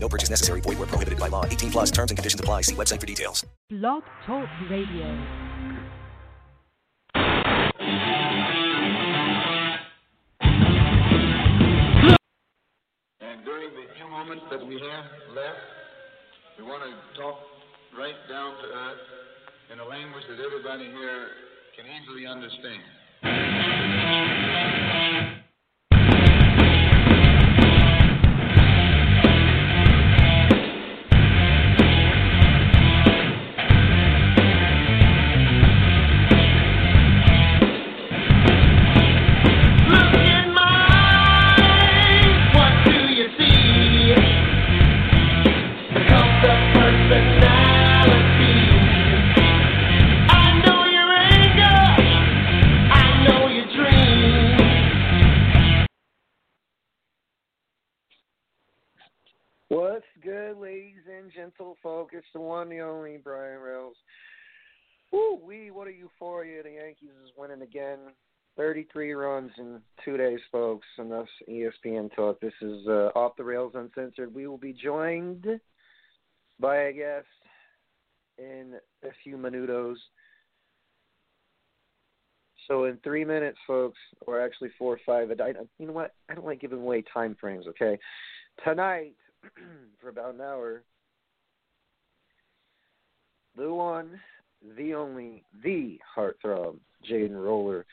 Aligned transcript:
No 0.00 0.08
purchase 0.08 0.30
necessary. 0.30 0.60
Void 0.60 0.78
where 0.78 0.86
prohibited 0.86 1.18
by 1.18 1.28
law. 1.28 1.44
18 1.44 1.70
plus 1.70 1.90
terms 1.90 2.10
and 2.10 2.18
conditions 2.18 2.40
apply. 2.40 2.62
See 2.62 2.74
website 2.74 3.00
for 3.00 3.06
details. 3.06 3.44
Blog 3.68 4.02
Talk 4.26 4.48
Radio. 4.70 5.04
And 13.20 13.44
during 13.44 13.74
the 13.74 13.84
few 13.96 14.08
moments 14.08 14.44
that 14.50 14.66
we 14.66 14.74
have 14.74 15.04
left, 15.34 15.58
we 16.58 16.64
want 16.64 16.82
to 16.84 17.20
talk 17.20 17.36
right 17.98 18.14
down 18.28 18.54
to 18.62 18.68
earth 18.68 18.98
in 19.72 19.80
a 19.80 19.84
language 19.84 20.24
that 20.28 20.38
everybody 20.44 20.84
here 20.84 21.28
can 21.76 21.86
easily 21.86 22.26
understand. 22.26 22.82
Gentle? 61.34 61.76
It's 62.12 62.26
the 62.32 62.40
one, 62.40 62.68
the 62.68 62.80
only 62.80 63.18
Brian 63.22 63.60
Rails. 63.60 63.96
Woo 65.12 65.38
wee, 65.42 65.70
what 65.70 65.88
a 65.88 65.92
euphoria. 65.92 66.62
The 66.62 66.72
Yankees 66.72 67.16
is 67.24 67.30
winning 67.36 67.62
again. 67.62 67.98
33 68.56 69.12
runs 69.12 69.52
in 69.56 69.80
two 70.04 70.16
days, 70.16 70.40
folks. 70.50 70.86
Enough 70.98 71.28
E 71.46 71.64
ESPN 71.86 72.14
talk. 72.14 72.40
This 72.40 72.52
is 72.60 72.86
uh, 72.88 73.10
Off 73.14 73.36
the 73.36 73.44
Rails 73.44 73.72
Uncensored. 73.74 74.34
We 74.34 74.46
will 74.46 74.58
be 74.58 74.72
joined 74.72 75.46
by 76.60 76.76
a 76.76 76.92
guest 76.92 77.26
in 78.36 78.74
a 79.04 79.08
few 79.22 79.36
minutos. 79.36 79.96
So 82.66 82.84
in 82.84 82.98
three 83.02 83.24
minutes, 83.24 83.58
folks, 83.66 83.98
or 84.26 84.44
actually 84.44 84.70
four 84.78 84.94
or 84.94 85.00
five. 85.06 85.30
I, 85.40 85.52
you 85.78 85.86
know 85.86 85.92
what? 85.92 86.14
I 86.28 86.34
don't 86.34 86.44
like 86.44 86.60
giving 86.60 86.80
away 86.80 87.02
time 87.14 87.36
frames. 87.40 87.66
Okay, 87.68 87.98
tonight 88.64 89.14
for 90.00 90.10
about 90.10 90.34
an 90.34 90.40
hour, 90.40 90.82
the 93.58 93.72
one, 93.72 94.20
the 94.76 94.94
only, 94.94 95.42
the 95.62 95.98
heartthrob, 96.16 96.76
Jaden 97.08 97.42
Roller, 97.42 97.84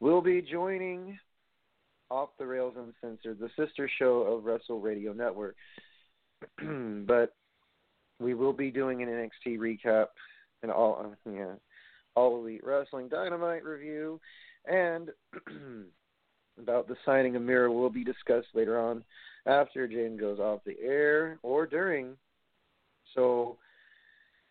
will 0.00 0.20
be 0.20 0.42
joining 0.42 1.18
Off 2.10 2.30
the 2.38 2.46
Rails 2.46 2.74
Uncensored, 2.76 3.38
the 3.38 3.50
sister 3.56 3.90
show 3.98 4.20
of 4.22 4.44
Wrestle 4.44 4.80
Radio 4.80 5.12
Network. 5.12 5.56
but 7.06 7.34
we 8.20 8.34
will 8.34 8.52
be 8.52 8.70
doing 8.70 9.02
an 9.02 9.08
NXT 9.08 9.58
recap 9.58 10.06
and 10.62 10.70
all, 10.70 11.04
uh, 11.04 11.30
yeah, 11.30 11.54
all 12.14 12.38
elite 12.38 12.64
wrestling 12.64 13.08
dynamite 13.08 13.64
review, 13.64 14.20
and 14.66 15.10
about 16.60 16.86
the 16.86 16.96
signing 17.06 17.36
of 17.36 17.42
Mira 17.42 17.72
will 17.72 17.90
be 17.90 18.04
discussed 18.04 18.48
later 18.54 18.78
on 18.78 19.02
after 19.46 19.88
Jane 19.88 20.16
goes 20.16 20.38
off 20.38 20.60
the 20.64 20.76
air 20.82 21.38
or 21.42 21.66
during. 21.66 22.16
So 23.14 23.56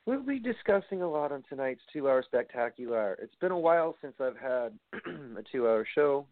we'll 0.07 0.23
be 0.23 0.39
discussing 0.39 1.01
a 1.01 1.09
lot 1.09 1.31
on 1.31 1.43
tonight's 1.47 1.81
two 1.91 2.09
hour 2.09 2.23
spectacular. 2.25 3.17
It's 3.21 3.35
been 3.39 3.51
a 3.51 3.59
while 3.59 3.95
since 4.01 4.15
I've 4.19 4.37
had 4.37 4.71
a 5.37 5.43
two 5.51 5.67
hour 5.67 5.85
show. 5.93 6.25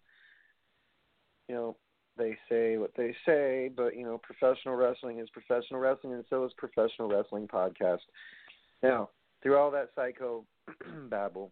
You 1.48 1.56
know, 1.56 1.78
they 2.18 2.38
say 2.50 2.78
what 2.78 2.92
they 2.98 3.14
say, 3.26 3.70
but 3.76 3.96
you 3.96 4.04
know, 4.04 4.18
professional 4.18 4.76
wrestling 4.76 5.20
is 5.20 5.30
professional 5.30 5.82
wrestling 5.82 6.14
and 6.14 6.24
so 6.30 6.46
is 6.46 6.54
professional 6.58 7.10
wrestling 7.10 7.48
podcast. 7.48 8.00
Now, 8.82 9.10
through 9.44 9.58
all 9.58 9.70
that 9.72 9.90
psycho 9.94 10.46
babble, 11.10 11.52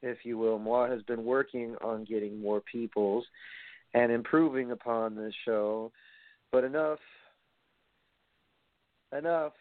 if 0.00 0.18
you 0.24 0.38
will, 0.38 0.58
Moi 0.58 0.88
has 0.88 1.02
been 1.02 1.24
working 1.24 1.74
on 1.82 2.04
getting 2.04 2.40
more 2.40 2.60
peoples 2.60 3.24
and 3.94 4.10
improving 4.10 4.70
upon 4.70 5.16
this 5.16 5.34
show. 5.44 5.92
But 6.52 6.64
enough 6.64 7.00
enough 9.16 9.52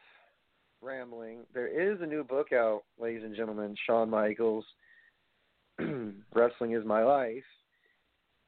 rambling. 0.82 1.40
There 1.54 1.68
is 1.68 2.02
a 2.02 2.06
new 2.06 2.24
book 2.24 2.52
out, 2.52 2.84
ladies 3.00 3.24
and 3.24 3.36
gentlemen, 3.36 3.76
Shawn 3.86 4.10
Michaels 4.10 4.66
Wrestling 6.34 6.74
is 6.74 6.86
My 6.86 7.04
Life. 7.04 7.44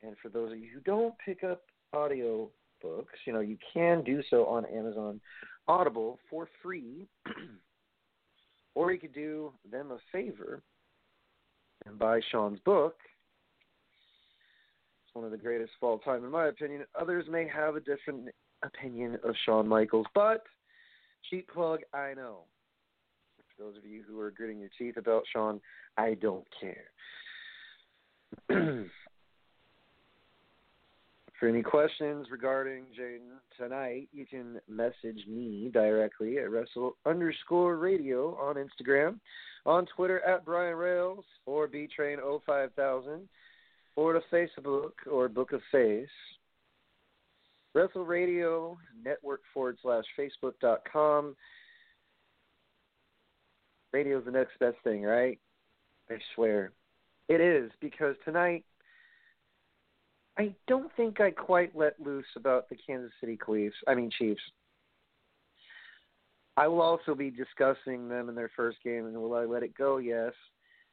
And 0.02 0.16
for 0.22 0.30
those 0.30 0.52
of 0.52 0.58
you 0.58 0.70
who 0.74 0.82
don't 0.82 1.14
pick 1.24 1.44
up 1.44 1.62
audio 1.94 2.50
books, 2.82 3.14
you 3.26 3.34
know, 3.34 3.40
you 3.40 3.58
can 3.74 4.04
do 4.04 4.22
so 4.30 4.46
on 4.46 4.66
Amazon 4.66 5.22
Audible 5.68 6.20
for 6.30 6.48
free. 6.62 7.08
or 8.76 8.92
you 8.92 9.00
could 9.00 9.14
do 9.14 9.54
them 9.72 9.92
a 9.92 9.98
favor 10.12 10.62
and 11.86 12.00
buy 12.00 12.20
Sean's 12.32 12.60
book. 12.66 12.96
It's 15.06 15.16
one 15.16 15.26
of 15.26 15.32
the 15.32 15.38
greatest 15.38 15.72
of 15.82 15.88
all 15.88 16.00
time, 16.00 16.24
in 16.24 16.32
my 16.32 16.48
opinion. 16.48 16.86
Others 17.00 17.26
may 17.30 17.48
have 17.48 17.76
a 17.76 17.80
different 17.80 18.30
opinion 18.64 19.20
of 19.24 19.36
Shawn 19.46 19.68
Michaels, 19.68 20.08
but 20.16 20.44
cheap 21.30 21.50
plug, 21.52 21.82
I 21.94 22.14
know. 22.14 22.40
For 23.58 23.64
those 23.64 23.78
of 23.78 23.86
you 23.86 24.04
who 24.08 24.20
are 24.20 24.32
gritting 24.32 24.60
your 24.60 24.70
teeth 24.78 24.98
about 24.98 25.24
Sean, 25.32 25.62
I 25.98 26.16
don't 26.16 26.48
care. 26.60 26.90
For 31.40 31.50
any 31.50 31.62
questions 31.62 32.28
regarding 32.32 32.86
Jaden 32.98 33.38
tonight, 33.58 34.08
you 34.14 34.26
can 34.26 34.62
message 34.70 35.28
me 35.28 35.70
directly 35.74 36.38
at 36.38 36.50
Wrestle 36.50 36.96
underscore 37.06 37.76
radio 37.76 38.36
on 38.38 38.56
Instagram, 38.56 39.20
on 39.66 39.86
Twitter 39.94 40.22
at 40.22 40.46
Brian 40.46 40.78
Rails 40.78 41.26
or 41.46 41.68
BTrain05000, 41.68 43.24
or 43.98 44.14
to 44.14 44.22
Facebook 44.32 44.92
or 45.12 45.28
Book 45.28 45.52
of 45.52 45.60
Face. 45.70 46.08
Wrestle 47.74 48.06
Radio 48.06 48.78
Network 49.04 49.42
forward 49.54 49.78
slash 49.82 50.06
Facebook 50.18 50.54
dot 50.62 50.82
com. 50.92 51.36
Radio's 53.92 54.26
the 54.26 54.32
next 54.32 54.58
best 54.60 54.78
thing, 54.84 55.04
right? 55.04 55.40
I 56.10 56.16
swear. 56.36 56.72
It 57.30 57.42
is, 57.42 57.72
because 57.80 58.16
tonight 58.26 58.66
I 60.38 60.54
don't 60.68 60.92
think 60.98 61.22
I 61.22 61.32
quite 61.32 61.76
let 61.76 62.00
loose 62.00 62.26
about 62.36 62.70
the 62.70 62.76
Kansas 62.76 63.12
City 63.20 63.38
Chiefs. 63.46 63.76
I 63.88 63.96
mean 63.96 64.12
Chiefs. 64.18 64.42
I 66.58 66.68
will 66.68 66.82
also 66.82 67.16
be 67.16 67.32
discussing 67.32 68.08
them 68.08 68.30
in 68.30 68.36
their 68.36 68.52
first 68.56 68.78
game, 68.84 69.08
and 69.08 69.16
will 69.18 69.34
I 69.34 69.46
let 69.46 69.64
it 69.64 69.76
go? 69.76 69.98
Yes, 69.98 70.34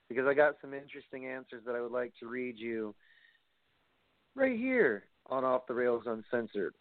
because 0.09 0.27
I 0.27 0.33
got 0.33 0.57
some 0.63 0.73
interesting 0.73 1.27
answers 1.27 1.63
that 1.67 1.75
I 1.75 1.83
would 1.83 1.93
like 1.93 2.15
to 2.21 2.29
read 2.29 2.59
you 2.59 2.95
right 4.35 4.59
here 4.59 5.05
on 5.31 5.45
Off 5.45 5.67
the 5.67 5.75
Rails 5.75 6.05
Uncensored. 6.07 6.75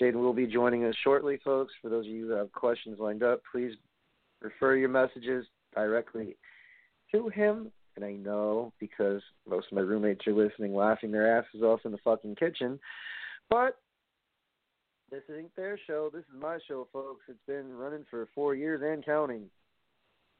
Jaden 0.00 0.14
will 0.14 0.32
be 0.32 0.46
joining 0.46 0.84
us 0.84 0.94
shortly, 1.02 1.38
folks. 1.44 1.72
For 1.82 1.88
those 1.88 2.06
of 2.06 2.12
you 2.12 2.28
who 2.28 2.32
have 2.32 2.52
questions 2.52 2.98
lined 3.00 3.22
up, 3.22 3.42
please 3.50 3.72
refer 4.40 4.76
your 4.76 4.88
messages 4.88 5.46
directly 5.74 6.36
to 7.12 7.28
him. 7.28 7.72
And 7.96 8.04
I 8.04 8.12
know 8.12 8.72
because 8.78 9.22
most 9.48 9.66
of 9.70 9.76
my 9.76 9.80
roommates 9.80 10.26
are 10.26 10.32
listening, 10.32 10.74
laughing 10.74 11.10
their 11.10 11.36
asses 11.38 11.62
off 11.62 11.80
in 11.84 11.90
the 11.90 11.98
fucking 11.98 12.36
kitchen. 12.36 12.78
But 13.50 13.78
this 15.10 15.22
ain't 15.36 15.54
their 15.56 15.78
show. 15.86 16.10
This 16.12 16.22
is 16.22 16.40
my 16.40 16.58
show, 16.68 16.86
folks. 16.92 17.22
It's 17.28 17.38
been 17.46 17.76
running 17.76 18.04
for 18.08 18.28
four 18.34 18.54
years 18.54 18.82
and 18.84 19.04
counting. 19.04 19.44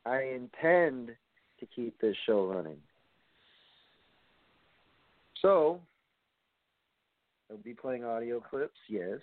I 0.07 0.23
intend 0.23 1.11
to 1.59 1.67
keep 1.75 2.01
this 2.01 2.17
show 2.27 2.47
running. 2.47 2.77
So, 5.43 5.81
I'll 7.51 7.57
be 7.59 7.75
playing 7.75 8.05
audio 8.05 8.41
clips, 8.41 8.79
yes. 8.89 9.21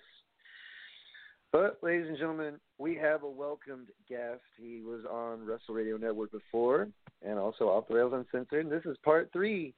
But, 1.52 1.78
ladies 1.82 2.08
and 2.08 2.18
gentlemen, 2.18 2.54
we 2.76 2.96
have 2.96 3.22
a 3.22 3.30
welcomed 3.30 3.88
guest. 4.08 4.42
He 4.60 4.80
was 4.80 5.04
on 5.10 5.46
Wrestle 5.46 5.74
Radio 5.74 5.96
Network 5.96 6.32
before 6.32 6.88
and 7.24 7.38
also 7.38 7.68
Off 7.68 7.88
the 7.88 7.94
Rails 7.94 8.12
Uncensored. 8.12 8.68
This 8.68 8.84
is 8.84 8.96
part 9.04 9.30
three. 9.32 9.74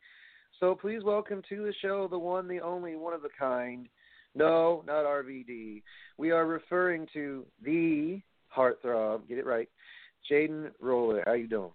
So 0.60 0.74
please 0.74 1.04
welcome 1.04 1.42
to 1.50 1.56
the 1.62 1.74
show 1.82 2.08
the 2.08 2.18
one, 2.18 2.48
the 2.48 2.60
only, 2.60 2.96
one 2.96 3.12
of 3.12 3.24
a 3.24 3.28
kind. 3.38 3.86
No, 4.34 4.82
not 4.86 5.04
RVD. 5.04 5.82
We 6.16 6.30
are 6.30 6.46
referring 6.46 7.06
to 7.12 7.44
the 7.62 8.20
heartthrob. 8.56 9.28
Get 9.28 9.38
it 9.38 9.46
right. 9.46 9.68
Jaden 10.30 10.70
Roller. 10.80 11.22
How 11.26 11.34
you 11.34 11.46
doing? 11.46 11.70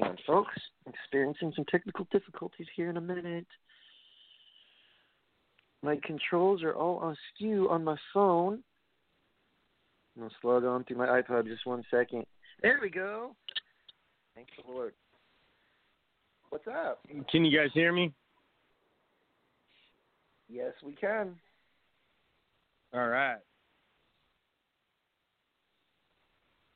Hang 0.00 0.10
on, 0.10 0.16
folks. 0.26 0.54
Experiencing 0.86 1.52
some 1.54 1.64
technical 1.66 2.06
difficulties 2.10 2.66
here 2.74 2.90
in 2.90 2.96
a 2.96 3.00
minute. 3.00 3.46
My 5.82 5.98
controls 6.04 6.62
are 6.62 6.74
all 6.74 7.14
askew 7.34 7.68
on 7.70 7.84
my 7.84 7.96
phone. 8.12 8.62
I'm 10.16 10.22
gonna 10.22 10.34
slug 10.40 10.64
on 10.64 10.84
through 10.84 10.98
my 10.98 11.06
iPod 11.06 11.46
just 11.46 11.66
one 11.66 11.82
second. 11.90 12.24
There 12.62 12.78
we 12.80 12.90
go. 12.90 13.34
Thank 14.34 14.48
the 14.56 14.72
Lord. 14.72 14.94
What's 16.50 16.66
up? 16.66 17.00
Can 17.30 17.44
you 17.44 17.56
guys 17.56 17.70
hear 17.72 17.92
me? 17.92 18.12
Yes, 20.48 20.72
we 20.84 20.92
can. 20.92 21.36
All 22.92 23.08
right. 23.08 23.38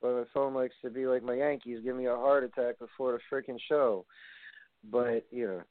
But 0.05 0.17
my 0.17 0.23
phone 0.35 0.53
likes 0.53 0.75
to 0.83 0.91
be 0.91 1.07
like 1.07 1.23
my 1.23 1.33
Yankees, 1.33 1.79
give 1.83 1.95
me 1.95 2.05
a 2.05 2.15
heart 2.15 2.43
attack 2.43 2.77
before 2.77 3.13
the 3.13 3.19
freaking 3.35 3.57
show. 3.67 4.05
But 4.91 5.25
you 5.31 5.63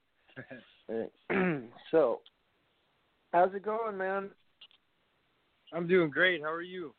know, 1.31 1.61
so 1.93 2.19
how's 3.33 3.55
it 3.55 3.65
going, 3.65 3.97
man? 3.97 4.31
I'm 5.73 5.87
doing 5.87 6.11
great. 6.11 6.43
How 6.43 6.51
are 6.51 6.63
you? 6.63 6.97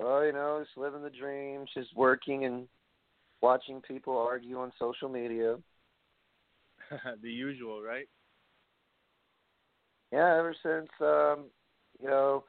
Well, 0.00 0.26
you 0.26 0.32
know, 0.32 0.60
just 0.64 0.76
living 0.76 1.02
the 1.04 1.10
dream, 1.10 1.66
just 1.72 1.94
working 1.94 2.44
and 2.44 2.66
watching 3.42 3.80
people 3.82 4.18
argue 4.18 4.58
on 4.58 4.72
social 4.80 5.08
media. 5.08 5.58
the 7.22 7.30
usual, 7.30 7.82
right? 7.82 8.08
Yeah, 10.10 10.38
ever 10.40 10.56
since 10.60 10.88
um, 11.00 11.44
you 12.02 12.08
know 12.08 12.42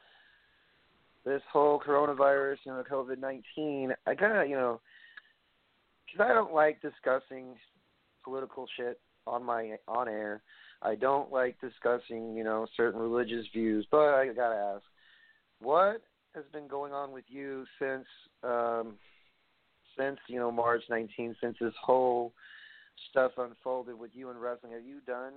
this 1.28 1.42
whole 1.52 1.80
coronavirus, 1.80 2.58
you 2.64 2.72
know, 2.72 2.84
COVID 2.90 3.20
nineteen, 3.20 3.92
I 4.06 4.16
kind 4.16 4.38
of, 4.38 4.50
you 4.50 4.56
know, 4.56 4.80
because 6.06 6.26
I 6.30 6.34
don't 6.34 6.54
like 6.54 6.82
discussing 6.82 7.56
political 8.24 8.66
shit 8.78 9.00
on 9.26 9.44
my 9.44 9.76
on 9.88 10.08
air. 10.08 10.42
I 10.82 10.96
don't 10.96 11.32
like 11.32 11.60
discussing, 11.60 12.36
you 12.36 12.44
know, 12.44 12.68
certain 12.78 13.00
religious 13.00 13.46
views. 13.54 13.86
But 13.92 14.14
I 14.14 14.28
gotta 14.28 14.76
ask, 14.76 14.84
what 15.60 16.02
has 16.34 16.46
been 16.54 16.68
going 16.68 16.94
on 16.94 17.12
with 17.12 17.26
you 17.28 17.66
since 17.80 18.06
um, 18.44 18.96
since 19.98 20.18
you 20.28 20.40
know 20.40 20.52
March 20.52 20.84
19th, 20.90 21.36
since 21.42 21.58
this 21.60 21.74
whole 21.84 22.32
stuff 23.10 23.32
unfolded 23.38 24.00
with 24.00 24.12
you 24.14 24.30
and 24.30 24.42
wrestling? 24.42 24.72
Have 24.72 24.86
you 24.86 25.02
done 25.06 25.34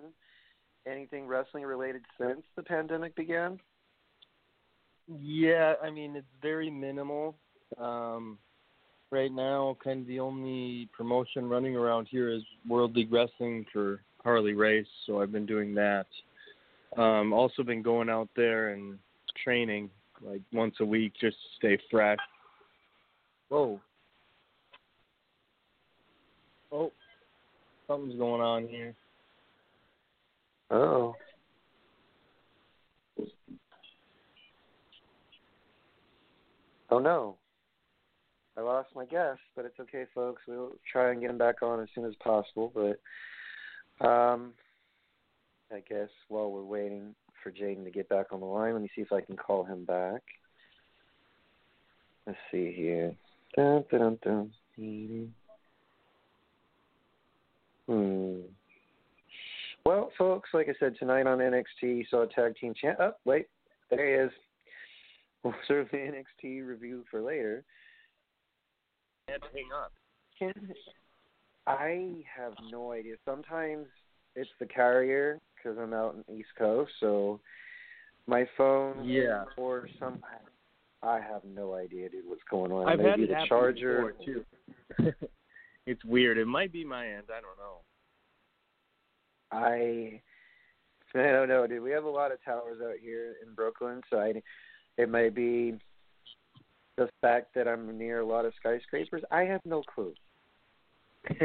anything 0.87 1.27
wrestling 1.27 1.65
related 1.65 2.03
since 2.19 2.43
the 2.55 2.63
pandemic 2.63 3.17
began? 3.17 3.59
Yeah, 5.19 5.75
I 5.83 5.91
mean 5.91 6.17
it's 6.17 6.27
very 6.41 6.71
minimal. 6.71 7.35
Um, 7.79 8.39
right 9.11 9.33
now, 9.33 9.77
kind 9.83 10.03
of 10.03 10.07
the 10.07 10.21
only 10.21 10.89
promotion 10.97 11.49
running 11.49 11.77
around 11.77 12.07
here 12.11 12.29
is 12.29 12.43
World 12.69 12.95
League 12.95 13.13
Wrestling 13.13 13.67
for 13.73 14.03
Harley 14.23 14.55
Race, 14.55 14.87
so 15.07 15.21
I've 15.21 15.33
been 15.33 15.47
doing 15.47 15.75
that. 15.75 16.07
Um, 16.97 17.33
also 17.33 17.63
been 17.63 17.83
going 17.83 18.09
out 18.09 18.29
there 18.37 18.71
and 18.71 18.99
training 19.43 19.91
like 20.23 20.43
once 20.53 20.75
a 20.81 20.85
week 20.85 21.13
just 21.21 21.37
to 21.37 21.57
stay 21.57 21.79
fresh. 21.91 22.19
Whoa. 23.49 23.81
Oh, 26.73 26.93
something's 27.89 28.19
going 28.19 28.41
on 28.41 28.69
here. 28.69 28.95
Oh. 30.71 31.15
Oh 36.91 36.99
no. 36.99 37.37
I 38.57 38.63
lost 38.63 38.91
my 38.95 39.05
guest, 39.05 39.41
but 39.55 39.65
it's 39.65 39.79
okay, 39.81 40.05
folks. 40.15 40.43
We'll 40.47 40.73
try 40.91 41.13
and 41.13 41.21
get 41.21 41.31
him 41.31 41.39
back 41.39 41.63
on 41.63 41.81
as 41.81 41.89
soon 41.95 42.05
as 42.05 42.15
possible. 42.23 42.73
But 42.75 44.07
um, 44.07 44.53
I 45.73 45.81
guess 45.89 46.09
while 46.29 46.51
we're 46.51 46.65
waiting 46.65 47.15
for 47.43 47.53
Jaden 47.53 47.85
to 47.85 47.91
get 47.91 48.09
back 48.09 48.27
on 48.33 48.41
the 48.41 48.47
line, 48.47 48.73
let 48.73 48.83
me 48.83 48.91
see 48.95 49.03
if 49.03 49.13
I 49.13 49.21
can 49.21 49.37
call 49.37 49.65
him 49.65 49.85
back. 49.85 50.23
Let's 52.27 52.39
see 52.51 52.73
here. 52.73 53.15
Dun, 53.57 53.85
dun, 53.91 54.19
dun, 54.23 54.51
dun. 54.77 55.35
Hmm. 57.87 58.41
Well, 59.85 60.13
folks, 60.19 60.51
like 60.53 60.69
I 60.69 60.75
said, 60.79 60.97
tonight 60.99 61.27
on 61.27 61.39
NXT, 61.39 61.65
you 61.83 62.05
saw 62.11 62.23
a 62.23 62.27
tag 62.27 62.57
team 62.57 62.75
champ. 62.79 62.99
Oh, 63.01 63.13
wait, 63.25 63.47
there 63.91 64.07
he 64.07 64.27
is. 64.27 64.33
We'll 65.43 65.55
serve 65.69 65.89
the 65.91 65.99
NXT 65.99 66.67
review 66.67 67.05
for 67.11 67.21
later. 67.21 67.65
And 69.29 69.43
hang 69.53 69.69
up. 69.75 69.93
Can 70.39 70.53
I 71.67 72.25
have 72.37 72.55
no 72.71 72.93
idea. 72.93 73.15
Sometimes 73.25 73.87
it's 74.35 74.51
the 74.59 74.67
carrier 74.67 75.39
because 75.55 75.79
I'm 75.79 75.93
out 75.93 76.15
in 76.15 76.25
the 76.27 76.41
East 76.41 76.49
Coast, 76.59 76.91
so 77.01 77.41
my 78.27 78.47
phone. 78.57 79.05
Yeah. 79.05 79.45
Or 79.57 79.89
some. 79.99 80.21
I 81.03 81.19
have 81.21 81.43
no 81.45 81.75
idea, 81.75 82.09
dude. 82.09 82.25
What's 82.27 82.43
going 82.51 82.73
on? 82.73 82.89
I've 82.89 82.99
Maybe 82.99 83.11
had 83.11 83.21
it 83.21 83.29
the 83.29 83.47
charger. 83.49 84.15
before 84.19 84.25
too. 84.25 85.15
it's 85.87 86.05
weird. 86.05 86.39
It 86.39 86.47
might 86.47 86.73
be 86.73 86.85
my 86.85 87.07
end. 87.07 87.25
I 87.31 87.41
don't 87.41 87.59
know. 87.59 87.81
I. 89.53 90.21
I 91.19 91.33
don't 91.33 91.49
know, 91.49 91.67
dude. 91.67 91.83
We 91.83 91.91
have 91.91 92.05
a 92.05 92.11
lot 92.11 92.31
of 92.31 92.39
towers 92.45 92.79
out 92.83 92.99
here 93.03 93.35
in 93.47 93.55
Brooklyn, 93.55 94.01
so 94.11 94.19
I. 94.19 94.43
It 95.01 95.09
may 95.09 95.31
be 95.31 95.79
the 96.99 97.09
fact 97.23 97.55
that 97.55 97.67
I'm 97.67 97.97
near 97.97 98.21
a 98.21 98.27
lot 98.27 98.45
of 98.45 98.53
skyscrapers. 98.61 99.23
I 99.31 99.45
have 99.45 99.63
no 99.65 99.83
clue. 99.83 100.13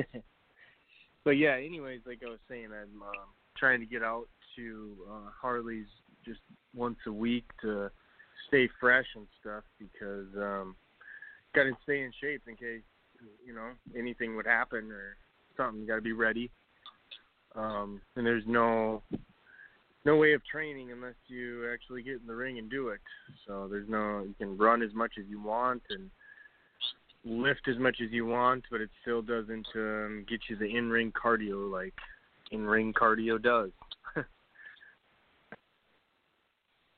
but 1.24 1.32
yeah, 1.32 1.56
anyways, 1.56 2.02
like 2.06 2.20
I 2.26 2.30
was 2.30 2.40
saying, 2.50 2.66
I'm 2.66 3.02
um, 3.02 3.28
trying 3.58 3.80
to 3.80 3.86
get 3.86 4.04
out 4.04 4.28
to 4.58 4.98
uh, 5.10 5.30
Harley's 5.42 5.88
just 6.26 6.42
once 6.76 6.98
a 7.08 7.12
week 7.14 7.46
to 7.62 7.90
stay 8.50 8.68
fresh 8.80 9.06
and 9.16 9.26
stuff 9.40 9.64
because 9.80 10.28
um 10.36 10.76
got 11.54 11.64
to 11.64 11.72
stay 11.84 12.02
in 12.02 12.12
shape 12.22 12.42
in 12.48 12.56
case 12.56 12.84
you 13.46 13.56
know 13.56 13.70
anything 13.98 14.36
would 14.36 14.46
happen 14.46 14.92
or 14.92 15.16
something. 15.56 15.82
You 15.82 15.88
got 15.88 15.96
to 15.96 16.02
be 16.02 16.12
ready. 16.12 16.52
Um, 17.56 18.02
and 18.18 18.26
there's 18.26 18.44
no 18.46 19.02
no 20.06 20.16
way 20.16 20.34
of 20.34 20.46
training 20.46 20.92
unless 20.92 21.16
you 21.28 21.70
actually 21.74 22.04
get 22.04 22.22
in 22.22 22.28
the 22.28 22.36
ring 22.36 22.60
and 22.60 22.70
do 22.70 22.90
it. 22.90 23.00
So 23.48 23.68
there's 23.70 23.90
no 23.90 24.24
you 24.24 24.36
can 24.38 24.58
run 24.58 24.82
as 24.82 24.94
much 24.94 25.14
as 25.20 25.26
you 25.28 25.42
want 25.42 25.82
and 25.90 26.10
lift 27.26 27.68
as 27.68 27.78
much 27.80 27.98
as 28.04 28.12
you 28.12 28.26
want, 28.26 28.64
but 28.70 28.82
it 28.82 28.90
still 29.02 29.22
doesn't 29.22 29.68
um, 29.76 30.26
get 30.30 30.42
you 30.48 30.56
the 30.56 30.66
in-ring 30.66 31.12
cardio 31.12 31.72
like 31.72 31.96
in-ring 32.52 32.94
cardio 32.94 33.42
does. 33.42 33.72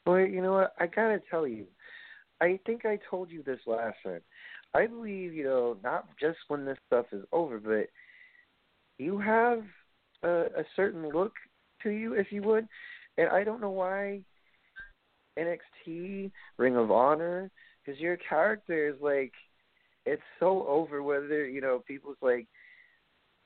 Well, 0.05 0.19
you 0.21 0.41
know 0.41 0.53
what? 0.53 0.73
I 0.79 0.87
gotta 0.87 1.21
tell 1.29 1.45
you, 1.45 1.65
I 2.39 2.57
think 2.65 2.85
I 2.85 2.97
told 3.11 3.29
you 3.29 3.43
this 3.43 3.59
last 3.67 3.97
time. 4.05 4.21
I 4.73 4.87
believe, 4.87 5.33
you 5.33 5.43
know, 5.43 5.75
not 5.83 6.07
just 6.17 6.37
when 6.47 6.63
this 6.63 6.77
stuff 6.87 7.07
is 7.11 7.25
over, 7.33 7.59
but 7.59 7.89
you 9.03 9.19
have 9.19 9.63
a, 10.23 10.45
a 10.59 10.63
certain 10.77 11.09
look 11.09 11.33
to 11.83 11.89
you, 11.89 12.13
if 12.13 12.31
you 12.31 12.41
would. 12.43 12.69
And 13.17 13.29
I 13.29 13.43
don't 13.43 13.61
know 13.61 13.71
why 13.71 14.21
NXT, 15.37 16.31
Ring 16.57 16.75
of 16.75 16.91
Honor, 16.91 17.49
because 17.85 17.99
your 17.99 18.17
character 18.17 18.87
is 18.87 18.95
like, 19.01 19.33
it's 20.05 20.21
so 20.39 20.65
over. 20.67 21.03
Whether 21.03 21.47
you 21.47 21.61
know, 21.61 21.83
people's 21.87 22.17
like 22.21 22.47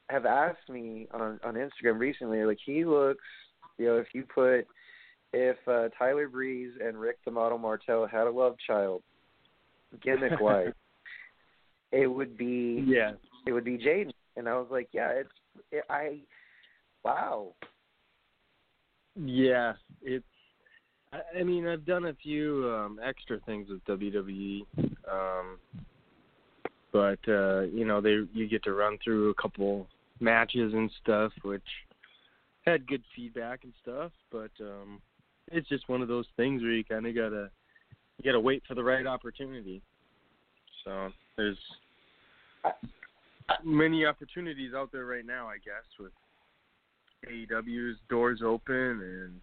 have 0.10 0.26
asked 0.26 0.70
me 0.70 1.08
on 1.12 1.40
on 1.44 1.56
Instagram 1.56 2.00
recently, 2.00 2.44
like 2.44 2.60
he 2.64 2.86
looks, 2.86 3.24
you 3.78 3.88
know, 3.88 3.98
if 3.98 4.08
you 4.14 4.24
put 4.24 4.68
if 5.34 5.58
uh, 5.68 5.90
Tyler 5.98 6.28
Breeze 6.28 6.74
and 6.84 7.00
Rick 7.00 7.18
the 7.26 7.32
Model 7.32 7.58
Martel 7.58 8.06
had 8.06 8.28
a 8.28 8.32
love 8.32 8.56
child, 8.68 9.02
gimmick 10.04 10.40
wise, 10.40 10.74
it 11.92 12.08
would 12.08 12.38
be 12.38 12.84
yeah. 12.86 13.12
it 13.48 13.54
would 13.54 13.66
be 13.66 13.78
Jaden. 13.78 14.12
And 14.38 14.48
I 14.48 14.58
was 14.58 14.68
like, 14.70 14.90
yeah, 14.92 15.10
it's 15.10 15.30
it, 15.72 15.84
I, 15.90 16.20
wow. 17.04 17.54
Yeah, 19.16 19.74
it's. 20.02 20.26
I, 21.14 21.40
I 21.40 21.44
mean, 21.44 21.68
I've 21.68 21.86
done 21.86 22.06
a 22.06 22.14
few 22.14 22.70
um, 22.74 23.00
extra 23.04 23.40
things 23.46 23.68
with 23.70 23.84
WWE, 23.86 24.66
um, 25.12 25.58
but 26.92 27.20
uh, 27.28 27.62
you 27.62 27.86
know, 27.86 28.02
they 28.02 28.20
you 28.34 28.48
get 28.48 28.64
to 28.64 28.74
run 28.74 28.98
through 29.04 29.30
a 29.30 29.34
couple 29.36 29.88
matches 30.20 30.74
and 30.74 30.90
stuff, 31.02 31.34
which 31.42 31.64
had 32.66 32.88
good 32.88 33.04
feedback 33.16 33.64
and 33.64 33.74
stuff, 33.82 34.12
but 34.32 34.52
um 34.62 35.02
it's 35.52 35.68
just 35.68 35.90
one 35.90 36.02
of 36.02 36.08
those 36.08 36.28
things 36.38 36.62
where 36.62 36.72
you 36.72 36.84
kind 36.84 37.06
of 37.06 37.16
gotta 37.16 37.50
you 38.18 38.24
gotta 38.24 38.40
wait 38.40 38.64
for 38.68 38.76
the 38.76 38.84
right 38.84 39.06
opportunity. 39.06 39.82
So 40.86 41.10
there's 41.36 41.58
many 43.64 44.06
opportunities 44.06 44.74
out 44.76 44.92
there 44.92 45.06
right 45.06 45.26
now, 45.26 45.48
I 45.48 45.56
guess, 45.56 45.86
with 46.00 46.12
AEW's 47.30 47.98
doors 48.10 48.42
open, 48.44 48.76
and 48.76 49.42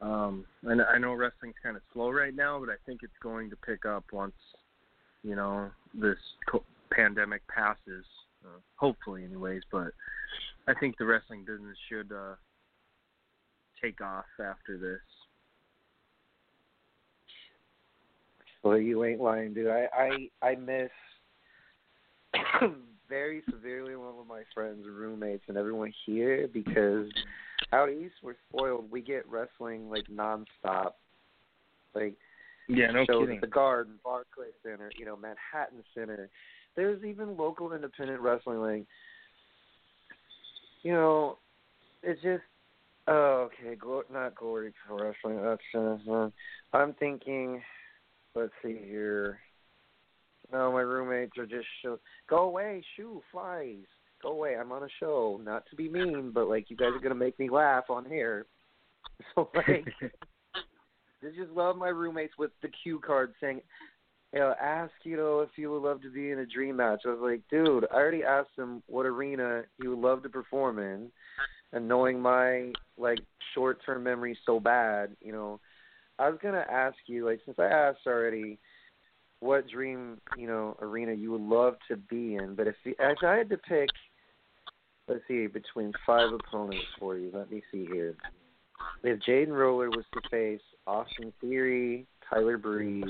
um, 0.00 0.44
I, 0.68 0.94
I 0.94 0.98
know 0.98 1.12
wrestling's 1.12 1.54
kind 1.62 1.76
of 1.76 1.82
slow 1.92 2.10
right 2.10 2.34
now, 2.34 2.58
but 2.58 2.68
I 2.70 2.76
think 2.84 3.00
it's 3.02 3.12
going 3.22 3.50
to 3.50 3.56
pick 3.56 3.84
up 3.84 4.04
once 4.12 4.34
you 5.22 5.36
know 5.36 5.70
this 5.94 6.18
co- 6.48 6.64
pandemic 6.90 7.42
passes. 7.48 8.04
Uh, 8.44 8.60
hopefully, 8.76 9.24
anyways. 9.24 9.62
But 9.70 9.92
I 10.68 10.74
think 10.74 10.96
the 10.98 11.04
wrestling 11.04 11.44
business 11.44 11.76
should 11.88 12.12
uh, 12.12 12.34
take 13.82 14.00
off 14.00 14.24
after 14.40 14.78
this. 14.78 15.00
Well, 18.62 18.78
you 18.78 19.04
ain't 19.04 19.20
lying, 19.20 19.54
dude. 19.54 19.68
I 19.68 19.86
I 20.42 20.46
I 20.46 20.54
miss 20.56 20.90
very 23.08 23.42
severely 23.50 23.94
one 23.96 24.25
friends, 24.54 24.86
roommates, 24.86 25.44
and 25.48 25.56
everyone 25.56 25.92
here 26.04 26.48
because 26.52 27.08
out 27.72 27.90
east 27.90 28.14
we're 28.22 28.34
spoiled. 28.48 28.90
We 28.90 29.00
get 29.00 29.28
wrestling 29.28 29.90
like 29.90 30.06
nonstop, 30.08 30.92
like 31.94 32.14
Yeah, 32.68 32.90
no 32.90 33.04
shows 33.06 33.22
kidding. 33.22 33.36
at 33.36 33.40
the 33.40 33.46
Garden, 33.46 33.94
Barclay 34.04 34.48
Center, 34.62 34.90
you 34.98 35.04
know, 35.04 35.16
Manhattan 35.16 35.82
Center. 35.94 36.28
There's 36.74 37.02
even 37.04 37.36
local 37.36 37.72
independent 37.72 38.20
wrestling, 38.20 38.60
like 38.60 38.86
you 40.82 40.92
know, 40.92 41.38
it's 42.02 42.22
just 42.22 42.42
oh, 43.08 43.48
okay, 43.48 43.74
glo- 43.74 44.04
not 44.12 44.34
glory 44.34 44.72
pro 44.86 44.98
wrestling. 44.98 45.42
That's 45.42 46.08
uh, 46.08 46.30
I'm 46.72 46.94
thinking. 46.94 47.62
Let's 48.34 48.52
see 48.62 48.78
here. 48.84 49.38
No, 50.52 50.70
my 50.70 50.82
roommates 50.82 51.36
are 51.38 51.46
just 51.46 51.66
show. 51.82 51.98
Go 52.28 52.38
away, 52.42 52.84
shoo, 52.96 53.22
flies. 53.32 53.84
Oh, 54.26 54.30
Go 54.30 54.36
away. 54.36 54.56
I'm 54.56 54.72
on 54.72 54.82
a 54.82 54.88
show. 54.98 55.40
Not 55.42 55.64
to 55.70 55.76
be 55.76 55.88
mean, 55.88 56.32
but 56.34 56.48
like 56.48 56.68
you 56.68 56.76
guys 56.76 56.90
are 56.94 57.00
gonna 57.00 57.14
make 57.14 57.38
me 57.38 57.48
laugh 57.48 57.84
on 57.88 58.04
here. 58.04 58.46
So 59.34 59.48
like, 59.54 59.86
I 60.02 61.28
just 61.34 61.50
love 61.52 61.76
my 61.76 61.88
roommates 61.88 62.34
with 62.36 62.50
the 62.60 62.68
cue 62.82 62.98
card 62.98 63.32
saying, 63.40 63.62
you 64.34 64.40
know, 64.40 64.52
ask 64.60 64.92
you 65.04 65.16
know 65.16 65.40
if 65.40 65.50
you 65.56 65.70
would 65.70 65.82
love 65.82 66.02
to 66.02 66.10
be 66.10 66.32
in 66.32 66.40
a 66.40 66.46
dream 66.46 66.76
match. 66.76 67.02
I 67.06 67.10
was 67.10 67.20
like, 67.22 67.40
dude, 67.48 67.86
I 67.90 67.94
already 67.94 68.24
asked 68.24 68.58
him 68.58 68.82
what 68.88 69.06
arena 69.06 69.62
he 69.80 69.88
would 69.88 70.00
love 70.00 70.22
to 70.24 70.28
perform 70.28 70.80
in, 70.80 71.10
and 71.72 71.88
knowing 71.88 72.20
my 72.20 72.72
like 72.98 73.20
short 73.54 73.78
term 73.86 74.02
memory 74.02 74.36
so 74.44 74.60
bad, 74.60 75.16
you 75.22 75.32
know, 75.32 75.60
I 76.18 76.28
was 76.28 76.38
gonna 76.42 76.66
ask 76.70 76.96
you 77.06 77.24
like 77.24 77.40
since 77.46 77.58
I 77.58 77.66
asked 77.66 78.06
already 78.06 78.58
what 79.40 79.68
dream 79.68 80.18
you 80.36 80.46
know 80.46 80.76
arena 80.80 81.12
you 81.12 81.30
would 81.32 81.42
love 81.42 81.76
to 81.88 81.96
be 81.96 82.34
in. 82.34 82.54
But 82.54 82.66
if 82.66 82.74
if 82.84 83.18
I 83.22 83.36
had 83.36 83.48
to 83.50 83.56
pick, 83.56 83.88
let's 85.08 85.22
see, 85.28 85.46
between 85.46 85.92
five 86.04 86.32
opponents 86.32 86.86
for 86.98 87.16
you. 87.16 87.30
Let 87.32 87.50
me 87.50 87.62
see 87.72 87.86
here. 87.86 88.14
If 89.02 89.20
Jaden 89.20 89.48
Roller 89.48 89.88
was 89.88 90.04
to 90.12 90.28
face 90.30 90.60
Austin 90.86 91.32
Theory, 91.40 92.06
Tyler 92.28 92.58
Breeze, 92.58 93.04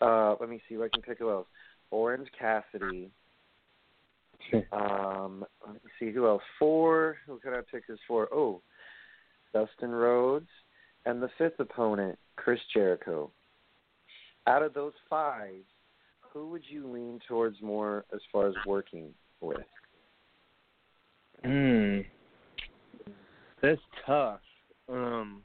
uh, 0.00 0.34
let 0.40 0.48
me 0.48 0.60
see 0.68 0.74
if 0.74 0.80
I 0.82 0.88
can 0.92 1.02
pick 1.02 1.18
who 1.18 1.30
else. 1.30 1.46
Orange 1.90 2.28
Cassidy. 2.38 3.10
Um, 4.72 5.46
let 5.64 5.72
me 5.76 5.90
see 5.98 6.10
who 6.12 6.26
else. 6.26 6.42
Four. 6.58 7.16
Who 7.26 7.38
could 7.38 7.54
I 7.54 7.62
pick 7.72 7.84
as 7.90 7.96
four? 8.06 8.28
Oh, 8.30 8.60
Dustin 9.54 9.90
Rhodes, 9.90 10.50
and 11.06 11.22
the 11.22 11.30
fifth 11.38 11.58
opponent, 11.60 12.18
Chris 12.36 12.60
Jericho 12.74 13.30
out 14.46 14.62
of 14.62 14.74
those 14.74 14.92
five, 15.08 15.62
who 16.32 16.48
would 16.50 16.62
you 16.68 16.90
lean 16.90 17.20
towards 17.26 17.60
more 17.62 18.04
as 18.12 18.20
far 18.32 18.48
as 18.48 18.54
working 18.66 19.10
with? 19.40 19.58
Hmm. 21.44 21.98
That's 23.62 23.80
tough. 24.06 24.40
Um 24.88 25.42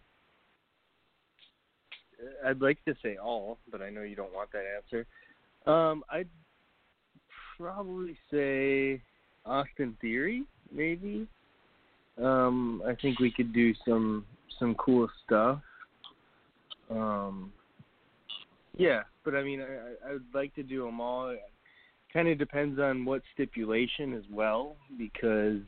I'd 2.45 2.61
like 2.61 2.83
to 2.85 2.95
say 3.01 3.17
all, 3.17 3.57
but 3.71 3.81
I 3.81 3.89
know 3.89 4.01
you 4.01 4.15
don't 4.15 4.33
want 4.33 4.49
that 4.53 4.63
answer. 4.77 5.05
Um 5.71 6.03
I'd 6.09 6.29
probably 7.57 8.17
say 8.31 9.01
Austin 9.45 9.97
Theory, 9.99 10.43
maybe. 10.71 11.27
Um 12.21 12.81
I 12.87 12.95
think 12.95 13.19
we 13.19 13.31
could 13.31 13.53
do 13.53 13.73
some 13.85 14.25
some 14.57 14.75
cool 14.75 15.09
stuff. 15.25 15.59
Um 16.89 17.51
yeah, 18.77 19.03
but 19.25 19.35
I 19.35 19.43
mean, 19.43 19.61
I, 19.61 20.09
I- 20.09 20.13
would 20.13 20.25
like 20.33 20.55
to 20.55 20.63
do 20.63 20.85
them 20.85 21.01
all. 21.01 21.35
Kind 22.13 22.27
of 22.29 22.39
depends 22.39 22.79
on 22.79 23.05
what 23.05 23.21
stipulation 23.33 24.13
as 24.13 24.23
well, 24.31 24.77
because 24.97 25.59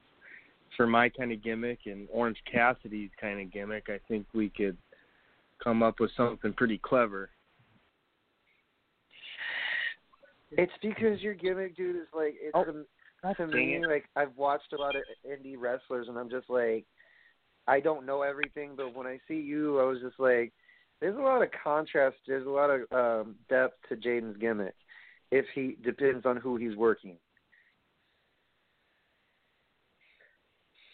for 0.77 0.87
my 0.87 1.09
kind 1.09 1.31
of 1.31 1.43
gimmick 1.43 1.79
and 1.85 2.07
Orange 2.11 2.41
Cassidy's 2.51 3.09
kind 3.19 3.41
of 3.41 3.51
gimmick, 3.51 3.87
I 3.89 3.99
think 4.07 4.25
we 4.33 4.49
could 4.49 4.77
come 5.63 5.83
up 5.83 5.99
with 5.99 6.11
something 6.15 6.53
pretty 6.53 6.77
clever. 6.77 7.29
It's 10.51 10.71
because 10.81 11.21
your 11.21 11.33
gimmick, 11.33 11.77
dude, 11.77 11.95
is 11.95 12.07
like 12.13 12.35
it's 12.41 12.51
Oh, 12.53 12.65
a, 13.23 13.33
to 13.35 13.47
me 13.47 13.75
it. 13.75 13.87
like 13.87 14.05
I've 14.15 14.35
watched 14.35 14.73
a 14.73 14.81
lot 14.81 14.95
of 14.95 15.03
indie 15.25 15.55
wrestlers, 15.57 16.07
and 16.09 16.17
I'm 16.17 16.29
just 16.29 16.49
like, 16.49 16.85
I 17.67 17.79
don't 17.79 18.05
know 18.05 18.21
everything, 18.23 18.71
but 18.75 18.93
when 18.95 19.07
I 19.07 19.19
see 19.27 19.39
you, 19.39 19.79
I 19.79 19.83
was 19.83 19.99
just 20.01 20.19
like, 20.19 20.51
there's 20.99 21.17
a 21.17 21.21
lot 21.21 21.41
of 21.41 21.49
contrast. 21.63 22.17
There's 22.27 22.45
a 22.45 22.49
lot 22.49 22.69
of 22.69 22.81
um, 22.91 23.35
depth 23.49 23.77
to 23.89 23.95
Jaden's 23.95 24.37
gimmick. 24.37 24.75
If 25.31 25.45
he 25.55 25.77
depends 25.83 26.25
on 26.25 26.37
who 26.37 26.57
he's 26.57 26.75
working. 26.75 27.17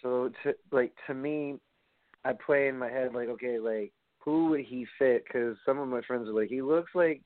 So 0.08 0.32
to 0.44 0.54
like 0.72 0.94
to 1.08 1.14
me, 1.14 1.56
I 2.24 2.32
play 2.32 2.70
in 2.70 2.80
my 2.80 2.88
head 2.88 3.14
like, 3.14 3.28
okay, 3.28 3.60
like 3.60 3.92
who 4.20 4.48
would 4.48 4.62
he 4.62 4.86
fit? 4.98 5.26
Because 5.26 5.58
some 5.66 5.80
of 5.80 5.90
my 5.90 6.00
friends 6.02 6.30
are 6.30 6.34
like, 6.34 6.48
he 6.48 6.62
looks 6.62 6.92
like 6.96 7.22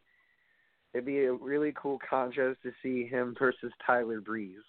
it'd 0.94 1.06
be 1.06 1.26
a 1.26 1.34
really 1.34 1.74
cool 1.80 2.00
contrast 2.10 2.58
to 2.64 2.72
see 2.82 3.06
him 3.06 3.36
versus 3.38 3.72
Tyler 3.86 4.20
Breeze. 4.20 4.64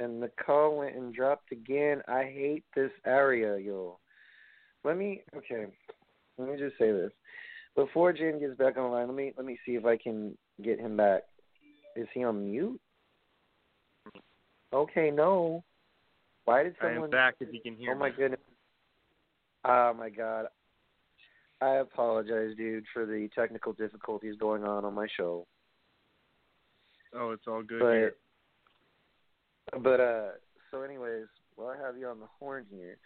And 0.00 0.22
the 0.22 0.30
call 0.44 0.76
went 0.76 0.94
and 0.94 1.14
dropped 1.14 1.50
again. 1.50 2.02
I 2.08 2.24
hate 2.24 2.64
this 2.76 2.92
area, 3.06 3.56
yo. 3.58 3.98
Let 4.84 4.98
me 4.98 5.22
okay. 5.34 5.64
Let 6.36 6.50
me 6.50 6.58
just 6.58 6.76
say 6.78 6.92
this. 6.92 7.12
Before 7.74 8.12
Jen 8.12 8.38
gets 8.38 8.58
back 8.58 8.76
online, 8.76 9.06
let 9.06 9.16
me 9.16 9.32
let 9.38 9.46
me 9.46 9.56
see 9.64 9.76
if 9.76 9.86
I 9.86 9.96
can 9.96 10.36
get 10.62 10.78
him 10.78 10.98
back. 10.98 11.22
Is 11.96 12.06
he 12.12 12.22
on 12.22 12.44
mute? 12.44 12.78
Okay, 14.72 15.10
no. 15.10 15.64
Why 16.44 16.62
did 16.62 16.74
someone? 16.80 17.00
I 17.00 17.04
am 17.04 17.10
back 17.10 17.34
if 17.40 17.52
you 17.52 17.60
can 17.60 17.74
hear 17.76 17.92
Oh 17.92 17.98
my 17.98 18.10
me. 18.10 18.16
goodness. 18.16 18.40
Oh 19.64 19.94
my 19.96 20.10
god. 20.10 20.46
I 21.60 21.76
apologize, 21.76 22.54
dude, 22.56 22.84
for 22.92 23.04
the 23.04 23.28
technical 23.34 23.72
difficulties 23.72 24.36
going 24.38 24.64
on 24.64 24.84
on 24.84 24.94
my 24.94 25.08
show. 25.16 25.46
Oh, 27.14 27.30
it's 27.32 27.44
all 27.48 27.62
good 27.62 27.80
But 27.80 27.92
here. 27.92 28.14
but 29.82 30.00
uh 30.00 30.28
so 30.70 30.82
anyways, 30.82 31.26
while 31.56 31.68
I 31.68 31.84
have 31.84 31.96
you 31.96 32.06
on 32.06 32.20
the 32.20 32.26
horn 32.38 32.66
here, 32.70 32.98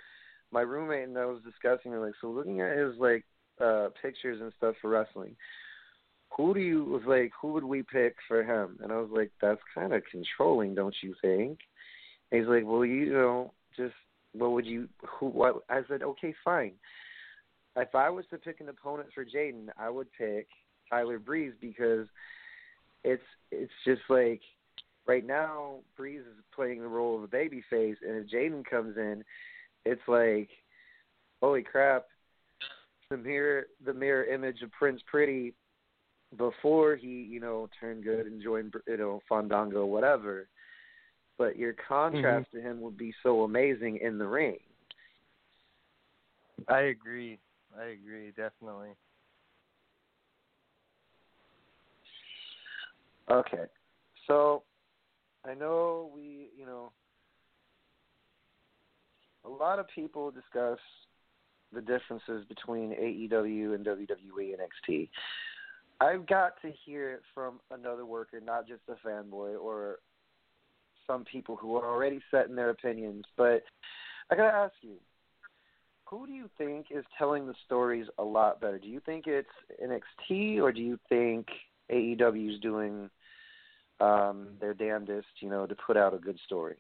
my 0.51 0.61
roommate 0.63 1.09
and 1.09 1.17
I 1.17 1.25
was 1.25 1.41
discussing 1.45 1.95
like 1.95 2.15
so 2.21 2.29
looking 2.31 2.61
at 2.61 2.77
his 2.77 2.95
like 2.99 3.25
uh 3.61 3.89
pictures 4.01 4.41
and 4.41 4.53
stuff 4.59 4.75
for 4.83 4.91
wrestling, 4.91 5.37
who 6.37 6.55
do 6.55 6.61
you 6.61 6.85
was 6.85 7.03
like 7.07 7.33
who 7.41 7.53
would 7.53 7.65
we 7.65 7.83
pick 7.83 8.17
for 8.27 8.43
him? 8.43 8.79
And 8.83 8.93
I 8.93 8.97
was 8.97 9.11
like, 9.13 9.31
That's 9.41 9.61
kinda 9.75 10.01
controlling, 10.11 10.75
don't 10.75 10.97
you 11.03 11.15
think? 11.21 11.59
And 12.31 12.41
he's 12.41 12.49
like, 12.49 12.65
Well 12.65 12.85
you 12.85 13.13
know, 13.13 13.53
just 13.77 13.95
what 14.33 14.53
would 14.53 14.67
you 14.67 14.89
who 15.07 15.27
what 15.27 15.63
I 15.69 15.81
said, 15.89 16.03
Okay, 16.03 16.35
fine. 16.45 16.73
If 17.77 17.95
I 17.95 18.11
was 18.11 18.25
to 18.31 18.39
pick 18.39 18.61
an 18.61 18.69
opponent 18.69 19.09
for 19.15 19.25
Jaden, 19.25 19.69
I 19.79 19.89
would 19.89 20.09
pick 20.13 20.47
Tyler 20.91 21.19
Breeze 21.19 21.55
because 21.61 22.07
it's 23.05 23.23
it's 23.51 23.73
just 23.85 24.03
like 24.09 24.41
right 25.07 25.27
now 25.27 25.77
Breeze 25.97 26.21
is 26.21 26.45
playing 26.55 26.81
the 26.81 26.89
role 26.89 27.17
of 27.17 27.23
a 27.25 27.29
baby 27.29 27.63
face 27.69 27.97
and 28.07 28.17
if 28.17 28.31
Jaden 28.31 28.65
comes 28.65 28.97
in, 28.97 29.25
it's 29.85 30.03
like 30.07 30.49
holy 31.43 31.63
crap, 31.63 32.07
the 33.11 33.17
mirror 33.17 33.67
the 33.85 33.93
mirror 33.93 34.25
image 34.25 34.63
of 34.63 34.71
Prince 34.73 35.03
Pretty 35.11 35.55
before 36.37 36.97
he, 36.97 37.27
you 37.31 37.41
know, 37.41 37.69
turned 37.81 38.05
good 38.05 38.27
and 38.27 38.43
joined 38.43 38.75
you 38.87 38.97
know, 38.97 39.21
Fandango, 39.29 39.85
whatever. 39.85 40.49
But 41.39 41.57
your 41.57 41.75
contrast 41.89 42.49
mm-hmm. 42.49 42.59
to 42.59 42.71
him 42.71 42.81
would 42.81 42.97
be 42.97 43.13
so 43.23 43.43
amazing 43.43 43.99
in 44.03 44.19
the 44.19 44.27
ring. 44.27 44.59
I 46.69 46.81
agree. 46.81 47.39
I 47.79 47.85
agree, 47.87 48.29
definitely. 48.37 48.91
Okay. 53.31 53.65
So 54.27 54.63
I 55.45 55.55
know 55.55 56.11
we, 56.15 56.51
you 56.57 56.67
know, 56.67 56.93
a 59.45 59.49
lot 59.49 59.79
of 59.79 59.87
people 59.95 60.31
discuss 60.31 60.79
the 61.73 61.81
differences 61.81 62.45
between 62.49 62.91
AEW 62.91 63.75
and 63.75 63.85
WWE 63.85 64.55
and 64.55 64.61
NXT. 64.61 65.09
I've 66.03 66.27
got 66.27 66.61
to 66.63 66.73
hear 66.85 67.11
it 67.11 67.23
from 67.33 67.61
another 67.71 68.05
worker, 68.05 68.41
not 68.41 68.67
just 68.67 68.81
a 68.89 69.07
fanboy 69.07 69.61
or 69.61 69.99
some 71.07 71.25
people 71.25 71.55
who 71.55 71.77
are 71.77 71.89
already 71.89 72.21
set 72.29 72.49
in 72.49 72.57
their 72.57 72.71
opinions. 72.71 73.25
But 73.37 73.63
I 74.31 74.35
gotta 74.35 74.57
ask 74.57 74.75
you, 74.83 74.97
who 76.07 76.27
do 76.27 76.33
you 76.33 76.51
think 76.59 76.87
is 76.91 77.05
telling 77.17 77.47
the 77.47 77.55
stories 77.65 78.07
a 78.19 78.25
lot 78.25 78.61
better? 78.61 78.79
Do 78.79 78.89
you 78.89 79.01
think 79.01 79.27
it's 79.29 79.49
NXT 79.81 80.61
or 80.61 80.73
do 80.73 80.81
you 80.81 80.99
think 81.09 81.47
AEW 81.91 82.55
is 82.55 82.61
doing 82.61 83.09
um, 84.01 84.49
their 84.61 84.75
damnedest, 84.75 85.29
you 85.39 85.49
know, 85.49 85.67
to 85.67 85.75
put 85.87 85.97
out 85.97 86.15
a 86.15 86.19
good 86.19 86.39
story? 86.45 86.77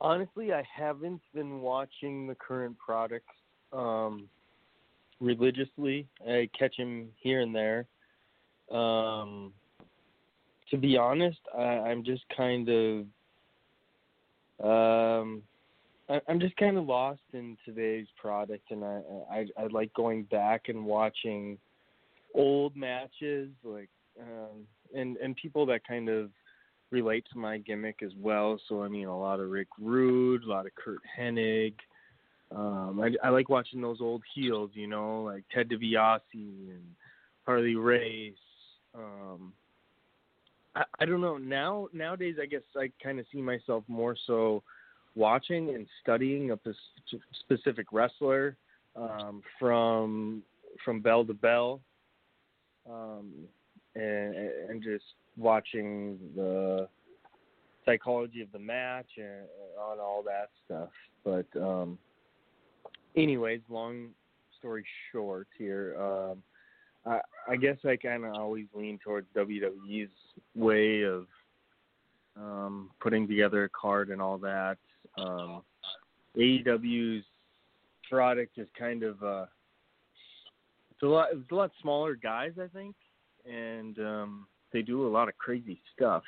Honestly, 0.00 0.52
I 0.52 0.62
haven't 0.72 1.20
been 1.34 1.60
watching 1.60 2.28
the 2.28 2.36
current 2.36 2.78
products 2.78 3.34
um, 3.72 4.28
religiously. 5.20 6.06
I 6.26 6.48
catch 6.58 6.76
him 6.76 7.08
here 7.16 7.40
and 7.40 7.54
there. 7.54 7.86
Um, 8.70 9.52
to 10.70 10.76
be 10.76 10.96
honest, 10.96 11.38
I, 11.56 11.62
I'm 11.62 12.04
just 12.04 12.22
kind 12.36 12.68
of 12.68 13.06
um, 14.60 15.42
I, 16.08 16.20
I'm 16.28 16.40
just 16.40 16.56
kind 16.56 16.76
of 16.76 16.86
lost 16.86 17.20
in 17.32 17.56
today's 17.64 18.06
product, 18.20 18.70
and 18.70 18.84
I, 18.84 19.00
I 19.30 19.46
I 19.56 19.66
like 19.70 19.92
going 19.94 20.24
back 20.24 20.68
and 20.68 20.84
watching 20.84 21.58
old 22.34 22.76
matches, 22.76 23.50
like 23.62 23.88
um, 24.20 24.66
and 24.94 25.16
and 25.18 25.36
people 25.36 25.64
that 25.66 25.86
kind 25.86 26.08
of 26.08 26.30
relate 26.90 27.24
to 27.32 27.38
my 27.38 27.58
gimmick 27.58 28.02
as 28.02 28.12
well. 28.18 28.58
So 28.68 28.82
I 28.82 28.88
mean, 28.88 29.06
a 29.06 29.18
lot 29.18 29.40
of 29.40 29.50
Rick 29.50 29.68
Rude, 29.78 30.44
a 30.44 30.48
lot 30.48 30.66
of 30.66 30.74
Curt 30.74 31.00
Hennig. 31.18 31.74
Um, 32.54 33.00
I, 33.00 33.26
I 33.26 33.30
like 33.30 33.48
watching 33.48 33.80
those 33.80 34.00
old 34.00 34.22
heels, 34.34 34.70
you 34.72 34.86
know, 34.86 35.24
like 35.24 35.44
Ted 35.54 35.68
DiBiase 35.68 36.20
and 36.32 36.82
Harley 37.44 37.74
Race. 37.74 38.34
Um, 38.94 39.52
I, 40.74 40.84
I 41.00 41.04
don't 41.04 41.20
know. 41.20 41.36
Now 41.36 41.88
nowadays, 41.92 42.36
I 42.40 42.46
guess 42.46 42.62
I 42.76 42.90
kind 43.02 43.18
of 43.18 43.26
see 43.32 43.42
myself 43.42 43.84
more 43.86 44.16
so 44.26 44.62
watching 45.14 45.74
and 45.74 45.86
studying 46.02 46.52
a 46.52 46.56
p- 46.56 46.72
specific 47.40 47.88
wrestler 47.92 48.56
um, 48.96 49.42
from 49.58 50.42
from 50.84 51.00
bell 51.00 51.24
to 51.24 51.34
bell, 51.34 51.80
um, 52.88 53.30
and, 53.94 54.34
and 54.68 54.82
just 54.82 55.04
watching 55.36 56.18
the 56.36 56.88
psychology 57.84 58.42
of 58.42 58.52
the 58.52 58.58
match 58.58 59.06
and 59.16 59.46
on 59.80 59.98
all 59.98 60.22
that 60.22 60.50
stuff. 60.64 60.90
But 61.24 61.46
um, 61.60 61.98
anyways, 63.18 63.60
long 63.68 64.08
story 64.58 64.84
short 65.12 65.48
here, 65.56 65.96
um, 66.00 66.42
I, 67.04 67.20
I 67.52 67.56
guess 67.56 67.76
I 67.84 67.96
kind 67.96 68.24
of 68.24 68.34
always 68.34 68.66
lean 68.74 68.98
towards 69.02 69.26
WWE's 69.34 70.10
way 70.54 71.02
of 71.02 71.26
um, 72.36 72.90
putting 73.00 73.26
together 73.26 73.64
a 73.64 73.68
card 73.68 74.10
and 74.10 74.22
all 74.22 74.38
that. 74.38 74.78
Um, 75.18 75.62
AEW's 76.36 77.24
product 78.08 78.58
is 78.58 78.68
kind 78.78 79.02
of 79.02 79.22
uh, 79.22 79.46
it's 80.92 81.02
a 81.02 81.06
lot 81.06 81.28
it's 81.32 81.50
a 81.50 81.54
lot 81.54 81.70
smaller 81.82 82.14
guys, 82.14 82.52
I 82.62 82.66
think, 82.68 82.94
and 83.44 83.98
um, 83.98 84.46
they 84.72 84.82
do 84.82 85.06
a 85.06 85.10
lot 85.10 85.28
of 85.28 85.36
crazy 85.38 85.80
stuff. 85.94 86.22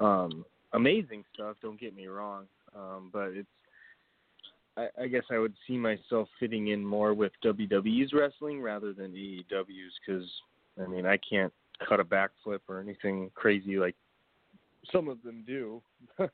Um, 0.00 0.44
amazing 0.72 1.24
stuff, 1.34 1.56
don't 1.62 1.80
get 1.80 1.94
me 1.94 2.06
wrong, 2.06 2.44
um, 2.74 3.10
but 3.12 3.28
it's 3.34 3.48
I, 4.76 4.88
I 5.02 5.06
guess 5.06 5.24
I 5.30 5.38
would 5.38 5.54
see 5.66 5.76
myself 5.76 6.28
fitting 6.38 6.68
in 6.68 6.84
more 6.84 7.14
with 7.14 7.32
WWE's 7.44 8.12
wrestling 8.12 8.60
rather 8.60 8.92
than 8.92 9.12
AEW's 9.12 9.92
because 10.06 10.28
I 10.82 10.86
mean 10.86 11.06
I 11.06 11.18
can't 11.18 11.52
cut 11.86 12.00
a 12.00 12.04
backflip 12.04 12.60
or 12.68 12.80
anything 12.80 13.30
crazy 13.34 13.78
like 13.78 13.96
some 14.92 15.08
of 15.08 15.22
them 15.22 15.44
do, 15.46 15.82
but 16.18 16.30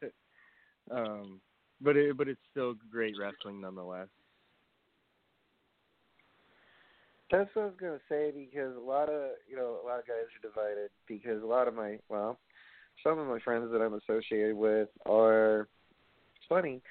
um, 0.91 1.41
but 1.81 1.97
it, 1.97 2.17
but 2.17 2.29
it's 2.29 2.41
still 2.51 2.75
great 2.91 3.15
wrestling 3.19 3.61
nonetheless. 3.61 4.09
That's 7.31 7.49
what 7.55 7.63
I 7.63 7.67
was 7.67 7.75
gonna 7.81 8.01
say 8.09 8.31
because 8.31 8.77
a 8.77 8.81
lot 8.81 9.09
of 9.09 9.31
you 9.49 9.57
know 9.57 9.79
a 9.83 9.87
lot 9.87 9.99
of 9.99 10.07
guys 10.07 10.27
are 10.37 10.49
divided 10.49 10.91
because 11.07 11.43
a 11.43 11.47
lot 11.47 11.69
of 11.69 11.75
my 11.75 11.99
well, 12.09 12.39
some 13.03 13.19
of 13.19 13.27
my 13.27 13.39
friends 13.41 13.71
that 13.73 13.81
I'm 13.81 13.95
associated 13.95 14.57
with 14.57 14.89
are 15.07 15.69
funny. 16.49 16.83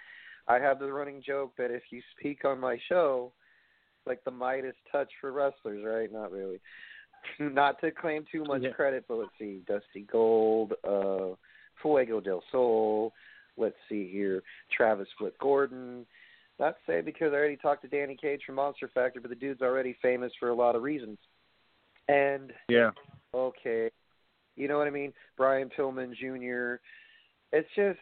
I 0.51 0.59
have 0.59 0.79
the 0.79 0.91
running 0.91 1.21
joke 1.25 1.53
that 1.57 1.71
if 1.71 1.83
you 1.91 2.01
speak 2.17 2.43
on 2.43 2.59
my 2.59 2.77
show, 2.89 3.31
like 4.05 4.21
the 4.25 4.31
Midas 4.31 4.75
touch 4.91 5.09
for 5.21 5.31
wrestlers, 5.31 5.83
right? 5.85 6.11
Not 6.11 6.31
really. 6.31 6.59
Not 7.39 7.79
to 7.81 7.91
claim 7.91 8.25
too 8.29 8.43
much 8.43 8.63
Yeah. 8.63 8.71
credit, 8.71 9.05
but 9.07 9.15
let's 9.15 9.31
see, 9.39 9.61
Dusty 9.65 10.01
Gold, 10.11 10.73
uh, 10.83 11.35
Fuego 11.81 12.19
del 12.19 12.43
Sol. 12.51 13.13
Let's 13.55 13.77
see 13.87 14.11
here, 14.11 14.43
Travis 14.75 15.07
Flip 15.17 15.37
Gordon. 15.39 16.05
Not 16.59 16.71
to 16.71 16.81
say 16.85 17.01
because 17.01 17.31
I 17.31 17.37
already 17.37 17.57
talked 17.57 17.83
to 17.83 17.87
Danny 17.87 18.17
Cage 18.19 18.41
from 18.45 18.55
Monster 18.55 18.89
Factory, 18.93 19.21
but 19.21 19.29
the 19.29 19.35
dude's 19.35 19.61
already 19.61 19.95
famous 20.01 20.33
for 20.39 20.49
a 20.49 20.55
lot 20.55 20.75
of 20.75 20.83
reasons. 20.83 21.17
And 22.09 22.51
Yeah. 22.67 22.91
okay, 23.33 23.89
you 24.57 24.67
know 24.67 24.77
what 24.77 24.87
I 24.87 24.91
mean? 24.91 25.13
Brian 25.37 25.69
Pillman 25.69 26.13
Jr. 26.13 26.81
It's 27.53 27.69
just 27.75 27.99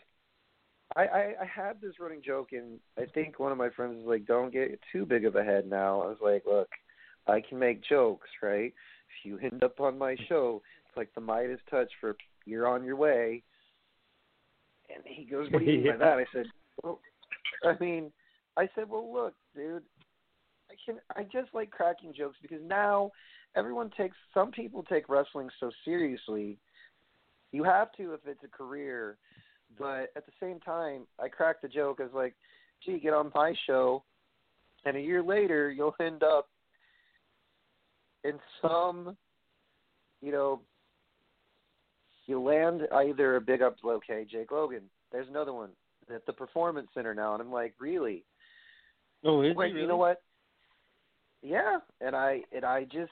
I, 0.96 1.02
I 1.02 1.34
I 1.42 1.46
had 1.46 1.82
this 1.82 2.00
running 2.00 2.22
joke, 2.26 2.50
and 2.52 2.80
I 2.98 3.06
think 3.06 3.40
one 3.40 3.52
of 3.52 3.58
my 3.58 3.70
friends 3.70 3.98
was 3.98 4.06
like, 4.06 4.26
"Don't 4.26 4.52
get 4.52 4.80
too 4.92 5.06
big 5.06 5.26
of 5.26 5.36
a 5.36 5.44
head 5.44 5.70
now." 5.70 6.02
I 6.02 6.08
was 6.08 6.18
like, 6.22 6.44
"Look, 6.46 6.70
I 7.28 7.42
can 7.42 7.60
make 7.60 7.84
jokes, 7.84 8.30
right? 8.42 8.74
If 8.74 9.26
you 9.26 9.38
end 9.40 9.64
up 9.64 9.80
on 9.80 9.98
my 9.98 10.16
show, 10.28 10.62
it's 10.88 10.98
like 10.98 11.14
the 11.14 11.22
Midas 11.22 11.60
touch 11.70 11.92
for 12.02 12.16
you're 12.46 12.68
on 12.68 12.84
your 12.84 12.96
way." 12.96 13.44
And 14.94 15.04
he 15.06 15.26
goes, 15.26 15.52
"What 15.52 15.60
do 15.60 15.66
you 15.66 15.80
mean 15.80 15.92
by 15.92 15.98
that?" 16.06 16.18
I 16.18 16.26
said, 16.34 16.46
"Well, 16.84 17.00
I 17.64 17.76
mean, 17.80 18.12
I 18.58 18.68
said, 18.76 18.90
well, 18.90 19.12
look, 19.12 19.34
dude, 19.56 19.84
I 20.70 20.76
can 20.86 21.00
I 21.16 21.24
just 21.24 21.54
like 21.54 21.72
cracking 21.72 22.14
jokes 22.16 22.38
because 22.42 22.62
now 22.66 23.12
everyone 23.56 23.90
takes 23.96 24.18
some 24.34 24.52
people 24.52 24.84
take 24.84 25.10
wrestling 25.10 25.50
so 25.60 25.72
seriously. 25.86 26.58
You 27.52 27.64
have 27.64 27.92
to 27.94 28.14
if 28.14 28.22
it's 28.26 28.44
a 28.44 28.48
career, 28.48 29.18
but 29.78 30.12
at 30.16 30.26
the 30.26 30.32
same 30.40 30.60
time, 30.60 31.02
I 31.22 31.28
cracked 31.28 31.62
the 31.62 31.68
joke 31.68 32.00
as 32.00 32.10
like, 32.14 32.36
gee, 32.86 33.00
get 33.00 33.14
on 33.14 33.32
my 33.36 33.54
show, 33.68 34.04
and 34.86 34.96
a 34.96 35.02
year 35.02 35.22
later 35.22 35.72
you'll 35.72 35.96
end 36.00 36.24
up 36.24 36.48
in 38.24 38.40
some, 38.62 39.16
you 40.22 40.32
know, 40.32 40.62
you 42.26 42.40
land 42.40 42.82
either 42.94 43.38
a 43.38 43.42
big 43.42 43.62
up 43.62 43.76
okay, 43.84 44.26
Jake 44.30 44.52
Logan. 44.52 44.84
There's 45.12 45.28
another 45.28 45.54
one 45.54 45.70
at 46.14 46.26
the 46.26 46.34
Performance 46.34 46.88
Center 46.94 47.16
now, 47.16 47.34
and 47.34 47.42
I'm 47.42 47.52
like, 47.52 47.74
really? 47.80 48.24
Oh, 49.24 49.42
is 49.42 49.56
Wait, 49.56 49.68
he 49.68 49.74
really? 49.74 49.82
you 49.82 49.88
know 49.88 49.98
what? 49.98 50.22
Yeah, 51.42 51.80
and 52.02 52.16
I 52.16 52.42
and 52.52 52.66
I 52.66 52.84
just 52.84 53.12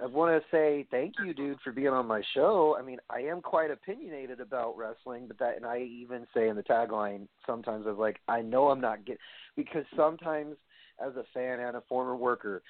I 0.00 0.06
want 0.06 0.40
to 0.40 0.48
say 0.50 0.86
thank 0.90 1.14
you, 1.24 1.34
dude, 1.34 1.58
for 1.62 1.72
being 1.72 1.88
on 1.88 2.06
my 2.06 2.22
show. 2.34 2.76
I 2.78 2.82
mean, 2.82 2.98
I 3.10 3.20
am 3.20 3.42
quite 3.42 3.70
opinionated 3.70 4.40
about 4.40 4.76
wrestling, 4.76 5.26
but 5.26 5.38
that, 5.38 5.56
and 5.56 5.66
I 5.66 5.78
even 5.80 6.26
say 6.34 6.48
in 6.48 6.56
the 6.56 6.62
tagline 6.62 7.26
sometimes 7.46 7.86
I 7.86 7.90
was 7.90 7.98
like, 7.98 8.20
I 8.28 8.40
know 8.40 8.68
I'm 8.68 8.80
not 8.80 9.04
get 9.04 9.18
because 9.56 9.84
sometimes 9.96 10.56
as 11.04 11.16
a 11.16 11.24
fan 11.34 11.60
and 11.60 11.76
a 11.76 11.82
former 11.88 12.14
worker, 12.14 12.62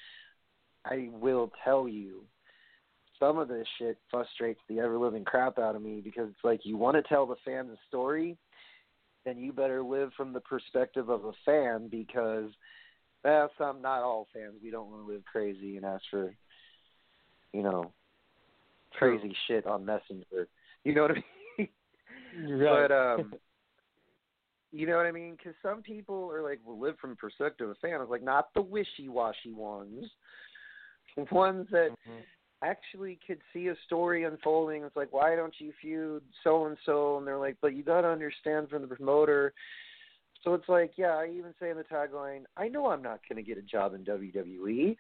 I 0.84 1.08
will 1.12 1.52
tell 1.62 1.86
you 1.88 2.24
some 3.18 3.38
of 3.38 3.48
this 3.48 3.66
shit 3.78 3.98
frustrates 4.10 4.60
the 4.68 4.80
ever 4.80 4.96
living 4.98 5.24
crap 5.24 5.58
out 5.58 5.76
of 5.76 5.82
me 5.82 6.00
because 6.02 6.28
it's 6.30 6.44
like 6.44 6.60
you 6.64 6.76
want 6.76 6.96
to 6.96 7.02
tell 7.02 7.26
the 7.26 7.36
fans 7.44 7.68
a 7.70 7.76
story, 7.86 8.38
then 9.26 9.38
you 9.38 9.52
better 9.52 9.82
live 9.82 10.10
from 10.16 10.32
the 10.32 10.40
perspective 10.40 11.10
of 11.10 11.26
a 11.26 11.32
fan 11.44 11.88
because 11.90 12.50
well, 13.22 13.50
some 13.58 13.82
not 13.82 14.00
all 14.02 14.26
fans 14.32 14.54
we 14.62 14.70
don't 14.70 14.90
want 14.90 15.06
to 15.06 15.12
live 15.12 15.22
crazy 15.30 15.76
and 15.76 15.84
ask 15.84 16.02
for 16.10 16.34
you 17.52 17.62
know 17.62 17.92
crazy 18.92 19.34
shit 19.46 19.66
on 19.66 19.84
Messenger. 19.84 20.48
You 20.82 20.94
know 20.94 21.02
what 21.02 21.10
I 21.10 21.14
mean? 21.58 21.68
Right. 22.58 22.88
But 22.88 22.92
um, 22.92 23.34
you 24.72 24.86
know 24.86 24.96
what 24.96 25.04
I 25.04 25.12
mean? 25.12 25.36
Because 25.36 25.52
some 25.62 25.82
people 25.82 26.30
are 26.32 26.42
like, 26.42 26.58
"Well, 26.64 26.80
live 26.80 26.96
from 26.98 27.16
perspective 27.16 27.68
of 27.68 27.76
a 27.76 27.80
fan." 27.86 27.96
I 27.96 27.98
was 27.98 28.08
like, 28.08 28.22
not 28.22 28.48
the 28.54 28.62
wishy-washy 28.62 29.52
ones, 29.52 30.06
ones 31.30 31.66
that 31.70 31.90
Mhm. 32.08 32.22
actually 32.62 33.18
could 33.26 33.40
see 33.52 33.68
a 33.68 33.76
story 33.84 34.24
unfolding. 34.24 34.84
It's 34.84 34.96
like, 34.96 35.12
why 35.12 35.34
don't 35.36 35.54
you 35.58 35.72
feud 35.80 36.22
so 36.44 36.66
and 36.66 36.78
so? 36.86 37.18
And 37.18 37.26
they're 37.26 37.38
like, 37.38 37.56
but 37.60 37.74
you 37.74 37.82
got 37.82 38.02
to 38.02 38.08
understand 38.08 38.70
from 38.70 38.82
the 38.82 38.88
promoter. 38.88 39.52
So 40.42 40.54
it's 40.54 40.68
like, 40.68 40.92
yeah, 40.96 41.16
I 41.16 41.28
even 41.36 41.54
say 41.60 41.70
in 41.70 41.76
the 41.76 41.84
tagline, 41.84 42.44
I 42.56 42.68
know 42.68 42.86
I'm 42.86 43.02
not 43.02 43.20
going 43.28 43.36
to 43.36 43.46
get 43.46 43.58
a 43.58 43.62
job 43.62 43.94
in 43.94 44.04
WWE, 44.04 44.96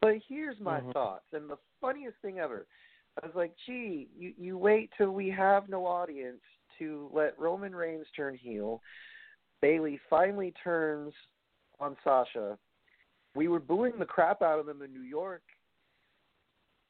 but 0.00 0.16
here's 0.28 0.58
my 0.60 0.80
Mhm. 0.80 0.92
thoughts. 0.92 1.32
And 1.32 1.48
the 1.48 1.58
funniest 1.80 2.18
thing 2.18 2.38
ever, 2.38 2.66
I 3.22 3.26
was 3.26 3.34
like, 3.34 3.54
gee, 3.66 4.08
you 4.16 4.34
you 4.36 4.58
wait 4.58 4.92
till 4.96 5.10
we 5.10 5.28
have 5.30 5.68
no 5.68 5.86
audience 5.86 6.42
to 6.78 7.10
let 7.12 7.38
Roman 7.38 7.74
Reigns 7.74 8.10
turn 8.12 8.34
heel. 8.34 8.82
Bayley 9.60 9.98
finally 10.08 10.52
turns 10.52 11.14
on 11.78 11.96
Sasha. 12.02 12.58
We 13.34 13.48
were 13.48 13.60
booing 13.60 13.98
the 13.98 14.06
crap 14.06 14.42
out 14.42 14.58
of 14.58 14.66
them 14.66 14.82
in 14.82 14.92
New 14.92 15.02
York. 15.02 15.42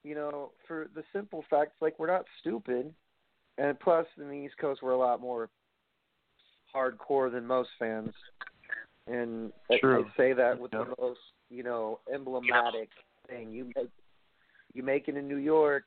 You 0.02 0.14
know, 0.14 0.52
for 0.66 0.88
the 0.94 1.04
simple 1.12 1.42
fact, 1.50 1.72
like 1.80 1.98
we're 1.98 2.06
not 2.06 2.26
stupid, 2.38 2.94
and 3.58 3.78
plus 3.80 4.06
in 4.16 4.28
the 4.28 4.34
East 4.34 4.56
Coast 4.58 4.82
we're 4.82 4.92
a 4.92 4.96
lot 4.96 5.20
more 5.20 5.50
hardcore 6.74 7.30
than 7.30 7.46
most 7.46 7.70
fans. 7.78 8.14
And 9.06 9.52
I- 9.70 9.80
I 9.82 10.12
say 10.16 10.32
that 10.32 10.58
with 10.58 10.72
Yep. 10.72 10.86
the 10.86 11.02
most, 11.02 11.29
you 11.50 11.62
know, 11.62 11.98
emblematic 12.12 12.88
thing. 13.28 13.52
You 13.52 13.66
make 13.76 13.90
you 14.72 14.82
make 14.82 15.08
it 15.08 15.16
in 15.16 15.28
New 15.28 15.36
York 15.36 15.84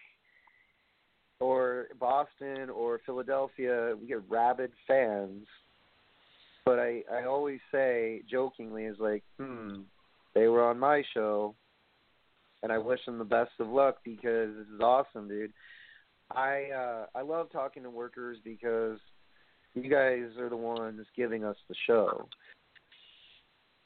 or 1.39 1.87
Boston 1.99 2.69
or 2.69 3.01
Philadelphia, 3.05 3.95
we 3.99 4.07
get 4.07 4.21
rabid 4.29 4.71
fans. 4.87 5.45
But 6.65 6.79
I 6.79 7.03
I 7.11 7.25
always 7.25 7.59
say 7.71 8.21
jokingly 8.29 8.85
is 8.85 8.97
like, 8.99 9.23
hmm, 9.39 9.81
they 10.33 10.47
were 10.47 10.63
on 10.63 10.79
my 10.79 11.03
show, 11.13 11.55
and 12.61 12.71
I 12.71 12.77
wish 12.77 12.99
them 13.05 13.17
the 13.17 13.25
best 13.25 13.51
of 13.59 13.67
luck 13.67 13.97
because 14.05 14.55
this 14.55 14.67
is 14.73 14.79
awesome, 14.81 15.27
dude. 15.27 15.53
I 16.31 16.69
uh 16.75 17.05
I 17.15 17.21
love 17.21 17.51
talking 17.51 17.83
to 17.83 17.89
workers 17.89 18.37
because 18.43 18.99
you 19.73 19.89
guys 19.89 20.37
are 20.39 20.49
the 20.49 20.55
ones 20.55 21.05
giving 21.15 21.43
us 21.43 21.57
the 21.67 21.75
show. 21.87 22.27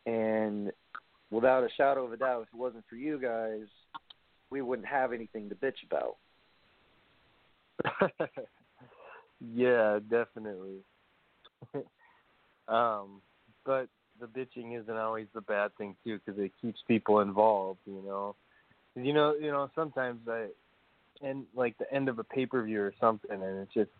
And 0.06 0.72
without 1.32 1.64
a 1.64 1.70
shadow 1.76 2.06
of 2.06 2.14
a 2.14 2.18
doubt, 2.18 2.44
if 2.44 2.48
it 2.54 2.58
wasn't 2.58 2.84
for 2.90 2.96
you 2.96 3.20
guys, 3.20 3.68
we 4.50 4.62
wouldn't 4.62 4.88
have 4.88 5.14
anything 5.14 5.50
to 5.50 5.56
bitch 5.56 5.84
about. 5.86 6.18
yeah, 9.54 10.00
definitely. 10.10 10.80
um, 12.68 13.22
but 13.66 13.88
the 14.20 14.28
bitching 14.28 14.80
isn't 14.80 14.98
always 14.98 15.28
the 15.34 15.42
bad 15.42 15.76
thing 15.78 15.96
too, 16.04 16.20
because 16.24 16.40
it 16.40 16.52
keeps 16.62 16.80
people 16.88 17.20
involved. 17.20 17.80
You 17.86 18.02
know, 18.06 18.36
you 18.96 19.14
know, 19.14 19.36
you 19.36 19.52
know. 19.52 19.70
Sometimes 19.76 20.22
I, 20.28 20.48
and 21.22 21.46
like 21.56 21.78
the 21.78 21.92
end 21.94 22.10
of 22.10 22.20
a 22.20 22.24
pay 22.24 22.46
per 22.46 22.64
view 22.64 22.82
or 22.82 22.94
something, 23.00 23.32
and 23.32 23.60
it's 23.60 23.74
just, 23.74 23.92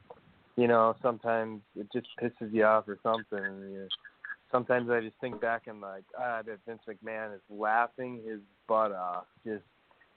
you 0.56 0.68
know, 0.68 0.96
sometimes 1.02 1.62
it 1.76 1.88
just 1.94 2.08
pisses 2.22 2.54
you 2.54 2.64
off 2.64 2.88
or 2.88 2.98
something. 3.04 3.44
And 3.44 3.74
you, 3.74 3.88
sometimes 4.52 4.90
I 4.90 5.02
just 5.02 5.16
think 5.20 5.42
back 5.42 5.68
and 5.68 5.82
like, 5.82 6.04
ah, 6.18 6.42
that 6.46 6.60
Vince 6.66 6.82
McMahon 6.88 7.36
is 7.36 7.42
laughing 7.50 8.22
his 8.26 8.40
butt 8.68 8.92
off, 8.92 9.26
just 9.46 9.64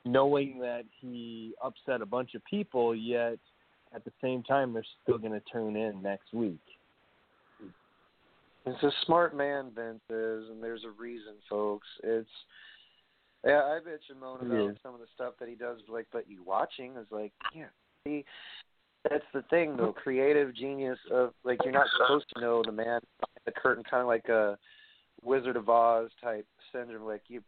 knowing 0.04 0.58
that 0.60 0.84
he 1.00 1.52
upset 1.62 2.00
a 2.00 2.06
bunch 2.06 2.34
of 2.34 2.44
people, 2.44 2.94
yet 2.94 3.38
at 3.94 4.04
the 4.04 4.12
same 4.22 4.42
time 4.42 4.72
they're 4.72 4.84
still 5.02 5.18
going 5.18 5.32
to 5.32 5.42
tune 5.52 5.76
in 5.76 6.00
next 6.02 6.32
week. 6.32 6.58
It's 8.66 8.82
a 8.82 8.92
smart 9.06 9.34
man, 9.34 9.70
Vince 9.74 10.00
is, 10.10 10.50
and 10.50 10.62
there's 10.62 10.84
a 10.84 10.90
reason, 10.90 11.34
folks. 11.48 11.88
It's 12.02 12.28
yeah, 13.44 13.62
I 13.62 13.78
bitch 13.78 14.10
and 14.10 14.20
moan 14.20 14.40
about 14.42 14.70
is. 14.72 14.76
some 14.82 14.92
of 14.92 15.00
the 15.00 15.06
stuff 15.14 15.34
that 15.40 15.48
he 15.48 15.54
does, 15.54 15.78
like, 15.88 16.06
but 16.12 16.28
you 16.28 16.42
watching 16.44 16.92
is 16.96 17.06
like, 17.10 17.32
yeah, 17.54 17.64
see, 18.04 18.24
that's 19.08 19.24
the 19.32 19.42
thing, 19.50 19.76
though. 19.76 19.92
Creative 19.92 20.54
genius 20.54 20.98
of 21.10 21.32
like 21.44 21.58
you're 21.64 21.72
not 21.72 21.86
supposed 21.98 22.26
to 22.34 22.40
know 22.40 22.62
the 22.64 22.72
man 22.72 23.00
behind 23.20 23.40
the 23.46 23.52
curtain, 23.52 23.84
kind 23.88 24.02
of 24.02 24.06
like 24.06 24.28
a 24.28 24.58
Wizard 25.22 25.56
of 25.56 25.68
Oz 25.68 26.10
type 26.22 26.46
syndrome. 26.72 27.06
Like 27.06 27.22
you 27.28 27.42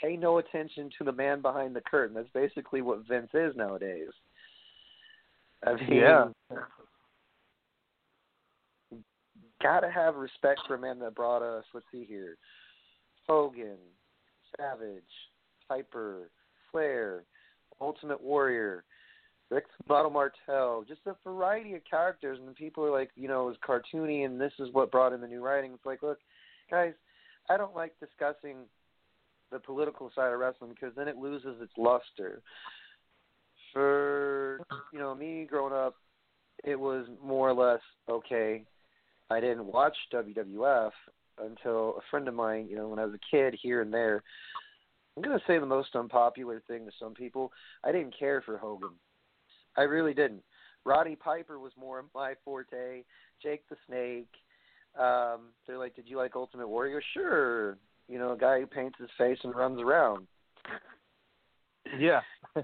pay 0.00 0.16
no 0.16 0.38
attention 0.38 0.90
to 0.98 1.04
the 1.04 1.12
man 1.12 1.42
behind 1.42 1.76
the 1.76 1.82
curtain. 1.82 2.14
That's 2.14 2.28
basically 2.32 2.80
what 2.80 3.06
Vince 3.06 3.30
is 3.34 3.54
nowadays. 3.56 4.10
I 5.64 5.74
mean, 5.74 5.94
Yeah. 5.94 6.28
gotta 9.62 9.90
have 9.90 10.16
respect 10.16 10.60
for 10.66 10.74
a 10.74 10.78
man 10.78 10.98
that 10.98 11.14
brought 11.14 11.42
us. 11.42 11.64
Let's 11.72 11.86
see 11.92 12.04
here: 12.04 12.36
Hogan, 13.28 13.78
Savage, 14.56 15.02
Piper, 15.68 16.30
Flair, 16.70 17.24
Ultimate 17.80 18.20
Warrior, 18.20 18.84
Rick 19.52 19.66
Model 19.86 20.10
Martel. 20.10 20.84
Just 20.88 21.02
a 21.06 21.14
variety 21.24 21.74
of 21.74 21.82
characters, 21.88 22.38
and 22.44 22.54
people 22.56 22.84
are 22.84 22.90
like, 22.90 23.10
you 23.16 23.28
know, 23.28 23.48
it 23.48 23.56
was 23.58 23.82
cartoony, 23.94 24.24
and 24.24 24.40
this 24.40 24.52
is 24.58 24.68
what 24.72 24.90
brought 24.90 25.12
in 25.12 25.20
the 25.20 25.26
new 25.26 25.44
writing. 25.44 25.72
It's 25.74 25.84
like, 25.84 26.02
look, 26.02 26.18
guys, 26.70 26.94
I 27.50 27.58
don't 27.58 27.76
like 27.76 27.92
discussing 28.00 28.56
the 29.50 29.58
political 29.58 30.10
side 30.14 30.32
of 30.32 30.38
wrestling 30.38 30.70
because 30.70 30.94
then 30.96 31.06
it 31.06 31.18
loses 31.18 31.60
its 31.60 31.72
luster. 31.76 32.40
For 33.74 34.60
you 34.92 34.98
know 34.98 35.14
me 35.14 35.46
growing 35.48 35.72
up, 35.72 35.96
it 36.64 36.78
was 36.78 37.06
more 37.22 37.50
or 37.50 37.54
less 37.54 37.80
okay. 38.08 38.64
I 39.30 39.40
didn't 39.40 39.66
watch 39.66 39.96
WWF 40.12 40.90
until 41.38 41.96
a 41.96 42.00
friend 42.10 42.28
of 42.28 42.34
mine, 42.34 42.68
you 42.68 42.76
know, 42.76 42.88
when 42.88 42.98
I 42.98 43.06
was 43.06 43.14
a 43.14 43.36
kid 43.36 43.58
here 43.60 43.80
and 43.80 43.92
there. 43.92 44.22
I'm 45.16 45.22
to 45.22 45.40
say 45.46 45.58
the 45.58 45.66
most 45.66 45.94
unpopular 45.94 46.62
thing 46.68 46.86
to 46.86 46.92
some 46.98 47.14
people. 47.14 47.52
I 47.84 47.92
didn't 47.92 48.18
care 48.18 48.42
for 48.42 48.56
Hogan. 48.56 48.90
I 49.76 49.82
really 49.82 50.14
didn't. 50.14 50.42
Roddy 50.84 51.16
Piper 51.16 51.58
was 51.58 51.72
more 51.78 52.04
my 52.14 52.34
forte. 52.44 53.04
Jake 53.42 53.62
the 53.68 53.76
Snake. 53.86 54.28
Um, 54.98 55.50
they're 55.66 55.78
like, 55.78 55.96
did 55.96 56.08
you 56.08 56.16
like 56.16 56.36
Ultimate 56.36 56.68
Warrior? 56.68 57.02
Sure. 57.14 57.78
You 58.08 58.18
know, 58.18 58.32
a 58.32 58.36
guy 58.36 58.60
who 58.60 58.66
paints 58.66 58.98
his 58.98 59.08
face 59.16 59.38
and 59.42 59.54
runs 59.54 59.80
around. 59.80 60.26
Yeah. 61.98 62.20
I 62.56 62.62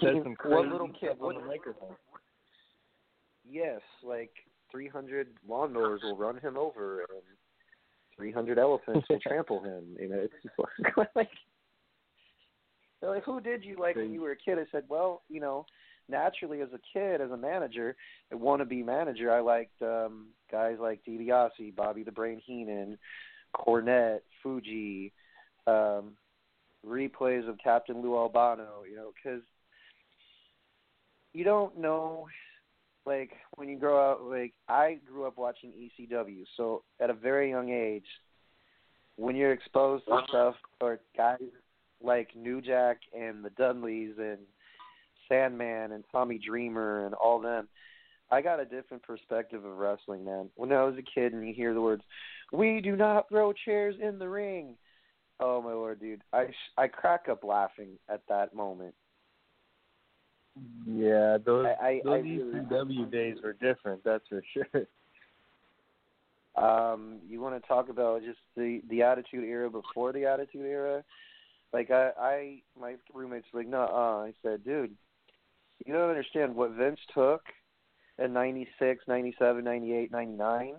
Said 0.00 0.14
mean, 0.14 0.22
some 0.24 0.36
what 0.50 0.66
little 0.66 0.88
kid? 0.88 1.10
on 1.10 1.18
What, 1.18 1.36
yes, 3.48 3.80
like 4.02 4.32
300 4.70 5.28
lawnmowers 5.48 6.02
will 6.02 6.16
run 6.16 6.38
him 6.38 6.56
over, 6.56 7.00
and 7.00 7.22
300 8.16 8.58
elephants 8.58 9.06
will 9.08 9.20
trample 9.26 9.62
him. 9.62 9.96
You 10.00 10.08
know, 10.08 10.18
it's 10.18 10.34
just 10.42 10.54
like, 10.96 11.08
like, 11.14 11.30
they're 13.00 13.10
like, 13.10 13.24
who 13.24 13.40
did 13.40 13.64
you 13.64 13.76
like 13.78 13.96
when 13.96 14.12
you 14.12 14.22
were 14.22 14.32
a 14.32 14.36
kid? 14.36 14.58
I 14.58 14.64
said, 14.72 14.84
well, 14.88 15.22
you 15.28 15.40
know, 15.40 15.66
naturally 16.12 16.60
as 16.60 16.68
a 16.72 16.78
kid, 16.92 17.20
as 17.20 17.32
a 17.32 17.36
manager, 17.36 17.96
a 18.30 18.36
wannabe 18.36 18.84
manager, 18.84 19.32
I 19.32 19.40
liked 19.40 19.82
um 19.82 20.28
guys 20.50 20.76
like 20.80 21.00
DiBiase, 21.04 21.74
Bobby 21.74 22.04
the 22.04 22.12
Brain 22.12 22.40
Heenan, 22.44 22.98
Cornette, 23.56 24.20
Fuji, 24.42 25.12
um, 25.66 26.12
replays 26.86 27.48
of 27.48 27.58
Captain 27.58 28.00
Lou 28.00 28.16
Albano. 28.16 28.84
You 28.88 28.94
know, 28.94 29.10
because 29.16 29.42
you 31.32 31.42
don't 31.42 31.76
know 31.78 32.28
like 33.04 33.30
when 33.56 33.68
you 33.68 33.76
grow 33.76 34.12
up 34.12 34.20
like 34.24 34.52
I 34.68 35.00
grew 35.04 35.26
up 35.26 35.36
watching 35.36 35.72
ECW, 35.72 36.44
so 36.56 36.84
at 37.00 37.10
a 37.10 37.14
very 37.14 37.50
young 37.50 37.70
age 37.70 38.06
when 39.16 39.36
you're 39.36 39.52
exposed 39.52 40.04
to 40.06 40.20
stuff 40.28 40.54
or 40.80 41.00
guys 41.16 41.38
like 42.02 42.34
New 42.36 42.60
Jack 42.60 42.98
and 43.16 43.44
the 43.44 43.50
Dudleys 43.50 44.14
and 44.18 44.38
Sandman 45.32 45.92
and 45.92 46.04
Tommy 46.12 46.38
Dreamer 46.38 47.06
and 47.06 47.14
all 47.14 47.40
them, 47.40 47.68
I 48.30 48.42
got 48.42 48.60
a 48.60 48.64
different 48.64 49.02
perspective 49.02 49.64
of 49.64 49.76
wrestling, 49.78 50.24
man. 50.24 50.50
When 50.56 50.72
I 50.72 50.82
was 50.84 50.94
a 50.98 51.02
kid 51.02 51.32
and 51.32 51.46
you 51.46 51.54
hear 51.54 51.74
the 51.74 51.80
words, 51.80 52.02
"We 52.52 52.80
do 52.80 52.96
not 52.96 53.28
throw 53.28 53.52
chairs 53.52 53.94
in 54.00 54.18
the 54.18 54.28
ring." 54.28 54.76
Oh 55.40 55.60
my 55.62 55.72
lord, 55.72 56.00
dude. 56.00 56.22
I 56.32 56.50
sh- 56.50 56.72
I 56.76 56.88
crack 56.88 57.28
up 57.28 57.44
laughing 57.44 57.98
at 58.08 58.26
that 58.28 58.54
moment. 58.54 58.94
Yeah, 60.86 61.38
those 61.38 61.66
I- 61.66 61.86
I- 61.88 62.00
those 62.04 62.24
I 62.24 62.28
ECW 62.28 63.06
days 63.10 63.40
were 63.42 63.54
different. 63.54 64.04
That's 64.04 64.26
for 64.28 64.42
sure. 64.52 64.86
Um, 66.54 67.18
you 67.26 67.40
want 67.40 67.60
to 67.60 67.66
talk 67.66 67.88
about 67.88 68.22
just 68.22 68.38
the 68.56 68.82
the 68.90 69.00
attitude 69.02 69.42
era 69.42 69.70
before 69.70 70.12
the 70.12 70.26
attitude 70.26 70.66
era? 70.66 71.02
Like 71.72 71.90
I, 71.90 72.10
I 72.20 72.62
my 72.78 72.96
roommates 73.14 73.46
were 73.54 73.60
like, 73.60 73.68
no, 73.70 73.80
uh 73.84 74.26
I 74.26 74.34
said, 74.42 74.62
dude, 74.62 74.94
you 75.86 75.92
don't 75.92 76.08
understand 76.08 76.54
what 76.54 76.72
Vince 76.72 77.00
took 77.14 77.42
in 78.18 78.32
96, 78.32 79.04
97, 79.08 79.64
98, 79.64 80.12
99. 80.12 80.74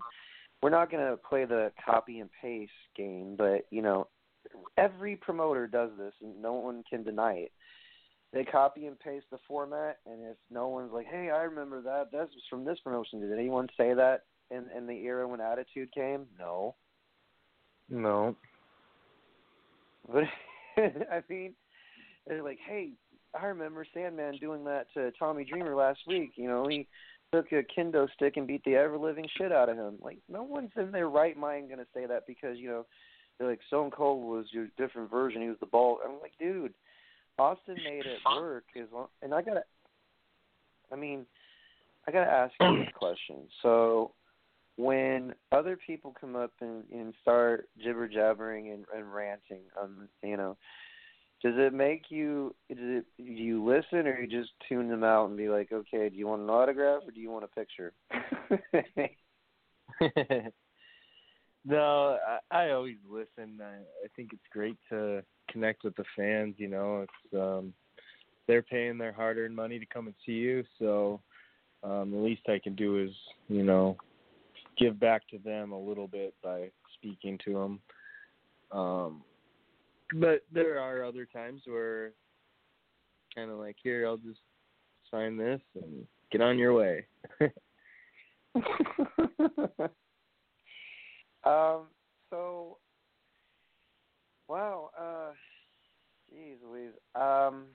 We're 0.62 0.70
not 0.70 0.90
gonna 0.90 1.18
play 1.18 1.46
the 1.46 1.72
copy 1.84 2.20
and 2.20 2.30
paste 2.42 2.72
game, 2.96 3.36
but 3.38 3.66
you 3.70 3.82
know, 3.82 4.08
every 4.78 5.16
promoter 5.16 5.68
does 5.68 5.92
this, 5.98 6.14
and 6.22 6.42
no 6.42 6.54
one 6.54 6.84
can 6.90 7.04
deny 7.04 7.34
it. 7.34 7.52
They 8.32 8.44
copy 8.44 8.88
and 8.88 9.00
paste 9.00 9.26
the 9.30 9.38
format, 9.48 10.00
and 10.06 10.24
if 10.24 10.38
no 10.50 10.70
one's 10.70 10.92
like, 10.92 11.06
"Hey, 11.06 11.30
I 11.30 11.44
remember 11.44 11.82
that. 11.82 12.12
That 12.12 12.30
was 12.30 12.48
from 12.50 12.64
this 12.64 12.80
promotion." 12.80 13.20
Did 13.20 13.34
anyone 13.34 13.70
say 13.78 13.94
that 13.94 14.22
in 14.52 14.70
in 14.76 14.88
the 14.88 15.06
era 15.06 15.28
when 15.28 15.42
Attitude 15.42 15.92
came? 15.92 16.28
No. 16.40 16.76
No. 17.90 18.36
But 20.08 20.24
I 20.78 21.24
mean, 21.30 21.56
they're 22.26 22.42
like, 22.42 22.60
"Hey, 22.66 22.94
I 23.40 23.46
remember 23.46 23.86
Sandman 23.94 24.38
doing 24.38 24.64
that 24.66 24.88
to 24.94 25.12
Tommy 25.18 25.44
Dreamer 25.44 25.76
last 25.76 26.00
week. 26.08 26.34
You 26.36 26.48
know, 26.48 26.68
he 26.68 26.88
took 27.32 27.52
a 27.52 27.64
kendo 27.64 28.08
stick 28.14 28.38
and 28.38 28.46
beat 28.48 28.64
the 28.64 28.76
ever 28.76 28.98
living 28.98 29.28
shit 29.38 29.52
out 29.52 29.70
of 29.70 29.78
him." 29.78 29.96
Like, 30.02 30.20
no 30.30 30.44
one's 30.44 30.72
in 30.78 30.92
their 30.92 31.10
right 31.10 31.38
mind 31.38 31.70
gonna 31.70 31.88
say 31.94 32.06
that 32.06 32.28
because 32.28 32.58
you 32.58 32.70
know 32.70 32.86
they're 33.38 33.50
like 33.50 33.60
Stone 33.68 33.92
Cold 33.92 34.24
was 34.24 34.46
your 34.52 34.68
different 34.78 35.10
version. 35.10 35.42
He 35.42 35.50
was 35.50 35.60
the 35.60 35.66
ball. 35.66 36.00
I'm 36.06 36.20
like, 36.22 36.34
dude, 36.40 36.74
Austin 37.40 37.78
made 37.84 38.06
it 38.06 38.20
work 38.26 38.66
as 38.80 38.88
long. 38.94 39.08
And 39.22 39.34
I 39.34 39.42
gotta, 39.42 39.64
I 40.92 40.96
mean, 40.96 41.26
I 42.08 42.12
gotta 42.12 42.30
ask 42.30 42.54
you 42.60 42.78
this 42.78 42.94
question. 42.94 43.48
So, 43.62 44.12
when 44.76 45.34
other 45.52 45.78
people 45.86 46.16
come 46.20 46.36
up 46.36 46.52
and, 46.62 46.84
and 46.92 47.14
start 47.22 47.70
jibber 47.84 48.08
jabbering 48.08 48.70
and, 48.70 48.86
and 48.96 49.14
ranting, 49.14 49.62
um, 49.82 50.08
you 50.24 50.38
know, 50.38 50.58
does 51.44 51.56
it 51.58 51.74
make 51.74 52.04
you? 52.10 52.56
Does 52.70 52.78
it? 52.80 53.06
Do 53.18 53.24
you 53.24 53.64
listen 53.64 54.08
or 54.08 54.20
you 54.20 54.28
just 54.28 54.52
tune 54.70 54.88
them 54.88 55.04
out 55.04 55.28
and 55.28 55.38
be 55.38 55.50
like, 55.50 55.74
okay, 55.74 56.08
do 56.10 56.16
you 56.16 56.26
want 56.26 56.42
an 56.42 56.50
autograph 56.50 57.04
or 57.06 57.12
do 57.12 57.20
you 57.20 57.30
want 57.30 57.44
a 57.44 57.48
picture? 57.50 57.94
no, 61.66 62.18
I, 62.26 62.40
I 62.50 62.72
always 62.72 62.96
listen. 63.10 63.60
I, 63.62 63.76
I 63.76 64.08
think 64.16 64.30
it's 64.32 64.42
great 64.52 64.78
to 64.90 65.22
connect 65.52 65.84
with 65.84 65.96
the 65.98 66.06
fans. 66.16 66.56
You 66.58 66.70
know, 66.70 67.02
it's 67.02 67.34
um, 67.38 67.74
they're 68.48 68.62
paying 68.62 68.98
their 68.98 69.12
hard-earned 69.12 69.56
money 69.56 69.80
to 69.80 69.86
come 69.86 70.08
and 70.08 70.16
see 70.26 70.32
you, 70.34 70.64
so 70.80 71.20
um, 71.84 72.12
the 72.12 72.18
least 72.18 72.44
I 72.48 72.60
can 72.60 72.76
do 72.76 73.04
is, 73.04 73.12
you 73.50 73.64
know, 73.64 73.98
give 74.78 75.00
back 75.00 75.28
to 75.30 75.38
them 75.40 75.74
a 75.74 75.80
little 75.80 76.08
bit 76.08 76.34
by 76.42 76.72
speaking 76.98 77.38
to 77.46 77.54
them. 77.54 77.82
Um, 78.72 79.24
but 80.16 80.42
there 80.52 80.80
are 80.80 81.04
other 81.04 81.26
times 81.26 81.62
where, 81.66 82.14
kind 83.36 83.52
of 83.52 83.58
like, 83.58 83.78
here, 83.82 84.06
I'll 84.06 84.18
just 84.18 84.40
sign 85.12 85.38
this 85.38 85.62
and 85.76 86.06
get 86.32 86.42
on 86.42 86.58
your 86.58 86.74
way. 86.74 87.06
um. 91.46 91.88
So. 92.30 92.78
Wow. 94.48 94.90
Uh. 95.00 95.32
Jeez 96.34 96.58
Louise. 96.68 96.92
Um. 97.16 97.66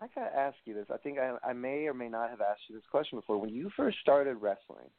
I 0.00 0.06
gotta 0.16 0.36
ask 0.36 0.56
you 0.64 0.74
this. 0.74 0.86
I 0.92 0.96
think 0.96 1.18
I, 1.20 1.36
I 1.48 1.52
may 1.52 1.86
or 1.86 1.94
may 1.94 2.08
not 2.08 2.30
have 2.30 2.40
asked 2.40 2.62
you 2.68 2.74
this 2.74 2.84
question 2.90 3.18
before. 3.18 3.38
When 3.38 3.50
you 3.50 3.70
first 3.76 3.98
started 4.00 4.34
wrestling, 4.34 4.90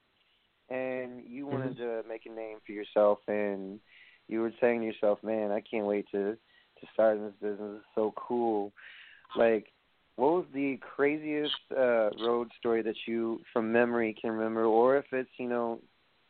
and 0.70 1.22
you 1.28 1.46
wanted 1.46 1.78
mm-hmm. 1.78 2.02
to 2.02 2.08
make 2.08 2.26
a 2.26 2.30
name 2.30 2.60
for 2.66 2.72
yourself, 2.72 3.20
and 3.28 3.80
you 4.28 4.42
were 4.42 4.54
saying 4.62 4.82
to 4.82 4.86
yourself, 4.86 5.20
"Man, 5.24 5.52
I 5.52 5.62
can't 5.62 5.86
wait 5.86 6.08
to 6.12 6.34
to 6.36 6.88
start 6.94 7.18
in 7.18 7.26
this 7.26 7.34
business. 7.42 7.78
It's 7.78 7.96
so 7.96 8.14
cool." 8.16 8.72
Like, 9.36 9.72
what 10.16 10.32
was 10.32 10.46
the 10.54 10.78
craziest 10.78 11.56
uh, 11.72 12.12
road 12.22 12.52
story 12.60 12.82
that 12.84 12.96
you, 13.08 13.42
from 13.52 13.72
memory, 13.72 14.16
can 14.20 14.32
remember, 14.32 14.66
or 14.66 14.98
if 14.98 15.06
it's 15.12 15.30
you 15.38 15.50
know 15.50 15.80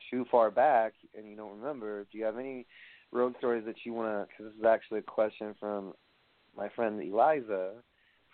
too 0.09 0.25
far 0.29 0.51
back 0.51 0.93
and 1.17 1.29
you 1.29 1.35
don't 1.35 1.59
remember, 1.59 2.05
do 2.11 2.17
you 2.17 2.25
have 2.25 2.37
any 2.37 2.65
road 3.11 3.35
stories 3.37 3.65
that 3.65 3.75
you 3.83 3.93
want 3.93 4.09
to? 4.09 4.27
Because 4.27 4.51
this 4.51 4.59
is 4.59 4.65
actually 4.65 4.99
a 4.99 5.03
question 5.03 5.55
from 5.59 5.93
my 6.55 6.69
friend 6.69 7.01
Eliza 7.01 7.73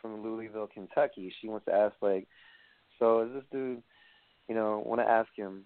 from 0.02 0.24
Louisville, 0.24 0.70
Kentucky. 0.74 1.34
She 1.42 1.48
wants 1.48 1.66
to 1.66 1.74
ask 1.74 1.96
like, 2.02 2.28
so 2.98 3.22
is 3.22 3.34
this 3.34 3.44
dude, 3.52 3.84
you 4.48 4.56
know, 4.56 4.84
want 4.86 5.02
to 5.02 5.08
ask 5.10 5.30
him 5.36 5.64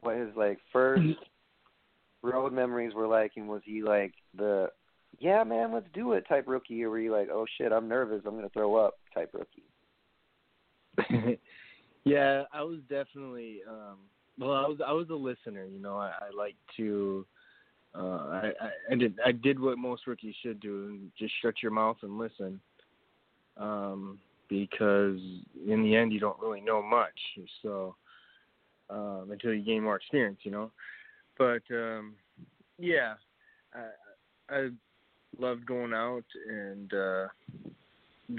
what 0.00 0.16
his 0.16 0.34
like 0.36 0.58
first 0.72 1.02
road 2.22 2.52
memories 2.52 2.94
were 2.94 3.08
like, 3.08 3.32
and 3.36 3.48
was 3.48 3.62
he 3.64 3.82
like 3.82 4.14
the 4.36 4.70
yeah 5.18 5.44
man 5.44 5.72
let's 5.72 5.86
do 5.92 6.12
it 6.12 6.26
type 6.28 6.44
rookie, 6.46 6.82
or 6.84 6.90
were 6.90 6.98
you 6.98 7.12
like 7.12 7.28
oh 7.30 7.46
shit 7.58 7.72
I'm 7.72 7.88
nervous 7.88 8.22
I'm 8.26 8.34
gonna 8.34 8.48
throw 8.50 8.76
up 8.76 8.94
type 9.14 9.34
rookie? 9.34 9.64
yeah, 12.04 12.44
I 12.52 12.62
was 12.62 12.78
definitely. 12.88 13.60
um 13.68 13.98
Well, 14.38 14.52
I 14.52 14.66
was 14.66 14.78
I 14.86 14.92
was 14.92 15.10
a 15.10 15.14
listener. 15.14 15.66
You 15.66 15.80
know, 15.80 15.96
I, 15.96 16.12
I 16.20 16.36
like 16.36 16.56
to. 16.76 17.26
Uh, 17.94 17.98
I, 18.00 18.52
I 18.60 18.92
I 18.92 18.94
did 18.94 19.18
I 19.24 19.32
did 19.32 19.60
what 19.60 19.76
most 19.76 20.06
rookies 20.06 20.34
should 20.42 20.60
do 20.60 20.88
and 20.88 21.12
just 21.18 21.34
shut 21.42 21.54
your 21.62 21.72
mouth 21.72 21.98
and 22.02 22.18
listen 22.18 22.58
um, 23.58 24.18
because 24.48 25.18
in 25.66 25.82
the 25.82 25.94
end 25.94 26.12
you 26.12 26.20
don't 26.20 26.40
really 26.40 26.60
know 26.60 26.82
much. 26.82 27.18
So 27.62 27.96
um, 28.90 29.28
until 29.30 29.52
you 29.52 29.62
gain 29.62 29.82
more 29.82 29.96
experience, 29.96 30.40
you 30.42 30.50
know. 30.50 30.70
But 31.42 31.74
um, 31.74 32.14
yeah, 32.78 33.14
I, 33.74 34.54
I 34.54 34.68
loved 35.40 35.66
going 35.66 35.92
out 35.92 36.22
and 36.48 36.94
uh, 36.94 37.26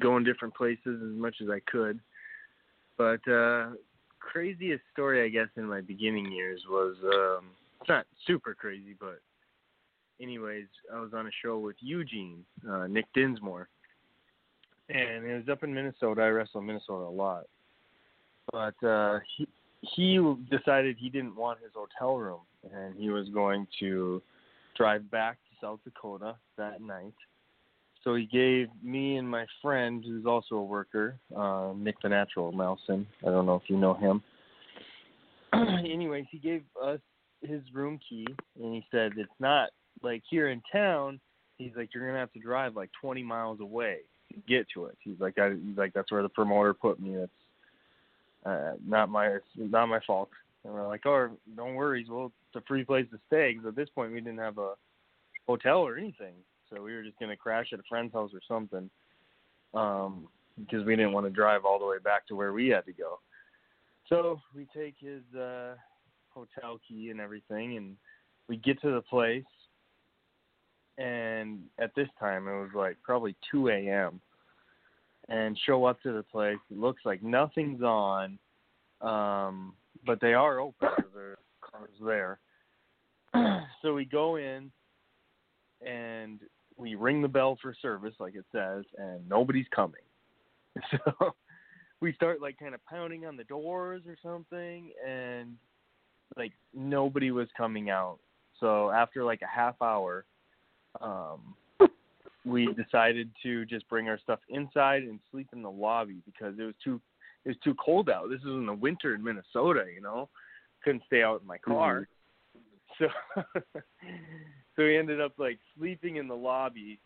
going 0.02 0.24
different 0.24 0.56
places 0.56 1.02
as 1.04 1.20
much 1.20 1.36
as 1.42 1.50
I 1.50 1.60
could. 1.70 2.00
But 2.98 3.20
uh, 3.30 3.72
craziest 4.22 4.84
story, 4.94 5.22
I 5.22 5.28
guess, 5.28 5.50
in 5.58 5.66
my 5.66 5.82
beginning 5.82 6.32
years 6.32 6.62
was 6.70 6.96
um, 7.04 7.48
it's 7.82 7.90
not 7.90 8.06
super 8.26 8.54
crazy, 8.54 8.96
but 8.98 9.20
anyways, 10.22 10.68
I 10.96 11.02
was 11.02 11.12
on 11.14 11.28
a 11.28 11.32
show 11.44 11.60
with 11.60 11.76
Eugene, 11.82 12.46
uh, 12.70 12.88
Nick 12.88 13.08
Dinsmore, 13.14 13.68
and 14.88 15.26
it 15.26 15.36
was 15.46 15.50
up 15.52 15.64
in 15.64 15.74
Minnesota. 15.74 16.22
I 16.22 16.30
wrestle 16.30 16.62
in 16.62 16.68
Minnesota 16.68 17.04
a 17.04 17.12
lot, 17.12 17.48
but 18.54 18.82
uh, 18.82 19.20
he 19.36 19.46
he 19.84 20.18
decided 20.50 20.98
he 20.98 21.10
didn't 21.10 21.36
want 21.36 21.60
his 21.62 21.72
hotel 21.76 22.18
room, 22.18 22.42
and 22.74 22.96
he 22.96 23.10
was 23.10 23.28
going 23.30 23.68
to 23.80 24.22
drive 24.78 25.10
back 25.12 25.38
to 25.38 25.66
South 25.66 25.80
Dakota 25.84 26.36
that 26.58 26.82
night. 26.82 27.14
So 28.04 28.16
he 28.16 28.26
gave 28.26 28.68
me 28.82 29.18
and 29.18 29.30
my 29.30 29.46
friend, 29.62 30.04
who's 30.06 30.26
also 30.26 30.56
a 30.56 30.64
worker, 30.64 31.16
uh, 31.36 31.72
Nick 31.76 31.96
the 32.02 32.10
Natural 32.10 32.52
Nelson. 32.52 33.08
I 33.22 33.28
don't 33.28 33.46
know 33.46 33.56
if 33.56 33.70
you 33.70 33.78
know 33.78 33.94
him. 33.94 34.22
Anyways, 35.54 36.26
he 36.30 36.38
gave 36.38 36.64
us 36.82 37.00
his 37.42 37.62
room 37.74 38.00
key, 38.08 38.26
and 38.62 38.74
he 38.74 38.86
said 38.92 39.14
it's 39.18 39.30
not 39.40 39.70
like 40.02 40.24
here 40.30 40.50
in 40.50 40.62
town. 40.72 41.20
He's 41.58 41.72
like, 41.78 41.90
you're 41.94 42.06
gonna 42.06 42.20
have 42.20 42.34
to 42.34 42.40
drive 42.40 42.76
like 42.76 42.90
20 43.02 43.24
miles 43.24 43.60
away 43.62 44.00
to 44.34 44.40
get 44.48 44.66
to 44.74 44.86
it. 44.86 44.98
He's 45.00 45.20
like, 45.20 45.38
I, 45.38 45.52
he's 45.52 45.78
like, 45.78 45.94
that's 45.94 46.12
where 46.12 46.24
the 46.24 46.30
promoter 46.30 46.74
put 46.74 47.00
me. 47.00 47.16
It's 47.16 47.32
uh, 48.46 48.74
not 48.86 49.10
my, 49.10 49.28
it's 49.28 49.46
not 49.56 49.88
my 49.88 50.00
fault. 50.06 50.30
And 50.64 50.74
we're 50.74 50.88
like, 50.88 51.06
oh, 51.06 51.30
don't 51.56 51.76
worry, 51.76 52.06
well, 52.10 52.32
it's 52.48 52.64
a 52.64 52.68
free 52.68 52.84
place 52.84 53.06
to 53.12 53.20
stay. 53.28 53.54
Because 53.54 53.68
at 53.68 53.76
this 53.76 53.90
point, 53.90 54.14
we 54.14 54.22
didn't 54.22 54.40
have 54.40 54.58
a 54.58 54.74
hotel 55.48 55.80
or 55.80 55.98
anything, 55.98 56.34
so 56.70 56.82
we 56.82 56.94
were 56.94 57.04
just 57.04 57.20
gonna 57.20 57.36
crash 57.36 57.68
at 57.74 57.80
a 57.80 57.84
friend's 57.90 58.14
house 58.14 58.32
or 58.34 58.42
something. 58.48 58.90
Um, 59.74 60.28
because 60.60 60.86
we 60.86 60.96
didn't 60.96 61.14
want 61.14 61.26
to 61.26 61.32
drive 61.32 61.66
all 61.66 61.80
the 61.80 61.86
way 61.86 61.98
back 61.98 62.28
to 62.28 62.36
where 62.36 62.54
we 62.54 62.68
had 62.68 62.86
to 62.86 62.94
go. 62.94 63.20
So 64.08 64.40
we 64.56 64.68
take 64.76 64.94
his 65.00 65.24
uh, 65.36 65.74
hotel 66.30 66.80
key 66.88 67.10
and 67.10 67.20
everything, 67.20 67.78
and 67.78 67.98
we 68.48 68.58
get 68.58 68.80
to 68.82 68.92
the 68.92 69.02
place 69.02 69.44
and 70.98 71.64
at 71.80 71.94
this 71.96 72.08
time 72.20 72.48
it 72.48 72.52
was 72.52 72.70
like 72.76 72.98
probably 73.04 73.36
2 73.52 73.70
a.m. 73.70 74.22
and 75.34 75.58
show 75.66 75.86
up 75.86 76.00
to 76.04 76.14
the 76.14 76.22
place. 76.24 76.60
It 76.70 76.78
looks 76.78 77.02
like 77.06 77.24
nothing's 77.24 77.82
on, 77.82 78.38
um, 79.02 79.74
but 80.06 80.22
they 80.22 80.34
are 80.34 80.60
open. 80.60 80.90
So 80.98 81.04
there 81.16 81.38
cars 81.60 81.90
there. 82.00 82.40
so 83.82 83.96
we 83.96 84.06
go 84.06 84.36
in 84.36 84.72
and 85.86 86.40
we 86.78 86.94
ring 86.94 87.22
the 87.22 87.28
bell 87.28 87.58
for 87.62 87.76
service, 87.82 88.14
like 88.20 88.36
it 88.36 88.46
says, 88.52 88.84
and 88.98 89.28
nobody's 89.28 89.68
coming. 89.76 89.96
So 90.92 91.36
we 92.02 92.14
start 92.14 92.42
like 92.42 92.58
kind 92.58 92.74
of 92.74 92.84
pounding 92.86 93.26
on 93.26 93.38
the 93.38 93.44
doors 93.44 94.02
or 94.08 94.18
something, 94.22 94.92
and 95.08 95.56
like 96.36 96.52
nobody 96.74 97.32
was 97.32 97.48
coming 97.56 97.90
out. 97.92 98.18
So 98.60 98.90
after 98.90 99.24
like 99.24 99.42
a 99.42 99.48
half 99.48 99.82
hour, 99.82 100.26
um, 101.00 101.56
we 102.46 102.68
decided 102.74 103.30
to 103.44 103.66
just 103.66 103.88
bring 103.90 104.10
our 104.10 104.20
stuff 104.20 104.40
inside 104.50 105.04
and 105.04 105.20
sleep 105.32 105.48
in 105.54 105.62
the 105.62 105.72
lobby 105.72 106.22
because 106.26 106.56
it 106.60 106.64
was 106.64 106.76
too 106.84 107.00
it 107.46 107.50
was 107.50 107.58
too 107.64 107.76
cold 107.76 108.10
out. 108.10 108.30
This 108.30 108.40
is 108.40 108.48
in 108.48 108.66
the 108.66 108.74
winter 108.74 109.16
in 109.16 109.24
Minnesota, 109.24 109.86
you 109.94 110.02
know. 110.02 110.30
Couldn't 110.84 111.04
stay 111.08 111.24
out 111.24 111.42
in 111.42 111.48
my 111.48 111.58
car. 111.58 112.08
Mm-hmm. 112.58 113.06
So 113.36 113.44
so 114.76 114.84
we 114.84 114.98
ended 114.98 115.22
up 115.22 115.34
like 115.38 115.60
sleeping 115.78 116.18
in 116.18 116.28
the 116.28 116.36
lobby. 116.36 117.00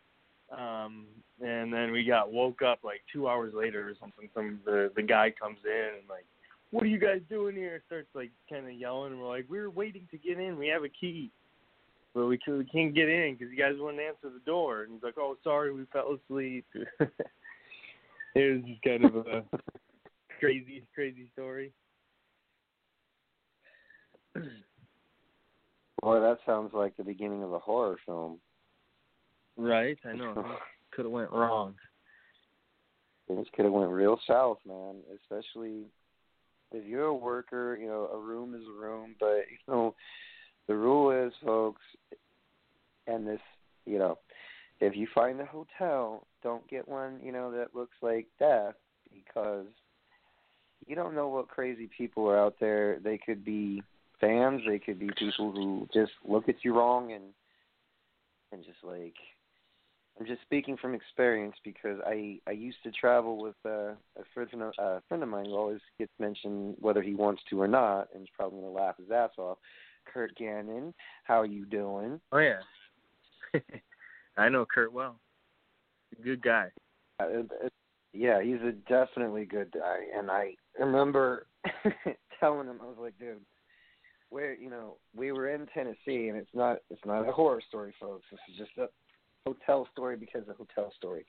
Um 0.57 1.05
and 1.41 1.71
then 1.71 1.91
we 1.91 2.03
got 2.03 2.31
woke 2.31 2.61
up 2.61 2.79
like 2.83 3.01
two 3.11 3.27
hours 3.27 3.53
later 3.55 3.87
or 3.87 3.93
something. 3.99 4.29
Some 4.33 4.59
the 4.65 4.91
the 4.95 5.03
guy 5.03 5.31
comes 5.31 5.59
in 5.65 5.99
and 5.99 6.09
like, 6.09 6.25
What 6.71 6.83
are 6.83 6.87
you 6.87 6.99
guys 6.99 7.21
doing 7.29 7.55
here? 7.55 7.81
Starts 7.85 8.09
like 8.15 8.31
kinda 8.49 8.71
yelling 8.71 9.13
and 9.13 9.21
we're 9.21 9.27
like, 9.27 9.45
We're 9.49 9.69
waiting 9.69 10.07
to 10.11 10.17
get 10.17 10.39
in, 10.39 10.57
we 10.57 10.67
have 10.67 10.83
a 10.83 10.89
key 10.89 11.31
but 12.13 12.25
we, 12.25 12.39
we 12.47 12.65
can't 12.65 12.95
get 12.95 13.09
in 13.09 13.35
because 13.35 13.51
you 13.51 13.57
guys 13.57 13.75
wouldn't 13.79 14.01
answer 14.01 14.33
the 14.33 14.43
door. 14.45 14.83
And 14.83 14.93
he's 14.93 15.03
like, 15.03 15.17
oh, 15.17 15.37
sorry, 15.43 15.73
we 15.73 15.85
fell 15.91 16.17
asleep. 16.25 16.65
it 16.73 17.09
was 18.35 18.63
just 18.65 18.81
kind 18.81 19.05
of 19.05 19.15
a 19.15 19.43
crazy, 20.39 20.83
crazy 20.95 21.29
story. 21.33 21.71
Boy, 26.01 26.19
that 26.19 26.37
sounds 26.45 26.73
like 26.73 26.95
the 26.95 27.03
beginning 27.03 27.43
of 27.43 27.53
a 27.53 27.59
horror 27.59 27.97
film. 28.05 28.39
Right, 29.57 29.97
I 30.05 30.13
know. 30.13 30.45
could 30.91 31.05
have 31.05 31.11
went 31.11 31.31
wrong. 31.31 31.75
Things 33.27 33.47
could 33.55 33.65
have 33.65 33.73
went 33.73 33.91
real 33.91 34.19
south, 34.27 34.59
man. 34.65 34.97
Especially 35.15 35.85
if 36.71 36.85
you're 36.85 37.05
a 37.05 37.15
worker, 37.15 37.77
you 37.79 37.87
know, 37.87 38.09
a 38.13 38.17
room 38.17 38.53
is 38.55 38.61
a 38.67 38.81
room, 38.81 39.15
but 39.19 39.43
you 39.49 39.57
know, 39.67 39.95
the 40.67 40.75
rule 40.75 41.11
is, 41.11 41.33
folks, 41.43 41.81
and 43.07 43.27
this, 43.27 43.39
you 43.85 43.97
know, 43.97 44.17
if 44.79 44.95
you 44.95 45.07
find 45.13 45.39
a 45.41 45.45
hotel, 45.45 46.27
don't 46.43 46.67
get 46.69 46.87
one, 46.87 47.19
you 47.23 47.31
know, 47.31 47.51
that 47.51 47.75
looks 47.75 47.95
like 48.01 48.27
death 48.37 48.75
because 49.13 49.65
you 50.85 50.95
don't 50.95 51.15
know 51.15 51.29
what 51.29 51.47
crazy 51.47 51.89
people 51.97 52.27
are 52.29 52.39
out 52.39 52.55
there. 52.59 52.99
They 52.99 53.17
could 53.17 53.43
be 53.43 53.81
fans, 54.19 54.61
they 54.67 54.79
could 54.79 54.99
be 54.99 55.09
people 55.17 55.51
who 55.51 55.87
just 55.93 56.11
look 56.27 56.49
at 56.49 56.63
you 56.63 56.75
wrong 56.75 57.11
and 57.11 57.23
and 58.51 58.63
just 58.63 58.77
like 58.83 59.15
I'm 60.19 60.25
just 60.25 60.41
speaking 60.41 60.77
from 60.77 60.95
experience 60.95 61.55
because 61.63 61.99
I 62.05 62.39
I 62.47 62.51
used 62.51 62.77
to 62.83 62.91
travel 62.91 63.37
with 63.37 63.55
uh, 63.65 63.91
a 64.19 64.23
friend 64.33 64.49
of, 64.53 64.73
a 64.79 65.01
friend 65.07 65.21
of 65.21 65.29
mine 65.29 65.45
who 65.45 65.55
always 65.55 65.81
gets 65.99 66.11
mentioned 66.19 66.75
whether 66.79 67.01
he 67.01 67.13
wants 67.13 67.41
to 67.49 67.61
or 67.61 67.67
not, 67.67 68.07
and 68.13 68.21
he's 68.21 68.33
probably 68.35 68.61
gonna 68.61 68.71
laugh 68.71 68.97
his 68.97 69.11
ass 69.11 69.31
off. 69.37 69.57
Kurt 70.13 70.35
Gannon, 70.35 70.93
how 71.23 71.43
you 71.43 71.65
doing? 71.65 72.19
Oh 72.31 72.39
yeah, 72.39 72.59
I 74.37 74.49
know 74.49 74.65
Kurt 74.65 74.93
well. 74.93 75.19
Good 76.23 76.41
guy. 76.41 76.69
Uh, 77.19 77.43
yeah, 78.13 78.41
he's 78.41 78.61
a 78.61 78.71
definitely 78.87 79.45
good 79.45 79.71
guy, 79.71 79.97
and 80.15 80.31
I 80.31 80.53
remember 80.79 81.47
telling 82.39 82.67
him 82.67 82.79
I 82.81 82.85
was 82.85 82.97
like, 82.99 83.17
dude, 83.19 83.41
where 84.29 84.53
you 84.55 84.69
know 84.69 84.97
we 85.15 85.31
were 85.31 85.49
in 85.49 85.67
Tennessee, 85.73 86.29
and 86.29 86.37
it's 86.37 86.53
not 86.53 86.77
it's 86.89 87.05
not 87.05 87.27
a 87.27 87.31
horror 87.31 87.61
story, 87.67 87.93
folks. 87.99 88.25
This 88.31 88.39
is 88.51 88.57
just 88.57 88.77
a 88.77 88.87
hotel 89.45 89.87
story 89.91 90.17
because 90.17 90.43
a 90.49 90.53
hotel 90.53 90.91
story. 90.97 91.25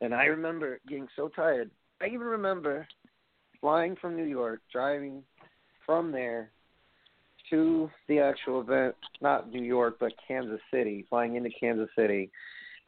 And 0.00 0.14
I 0.14 0.24
remember 0.24 0.80
getting 0.88 1.08
so 1.16 1.28
tired. 1.28 1.70
I 2.02 2.06
even 2.06 2.20
remember 2.20 2.86
flying 3.60 3.96
from 3.96 4.16
New 4.16 4.24
York, 4.24 4.60
driving 4.70 5.22
from 5.86 6.12
there 6.12 6.50
to 7.50 7.90
the 8.08 8.18
actual 8.18 8.60
event, 8.60 8.94
not 9.20 9.50
New 9.50 9.62
York, 9.62 9.96
but 10.00 10.12
Kansas 10.26 10.60
City, 10.72 11.04
flying 11.08 11.36
into 11.36 11.50
Kansas 11.58 11.88
City, 11.96 12.30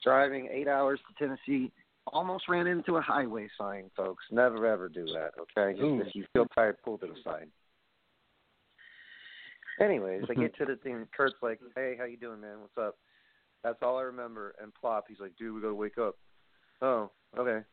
driving 0.03 0.49
eight 0.51 0.69
hours 0.69 1.01
to 1.09 1.25
Tennessee. 1.25 1.73
Almost 2.07 2.49
ran 2.49 2.67
into 2.67 2.97
a 2.97 3.03
highway 3.03 3.49
sign, 3.59 3.91
folks. 3.97 4.25
Never 4.31 4.67
ever 4.67 4.89
do 4.89 5.05
that, 5.07 5.33
okay? 5.39 5.79
Just 5.79 6.09
if 6.09 6.15
you 6.15 6.25
feel 6.33 6.47
tired, 6.55 6.77
pull 6.85 6.97
to 6.99 7.07
the 7.07 7.15
side. 7.23 7.49
Anyways, 9.81 10.25
I 10.31 10.35
get 10.35 10.57
to 10.59 10.65
the 10.65 10.77
thing. 10.77 11.07
Kurt's 11.15 11.37
like, 11.43 11.61
"Hey, 11.77 11.97
how 11.99 12.05
you 12.05 12.17
doing, 12.17 12.41
man? 12.41 12.61
What's 12.61 12.79
up?" 12.79 12.97
That's 13.63 13.79
all 13.83 13.99
I 13.99 14.03
remember. 14.03 14.55
And 14.63 14.73
plop, 14.75 15.05
he's 15.09 15.21
like, 15.21 15.37
"Dude, 15.37 15.55
we 15.55 15.61
gotta 15.61 15.75
wake 15.75 15.99
up." 15.99 16.17
Oh, 16.81 17.11
okay. 17.37 17.65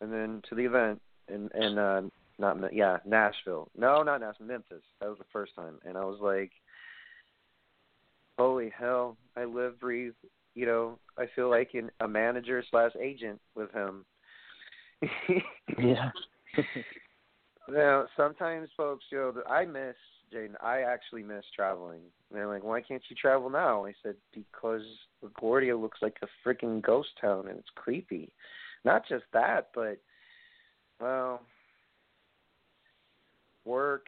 And 0.00 0.12
then 0.12 0.40
to 0.48 0.54
the 0.54 0.64
event 0.64 1.00
and 1.28 1.50
and 1.52 1.78
uh, 1.78 2.02
not 2.38 2.74
yeah 2.74 2.98
Nashville. 3.04 3.70
No, 3.76 4.02
not 4.02 4.20
Nashville, 4.20 4.46
Memphis. 4.46 4.82
That 5.00 5.08
was 5.08 5.18
the 5.18 5.24
first 5.32 5.54
time, 5.54 5.78
and 5.84 5.96
I 5.96 6.04
was 6.04 6.18
like, 6.20 6.52
"Holy 8.38 8.70
hell!" 8.76 9.16
I 9.36 9.44
live, 9.44 9.80
breathe. 9.80 10.14
You 10.54 10.66
know, 10.66 10.98
I 11.18 11.26
feel 11.34 11.50
like 11.50 11.74
in 11.74 11.90
a 12.00 12.08
manager 12.08 12.62
slash 12.70 12.92
agent 13.00 13.40
with 13.54 13.70
him. 13.72 14.04
Yeah. 15.78 16.10
Now, 17.68 18.06
sometimes 18.16 18.68
folks, 18.76 19.04
you 19.10 19.18
know, 19.18 19.42
I 19.50 19.64
miss 19.64 19.96
Jaden. 20.32 20.54
I 20.62 20.82
actually 20.82 21.22
miss 21.22 21.44
traveling. 21.54 22.02
And 22.30 22.38
they're 22.38 22.46
like, 22.46 22.62
"Why 22.62 22.80
can't 22.80 23.02
you 23.08 23.16
travel 23.16 23.48
now?" 23.48 23.86
I 23.86 23.94
said, 24.02 24.16
"Because 24.32 24.82
LaGuardia 25.24 25.80
looks 25.80 26.02
like 26.02 26.18
a 26.22 26.28
freaking 26.48 26.82
ghost 26.82 27.10
town, 27.20 27.48
and 27.48 27.58
it's 27.58 27.70
creepy. 27.74 28.32
Not 28.84 29.06
just 29.08 29.24
that, 29.32 29.70
but 29.74 29.98
well, 31.00 31.40
work. 33.64 34.06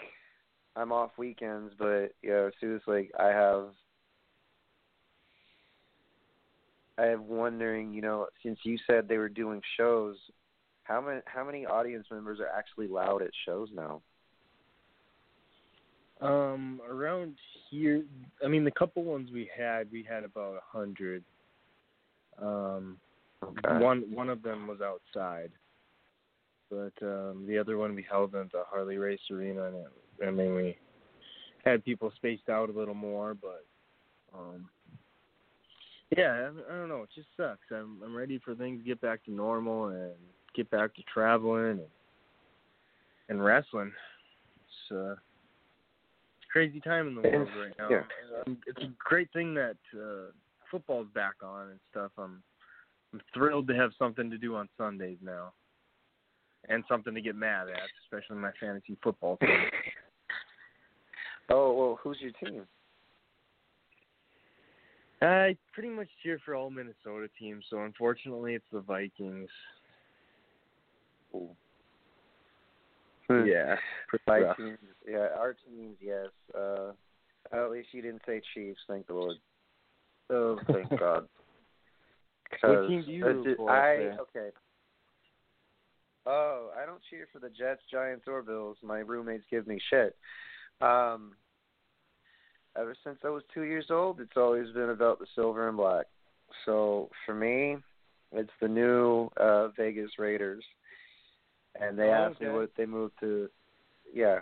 I'm 0.74 0.92
off 0.92 1.12
weekends, 1.16 1.72
but 1.78 2.14
you 2.22 2.30
know, 2.30 2.50
seriously, 2.60 3.10
I 3.18 3.28
have." 3.28 3.68
I 6.98 7.04
have 7.04 7.20
wondering, 7.20 7.92
you 7.92 8.00
know, 8.00 8.26
since 8.42 8.58
you 8.62 8.78
said 8.86 9.06
they 9.06 9.18
were 9.18 9.28
doing 9.28 9.60
shows, 9.76 10.16
how 10.84 11.00
many 11.00 11.20
how 11.26 11.44
many 11.44 11.66
audience 11.66 12.06
members 12.10 12.40
are 12.40 12.48
actually 12.48 12.88
loud 12.88 13.20
at 13.22 13.30
shows 13.44 13.68
now? 13.74 14.00
Um, 16.22 16.80
around 16.88 17.36
here, 17.70 18.02
I 18.42 18.48
mean, 18.48 18.64
the 18.64 18.70
couple 18.70 19.04
ones 19.04 19.30
we 19.30 19.50
had, 19.54 19.92
we 19.92 20.02
had 20.02 20.24
about 20.24 20.56
a 20.56 20.78
hundred. 20.78 21.22
Um, 22.40 22.98
Okay. 23.42 23.78
one 23.78 24.02
one 24.10 24.30
of 24.30 24.42
them 24.42 24.66
was 24.66 24.78
outside, 24.80 25.50
but 26.70 26.92
um, 27.02 27.44
the 27.46 27.58
other 27.58 27.76
one 27.78 27.94
we 27.94 28.04
held 28.08 28.34
in 28.34 28.48
the 28.52 28.62
Harley 28.68 28.98
Race 28.98 29.20
Arena, 29.30 29.64
and 29.64 29.76
it, 29.76 30.26
I 30.26 30.30
mean, 30.30 30.54
we 30.54 30.76
had 31.64 31.84
people 31.84 32.12
spaced 32.16 32.48
out 32.48 32.68
a 32.68 32.72
little 32.72 32.94
more, 32.94 33.34
but 33.34 33.64
um, 34.34 34.68
yeah, 36.16 36.48
I, 36.68 36.72
I 36.72 36.78
don't 36.78 36.88
know. 36.88 37.02
It 37.02 37.10
just 37.14 37.28
sucks. 37.36 37.66
I'm 37.70 38.00
I'm 38.04 38.14
ready 38.14 38.40
for 38.44 38.54
things 38.54 38.80
to 38.80 38.86
get 38.86 39.00
back 39.00 39.24
to 39.24 39.32
normal 39.32 39.88
and 39.88 40.12
get 40.54 40.70
back 40.70 40.94
to 40.94 41.02
traveling 41.12 41.70
and 41.70 41.80
and 43.28 43.44
wrestling. 43.44 43.92
It's 44.60 44.96
uh, 44.96 45.12
it's 45.12 46.48
a 46.48 46.52
crazy 46.52 46.80
time 46.80 47.08
in 47.08 47.14
the 47.16 47.22
world 47.22 47.48
right 47.58 47.74
now. 47.78 47.88
Yeah. 47.90 48.02
Um, 48.46 48.58
it's 48.66 48.82
a 48.82 48.92
great 48.98 49.32
thing 49.32 49.54
that 49.54 49.76
uh, 49.94 50.30
football's 50.70 51.08
back 51.14 51.34
on 51.42 51.70
and 51.70 51.80
stuff. 51.90 52.12
I'm 52.18 52.42
I'm 53.12 53.20
thrilled 53.34 53.68
to 53.68 53.74
have 53.74 53.90
something 53.98 54.30
to 54.30 54.38
do 54.38 54.56
on 54.56 54.68
Sundays 54.76 55.18
now, 55.22 55.52
and 56.68 56.84
something 56.88 57.14
to 57.14 57.20
get 57.20 57.36
mad 57.36 57.68
at, 57.68 57.88
especially 58.04 58.36
my 58.36 58.50
fantasy 58.60 58.96
football 59.02 59.36
team. 59.40 59.50
Oh 61.50 61.72
well, 61.72 61.98
who's 62.02 62.18
your 62.20 62.32
team? 62.32 62.64
I 65.22 65.56
pretty 65.72 65.88
much 65.88 66.08
cheer 66.22 66.38
for 66.44 66.54
all 66.54 66.70
Minnesota 66.70 67.28
teams, 67.38 67.64
so 67.70 67.82
unfortunately, 67.82 68.54
it's 68.54 68.64
the 68.72 68.80
Vikings. 68.80 69.48
Yeah, 73.28 73.76
pretty 74.08 74.24
My 74.26 74.40
rough. 74.40 74.56
yeah, 75.08 75.28
our 75.36 75.54
teams, 75.66 75.96
yes. 76.00 76.28
Uh, 76.56 76.92
at 77.52 77.70
least 77.70 77.88
you 77.92 78.02
didn't 78.02 78.22
say 78.26 78.40
Chiefs. 78.54 78.80
Thank 78.86 79.06
the 79.08 79.14
Lord. 79.14 79.36
Oh, 80.30 80.58
thank 80.72 80.88
God. 80.98 81.26
What 82.62 82.88
team 82.88 83.02
do 83.04 83.12
you 83.12 83.24
root 83.24 83.56
for 83.56 83.70
I 83.70 83.96
okay. 83.96 84.50
Oh, 86.26 86.70
I 86.76 86.84
don't 86.86 87.00
cheer 87.08 87.28
for 87.32 87.38
the 87.38 87.50
Jets, 87.50 87.82
Giants, 87.90 88.24
or 88.26 88.42
Bills. 88.42 88.76
My 88.82 88.98
roommates 88.98 89.44
give 89.50 89.66
me 89.66 89.78
shit. 89.90 90.16
Um, 90.80 91.32
ever 92.76 92.94
since 93.04 93.18
I 93.24 93.28
was 93.28 93.42
two 93.54 93.62
years 93.62 93.86
old, 93.90 94.20
it's 94.20 94.36
always 94.36 94.70
been 94.72 94.90
about 94.90 95.18
the 95.18 95.26
silver 95.34 95.68
and 95.68 95.76
black. 95.76 96.06
So 96.64 97.10
for 97.24 97.34
me, 97.34 97.76
it's 98.32 98.50
the 98.60 98.68
new 98.68 99.30
uh 99.36 99.68
Vegas 99.68 100.10
Raiders. 100.18 100.64
And 101.80 101.98
they 101.98 102.04
Oh, 102.08 102.12
asked 102.30 102.40
me 102.40 102.48
what 102.48 102.70
they 102.76 102.86
moved 102.86 103.14
to 103.20 103.48
yeah. 104.12 104.40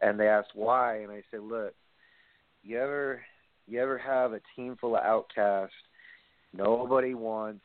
And 0.00 0.18
they 0.18 0.28
asked 0.28 0.50
why 0.54 0.98
and 1.02 1.10
I 1.12 1.22
said, 1.30 1.40
Look, 1.40 1.74
you 2.62 2.78
ever 2.80 3.20
you 3.66 3.80
ever 3.80 3.98
have 3.98 4.32
a 4.32 4.40
team 4.56 4.76
full 4.80 4.96
of 4.96 5.02
outcasts 5.04 5.74
nobody 6.56 7.14
wants, 7.14 7.64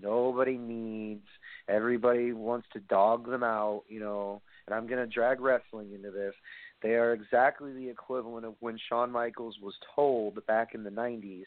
nobody 0.00 0.56
needs, 0.56 1.26
everybody 1.68 2.32
wants 2.32 2.66
to 2.72 2.80
dog 2.80 3.28
them 3.28 3.42
out, 3.42 3.82
you 3.88 4.00
know, 4.00 4.40
and 4.66 4.74
I'm 4.74 4.86
gonna 4.86 5.06
drag 5.06 5.40
wrestling 5.40 5.92
into 5.94 6.10
this. 6.10 6.34
They 6.82 6.94
are 6.94 7.12
exactly 7.12 7.72
the 7.72 7.88
equivalent 7.88 8.44
of 8.44 8.54
when 8.60 8.78
Shawn 8.88 9.10
Michaels 9.10 9.56
was 9.62 9.74
told 9.94 10.44
back 10.46 10.74
in 10.74 10.84
the 10.84 10.90
nineties, 10.90 11.46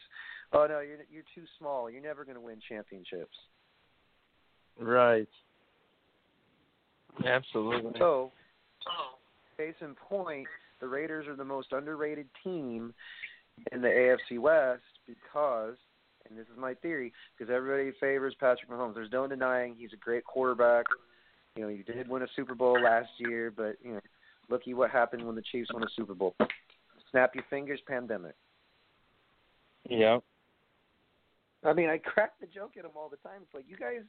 Oh 0.52 0.66
no, 0.68 0.80
you're 0.80 0.98
you're 1.12 1.24
too 1.36 1.46
small, 1.58 1.90
you're 1.90 2.02
never 2.02 2.26
gonna 2.26 2.42
win 2.42 2.60
championships. 2.68 3.38
Right. 4.80 5.28
Absolutely. 7.26 7.92
So, 8.00 8.32
case 9.58 9.76
in 9.82 9.94
point, 9.96 10.48
the 10.80 10.88
Raiders 10.88 11.28
are 11.28 11.36
the 11.36 11.44
most 11.44 11.74
underrated 11.74 12.28
team 12.44 12.94
in 13.72 13.82
the 13.82 13.88
AFC 13.90 14.40
West 14.40 14.82
because, 15.06 15.76
and 16.30 16.38
this 16.38 16.48
is 16.48 16.58
my 16.58 16.74
theory, 16.76 17.12
because 17.38 17.54
everybody 17.54 17.92
favors 18.00 18.36
Patrick 18.39 18.70
Mahomes. 18.70 18.96
There's 18.96 19.12
no 19.12 19.28
denying 19.28 19.76
he's 19.78 19.94
a 19.94 19.98
great 19.98 20.24
quarterback. 20.24 20.86
You 21.56 21.63
know, 21.63 21.69
he 21.69 21.84
did 21.84 22.08
win 22.08 22.21
a 22.21 22.27
Super 22.36 22.56
Bowl 22.56 22.80
last 22.82 23.10
year, 23.17 23.52
but 23.56 23.77
you 23.84 23.94
know, 23.94 24.00
looky 24.50 24.73
what 24.73 24.92
happened 24.92 25.25
when 25.25 25.36
the 25.36 25.44
Chiefs 25.52 25.69
won 25.73 25.84
a 25.84 25.90
Super 25.96 26.13
Bowl. 26.13 26.36
Snap 27.12 27.34
your 27.34 27.44
fingers, 27.50 27.80
pandemic. 27.88 28.36
Yeah. 29.90 30.19
I 31.65 31.73
mean, 31.73 31.90
I 31.90 31.98
crack 31.98 32.34
the 32.40 32.48
joke 32.48 32.71
at 32.77 32.84
them 32.84 32.92
all 32.96 33.10
the 33.10 33.17
time. 33.17 33.42
It's 33.44 33.54
like 33.54 33.65
you 33.67 33.75
guys 33.75 34.04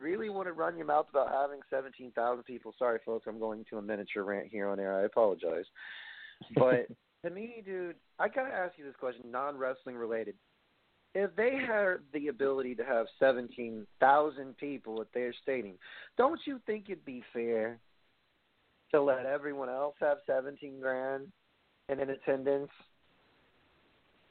really 0.00 0.28
want 0.28 0.46
to 0.48 0.52
run 0.52 0.76
your 0.76 0.86
mouth 0.86 1.06
about 1.10 1.30
having 1.30 1.60
seventeen 1.70 2.10
thousand 2.12 2.44
people. 2.44 2.74
Sorry, 2.78 2.98
folks, 3.04 3.26
I'm 3.28 3.38
going 3.38 3.64
to 3.70 3.78
a 3.78 3.82
miniature 3.82 4.24
rant 4.24 4.48
here 4.50 4.68
on 4.68 4.80
air. 4.80 4.98
I 4.98 5.04
apologize, 5.04 5.64
but 6.54 6.88
to 7.24 7.30
me, 7.30 7.62
dude, 7.64 7.96
I 8.18 8.28
gotta 8.28 8.52
ask 8.52 8.74
you 8.78 8.84
this 8.84 8.96
question, 8.98 9.30
non 9.30 9.56
wrestling 9.56 9.96
related. 9.96 10.34
If 11.18 11.34
they 11.34 11.56
had 11.56 12.00
the 12.12 12.28
ability 12.28 12.74
to 12.74 12.84
have 12.84 13.06
seventeen 13.18 13.86
thousand 14.00 14.54
people 14.58 15.00
at 15.00 15.06
their 15.14 15.32
stadium, 15.42 15.76
don't 16.18 16.38
you 16.44 16.60
think 16.66 16.90
it'd 16.90 17.06
be 17.06 17.24
fair 17.32 17.78
to 18.90 19.00
let 19.00 19.24
everyone 19.24 19.70
else 19.70 19.94
have 19.98 20.18
seventeen 20.26 20.78
grand 20.78 21.28
and 21.88 22.00
in 22.00 22.10
attendance? 22.10 22.68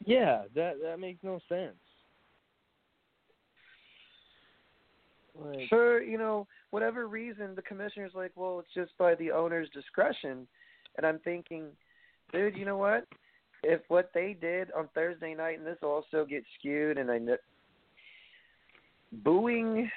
Yeah, 0.05 0.43
that 0.53 0.75
that 0.83 0.99
makes 0.99 1.23
no 1.23 1.39
sense. 1.49 1.73
Like, 5.43 5.67
for 5.69 6.03
you 6.03 6.19
know 6.19 6.45
whatever 6.69 7.07
reason 7.07 7.55
the 7.55 7.63
commissioner's 7.63 8.13
like 8.13 8.31
well 8.35 8.59
it's 8.59 8.73
just 8.75 8.95
by 8.99 9.15
the 9.15 9.31
owner's 9.31 9.69
discretion 9.71 10.47
and 10.95 11.05
i'm 11.05 11.19
thinking 11.25 11.65
dude 12.31 12.55
you 12.55 12.63
know 12.63 12.77
what 12.77 13.05
if 13.65 13.81
what 13.87 14.11
they 14.13 14.37
did 14.39 14.71
on 14.71 14.87
thursday 14.93 15.33
night 15.33 15.57
and 15.57 15.67
this 15.67 15.77
also 15.81 16.25
gets 16.25 16.45
skewed 16.59 16.97
and 16.97 17.09
i 17.09 17.17
kn- 17.17 17.37
booing 19.23 19.89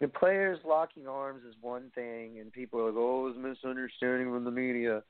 the 0.00 0.08
players 0.08 0.58
locking 0.64 1.08
arms 1.08 1.42
is 1.44 1.54
one 1.60 1.90
thing 1.94 2.38
and 2.38 2.52
people 2.52 2.80
are 2.80 2.86
like 2.86 2.94
oh 2.96 3.26
it 3.26 3.30
was 3.30 3.36
misunderstanding 3.36 4.32
from 4.32 4.44
the 4.44 4.50
media. 4.50 5.02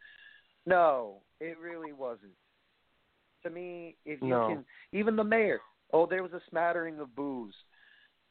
No 0.67 1.17
it 1.41 1.57
really 1.59 1.93
wasn't. 1.93 2.33
To 3.45 3.51
me 3.51 3.97
if 4.05 4.21
you 4.23 4.29
No. 4.29 4.47
can 4.49 4.65
even 4.93 5.17
the 5.17 5.25
mayor 5.25 5.61
oh 5.93 6.07
there 6.07 6.23
was 6.23 6.33
a 6.33 6.41
smattering 6.49 6.99
of 7.01 7.15
boos. 7.15 7.55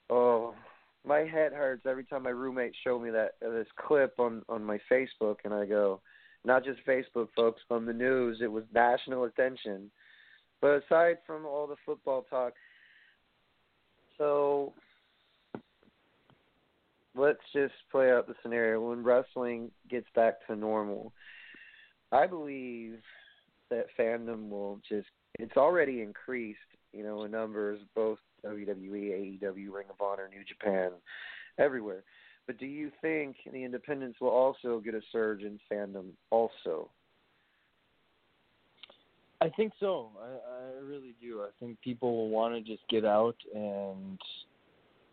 Oh 0.09 0.55
my 1.05 1.19
head 1.19 1.53
hurts 1.53 1.85
every 1.85 2.03
time 2.03 2.23
my 2.23 2.31
roommate 2.31 2.73
showed 2.83 3.01
me 3.01 3.11
that 3.11 3.35
uh, 3.45 3.51
this 3.51 3.67
clip 3.87 4.19
on 4.19 4.43
on 4.49 4.63
my 4.63 4.79
Facebook, 4.91 5.37
and 5.45 5.53
I 5.53 5.65
go, 5.65 6.01
not 6.47 6.63
just 6.63 6.79
Facebook, 6.87 7.27
folks, 7.35 7.61
on 7.69 7.85
the 7.85 7.93
news. 7.93 8.39
It 8.41 8.51
was 8.51 8.63
national 8.73 9.25
attention. 9.25 9.91
But 10.61 10.81
aside 10.83 11.17
from 11.27 11.45
all 11.45 11.67
the 11.67 11.75
football 11.85 12.25
talk, 12.29 12.53
so 14.17 14.73
let's 17.15 17.41
just 17.53 17.73
play 17.91 18.11
out 18.11 18.27
the 18.27 18.33
scenario 18.41 18.89
when 18.89 19.03
wrestling 19.03 19.69
gets 19.89 20.07
back 20.15 20.35
to 20.47 20.55
normal. 20.55 21.11
I 22.11 22.25
believe 22.25 22.99
that 23.69 23.87
fandom 23.99 24.49
will 24.49 24.79
just 24.87 25.07
it's 25.37 25.57
already 25.57 26.01
increased, 26.01 26.59
you 26.93 27.03
know, 27.03 27.23
in 27.25 27.31
numbers 27.31 27.79
both 27.93 28.19
WWE, 28.45 29.41
AEW, 29.43 29.71
Ring 29.71 29.87
of 29.89 30.01
Honor, 30.01 30.29
New 30.29 30.43
Japan, 30.45 30.91
everywhere. 31.59 32.03
But 32.47 32.57
do 32.57 32.65
you 32.65 32.91
think 33.01 33.35
the 33.51 33.63
independents 33.63 34.19
will 34.21 34.29
also 34.29 34.79
get 34.79 34.95
a 34.95 35.01
surge 35.11 35.43
in 35.43 35.59
fandom 35.71 36.11
also? 36.31 36.89
I 39.41 39.49
think 39.49 39.73
so. 39.79 40.09
I, 40.19 40.79
I 40.79 40.83
really 40.83 41.13
do. 41.21 41.41
I 41.41 41.49
think 41.59 41.79
people 41.81 42.15
will 42.15 42.29
want 42.29 42.55
to 42.55 42.61
just 42.61 42.87
get 42.89 43.05
out 43.05 43.35
and 43.53 44.19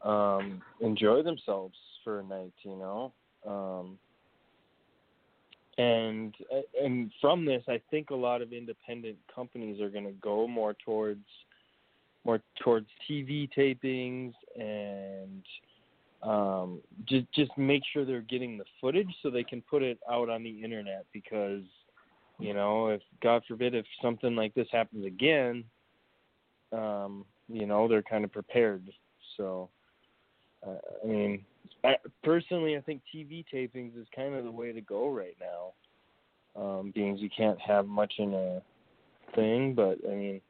um 0.02 0.62
enjoy 0.80 1.22
themselves 1.22 1.76
for 2.04 2.20
a 2.20 2.24
night, 2.24 2.52
you 2.62 2.76
know. 2.76 3.12
Um 3.46 3.98
and 5.76 6.34
and 6.80 7.10
from 7.20 7.44
this, 7.44 7.64
I 7.68 7.80
think 7.90 8.10
a 8.10 8.14
lot 8.14 8.42
of 8.42 8.52
independent 8.52 9.16
companies 9.34 9.80
are 9.80 9.90
going 9.90 10.04
to 10.04 10.12
go 10.12 10.46
more 10.46 10.74
towards 10.84 11.24
more 12.24 12.40
towards 12.62 12.86
TV 13.10 13.48
tapings 13.56 14.32
and 14.58 15.42
um 16.24 16.80
just 17.06 17.26
just 17.32 17.50
make 17.58 17.82
sure 17.92 18.04
they're 18.04 18.22
getting 18.22 18.56
the 18.56 18.64
footage 18.80 19.10
so 19.22 19.30
they 19.30 19.44
can 19.44 19.62
put 19.62 19.82
it 19.82 19.98
out 20.10 20.30
on 20.30 20.42
the 20.42 20.64
internet 20.64 21.04
because 21.12 21.62
you 22.38 22.54
know 22.54 22.88
if 22.88 23.02
god 23.22 23.42
forbid 23.46 23.74
if 23.74 23.84
something 24.00 24.34
like 24.34 24.54
this 24.54 24.68
happens 24.72 25.04
again 25.04 25.62
um 26.72 27.24
you 27.48 27.66
know 27.66 27.86
they're 27.86 28.02
kind 28.02 28.24
of 28.24 28.32
prepared. 28.32 28.90
So 29.36 29.68
uh, 30.66 30.76
i 31.02 31.06
mean 31.06 31.44
I, 31.82 31.96
personally 32.22 32.76
i 32.76 32.80
think 32.80 33.02
tv 33.14 33.44
tapings 33.52 34.00
is 34.00 34.06
kind 34.14 34.34
of 34.34 34.44
the 34.44 34.50
way 34.50 34.72
to 34.72 34.80
go 34.80 35.10
right 35.10 35.36
now 35.40 36.60
um 36.60 36.92
being 36.94 37.18
you 37.18 37.28
can't 37.36 37.60
have 37.60 37.86
much 37.86 38.14
in 38.18 38.32
a 38.32 38.62
thing 39.34 39.74
but 39.74 39.98
i 40.08 40.14
mean 40.14 40.40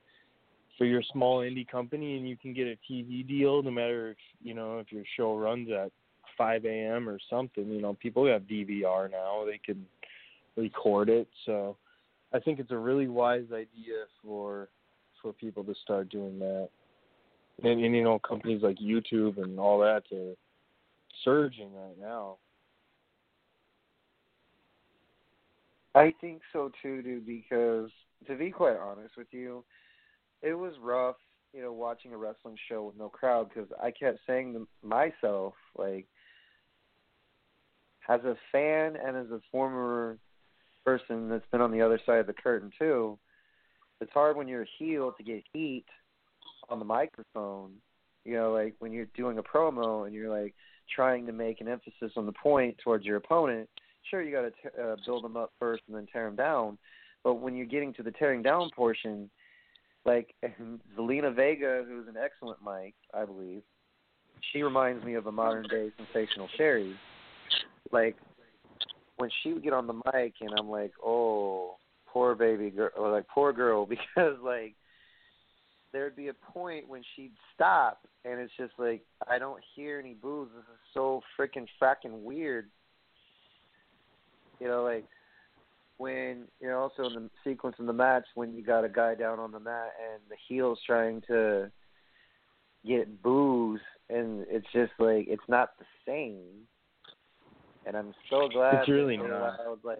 for 0.76 0.84
your 0.84 1.02
small 1.12 1.40
indie 1.40 1.66
company 1.66 2.16
and 2.16 2.28
you 2.28 2.36
can 2.36 2.52
get 2.52 2.66
a 2.66 2.76
tv 2.90 3.26
deal 3.26 3.62
no 3.62 3.70
matter 3.70 4.10
if 4.10 4.16
you 4.42 4.54
know 4.54 4.78
if 4.78 4.90
your 4.90 5.04
show 5.16 5.36
runs 5.36 5.70
at 5.70 5.92
5 6.36 6.64
a.m. 6.64 7.08
or 7.08 7.18
something. 7.30 7.68
You 7.68 7.80
know, 7.80 7.94
people 7.94 8.26
have 8.26 8.42
DVR 8.42 9.10
now; 9.10 9.44
they 9.46 9.58
can 9.58 9.84
record 10.56 11.08
it. 11.08 11.28
So, 11.46 11.76
I 12.32 12.40
think 12.40 12.58
it's 12.58 12.70
a 12.70 12.76
really 12.76 13.08
wise 13.08 13.46
idea 13.52 14.04
for 14.22 14.68
for 15.22 15.32
people 15.32 15.64
to 15.64 15.74
start 15.82 16.10
doing 16.10 16.38
that. 16.40 16.68
And, 17.62 17.84
and 17.84 17.94
you 17.94 18.02
know, 18.02 18.18
companies 18.18 18.62
like 18.62 18.78
YouTube 18.78 19.42
and 19.42 19.58
all 19.58 19.78
that 19.80 20.02
are 20.12 20.34
surging 21.24 21.74
right 21.74 21.98
now. 22.00 22.36
I 25.94 26.12
think 26.20 26.42
so 26.52 26.72
too, 26.82 27.02
dude. 27.02 27.26
Because 27.26 27.90
to 28.26 28.36
be 28.36 28.50
quite 28.50 28.76
honest 28.76 29.16
with 29.16 29.28
you, 29.30 29.64
it 30.45 30.55
was 30.55 30.74
rough, 30.80 31.16
you 31.53 31.62
know, 31.62 31.72
watching 31.72 32.12
a 32.12 32.16
wrestling 32.16 32.57
show 32.68 32.84
with 32.84 32.97
no 32.97 33.09
crowd. 33.09 33.49
Because 33.49 33.70
I 33.82 33.90
kept 33.90 34.18
saying 34.26 34.53
to 34.55 34.68
myself, 34.86 35.55
like, 35.76 36.07
as 38.09 38.20
a 38.24 38.36
fan 38.53 38.97
and 38.97 39.16
as 39.16 39.30
a 39.30 39.40
former 39.51 40.18
person 40.84 41.30
that's 41.30 41.47
been 41.51 41.62
on 41.62 41.72
the 41.72 41.80
other 41.80 41.99
side 42.05 42.18
of 42.18 42.26
the 42.26 42.34
curtain 42.34 42.70
too, 42.78 43.18
it's 44.01 44.12
hard 44.12 44.36
when 44.36 44.47
you're 44.47 44.62
a 44.62 44.68
heel 44.78 45.12
to 45.16 45.22
get 45.22 45.42
heat 45.53 45.86
on 46.68 46.78
the 46.78 46.84
microphone. 46.84 47.72
You 48.24 48.34
know, 48.34 48.53
like 48.53 48.74
when 48.78 48.92
you're 48.92 49.07
doing 49.16 49.38
a 49.38 49.42
promo 49.42 50.07
and 50.07 50.14
you're 50.14 50.30
like 50.30 50.55
trying 50.95 51.24
to 51.26 51.32
make 51.32 51.62
an 51.62 51.68
emphasis 51.68 52.12
on 52.16 52.26
the 52.26 52.32
point 52.32 52.76
towards 52.84 53.07
your 53.07 53.16
opponent. 53.16 53.68
Sure, 54.11 54.22
you 54.22 54.32
got 54.32 54.42
to 54.42 54.82
uh, 54.82 54.97
build 55.07 55.24
them 55.24 55.36
up 55.36 55.53
first 55.59 55.82
and 55.86 55.97
then 55.97 56.07
tear 56.12 56.26
them 56.26 56.36
down. 56.36 56.76
But 57.22 57.34
when 57.36 57.57
you're 57.57 57.66
getting 57.66 57.95
to 57.95 58.03
the 58.03 58.11
tearing 58.11 58.42
down 58.42 58.68
portion, 58.76 59.30
like 60.05 60.34
Zelina 60.98 61.34
Vega, 61.34 61.84
who's 61.86 62.09
an 62.09 62.16
excellent 62.22 62.59
mic, 62.64 62.94
I 63.12 63.24
believe, 63.24 63.62
she 64.52 64.62
reminds 64.62 65.05
me 65.05 65.14
of 65.14 65.26
a 65.26 65.32
modern 65.32 65.66
day 65.68 65.90
sensational 65.96 66.48
Sherri. 66.57 66.94
Like 67.92 68.16
when 69.16 69.30
she 69.42 69.52
would 69.52 69.62
get 69.62 69.72
on 69.72 69.86
the 69.86 69.94
mic, 70.12 70.34
and 70.40 70.50
I'm 70.59 70.68
like, 70.68 70.92
oh, 71.05 71.76
poor 72.07 72.34
baby 72.34 72.70
girl, 72.70 72.90
or 72.96 73.11
like 73.11 73.26
poor 73.28 73.52
girl, 73.52 73.86
because 73.86 74.36
like 74.42 74.74
there'd 75.92 76.16
be 76.16 76.28
a 76.28 76.34
point 76.34 76.88
when 76.88 77.02
she'd 77.14 77.32
stop, 77.55 78.00
and 78.24 78.40
it's 78.40 78.52
just 78.59 78.72
like 78.78 79.02
I 79.28 79.38
don't 79.38 79.62
hear 79.74 79.98
any 79.98 80.14
boos. 80.14 80.48
This 80.55 80.64
is 80.64 80.80
so 80.92 81.22
freaking 81.38 81.66
fracking 81.80 82.22
weird. 82.22 82.68
You 84.61 84.68
know, 84.68 84.84
like 84.84 85.05
when 85.97 86.45
you 86.61 86.68
know 86.68 86.78
also 86.78 87.05
in 87.05 87.24
the 87.24 87.30
sequence 87.45 87.76
in 87.78 87.86
the 87.86 87.92
match 87.92 88.24
when 88.34 88.53
you 88.53 88.62
got 88.64 88.84
a 88.84 88.88
guy 88.88 89.14
down 89.14 89.38
on 89.38 89.53
the 89.53 89.61
mat 89.61 89.92
and 90.12 90.20
the 90.28 90.36
heel's 90.49 90.80
trying 90.86 91.22
to 91.28 91.70
get 92.86 93.22
boos 93.22 93.80
and 94.11 94.45
it's 94.49 94.66
just 94.72 94.92
like 94.99 95.26
it's 95.28 95.49
not 95.49 95.70
the 95.78 95.84
same. 96.07 96.66
And 97.86 97.97
I'm 97.97 98.14
so 98.30 98.49
glad 98.49 98.80
It's 98.80 98.88
really 98.88 99.16
not. 99.16 99.61
I 99.61 99.74
like 99.84 99.99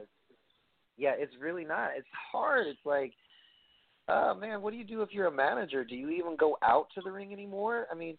Yeah, 0.97 1.13
it's 1.17 1.35
really 1.39 1.65
not. 1.65 1.91
It's 1.97 2.09
hard. 2.33 2.67
It's 2.67 2.85
like 2.85 3.13
oh 4.09 4.35
man, 4.35 4.63
what 4.63 4.73
do 4.73 4.77
you 4.77 4.85
do 4.85 5.03
if 5.03 5.11
you're 5.13 5.27
a 5.27 5.33
manager? 5.33 5.85
Do 5.85 5.95
you 5.95 6.11
even 6.11 6.37
go 6.37 6.59
out 6.63 6.89
to 6.95 7.01
the 7.03 7.11
ring 7.11 7.33
anymore? 7.33 7.87
I 7.91 7.95
mean, 7.95 8.19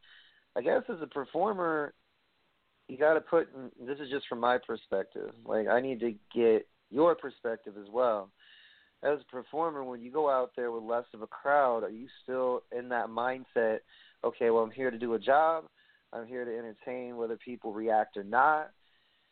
I 0.56 0.62
guess 0.62 0.84
as 0.90 1.02
a 1.02 1.08
performer 1.08 1.94
you 2.88 2.98
got 2.98 3.16
to 3.16 3.22
put 3.22 3.50
this 3.86 4.00
is 4.00 4.10
just 4.10 4.28
from 4.28 4.40
my 4.40 4.58
perspective. 4.66 5.32
Like 5.46 5.68
I 5.68 5.82
need 5.82 6.00
to 6.02 6.14
get 6.34 6.68
your 6.96 7.16
perspective 7.16 7.76
as 7.80 7.88
well. 7.92 8.30
As 9.04 9.20
a 9.22 9.32
performer, 9.32 9.84
when 9.84 10.02
you 10.02 10.12
go 10.12 10.30
out 10.30 10.52
there 10.56 10.72
with 10.72 10.84
less 10.84 11.06
of 11.14 11.22
a 11.22 11.28
crowd, 11.28 11.84
are 11.84 11.90
you 11.90 12.08
still 12.24 12.64
in 12.76 12.90
that 12.90 13.08
mindset? 13.08 13.80
Okay, 14.24 14.50
well, 14.50 14.64
I'm 14.64 14.72
here 14.72 14.90
to 14.90 14.98
do 14.98 15.14
a 15.14 15.20
job. 15.20 15.66
I'm 16.12 16.26
here 16.26 16.46
to 16.46 16.58
entertain, 16.58 17.18
whether 17.18 17.38
people 17.38 17.74
react 17.74 18.18
or 18.18 18.24
not. 18.24 18.72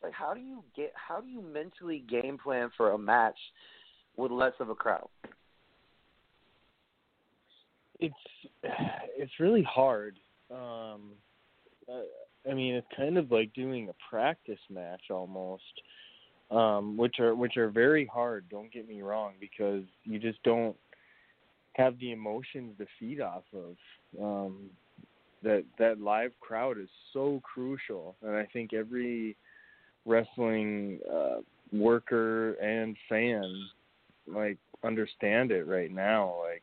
Like, 0.02 0.12
how 0.12 0.34
do 0.34 0.40
you 0.40 0.62
get? 0.76 0.92
How 0.94 1.20
do 1.20 1.26
you 1.26 1.40
mentally 1.40 2.04
game 2.08 2.38
plan 2.38 2.70
for 2.76 2.92
a 2.92 2.98
match 2.98 3.38
with 4.16 4.30
less 4.30 4.52
of 4.60 4.68
a 4.68 4.74
crowd? 4.74 5.08
it's 8.00 8.14
it's 9.16 9.40
really 9.40 9.62
hard. 9.62 10.18
Um, 10.50 11.12
I 12.48 12.54
mean, 12.54 12.74
it's 12.74 12.86
kind 12.96 13.18
of 13.18 13.30
like 13.30 13.52
doing 13.54 13.88
a 13.88 13.94
practice 14.10 14.58
match 14.70 15.02
almost, 15.10 15.62
um, 16.54 16.96
which 16.96 17.18
are 17.18 17.34
which 17.34 17.56
are 17.56 17.70
very 17.70 18.06
hard. 18.06 18.44
Don't 18.50 18.72
get 18.72 18.88
me 18.88 19.02
wrong, 19.02 19.32
because 19.40 19.82
you 20.04 20.18
just 20.18 20.42
don't 20.42 20.76
have 21.74 21.98
the 21.98 22.12
emotions 22.12 22.76
to 22.78 22.86
feed 22.98 23.20
off 23.20 23.44
of. 23.52 23.76
Um, 24.22 24.70
that 25.42 25.64
that 25.78 26.00
live 26.00 26.32
crowd 26.40 26.78
is 26.78 26.88
so 27.12 27.40
crucial, 27.42 28.16
and 28.22 28.34
I 28.34 28.46
think 28.52 28.72
every 28.72 29.36
wrestling 30.06 31.00
uh, 31.12 31.40
worker 31.72 32.52
and 32.54 32.96
fan 33.08 33.52
like 34.26 34.58
understand 34.82 35.50
it 35.50 35.66
right 35.66 35.90
now. 35.92 36.36
Like 36.40 36.62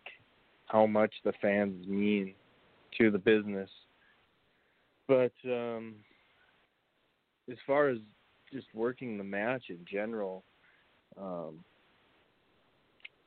how 0.67 0.85
much 0.85 1.13
the 1.23 1.33
fans 1.41 1.85
mean 1.87 2.33
to 2.97 3.11
the 3.11 3.19
business. 3.19 3.69
But 5.07 5.33
um 5.45 5.95
as 7.51 7.57
far 7.67 7.89
as 7.89 7.97
just 8.51 8.67
working 8.73 9.17
the 9.17 9.23
match 9.23 9.63
in 9.69 9.79
general, 9.91 10.43
um 11.19 11.63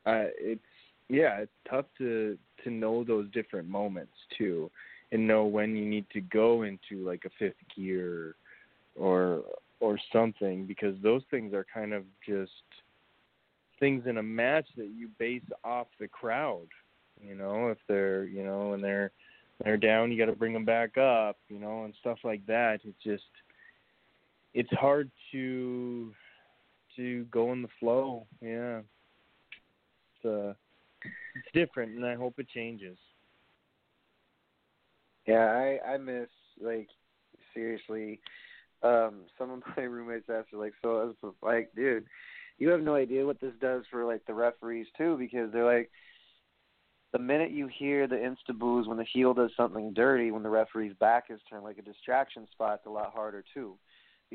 I 0.07 0.29
it's 0.39 0.61
yeah, 1.09 1.39
it's 1.39 1.53
tough 1.69 1.87
to 1.99 2.39
to 2.63 2.71
know 2.71 3.05
those 3.05 3.31
different 3.33 3.69
moments 3.69 4.15
too. 4.39 4.71
and 5.13 5.27
know 5.27 5.45
when 5.45 5.77
you 5.77 5.85
need 5.85 6.07
to 6.13 6.21
go 6.21 6.63
into 6.63 7.05
like 7.05 7.25
a 7.25 7.31
fifth 7.39 7.63
gear 7.77 8.35
or 8.97 9.43
or 9.81 9.99
something 10.13 10.67
because 10.67 10.97
those 11.03 11.23
things 11.31 11.53
are 11.53 11.67
kind 11.73 11.93
of 11.93 12.05
just 12.27 12.51
things 13.81 14.05
in 14.07 14.19
a 14.19 14.23
match 14.23 14.67
that 14.77 14.89
you 14.97 15.09
base 15.19 15.43
off 15.65 15.89
the 16.01 16.09
crowd. 16.09 16.67
You 17.23 17.35
know, 17.35 17.69
if 17.69 17.79
they're 17.89 18.25
you 18.25 18.45
know 18.45 18.73
and 18.73 18.83
they're 18.83 19.11
they're 19.63 19.77
down, 19.77 20.11
you 20.11 20.19
got 20.19 20.31
to 20.31 20.37
bring 20.37 20.53
them 20.53 20.65
back 20.65 20.97
up. 20.99 21.37
You 21.49 21.59
know, 21.59 21.85
and 21.85 21.95
stuff 22.01 22.19
like 22.25 22.45
that. 22.47 22.81
It's 22.85 23.03
just 23.03 23.25
it's 24.55 24.73
hard 24.73 25.11
to 25.33 26.13
to 26.97 27.25
go 27.25 27.53
in 27.53 27.63
the 27.63 27.69
flow. 27.81 28.27
Yeah, 28.41 28.81
it's 30.23 30.25
uh, 30.25 30.55
it's 31.03 31.49
different, 31.53 31.97
and 31.97 32.07
I 32.07 32.15
hope 32.15 32.35
it 32.39 32.49
changes. 32.49 32.97
Yeah, 35.27 35.47
I 35.47 35.95
I 35.95 35.97
miss 35.99 36.29
like 36.61 36.89
seriously. 37.53 38.21
Um, 38.83 39.23
some 39.39 39.51
of 39.51 39.63
my 39.77 39.83
roommates 39.85 40.29
asked 40.31 40.53
me 40.53 40.59
like, 40.59 40.75
so 40.83 41.15
I 41.23 41.27
was 41.27 41.35
like, 41.43 41.71
dude, 41.75 42.05
you 42.59 42.69
have 42.69 42.83
no 42.83 42.95
idea 42.95 43.25
what 43.25 43.41
this 43.41 43.55
does 43.61 43.85
for 43.91 44.05
like 44.05 44.25
the 44.27 44.35
referees 44.35 44.87
too, 44.97 45.17
because 45.19 45.51
they're 45.53 45.65
like, 45.65 45.91
the 47.13 47.19
minute 47.19 47.51
you 47.51 47.69
hear 47.69 48.07
the 48.07 48.17
insta 48.17 48.57
boos 48.59 48.87
when 48.87 48.99
the 48.99 49.07
heel 49.11 49.33
does 49.33 49.51
something 49.57 49.95
dirty, 49.95 50.31
when 50.31 50.43
the 50.43 50.51
referee's 50.51 50.95
back 51.01 51.27
is 51.31 51.41
turned, 51.49 51.65
like 51.65 51.79
a 51.79 51.83
distraction 51.83 52.47
spot, 52.53 52.81
it's 52.81 52.87
a 52.87 52.91
lot 52.91 53.13
harder 53.15 53.45
too, 53.55 53.77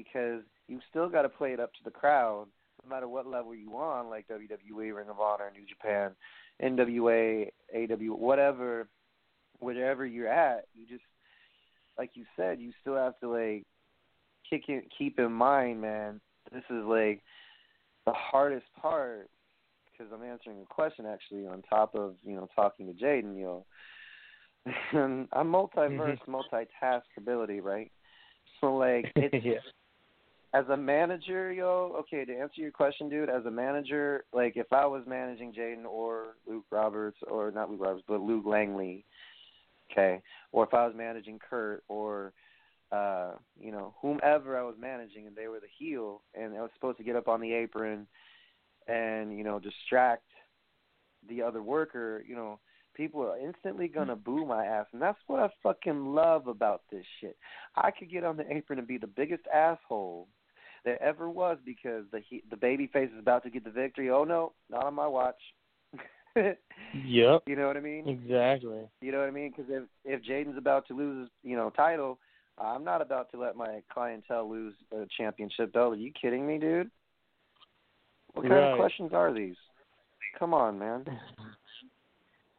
because 0.04 0.42
you 0.68 0.80
still 0.90 1.10
got 1.10 1.24
to 1.24 1.30
play 1.30 1.54
it 1.54 1.60
up 1.60 1.74
to 1.74 1.80
the 1.84 1.92
crowd, 1.92 2.48
no 2.84 2.90
matter 2.90 3.08
what 3.08 3.28
level 3.28 3.54
you 3.54 3.76
on, 3.76 4.10
like 4.10 4.28
WWE, 4.28 4.96
Ring 4.96 5.10
of 5.10 5.20
Honor, 5.20 5.52
New 5.54 5.66
Japan, 5.68 6.12
NWA, 6.62 7.50
AW, 7.76 8.16
whatever 8.16 8.88
whatever 9.60 10.06
you're 10.06 10.28
at, 10.30 10.66
you 10.74 10.88
just 10.88 11.04
like 11.98 12.12
you 12.14 12.24
said, 12.38 12.60
you 12.60 12.72
still 12.82 12.96
have 12.96 13.20
to 13.20 13.30
like 13.30 13.66
kick 14.50 14.64
it, 14.70 14.86
keep 14.98 15.20
in 15.20 15.32
mind, 15.32 15.82
man. 15.82 16.22
This 16.52 16.64
is 16.70 16.86
like 16.86 17.22
the 18.06 18.14
hardest 18.14 18.66
part 18.82 19.30
because 19.92 20.12
I'm 20.14 20.24
answering 20.24 20.62
a 20.62 20.74
question 20.74 21.06
actually 21.06 21.46
on 21.46 21.62
top 21.70 21.96
of 21.96 22.16
you 22.24 22.36
know 22.36 22.48
talking 22.56 22.88
to 22.88 22.94
Jaden, 22.94 23.38
you 23.38 23.44
know. 23.44 23.66
And 24.94 25.28
I'm 25.34 25.52
multiverse, 25.52 26.18
Mm-hmm. 26.20 26.32
multitask 26.32 27.02
ability, 27.18 27.60
right? 27.60 27.92
So 28.62 28.76
like 28.76 29.12
it's 29.16 29.36
yeah. 29.44 29.56
As 30.54 30.66
a 30.70 30.78
manager, 30.78 31.54
yo, 31.54 31.96
okay, 32.00 32.26
to 32.26 32.36
answer 32.36 32.62
your 32.62 32.72
question, 32.72 33.08
dude, 33.08 33.30
as 33.30 33.46
a 33.46 33.52
manager, 33.52 34.26
like 34.34 34.54
if 34.56 34.74
I 34.74 34.86
was 34.86 35.04
managing 35.06 35.54
Jaden 35.54 35.86
or 35.86 36.36
Luke 36.48 36.66
Roberts 36.72 37.18
or 37.30 37.52
not 37.52 37.70
Luke 37.70 37.82
Roberts, 37.82 38.04
but 38.08 38.22
Luke 38.22 38.46
Langley, 38.46 39.06
okay, 39.92 40.22
or 40.52 40.64
if 40.64 40.74
I 40.74 40.88
was 40.88 40.96
managing 40.96 41.40
Kurt 41.40 41.84
or 41.88 42.34
uh, 42.92 43.34
you 43.60 43.72
know, 43.72 43.94
whomever 44.02 44.58
I 44.58 44.64
was 44.64 44.76
managing 44.80 45.28
and 45.28 45.36
they 45.36 45.48
were 45.48 45.60
the 45.60 45.68
heel 45.78 46.24
and 46.34 46.58
I 46.58 46.62
was 46.62 46.72
supposed 46.74 46.98
to 46.98 47.04
get 47.04 47.16
up 47.16 47.28
on 47.28 47.40
the 47.40 47.54
apron 47.54 48.08
and, 48.88 49.38
you 49.38 49.44
know, 49.44 49.60
distract 49.60 50.24
the 51.28 51.44
other 51.44 51.62
worker, 51.62 52.24
you 52.28 52.36
know, 52.36 52.60
people 52.96 53.22
are 53.22 53.38
instantly 53.38 53.88
gonna 53.88 54.16
boo 54.16 54.44
my 54.44 54.66
ass 54.66 54.88
and 54.92 55.02
that's 55.02 55.20
what 55.28 55.40
I 55.40 55.50
fucking 55.62 56.16
love 56.16 56.48
about 56.48 56.82
this 56.92 57.06
shit. 57.22 57.38
I 57.76 57.92
could 57.92 58.10
get 58.10 58.24
on 58.24 58.38
the 58.38 58.52
apron 58.52 58.80
and 58.80 58.88
be 58.88 58.98
the 58.98 59.06
biggest 59.06 59.44
asshole 59.54 60.28
there 60.86 61.02
ever 61.02 61.30
was 61.30 61.58
because 61.66 62.06
the 62.12 62.22
he, 62.28 62.44
the 62.50 62.58
baby 62.58 62.88
face 62.88 63.10
is 63.14 63.20
about 63.20 63.44
to 63.44 63.50
get 63.50 63.64
the 63.64 63.70
victory. 63.70 64.10
Oh 64.10 64.24
no, 64.24 64.54
not 64.70 64.86
on 64.86 64.94
my 64.94 65.08
watch. 65.08 65.40
Yep. 66.94 67.44
you 67.46 67.56
know 67.56 67.68
what 67.68 67.78
I 67.78 67.82
mean? 67.82 68.08
Exactly. 68.08 68.88
You 69.02 69.12
know 69.12 69.20
what 69.20 69.28
I 69.28 69.32
mean? 69.32 69.52
Because 69.56 69.72
if 69.72 69.84
if 70.06 70.24
Jaden's 70.24 70.58
about 70.58 70.88
to 70.88 70.96
lose 70.96 71.22
his, 71.24 71.30
you 71.44 71.56
know, 71.56 71.70
title, 71.72 72.18
I'm 72.58 72.84
not 72.84 73.02
about 73.02 73.32
to 73.32 73.40
let 73.40 73.56
my 73.56 73.82
clientele 73.92 74.50
lose 74.50 74.74
a 74.92 75.06
championship 75.18 75.74
belt. 75.74 75.94
Are 75.94 75.98
you 75.98 76.12
kidding 76.20 76.48
me, 76.48 76.58
dude? 76.58 76.90
What 78.34 78.44
kind 78.44 78.54
Right. 78.54 78.72
of 78.72 78.78
questions 78.78 79.12
are 79.14 79.34
these? 79.34 79.56
Come 80.38 80.54
on, 80.54 80.80
man. 80.80 81.06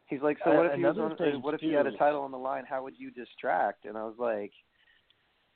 He's 0.07 0.21
like, 0.21 0.37
so 0.43 0.53
what 0.53 0.65
if 0.65 0.73
he 0.73 0.83
was 0.83 0.97
on, 0.97 1.41
what 1.41 1.53
if 1.53 1.61
he 1.61 1.71
had 1.71 1.87
a 1.87 1.97
title 1.97 2.21
on 2.21 2.31
the 2.31 2.37
line? 2.37 2.65
How 2.67 2.83
would 2.83 2.95
you 2.99 3.11
distract? 3.11 3.85
And 3.85 3.97
I 3.97 4.03
was 4.03 4.15
like, 4.19 4.51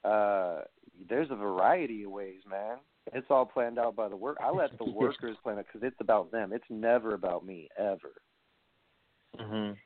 uh, 0.05 0.61
there's 1.09 1.31
a 1.31 1.35
variety 1.35 2.03
of 2.03 2.11
ways, 2.11 2.41
man. 2.49 2.77
It's 3.13 3.27
all 3.29 3.45
planned 3.45 3.77
out 3.77 3.95
by 3.95 4.09
the 4.09 4.15
work. 4.15 4.37
I 4.43 4.51
let 4.51 4.77
the 4.77 4.85
workers 4.91 5.37
plan 5.43 5.59
it 5.59 5.65
because 5.71 5.85
it's 5.87 5.99
about 5.99 6.31
them. 6.31 6.51
It's 6.53 6.65
never 6.69 7.13
about 7.13 7.45
me 7.45 7.69
ever. 7.77 8.11
Mhm. 9.39 9.75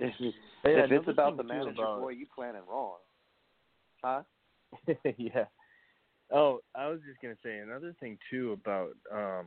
If, 0.00 0.14
Yeah, 0.20 0.84
if 0.84 0.90
it's 0.92 1.08
about 1.08 1.36
the 1.36 1.42
manager, 1.42 1.82
about- 1.82 2.00
boy, 2.00 2.10
you 2.10 2.26
planning 2.32 2.62
wrong. 2.70 2.98
Huh? 4.02 4.22
yeah. 5.16 5.46
Oh, 6.30 6.60
I 6.74 6.86
was 6.88 7.00
just 7.08 7.20
gonna 7.22 7.36
say 7.42 7.58
another 7.58 7.94
thing 8.00 8.18
too 8.30 8.52
about 8.52 8.90
um 9.12 9.46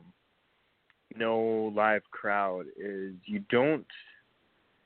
no 1.16 1.72
live 1.74 2.02
crowd 2.10 2.66
is 2.76 3.14
you 3.24 3.38
don't 3.50 3.86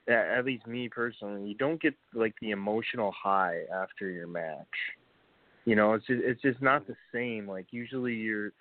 at 0.08 0.26
at 0.38 0.44
least 0.44 0.66
me 0.66 0.88
personally, 0.88 1.48
you 1.48 1.54
don't 1.54 1.80
get 1.80 1.94
like 2.14 2.34
the 2.40 2.50
emotional 2.50 3.10
high 3.12 3.62
after 3.74 4.10
your 4.10 4.26
match. 4.26 4.66
You 5.66 5.74
know, 5.74 5.94
it's 5.94 6.06
just 6.06 6.22
it's 6.24 6.40
just 6.42 6.62
not 6.62 6.86
the 6.86 6.94
same. 7.12 7.46
Like 7.48 7.66
usually 7.72 8.14
you're 8.14 8.52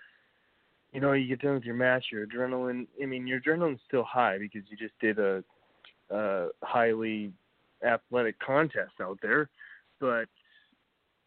you 0.92 1.00
know, 1.00 1.12
you 1.12 1.28
get 1.28 1.40
done 1.40 1.54
with 1.54 1.64
your 1.64 1.74
match, 1.74 2.06
your 2.10 2.26
adrenaline 2.26 2.86
I 3.02 3.06
mean 3.06 3.26
your 3.26 3.40
adrenaline's 3.40 3.80
still 3.86 4.02
high 4.04 4.38
because 4.38 4.62
you 4.68 4.76
just 4.76 4.98
did 5.00 5.18
a 5.18 5.42
a 6.10 6.48
highly 6.62 7.32
athletic 7.84 8.38
contest 8.40 8.94
out 9.00 9.18
there, 9.22 9.50
but 10.00 10.26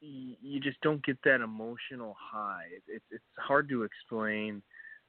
y- 0.02 0.38
you 0.42 0.60
just 0.60 0.82
don't 0.82 1.04
get 1.06 1.18
that 1.24 1.42
emotional 1.42 2.16
high. 2.20 2.66
It, 2.76 2.96
it, 2.96 3.02
it's 3.12 3.24
hard 3.38 3.70
to 3.70 3.84
explain. 3.84 4.62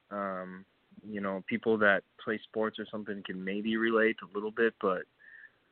Um, 0.09 0.65
you 1.09 1.21
know, 1.21 1.43
people 1.47 1.77
that 1.79 2.03
play 2.23 2.39
sports 2.43 2.79
or 2.79 2.85
something 2.91 3.23
can 3.25 3.43
maybe 3.43 3.75
relate 3.77 4.17
a 4.23 4.33
little 4.35 4.51
bit, 4.51 4.73
but 4.81 5.03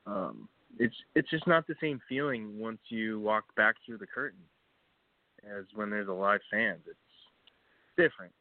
um, 0.05 0.49
it's 0.77 0.95
it's 1.15 1.29
just 1.29 1.47
not 1.47 1.67
the 1.67 1.75
same 1.79 2.01
feeling 2.09 2.59
once 2.59 2.79
you 2.89 3.19
walk 3.21 3.45
back 3.55 3.75
through 3.85 3.97
the 3.97 4.07
curtain 4.07 4.39
as 5.45 5.65
when 5.75 5.89
there's 5.89 6.07
a 6.07 6.13
live 6.13 6.41
fans. 6.51 6.81
It's 6.87 6.97
different. 7.97 8.33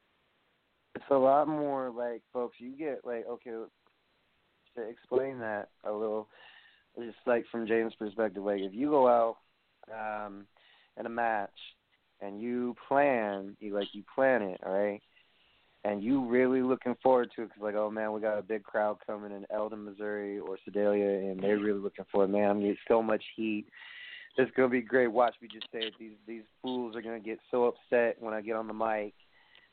It's 0.94 1.05
a 1.11 1.16
lot 1.16 1.49
more 1.49 1.90
like, 1.90 2.22
folks. 2.32 2.57
You 2.59 2.70
get 2.76 3.01
like, 3.05 3.26
okay, 3.28 3.51
to 3.51 4.82
explain 4.88 5.38
that 5.40 5.68
a 5.84 5.92
little, 5.92 6.28
just 6.99 7.16
like 7.26 7.44
from 7.51 7.66
James' 7.66 7.94
perspective, 7.99 8.42
like 8.42 8.61
if 8.61 8.74
you 8.74 8.90
go 8.90 9.07
out 9.09 9.36
um, 9.92 10.46
in 10.99 11.07
a 11.07 11.11
match 11.11 11.51
and 12.20 12.40
you 12.40 12.74
plan, 12.88 13.57
you 13.61 13.74
like 13.74 13.88
you 13.92 14.03
plan 14.14 14.42
it, 14.42 14.61
right, 14.64 15.01
and 15.84 16.03
you 16.03 16.24
really 16.24 16.62
looking 16.62 16.96
forward 17.03 17.30
to 17.36 17.42
it 17.42 17.49
because 17.49 17.62
like, 17.62 17.74
oh 17.74 17.90
man, 17.90 18.12
we 18.12 18.20
got 18.20 18.38
a 18.38 18.42
big 18.42 18.64
crowd 18.64 18.99
coming 19.07 19.32
in 19.32 19.46
Eldon, 19.53 19.84
Missouri, 19.84 20.38
or 20.38 20.59
Sedalia, 20.64 21.30
and 21.30 21.40
they're 21.40 21.59
really 21.59 21.80
looking 21.80 22.07
for 22.11 22.24
it. 22.24 22.28
Man, 22.28 22.51
I'm 22.51 22.61
getting 22.61 22.76
so 22.88 23.03
much 23.03 23.22
heat. 23.36 23.66
It's 24.39 24.51
gonna 24.57 24.68
be 24.68 24.80
great. 24.80 25.09
Watch 25.09 25.34
me 25.43 25.49
just 25.53 25.66
say 25.72 25.80
it. 25.80 25.95
These 25.99 26.16
these 26.26 26.45
fools 26.62 26.97
are 26.97 27.03
gonna 27.03 27.20
get 27.20 27.39
so 27.51 27.64
upset 27.64 28.16
when 28.20 28.32
I 28.32 28.41
get 28.41 28.57
on 28.57 28.68
the 28.68 28.74
mic 28.74 29.14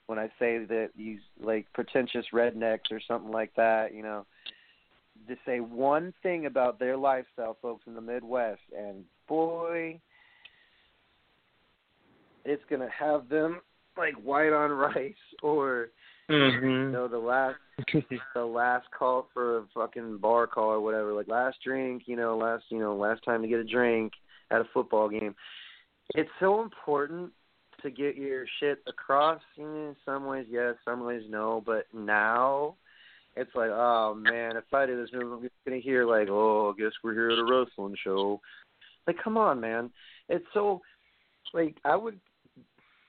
when 0.08 0.20
I 0.20 0.28
say 0.40 0.60
that 0.66 0.90
these 0.96 1.20
like 1.42 1.66
pretentious 1.74 2.26
rednecks 2.34 2.92
or 2.92 3.00
something 3.08 3.32
like 3.32 3.52
that, 3.56 3.94
you 3.94 4.04
know, 4.04 4.26
to 5.28 5.36
say 5.46 5.60
one 5.60 6.14
thing 6.22 6.46
about 6.46 6.80
their 6.80 6.98
lifestyle, 6.98 7.58
folks 7.62 7.84
in 7.88 7.96
the 7.96 8.02
Midwest, 8.02 8.62
and 8.78 9.04
boy, 9.28 10.00
it's 12.44 12.64
gonna 12.70 12.90
have 12.90 13.30
them 13.30 13.62
like 13.98 14.16
white 14.16 14.54
on 14.54 14.72
rice 14.72 15.14
or 15.44 15.90
you 16.28 16.36
Mm-hmm. 16.36 16.92
know 16.92 17.08
the 17.08 17.18
last 17.18 17.58
the 18.34 18.44
last 18.44 18.88
call 18.98 19.28
for 19.32 19.60
a 19.60 19.64
fucking 19.76 20.18
bar 20.18 20.48
call 20.48 20.70
or 20.72 20.82
whatever, 20.82 21.14
like 21.14 21.28
last 21.28 21.58
drink, 21.64 22.04
you 22.08 22.16
know, 22.16 22.36
last 22.36 22.64
you 22.70 22.80
know, 22.80 22.96
last 22.96 23.24
time 23.24 23.44
to 23.44 23.48
get 23.48 23.60
a 23.60 23.64
drink 23.64 24.12
at 24.52 24.62
a 24.62 24.66
football 24.74 25.10
game. 25.10 25.36
It's 26.14 26.30
so 26.40 26.62
important 26.62 27.32
to 27.82 27.90
get 27.90 28.16
your 28.16 28.46
shit 28.60 28.80
across. 28.88 29.42
In 29.58 29.96
some 30.06 30.26
ways, 30.26 30.48
yes, 30.50 30.76
some 30.84 31.04
ways, 31.04 31.24
no. 31.30 31.64
But 31.66 31.86
now, 31.94 32.76
it's 33.36 33.54
like, 33.56 33.72
oh 33.72 34.16
man, 34.16 34.56
if 34.58 34.72
I 34.74 34.86
do 34.86 35.00
this, 35.00 35.10
move, 35.14 35.44
I'm 35.44 35.50
gonna 35.66 35.82
hear 35.82 36.06
like, 36.06 36.28
oh, 36.30 36.74
I 36.74 36.82
guess 36.82 36.94
we're 37.04 37.14
here 37.14 37.32
at 37.32 37.40
a 37.40 37.44
wrestling 37.44 37.96
show. 38.04 38.40
Like, 39.08 39.18
come 39.24 39.38
on, 39.38 39.60
man. 39.60 39.92
It's 40.30 40.46
so 40.54 40.82
like 41.54 41.76
I 41.86 41.96
would 41.96 42.20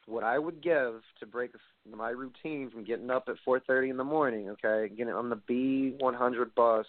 what 0.06 0.24
I 0.24 0.38
would 0.38 0.62
give 0.62 1.00
to 1.20 1.26
break 1.26 1.50
my 1.90 2.10
routine 2.10 2.70
from 2.70 2.84
getting 2.84 3.10
up 3.10 3.28
at 3.28 3.36
4:30 3.46 3.90
in 3.90 3.96
the 3.96 4.04
morning, 4.04 4.50
okay, 4.50 4.92
getting 4.94 5.12
on 5.12 5.30
the 5.30 5.36
B100 5.36 6.54
bus, 6.54 6.86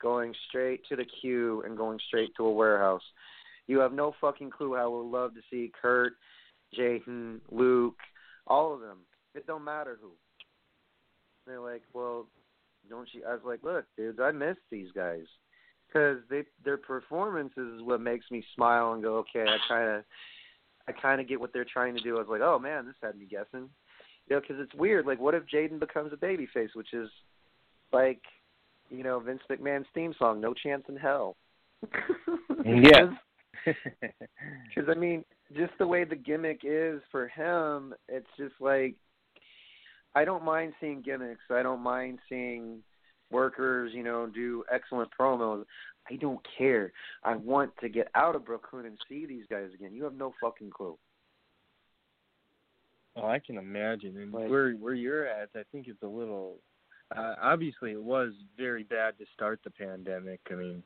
going 0.00 0.34
straight 0.48 0.84
to 0.88 0.96
the 0.96 1.04
queue 1.20 1.62
and 1.64 1.76
going 1.76 1.98
straight 2.06 2.34
to 2.36 2.46
a 2.46 2.52
warehouse. 2.52 3.02
You 3.70 3.78
have 3.78 3.92
no 3.92 4.12
fucking 4.20 4.50
clue 4.50 4.74
how 4.74 4.82
I 4.82 4.86
would 4.88 5.16
love 5.16 5.32
to 5.34 5.40
see 5.48 5.70
Kurt, 5.80 6.14
Jaden, 6.76 7.38
Luke, 7.52 7.98
all 8.48 8.74
of 8.74 8.80
them. 8.80 8.98
It 9.36 9.46
don't 9.46 9.62
matter 9.62 9.96
who. 10.02 10.10
They're 11.46 11.60
like, 11.60 11.82
well, 11.92 12.26
don't 12.88 13.08
you? 13.12 13.22
I 13.24 13.34
was 13.34 13.42
like, 13.44 13.62
look, 13.62 13.84
dudes, 13.96 14.18
I 14.20 14.32
miss 14.32 14.56
these 14.72 14.88
guys. 14.92 15.26
because 15.86 16.18
they 16.28 16.42
their 16.64 16.78
performance 16.78 17.52
is 17.56 17.80
what 17.82 18.00
makes 18.00 18.28
me 18.32 18.42
smile 18.56 18.92
and 18.94 19.04
go, 19.04 19.18
okay, 19.18 19.44
I 19.48 19.58
kind 19.68 19.88
of 19.88 20.04
I 20.88 20.92
kind 21.00 21.20
of 21.20 21.28
get 21.28 21.38
what 21.38 21.52
they're 21.52 21.64
trying 21.64 21.94
to 21.94 22.02
do. 22.02 22.16
I 22.16 22.20
was 22.20 22.28
like, 22.28 22.40
oh 22.40 22.58
man, 22.58 22.86
this 22.86 22.96
had 23.00 23.16
me 23.16 23.26
guessing. 23.26 23.70
You 24.28 24.36
know, 24.36 24.40
because 24.40 24.56
it's 24.58 24.74
weird. 24.74 25.06
Like, 25.06 25.20
what 25.20 25.34
if 25.34 25.44
Jaden 25.46 25.78
becomes 25.78 26.12
a 26.12 26.16
babyface, 26.16 26.74
which 26.74 26.92
is 26.92 27.08
like, 27.92 28.22
you 28.90 29.04
know, 29.04 29.20
Vince 29.20 29.42
McMahon's 29.48 29.86
theme 29.94 30.12
song, 30.18 30.40
"No 30.40 30.54
Chance 30.54 30.86
in 30.88 30.96
Hell." 30.96 31.36
Yeah. 32.64 33.14
Because 34.68 34.88
I 34.88 34.94
mean, 34.98 35.24
just 35.56 35.72
the 35.78 35.86
way 35.86 36.04
the 36.04 36.16
gimmick 36.16 36.60
is 36.64 37.00
for 37.10 37.28
him, 37.28 37.94
it's 38.08 38.26
just 38.38 38.54
like 38.60 38.94
I 40.14 40.24
don't 40.24 40.44
mind 40.44 40.72
seeing 40.80 41.02
gimmicks. 41.02 41.40
I 41.50 41.62
don't 41.62 41.82
mind 41.82 42.18
seeing 42.28 42.82
workers, 43.30 43.92
you 43.94 44.02
know, 44.02 44.26
do 44.26 44.64
excellent 44.72 45.10
promos. 45.18 45.64
I 46.10 46.16
don't 46.16 46.40
care. 46.58 46.92
I 47.24 47.36
want 47.36 47.72
to 47.80 47.88
get 47.88 48.08
out 48.14 48.34
of 48.34 48.44
Brooklyn 48.44 48.86
and 48.86 48.98
see 49.08 49.26
these 49.26 49.44
guys 49.48 49.68
again. 49.74 49.94
You 49.94 50.04
have 50.04 50.14
no 50.14 50.34
fucking 50.40 50.70
clue. 50.70 50.96
Oh, 53.16 53.26
I 53.26 53.38
can 53.38 53.58
imagine. 53.58 54.16
And 54.16 54.32
Like- 54.32 54.48
where 54.48 54.72
where 54.74 54.94
you're 54.94 55.26
at, 55.26 55.50
I 55.54 55.62
think 55.72 55.88
it's 55.88 56.02
a 56.02 56.08
little. 56.08 56.58
Uh, 57.14 57.34
obviously, 57.40 57.90
it 57.92 58.02
was 58.02 58.32
very 58.56 58.84
bad 58.84 59.18
to 59.18 59.26
start 59.34 59.60
the 59.64 59.70
pandemic. 59.70 60.40
I 60.48 60.54
mean, 60.54 60.82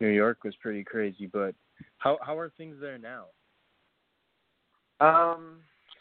New 0.00 0.08
York 0.08 0.44
was 0.44 0.54
pretty 0.56 0.84
crazy, 0.84 1.26
but 1.26 1.54
how 1.98 2.18
how 2.22 2.38
are 2.38 2.52
things 2.56 2.76
there 2.80 2.98
now? 2.98 3.26
Um, 5.00 5.58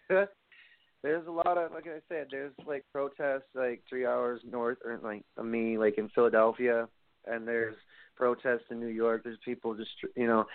there's 0.10 1.28
a 1.28 1.32
lot 1.32 1.58
of 1.58 1.72
like 1.72 1.88
I 1.88 2.00
said, 2.10 2.28
there's 2.32 2.54
like 2.66 2.84
protests 2.92 3.50
like 3.54 3.82
three 3.90 4.06
hours 4.06 4.42
north 4.50 4.78
or 4.86 5.00
like 5.04 5.24
of 5.38 5.46
me, 5.46 5.78
like 5.78 5.98
in 5.98 6.10
Philadelphia, 6.10 6.88
and 7.26 7.48
there's 7.48 7.76
protests 8.16 8.66
in 8.72 8.80
New 8.80 8.88
York. 8.88 9.24
There's 9.24 9.38
people 9.44 9.76
just 9.76 9.92
you 10.16 10.28
know, 10.28 10.46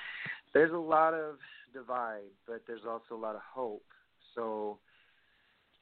there's 0.55 0.73
a 0.73 0.79
lot 0.79 1.14
of 1.14 1.37
divide, 1.73 2.31
but 2.47 2.62
there's 2.66 2.85
also 2.89 3.14
a 3.14 3.21
lot 3.21 3.35
of 3.35 3.43
hope. 3.55 3.85
So 4.35 4.79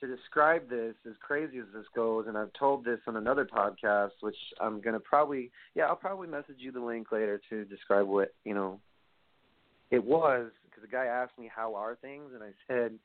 to 0.01 0.07
describe 0.07 0.69
this, 0.69 0.95
as 1.07 1.15
crazy 1.21 1.59
as 1.59 1.67
this 1.75 1.87
goes, 1.95 2.27
and 2.29 2.37
I've 2.37 2.53
told 2.53 2.85
this 2.85 3.01
on 3.07 3.17
another 3.17 3.47
podcast, 3.47 4.11
which 4.21 4.37
I'm 4.61 4.81
gonna 4.81 5.01
probably 5.01 5.51
yeah, 5.75 5.85
I'll 5.85 5.97
probably 5.97 6.29
message 6.29 6.57
you 6.59 6.73
the 6.73 6.81
link 6.81 7.11
later 7.13 7.41
to 7.51 7.65
describe 7.65 8.07
what 8.07 8.35
you 8.45 8.55
know 8.55 8.81
it 9.91 10.05
was 10.05 10.51
because 10.65 10.83
the 10.83 10.89
guy 10.95 11.07
asked 11.07 11.39
me 11.39 11.51
how 11.55 11.75
are 11.75 11.97
things, 11.97 12.31
and 12.35 12.43
I 12.43 12.51
said 12.67 12.99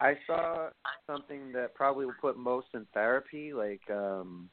I 0.00 0.14
saw 0.26 0.68
something 1.06 1.52
that 1.52 1.74
probably 1.74 2.06
will 2.06 2.14
put 2.20 2.36
most 2.38 2.68
in 2.74 2.86
therapy. 2.94 3.52
Like 3.52 3.82
um 3.90 4.48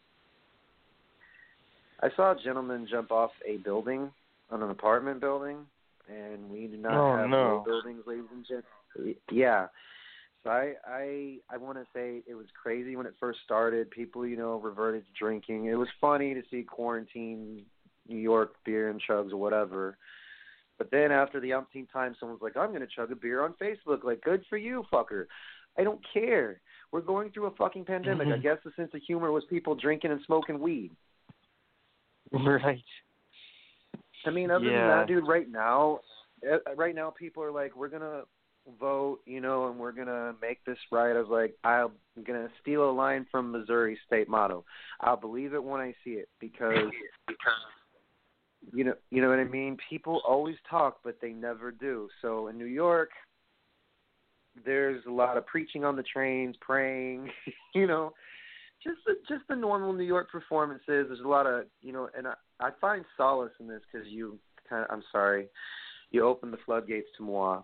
I 2.01 2.09
saw 2.15 2.31
a 2.33 2.43
gentleman 2.43 2.87
jump 2.89 3.11
off 3.11 3.31
a 3.47 3.57
building 3.57 4.11
on 4.51 4.61
an 4.61 4.69
apartment 4.69 5.19
building, 5.19 5.57
and 6.09 6.49
we 6.49 6.67
do 6.67 6.77
not 6.77 6.93
Oh, 6.93 7.17
have 7.17 7.29
no. 7.29 7.63
buildings, 7.65 8.03
ladies 8.05 8.25
and 8.31 8.45
gentlemen. 8.45 9.15
Yeah. 9.31 9.67
So 10.43 10.51
I 10.51 10.73
I 10.87 11.37
I 11.49 11.57
want 11.57 11.77
to 11.77 11.85
say 11.93 12.21
it 12.27 12.35
was 12.35 12.45
crazy 12.61 12.95
when 12.95 13.05
it 13.05 13.15
first 13.19 13.39
started. 13.43 13.89
People, 13.91 14.25
you 14.25 14.37
know, 14.37 14.57
reverted 14.57 15.03
to 15.05 15.19
drinking. 15.19 15.65
It 15.65 15.75
was 15.75 15.89
funny 15.99 16.33
to 16.33 16.41
see 16.51 16.63
quarantine 16.63 17.63
New 18.07 18.17
York 18.17 18.53
beer 18.63 18.89
and 18.89 19.01
chugs 19.09 19.31
or 19.31 19.37
whatever. 19.37 19.97
But 20.77 20.91
then 20.91 21.11
after 21.11 21.39
the 21.39 21.53
umpteenth 21.53 21.91
time, 21.91 22.15
someone's 22.19 22.41
like, 22.41 22.55
"I'm 22.55 22.69
going 22.69 22.81
to 22.81 22.87
chug 22.87 23.11
a 23.11 23.15
beer 23.15 23.43
on 23.43 23.53
Facebook." 23.61 24.03
Like, 24.03 24.21
good 24.21 24.43
for 24.49 24.57
you, 24.57 24.83
fucker. 24.91 25.25
I 25.77 25.83
don't 25.83 26.01
care. 26.13 26.61
We're 26.91 27.01
going 27.01 27.31
through 27.31 27.47
a 27.47 27.51
fucking 27.51 27.85
pandemic. 27.85 28.27
I 28.33 28.37
guess 28.37 28.57
the 28.63 28.71
sense 28.75 28.91
of 28.93 29.01
humor 29.05 29.31
was 29.31 29.43
people 29.49 29.75
drinking 29.75 30.11
and 30.11 30.21
smoking 30.25 30.59
weed. 30.59 30.91
Right. 32.33 32.83
I 34.25 34.31
mean, 34.31 34.51
other 34.51 34.65
than 34.65 34.73
that, 34.89 35.07
dude, 35.07 35.25
right 35.25 35.49
now, 35.49 36.01
uh, 36.45 36.57
right 36.75 36.93
now, 36.93 37.09
people 37.09 37.41
are 37.41 37.51
like, 37.51 37.75
we're 37.77 37.87
gonna 37.87 38.23
vote, 38.79 39.19
you 39.25 39.39
know, 39.39 39.69
and 39.69 39.79
we're 39.79 39.93
gonna 39.93 40.33
make 40.41 40.63
this 40.65 40.77
right. 40.91 41.15
I 41.15 41.19
was 41.21 41.29
like, 41.29 41.55
I'm 41.63 41.91
gonna 42.25 42.49
steal 42.61 42.89
a 42.89 42.91
line 42.91 43.25
from 43.31 43.51
Missouri 43.51 43.97
state 44.05 44.27
motto. 44.27 44.65
I'll 44.99 45.17
believe 45.17 45.53
it 45.53 45.63
when 45.63 45.79
I 45.79 45.93
see 46.03 46.11
it 46.11 46.29
because, 46.39 46.75
you 48.73 48.83
know, 48.83 48.93
you 49.11 49.21
know 49.21 49.29
what 49.29 49.39
I 49.39 49.45
mean. 49.45 49.77
People 49.89 50.21
always 50.27 50.55
talk, 50.69 50.99
but 51.03 51.17
they 51.21 51.31
never 51.31 51.71
do. 51.71 52.09
So 52.21 52.47
in 52.47 52.57
New 52.57 52.65
York, 52.65 53.09
there's 54.65 55.03
a 55.07 55.11
lot 55.11 55.37
of 55.37 55.45
preaching 55.45 55.83
on 55.83 55.95
the 55.95 56.03
trains, 56.03 56.55
praying, 56.59 57.29
you 57.75 57.87
know, 57.87 58.13
just 58.83 58.97
the 59.05 59.13
just 59.27 59.47
the 59.49 59.55
normal 59.55 59.93
New 59.93 60.03
York 60.03 60.31
performances. 60.31 61.07
There's 61.07 61.19
a 61.23 61.27
lot 61.27 61.45
of 61.45 61.65
you 61.81 61.91
know, 61.91 62.09
and 62.17 62.27
I, 62.27 62.33
I 62.59 62.69
find 62.79 63.05
solace 63.15 63.51
in 63.59 63.67
this 63.67 63.81
because 63.91 64.07
you 64.07 64.37
kind 64.69 64.83
of 64.83 64.91
I'm 64.91 65.03
sorry, 65.11 65.47
you 66.11 66.25
opened 66.25 66.53
the 66.53 66.59
floodgates 66.65 67.07
to 67.17 67.23
moi. 67.23 67.61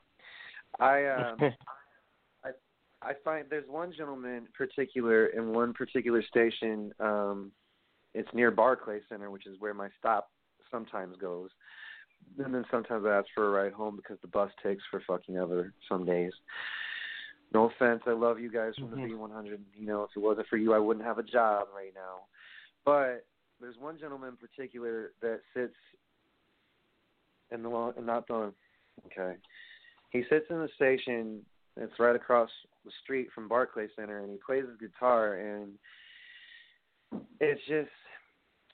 I 0.79 1.05
um, 1.05 1.37
I 2.43 2.49
I 3.01 3.13
find 3.23 3.45
there's 3.49 3.67
one 3.67 3.93
gentleman 3.95 4.31
in 4.35 4.47
particular 4.57 5.27
in 5.27 5.53
one 5.53 5.73
particular 5.73 6.23
station. 6.23 6.91
Um, 6.99 7.51
it's 8.13 8.29
near 8.33 8.51
Barclay 8.51 8.99
Center, 9.09 9.31
which 9.31 9.47
is 9.47 9.55
where 9.59 9.73
my 9.73 9.89
stop 9.97 10.29
sometimes 10.71 11.15
goes. 11.17 11.49
And 12.37 12.53
then 12.53 12.65
sometimes 12.71 13.05
I 13.05 13.17
ask 13.17 13.27
for 13.35 13.47
a 13.47 13.63
ride 13.63 13.73
home 13.73 13.95
because 13.95 14.17
the 14.21 14.27
bus 14.27 14.51
takes 14.63 14.83
for 14.89 15.01
fucking 15.05 15.35
ever 15.35 15.73
some 15.89 16.05
days. 16.05 16.31
No 17.53 17.69
offense, 17.69 18.01
I 18.07 18.11
love 18.11 18.39
you 18.39 18.51
guys 18.51 18.73
from 18.75 18.89
the 18.89 18.97
mm-hmm. 18.97 19.21
B100. 19.21 19.59
You 19.75 19.85
know, 19.85 20.03
if 20.03 20.09
it 20.15 20.19
wasn't 20.19 20.47
for 20.47 20.57
you, 20.57 20.73
I 20.73 20.79
wouldn't 20.79 21.05
have 21.05 21.19
a 21.19 21.23
job 21.23 21.67
right 21.75 21.93
now. 21.93 22.21
But 22.85 23.25
there's 23.61 23.77
one 23.79 23.99
gentleman 23.99 24.29
in 24.29 24.37
particular 24.37 25.11
that 25.21 25.41
sits 25.53 25.75
in 27.51 27.61
the 27.61 27.69
long, 27.69 27.93
not 28.01 28.27
the 28.27 28.51
okay. 29.05 29.35
He 30.09 30.23
sits 30.29 30.45
in 30.49 30.57
the 30.57 30.69
station 30.75 31.41
that's 31.77 31.99
right 31.99 32.15
across 32.15 32.49
the 32.85 32.91
street 33.03 33.29
from 33.33 33.47
Barclay 33.47 33.87
Center, 33.95 34.19
and 34.19 34.31
he 34.31 34.37
plays 34.45 34.63
his 34.67 34.77
guitar, 34.89 35.35
and 35.35 35.73
it's 37.39 37.61
just 37.67 37.89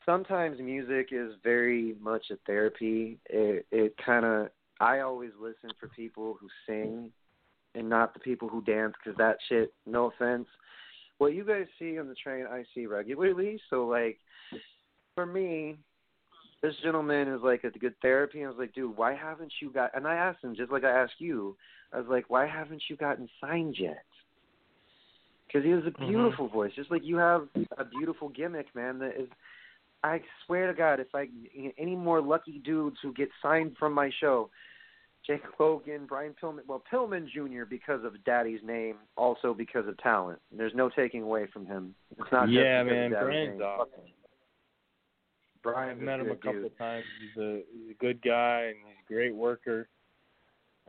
sometimes 0.05 0.59
music 0.59 1.09
is 1.11 1.33
very 1.43 1.95
much 2.01 2.25
a 2.31 2.35
therapy. 2.45 3.17
It 3.29 3.65
it 3.71 3.95
kind 4.03 4.25
of 4.25 4.49
I 4.79 4.99
always 4.99 5.31
listen 5.39 5.71
for 5.79 5.87
people 5.89 6.37
who 6.39 6.47
sing 6.65 7.11
and 7.75 7.89
not 7.89 8.13
the 8.13 8.19
people 8.19 8.49
who 8.49 8.61
dance 8.63 8.93
because 9.03 9.17
that 9.17 9.37
shit. 9.47 9.73
No 9.85 10.05
offense. 10.05 10.47
What 11.17 11.33
you 11.33 11.43
guys 11.43 11.65
see 11.77 11.99
on 11.99 12.07
the 12.07 12.15
train, 12.15 12.45
I 12.49 12.63
see 12.73 12.85
regularly. 12.85 13.59
So 13.69 13.85
like, 13.87 14.19
for 15.15 15.25
me, 15.25 15.77
this 16.61 16.73
gentleman 16.83 17.27
is 17.27 17.41
like 17.41 17.63
a 17.63 17.71
good 17.71 17.95
therapy. 18.01 18.43
I 18.43 18.47
was 18.47 18.57
like, 18.57 18.73
dude, 18.73 18.97
why 18.97 19.15
haven't 19.15 19.51
you 19.61 19.69
got? 19.71 19.95
And 19.95 20.07
I 20.07 20.15
asked 20.15 20.43
him 20.43 20.55
just 20.55 20.71
like 20.71 20.83
I 20.83 20.91
asked 20.91 21.19
you. 21.19 21.55
I 21.93 21.97
was 21.97 22.07
like, 22.09 22.29
why 22.29 22.45
haven't 22.45 22.83
you 22.89 22.95
gotten 22.95 23.27
signed 23.41 23.75
yet? 23.79 24.03
Because 25.47 25.65
he 25.65 25.71
has 25.71 25.83
a 25.85 25.89
mm-hmm. 25.89 26.07
beautiful 26.07 26.47
voice, 26.47 26.71
just 26.75 26.91
like 26.91 27.03
you 27.03 27.17
have 27.17 27.47
a 27.77 27.83
beautiful 27.83 28.29
gimmick, 28.29 28.67
man. 28.75 28.99
That 28.99 29.19
is, 29.19 29.29
I 30.03 30.21
swear 30.45 30.67
to 30.67 30.73
God, 30.73 30.99
if 30.99 31.13
I 31.13 31.27
any 31.77 31.95
more 31.95 32.21
lucky 32.21 32.59
dudes 32.59 32.97
who 33.01 33.13
get 33.13 33.29
signed 33.41 33.75
from 33.77 33.93
my 33.93 34.09
show, 34.19 34.49
Jake 35.27 35.41
Logan, 35.59 36.05
Brian 36.07 36.33
Pillman, 36.41 36.65
well 36.67 36.81
Pillman 36.91 37.27
Jr. 37.29 37.65
because 37.69 38.03
of 38.05 38.13
Daddy's 38.23 38.61
name, 38.63 38.95
also 39.17 39.53
because 39.53 39.87
of 39.87 39.97
talent. 39.97 40.39
There's 40.55 40.73
no 40.73 40.89
taking 40.89 41.23
away 41.23 41.47
from 41.51 41.65
him. 41.65 41.93
It's 42.17 42.31
not 42.31 42.49
Yeah, 42.49 42.83
just 42.83 42.89
because 42.89 43.11
man, 43.11 43.11
Brian's 43.11 43.59
name. 43.59 43.61
awesome. 43.61 43.89
Brian's 45.61 45.99
I've 45.99 46.05
met 46.05 46.19
him 46.21 46.27
a 46.27 46.29
good 46.29 46.41
couple 46.43 46.61
dude. 46.61 46.77
times. 46.77 47.05
He's 47.19 47.43
a 47.43 47.61
he's 47.73 47.91
a 47.91 47.99
good 47.99 48.21
guy 48.21 48.67
and 48.67 48.77
he's 48.77 48.95
a 49.05 49.13
great 49.13 49.35
worker. 49.35 49.89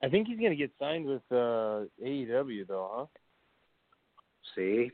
I 0.03 0.09
think 0.09 0.29
he's 0.29 0.39
gonna 0.39 0.55
get 0.55 0.71
signed 0.79 1.05
with 1.07 1.23
uh 1.33 1.87
AEW 2.03 2.69
though, 2.69 2.91
huh? 2.95 3.07
See? 4.55 4.91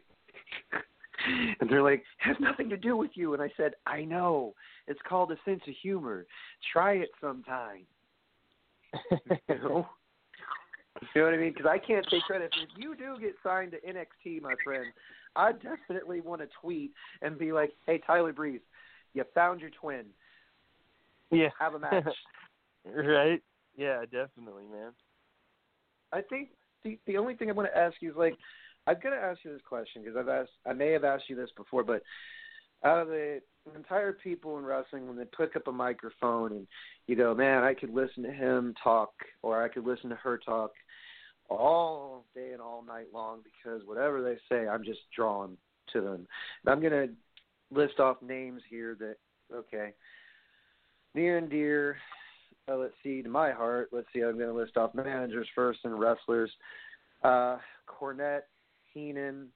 and 1.61 1.69
they're 1.71 1.83
like, 1.83 2.03
has 2.19 2.37
nothing 2.41 2.69
to 2.71 2.77
do 2.77 2.97
with 2.97 3.13
you. 3.15 3.35
And 3.35 3.43
I 3.43 3.51
said, 3.57 3.73
I 3.87 4.05
know. 4.05 4.55
It's 4.87 5.01
called 5.09 5.33
a 5.33 5.37
sense 5.45 5.63
of 5.67 5.75
humor. 5.83 6.27
Try 6.73 6.95
it 6.95 7.11
sometime. 7.21 7.83
You 9.49 9.59
know? 9.59 9.87
You 11.15 11.21
know 11.21 11.27
what 11.27 11.35
I 11.35 11.37
mean? 11.37 11.53
Because 11.53 11.67
I 11.71 11.79
can't 11.79 12.07
take 12.11 12.23
credit. 12.23 12.51
If 12.63 12.71
you 12.79 12.97
do 12.97 13.19
get 13.21 13.35
signed 13.43 13.73
to 13.73 13.79
NXT, 13.81 14.41
my 14.41 14.55
friend, 14.65 14.87
I 15.35 15.53
definitely 15.53 16.23
want 16.23 16.41
to 16.41 16.49
tweet 16.61 16.93
and 17.21 17.39
be 17.39 17.53
like, 17.53 17.73
hey, 17.87 18.01
Tyler 18.07 18.33
Breeze, 18.33 18.63
you 19.13 19.25
found 19.35 19.61
your 19.61 19.71
twin. 19.79 20.07
yeah. 21.31 21.49
Have 21.61 21.75
a 21.75 21.79
match. 21.79 22.05
right? 22.87 23.43
Yeah, 23.77 24.03
definitely, 24.03 24.65
man. 24.73 24.93
I 26.13 26.23
think 26.23 26.49
the 26.83 26.99
the 27.07 27.19
only 27.19 27.35
thing 27.35 27.51
I 27.51 27.53
want 27.53 27.69
to 27.71 27.79
ask 27.79 27.97
you 28.01 28.11
is 28.11 28.17
like 28.17 28.35
I'm 28.87 28.97
gonna 29.03 29.17
ask 29.17 29.41
you 29.45 29.53
this 29.53 29.63
question 29.69 30.03
because 30.03 30.17
I've 30.17 30.29
asked 30.29 30.53
I 30.67 30.73
may 30.73 30.93
have 30.93 31.05
asked 31.05 31.29
you 31.29 31.37
this 31.37 31.51
before, 31.57 31.83
but 31.83 32.03
out 32.85 33.03
of 33.03 33.09
the 33.09 33.41
entire 33.75 34.13
people 34.13 34.59
in 34.59 34.65
wrestling, 34.65 35.07
when 35.07 35.17
they 35.17 35.25
pick 35.37 35.57
up 35.57 35.67
a 35.67 35.73
microphone 35.73 36.53
and 36.53 36.67
you 37.07 37.17
go, 37.17 37.35
man, 37.35 37.65
I 37.65 37.75
could 37.75 37.93
listen 37.93 38.23
to 38.23 38.31
him 38.31 38.75
talk 38.83 39.13
or 39.43 39.63
I 39.63 39.69
could 39.69 39.87
listen 39.87 40.11
to 40.11 40.17
her 40.17 40.39
talk 40.39 40.73
all 41.49 42.25
day 42.35 42.51
and 42.53 42.61
all 42.61 42.85
night 42.87 43.07
long 43.13 43.41
because 43.43 43.83
whatever 43.87 44.23
they 44.23 44.37
say, 44.49 44.69
I'm 44.69 44.85
just 44.85 45.01
drawn 45.15 45.57
to 45.93 46.01
them. 46.01 46.27
And 46.65 46.73
I'm 46.73 46.83
gonna 46.83 47.09
list 47.71 47.99
off 47.99 48.23
names 48.23 48.63
here 48.69 48.97
that 49.01 49.17
okay. 49.55 49.93
near 51.15 51.39
and 51.39 51.51
dear. 51.51 51.97
Uh, 52.69 52.77
let's 52.77 52.95
see, 53.03 53.23
to 53.23 53.29
my 53.29 53.53
heart. 53.53 53.91
Let's 53.93 54.09
see. 54.13 54.23
I'm 54.23 54.39
going 54.39 54.49
to 54.49 54.55
list 54.55 54.77
off 54.77 54.93
managers 54.93 55.47
first 55.55 55.81
and 55.85 55.99
wrestlers. 55.99 56.51
Uh, 57.23 57.59
Cornette, 57.89 58.43
Heenan, 58.97 59.49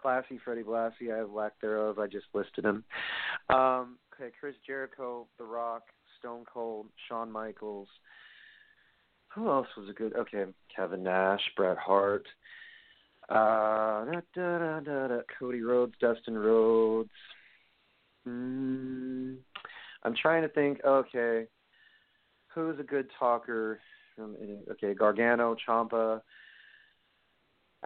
Classy, 0.00 0.40
Freddie 0.42 0.62
Blassie. 0.62 1.12
I 1.12 1.18
have 1.18 1.30
lack 1.30 1.60
thereof. 1.60 1.98
I 1.98 2.06
just 2.06 2.26
listed 2.32 2.64
him. 2.64 2.82
Um, 3.50 3.98
okay, 4.14 4.32
Chris 4.40 4.54
Jericho, 4.66 5.26
The 5.36 5.44
Rock, 5.44 5.82
Stone 6.18 6.44
Cold, 6.52 6.86
Shawn 7.08 7.30
Michaels. 7.30 7.88
Who 9.34 9.50
else 9.50 9.66
was 9.76 9.90
a 9.90 9.92
good? 9.92 10.16
Okay, 10.16 10.44
Kevin 10.74 11.02
Nash, 11.02 11.42
Bret 11.56 11.76
Hart. 11.76 12.26
Uh, 13.28 14.06
da, 14.34 14.80
da, 14.80 14.80
da, 14.80 15.18
Cody 15.38 15.60
Rhodes, 15.60 15.92
Dustin 16.00 16.38
Rhodes. 16.38 17.10
Mm, 18.26 19.36
I'm 20.04 20.14
trying 20.14 20.42
to 20.42 20.48
think. 20.48 20.80
Okay, 20.84 21.44
who's 22.54 22.80
a 22.80 22.84
good 22.84 23.10
talker? 23.18 23.78
From 24.14 24.34
okay, 24.70 24.94
Gargano, 24.94 25.54
Ciampa. 25.68 26.22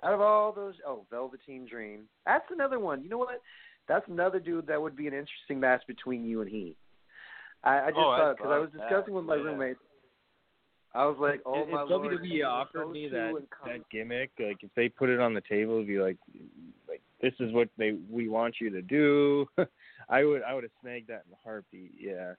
Out 0.03 0.15
of 0.15 0.21
all 0.21 0.53
those, 0.53 0.75
oh, 0.87 1.05
Velveteen 1.11 1.67
Dream. 1.67 2.03
That's 2.25 2.45
another 2.51 2.79
one. 2.79 3.03
You 3.03 3.11
know 3.11 3.19
what? 3.19 3.41
That's 3.89 4.07
another 4.09 4.41
dude 4.41 4.67
that 4.69 4.81
would 4.81 4.97
be 4.97 5.07
an 5.07 5.15
interesting 5.15 5.61
match 5.61 5.83
between 5.87 6.25
you 6.25 6.41
and 6.41 6.51
he. 6.51 6.77
I, 7.63 7.81
I 7.81 7.87
just 7.89 7.99
Oh, 7.99 8.11
I'd 8.11 8.19
thought 8.19 8.37
because 8.37 8.53
I 8.53 8.59
was 8.59 8.71
discussing 8.71 9.13
that. 9.15 9.21
with 9.21 9.25
my 9.25 9.37
Yeah. 9.37 9.43
roommate. 9.43 9.77
I 10.93 11.07
was 11.07 11.17
like, 11.21 11.41
"Oh 11.47 11.63
if, 11.63 11.69
my 11.69 11.85
if 11.85 11.91
lord!" 11.91 12.13
WWE 12.13 12.45
offered 12.49 12.91
me 12.91 13.09
that 13.09 13.33
that 13.65 13.89
gimmick, 13.91 14.31
like 14.41 14.57
if 14.63 14.71
they 14.75 14.89
put 14.89 15.09
it 15.09 15.21
on 15.21 15.35
the 15.35 15.41
table, 15.43 15.75
it'd 15.75 15.87
be 15.87 16.01
like, 16.01 16.17
like 16.89 17.01
this 17.21 17.33
is 17.39 17.53
what 17.53 17.69
they 17.77 17.93
we 18.11 18.29
want 18.29 18.57
you 18.61 18.71
to 18.71 18.83
do. 18.83 19.47
I 20.09 20.25
would 20.25 20.43
I 20.43 20.55
would 20.55 20.65
have 20.65 20.73
snagged 20.81 21.09
that 21.09 21.23
in 21.29 21.33
a 21.33 21.37
heartbeat. 21.45 21.93
Yeah. 22.01 22.33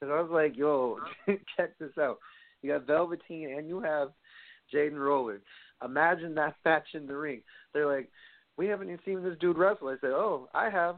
Because 0.00 0.12
I 0.12 0.20
was 0.20 0.30
like, 0.32 0.56
yo, 0.56 0.98
check 1.56 1.78
this 1.78 1.96
out. 1.98 2.18
You 2.62 2.72
got 2.72 2.86
Velveteen 2.86 3.56
and 3.56 3.68
you 3.68 3.80
have 3.80 4.08
Jaden 4.74 4.98
Roller. 4.98 5.42
Imagine 5.84 6.34
that 6.34 6.56
match 6.64 6.88
in 6.94 7.06
the 7.06 7.16
ring. 7.16 7.42
They're 7.72 7.92
like, 7.92 8.10
we 8.56 8.66
haven't 8.66 8.88
even 8.88 9.00
seen 9.04 9.22
this 9.22 9.38
dude 9.40 9.58
wrestle. 9.58 9.88
I 9.88 9.96
said, 10.00 10.10
oh, 10.10 10.48
I 10.54 10.70
have. 10.70 10.96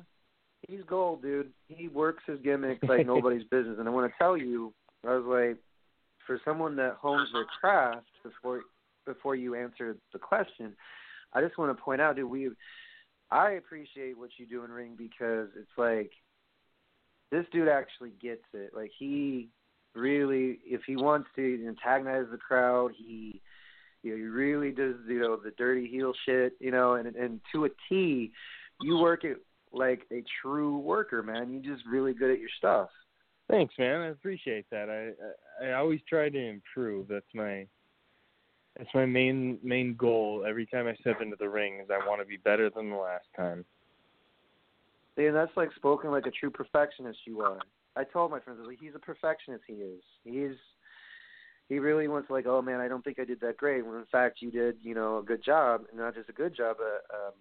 He's 0.69 0.83
gold, 0.87 1.23
dude. 1.23 1.51
He 1.69 1.89
works 1.89 2.23
his 2.27 2.39
gimmick 2.41 2.79
like 2.83 3.07
nobody's 3.07 3.45
business. 3.45 3.77
And 3.79 3.89
I 3.89 3.91
want 3.91 4.11
to 4.11 4.19
tell 4.19 4.37
you, 4.37 4.73
I 5.07 5.15
was 5.15 5.25
like, 5.25 5.59
for 6.27 6.41
someone 6.45 6.77
that 6.77 6.97
hones 7.01 7.29
their 7.33 7.47
craft 7.61 8.07
before 8.23 8.63
before 9.05 9.35
you 9.35 9.57
answer 9.57 9.97
the 10.13 10.19
question, 10.19 10.77
I 11.33 11.41
just 11.41 11.59
want 11.59 11.77
to 11.77 11.83
point 11.83 12.01
out, 12.01 12.15
dude, 12.15 12.31
we 12.31 12.51
I 13.33 13.53
appreciate 13.53 14.17
what 14.17 14.31
you 14.37 14.47
do 14.47 14.63
in 14.63 14.71
ring 14.71 14.93
because 14.97 15.49
it's 15.57 15.71
like 15.77 16.13
this 17.33 17.47
dude 17.51 17.67
actually 17.67 18.13
gets 18.21 18.45
it. 18.53 18.73
Like 18.77 18.91
he 18.97 19.49
really, 19.95 20.59
if 20.65 20.83
he 20.87 20.97
wants 20.97 21.29
to 21.37 21.67
antagonize 21.67 22.27
the 22.31 22.37
crowd, 22.37 22.93
he, 22.97 23.41
you 24.03 24.13
know, 24.13 24.17
he 24.17 24.25
really 24.25 24.71
does, 24.71 24.97
you 25.07 25.21
know, 25.21 25.37
the 25.37 25.53
dirty 25.53 25.87
heel 25.87 26.13
shit, 26.27 26.55
you 26.61 26.71
know, 26.71 26.95
and 26.95 27.15
and 27.15 27.41
to 27.53 27.65
a 27.67 27.69
T, 27.89 28.33
you 28.81 28.99
work 28.99 29.25
it 29.25 29.39
like 29.73 30.03
a 30.13 30.25
true 30.43 30.79
worker, 30.79 31.23
man. 31.23 31.53
You're 31.53 31.75
just 31.75 31.87
really 31.87 32.13
good 32.13 32.31
at 32.31 32.41
your 32.41 32.51
stuff. 32.59 32.89
Thanks, 33.49 33.75
man. 33.79 34.01
I 34.01 34.09
appreciate 34.09 34.67
that. 34.71 34.89
I 34.91 35.65
I, 35.65 35.71
I 35.71 35.73
always 35.75 36.01
try 36.09 36.29
to 36.29 36.39
improve. 36.39 37.09
That's 37.09 37.35
my 37.35 37.67
that's 38.77 38.91
my 38.95 39.07
main 39.07 39.59
main 39.63 39.95
goal 39.95 40.45
every 40.47 40.67
time 40.67 40.87
I 40.87 40.95
step 40.97 41.21
into 41.21 41.37
the 41.39 41.49
ring 41.49 41.81
is 41.83 41.91
I 41.91 42.07
want 42.09 42.21
to 42.21 42.27
be 42.27 42.39
better 42.39 42.71
than 42.71 42.91
the 42.91 42.97
last 42.97 43.27
time. 43.37 43.65
See, 45.17 45.27
and 45.27 45.37
that's 45.37 45.57
like 45.57 45.73
spoken 45.77 46.11
like 46.11 46.27
a 46.27 46.31
true 46.31 46.51
perfectionist 46.51 47.21
you 47.27 47.41
are. 47.43 47.59
I 47.95 48.05
told 48.05 48.31
my 48.31 48.41
friends, 48.41 48.61
like, 48.67 48.79
he's 48.81 48.95
a 48.95 48.99
perfectionist. 48.99 49.65
He 49.67 49.75
is. 49.75 50.03
He's. 50.25 50.57
He 51.73 51.79
really 51.79 52.07
wants 52.07 52.29
like, 52.29 52.45
oh 52.45 52.61
man, 52.61 52.81
I 52.81 52.89
don't 52.89 53.03
think 53.03 53.19
I 53.19 53.25
did 53.25 53.41
that 53.41 53.57
great. 53.57 53.87
When 53.87 53.97
in 53.97 54.05
fact 54.13 54.43
you 54.43 54.51
did, 54.51 54.77
you 54.83 54.95
know, 54.95 55.19
a 55.19 55.23
good 55.23 55.43
job, 55.43 55.85
and 55.89 55.99
not 55.99 56.15
just 56.15 56.29
a 56.29 56.33
good 56.35 56.55
job, 56.55 56.77
but 56.79 57.17
um, 57.17 57.33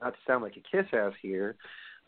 not 0.00 0.10
to 0.10 0.18
sound 0.24 0.44
like 0.44 0.56
a 0.56 0.76
kiss 0.76 0.86
ass 0.92 1.14
here. 1.20 1.56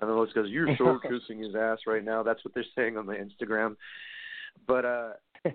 I 0.00 0.06
know 0.06 0.22
it's 0.22 0.32
because 0.32 0.50
you're 0.50 0.76
so 0.78 1.00
kissing 1.02 1.42
his 1.42 1.56
ass 1.56 1.78
right 1.84 2.04
now. 2.04 2.22
That's 2.22 2.44
what 2.44 2.54
they're 2.54 2.64
saying 2.76 2.96
on 2.96 3.06
my 3.06 3.16
Instagram. 3.16 3.74
But 4.68 4.84
uh 4.84 5.08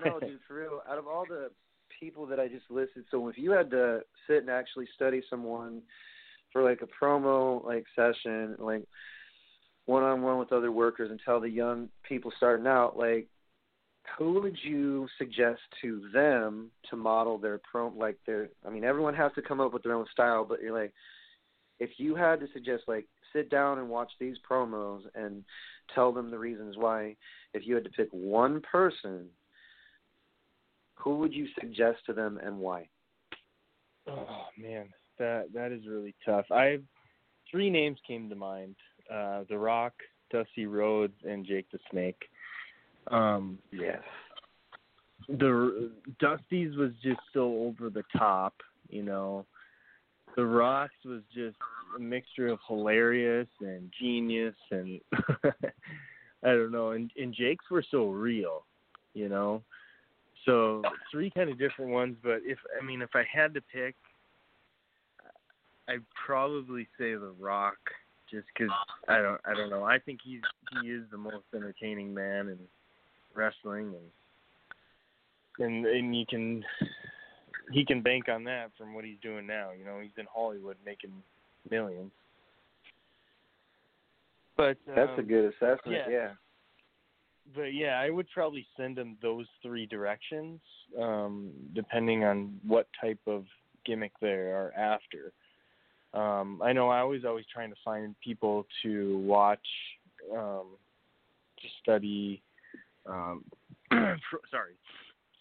no, 0.03 0.19
dude, 0.19 0.39
for 0.47 0.55
real. 0.55 0.81
Out 0.89 0.97
of 0.97 1.07
all 1.07 1.23
the 1.25 1.51
people 2.01 2.25
that 2.25 2.39
I 2.39 2.49
just 2.49 2.69
listed, 2.69 3.05
so 3.09 3.29
if 3.29 3.37
you 3.37 3.51
had 3.51 3.71
to 3.71 4.01
sit 4.27 4.39
and 4.39 4.49
actually 4.49 4.89
study 4.93 5.23
someone 5.29 5.83
for 6.51 6.63
like 6.63 6.81
a 6.81 7.03
promo 7.03 7.63
like 7.63 7.85
session, 7.95 8.57
like 8.59 8.83
one 9.85 10.03
on 10.03 10.21
one 10.21 10.37
with 10.37 10.51
other 10.51 10.73
workers 10.73 11.11
and 11.11 11.19
tell 11.23 11.39
the 11.39 11.49
young 11.49 11.87
people 12.03 12.33
starting 12.35 12.67
out, 12.67 12.97
like 12.97 13.29
who 14.17 14.33
would 14.41 14.57
you 14.63 15.07
suggest 15.17 15.61
to 15.81 16.09
them 16.13 16.69
to 16.89 16.95
model 16.95 17.37
their 17.37 17.59
pro 17.59 17.87
like 17.89 18.17
their 18.25 18.49
I 18.65 18.69
mean 18.69 18.83
everyone 18.83 19.15
has 19.15 19.31
to 19.35 19.41
come 19.41 19.59
up 19.59 19.73
with 19.73 19.83
their 19.83 19.93
own 19.93 20.05
style, 20.11 20.45
but 20.45 20.61
you're 20.61 20.77
like 20.77 20.93
if 21.79 21.91
you 21.97 22.15
had 22.15 22.39
to 22.39 22.47
suggest 22.53 22.83
like 22.87 23.07
sit 23.33 23.49
down 23.49 23.79
and 23.79 23.89
watch 23.89 24.11
these 24.19 24.37
promos 24.49 25.01
and 25.15 25.43
tell 25.93 26.11
them 26.11 26.31
the 26.31 26.37
reasons 26.37 26.77
why, 26.77 27.15
if 27.53 27.65
you 27.65 27.75
had 27.75 27.83
to 27.83 27.89
pick 27.89 28.07
one 28.11 28.61
person, 28.61 29.27
who 30.95 31.17
would 31.17 31.33
you 31.33 31.47
suggest 31.59 31.99
to 32.05 32.13
them 32.13 32.39
and 32.43 32.57
why? 32.57 32.87
Oh 34.07 34.45
man, 34.57 34.89
that 35.19 35.47
that 35.53 35.71
is 35.71 35.87
really 35.87 36.15
tough. 36.25 36.45
I 36.51 36.79
three 37.49 37.69
names 37.69 37.97
came 38.07 38.29
to 38.29 38.35
mind: 38.35 38.75
uh, 39.11 39.43
The 39.49 39.57
Rock, 39.57 39.93
Dusty 40.31 40.65
Rhodes, 40.65 41.17
and 41.27 41.45
Jake 41.45 41.69
the 41.71 41.79
Snake. 41.89 42.21
Um, 43.07 43.59
Yes. 43.71 44.01
the 45.27 45.91
Dusty's 46.19 46.75
was 46.75 46.91
just 47.01 47.21
so 47.33 47.43
over 47.63 47.89
the 47.89 48.03
top, 48.17 48.53
you 48.89 49.03
know. 49.03 49.45
The 50.35 50.45
Rocks 50.45 50.95
was 51.05 51.21
just 51.33 51.57
a 51.95 51.99
mixture 51.99 52.47
of 52.47 52.59
hilarious 52.67 53.47
and 53.59 53.91
genius, 53.99 54.55
and 54.71 54.99
I 55.43 56.49
don't 56.49 56.71
know. 56.71 56.91
And 56.91 57.11
and 57.17 57.33
Jake's 57.33 57.69
were 57.69 57.85
so 57.89 58.09
real, 58.09 58.65
you 59.13 59.29
know. 59.29 59.63
So 60.45 60.81
three 61.11 61.29
kind 61.29 61.49
of 61.49 61.57
different 61.57 61.91
ones, 61.91 62.17
but 62.21 62.41
if 62.43 62.57
I 62.79 62.83
mean 62.83 63.01
if 63.01 63.11
I 63.15 63.23
had 63.31 63.53
to 63.53 63.61
pick, 63.61 63.95
I'd 65.87 66.03
probably 66.25 66.87
say 66.97 67.13
The 67.13 67.33
Rock, 67.39 67.77
just 68.29 68.47
because 68.53 68.73
I 69.07 69.21
don't 69.21 69.39
I 69.45 69.53
don't 69.53 69.69
know. 69.69 69.83
I 69.83 69.99
think 69.99 70.19
he's 70.23 70.41
he 70.81 70.89
is 70.89 71.03
the 71.11 71.17
most 71.17 71.45
entertaining 71.53 72.13
man 72.13 72.49
in 72.49 72.57
wrestling, 73.35 73.93
and 75.59 75.65
and 75.65 75.85
and 75.85 76.15
you 76.15 76.25
can 76.25 76.63
he 77.71 77.85
can 77.85 78.01
bank 78.01 78.29
on 78.29 78.43
that 78.45 78.71
from 78.77 78.93
what 78.93 79.05
he's 79.05 79.17
doing 79.21 79.47
now. 79.47 79.69
You 79.77 79.85
know, 79.85 79.99
he's 80.01 80.11
in 80.17 80.25
Hollywood 80.33 80.77
making 80.85 81.11
millions. 81.69 82.11
But 84.55 84.77
That's 84.87 85.11
a 85.17 85.21
um, 85.21 85.27
good 85.27 85.45
assessment, 85.45 85.81
yeah. 86.07 86.09
yeah. 86.09 86.29
but 87.55 87.73
yeah, 87.73 87.99
I 87.99 88.11
would 88.11 88.27
probably 88.33 88.67
send 88.77 88.99
him 88.99 89.17
those 89.21 89.47
three 89.63 89.87
directions, 89.87 90.59
um, 90.99 91.51
depending 91.73 92.23
on 92.23 92.59
what 92.65 92.87
type 93.01 93.19
of 93.25 93.45
gimmick 93.83 94.11
they 94.21 94.27
are 94.27 94.71
after. 94.77 95.33
Um, 96.13 96.61
I 96.63 96.71
know 96.71 96.89
I 96.89 97.03
was 97.03 97.25
always 97.25 97.45
trying 97.51 97.71
to 97.71 97.75
find 97.83 98.15
people 98.23 98.67
to 98.83 99.17
watch, 99.25 99.65
um, 100.31 100.67
to 101.59 101.67
study, 101.81 102.43
um, 103.05 103.43
pro- 103.89 104.39
sorry, 104.51 104.73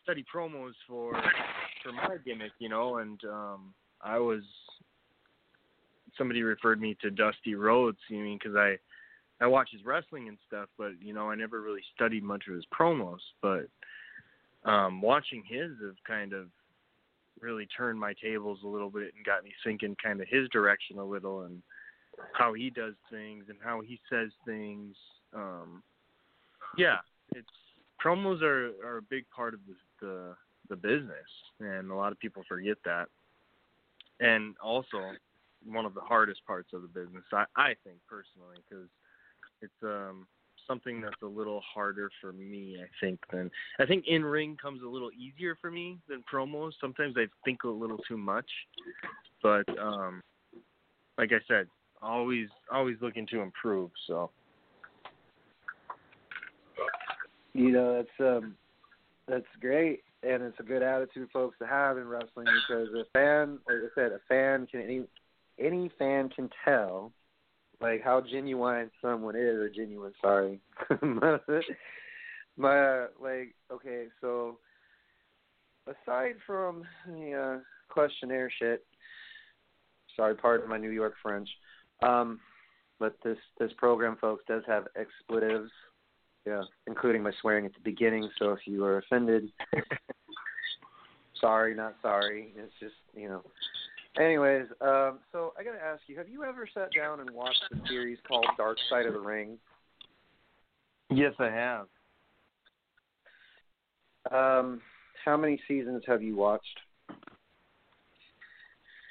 study 0.02 0.24
promos 0.34 0.72
for 0.88 1.12
for 1.82 1.92
my 1.92 2.16
gimmick, 2.24 2.52
you 2.58 2.68
know, 2.68 2.98
and 2.98 3.20
um, 3.24 3.74
I 4.00 4.18
was 4.18 4.42
somebody 6.16 6.42
referred 6.42 6.80
me 6.80 6.96
to 7.02 7.10
Dusty 7.10 7.54
Rhodes, 7.54 7.98
you 8.08 8.18
mean, 8.18 8.38
because 8.38 8.56
I 8.56 8.76
I 9.40 9.46
watch 9.46 9.70
his 9.72 9.84
wrestling 9.84 10.28
and 10.28 10.38
stuff, 10.46 10.68
but 10.78 10.92
you 11.00 11.12
know, 11.12 11.30
I 11.30 11.34
never 11.34 11.60
really 11.60 11.82
studied 11.94 12.22
much 12.22 12.44
of 12.48 12.54
his 12.54 12.66
promos. 12.72 13.18
But 13.40 13.68
um, 14.68 15.00
watching 15.00 15.42
his 15.46 15.70
have 15.84 15.96
kind 16.06 16.32
of 16.32 16.46
really 17.40 17.66
turned 17.76 17.98
my 17.98 18.14
tables 18.22 18.60
a 18.64 18.68
little 18.68 18.90
bit 18.90 19.12
and 19.16 19.24
got 19.24 19.42
me 19.42 19.50
thinking 19.64 19.96
kind 20.02 20.20
of 20.20 20.28
his 20.28 20.48
direction 20.50 20.98
a 20.98 21.04
little 21.04 21.42
and 21.42 21.60
how 22.34 22.52
he 22.52 22.70
does 22.70 22.94
things 23.10 23.46
and 23.48 23.58
how 23.62 23.80
he 23.80 23.98
says 24.10 24.30
things. 24.46 24.94
Um, 25.34 25.82
yeah, 26.78 26.98
it's 27.34 27.48
promos 28.04 28.42
are 28.42 28.72
are 28.84 28.98
a 28.98 29.02
big 29.02 29.24
part 29.34 29.54
of 29.54 29.60
the 29.66 29.74
the 30.06 30.34
the 30.68 30.76
business, 30.76 31.28
and 31.60 31.90
a 31.90 31.94
lot 31.94 32.12
of 32.12 32.18
people 32.18 32.42
forget 32.48 32.76
that. 32.84 33.08
And 34.20 34.54
also, 34.62 34.98
one 35.64 35.84
of 35.84 35.94
the 35.94 36.00
hardest 36.00 36.44
parts 36.46 36.72
of 36.72 36.82
the 36.82 36.88
business, 36.88 37.24
I 37.32 37.44
I 37.56 37.74
think 37.84 37.98
personally, 38.08 38.58
because 38.68 38.88
it's 39.60 39.82
um 39.82 40.26
something 40.66 41.00
that's 41.00 41.20
a 41.22 41.26
little 41.26 41.60
harder 41.60 42.08
for 42.20 42.32
me 42.32 42.76
i 42.80 42.86
think 43.04 43.18
than 43.32 43.50
i 43.80 43.84
think 43.84 44.04
in 44.06 44.24
ring 44.24 44.56
comes 44.60 44.80
a 44.82 44.86
little 44.86 45.10
easier 45.12 45.56
for 45.60 45.72
me 45.72 45.98
than 46.08 46.22
promos 46.32 46.70
sometimes 46.80 47.14
i 47.16 47.26
think 47.44 47.64
a 47.64 47.68
little 47.68 47.98
too 48.08 48.16
much 48.16 48.46
but 49.42 49.64
um 49.78 50.20
like 51.18 51.30
i 51.32 51.40
said 51.48 51.66
always 52.00 52.48
always 52.70 52.96
looking 53.00 53.26
to 53.26 53.40
improve 53.40 53.90
so 54.06 54.30
you 57.54 57.70
know 57.70 57.96
that's 57.96 58.20
um 58.20 58.54
that's 59.28 59.46
great 59.60 60.02
and 60.22 60.42
it's 60.42 60.58
a 60.60 60.62
good 60.62 60.82
attitude 60.82 61.28
folks 61.32 61.56
to 61.58 61.66
have 61.66 61.98
in 61.98 62.06
wrestling 62.06 62.46
because 62.68 62.88
a 62.94 63.04
fan 63.12 63.58
like 63.66 63.78
I 63.78 63.94
said, 63.94 64.12
a 64.12 64.20
fan 64.28 64.66
can 64.66 64.80
any 64.80 65.02
any 65.58 65.90
fan 65.98 66.28
can 66.28 66.48
tell 66.64 67.12
like 67.80 68.02
how 68.02 68.20
genuine 68.20 68.90
someone 69.00 69.36
is 69.36 69.56
or 69.56 69.68
genuine 69.68 70.12
sorry. 70.20 70.60
My 72.56 72.78
uh, 72.78 73.06
like 73.20 73.54
okay, 73.72 74.06
so 74.20 74.58
aside 75.86 76.34
from 76.46 76.84
the 77.06 77.32
uh, 77.32 77.60
questionnaire 77.88 78.52
shit, 78.58 78.84
sorry, 80.16 80.34
pardon 80.34 80.68
my 80.68 80.76
New 80.76 80.90
York 80.90 81.14
French. 81.22 81.48
Um, 82.02 82.40
but 83.00 83.16
this 83.24 83.38
this 83.58 83.72
program, 83.78 84.16
folks, 84.20 84.44
does 84.46 84.62
have 84.66 84.86
expletives, 84.96 85.70
yeah, 86.46 86.62
including 86.86 87.22
my 87.22 87.32
swearing 87.40 87.66
at 87.66 87.74
the 87.74 87.80
beginning. 87.80 88.28
So 88.38 88.50
if 88.50 88.60
you 88.66 88.84
are 88.84 88.98
offended, 88.98 89.50
sorry, 91.40 91.74
not 91.74 91.96
sorry. 92.02 92.52
It's 92.56 92.72
just 92.80 92.94
you 93.14 93.28
know. 93.28 93.42
Anyways, 94.18 94.66
um, 94.80 95.20
so 95.30 95.54
I 95.58 95.64
gotta 95.64 95.82
ask 95.82 96.02
you: 96.06 96.18
Have 96.18 96.28
you 96.28 96.44
ever 96.44 96.68
sat 96.72 96.90
down 96.94 97.20
and 97.20 97.30
watched 97.30 97.62
a 97.72 97.88
series 97.88 98.18
called 98.26 98.46
Dark 98.56 98.76
Side 98.90 99.06
of 99.06 99.14
the 99.14 99.20
Ring? 99.20 99.58
Yes, 101.10 101.32
I 101.38 101.46
have. 101.50 101.86
Um, 104.30 104.80
how 105.24 105.36
many 105.36 105.60
seasons 105.68 106.02
have 106.06 106.22
you 106.22 106.36
watched? 106.36 106.80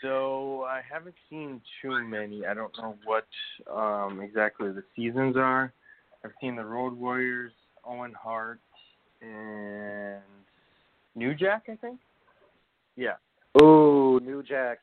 So 0.02 0.64
I 0.68 0.82
haven't 0.90 1.16
seen 1.30 1.62
too 1.82 2.04
many. 2.08 2.46
I 2.46 2.54
don't 2.54 2.76
know 2.78 2.96
what 3.06 3.28
um 3.72 4.20
exactly 4.22 4.72
the 4.72 4.84
seasons 4.96 5.38
are. 5.38 5.74
I've 6.24 6.32
seen 6.40 6.56
the 6.56 6.66
Road 6.66 6.98
Warriors, 6.98 7.52
Owen 7.86 8.14
Hart, 8.14 8.60
and 9.22 10.22
New 11.16 11.34
Jack, 11.34 11.64
I 11.70 11.76
think. 11.76 12.00
Yeah. 12.96 13.16
Oh, 13.60 14.20
New 14.24 14.44
Jack. 14.44 14.80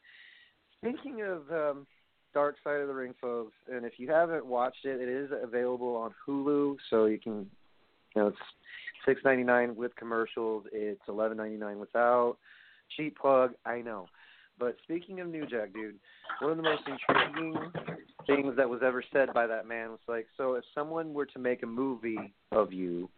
Speaking 0.79 1.23
of 1.23 1.43
um, 1.51 1.87
Dark 2.35 2.57
Side 2.63 2.81
of 2.81 2.89
the 2.89 2.95
Ring, 2.95 3.15
folks, 3.21 3.55
and 3.73 3.85
if 3.85 3.95
you 3.99 4.11
haven't 4.11 4.47
watched 4.47 4.85
it, 4.85 5.01
it 5.01 5.09
is 5.09 5.31
available 5.43 5.97
on 5.97 6.13
Hulu, 6.27 6.77
so 6.91 7.07
you 7.07 7.19
can, 7.19 7.47
you 8.15 8.23
know, 8.23 8.29
it's 8.29 8.39
six 9.07 9.21
ninety 9.25 9.45
nine 9.45 9.75
with 9.75 9.95
commercials. 9.97 10.65
It's 10.73 11.01
eleven 11.09 11.37
ninety 11.37 11.57
nine 11.57 11.79
without. 11.79 12.37
Cheap 12.97 13.19
plug, 13.19 13.53
I 13.67 13.81
know. 13.81 14.09
But 14.59 14.77
speaking 14.83 15.21
of 15.21 15.29
New 15.29 15.47
Jack, 15.47 15.73
dude, 15.73 15.97
one 16.41 16.53
of 16.53 16.57
the 16.57 16.63
most 16.63 16.83
intriguing 16.87 17.55
things 18.29 18.55
that 18.57 18.69
was 18.69 18.81
ever 18.85 19.03
said 19.13 19.33
by 19.33 19.47
that 19.47 19.67
man 19.67 19.91
was 19.91 19.99
like, 20.07 20.27
so 20.37 20.55
if 20.55 20.65
someone 20.75 21.15
were 21.15 21.27
to 21.27 21.39
make 21.39 21.63
a 21.63 21.67
movie 21.67 22.35
of 22.53 22.73
you, 22.73 23.09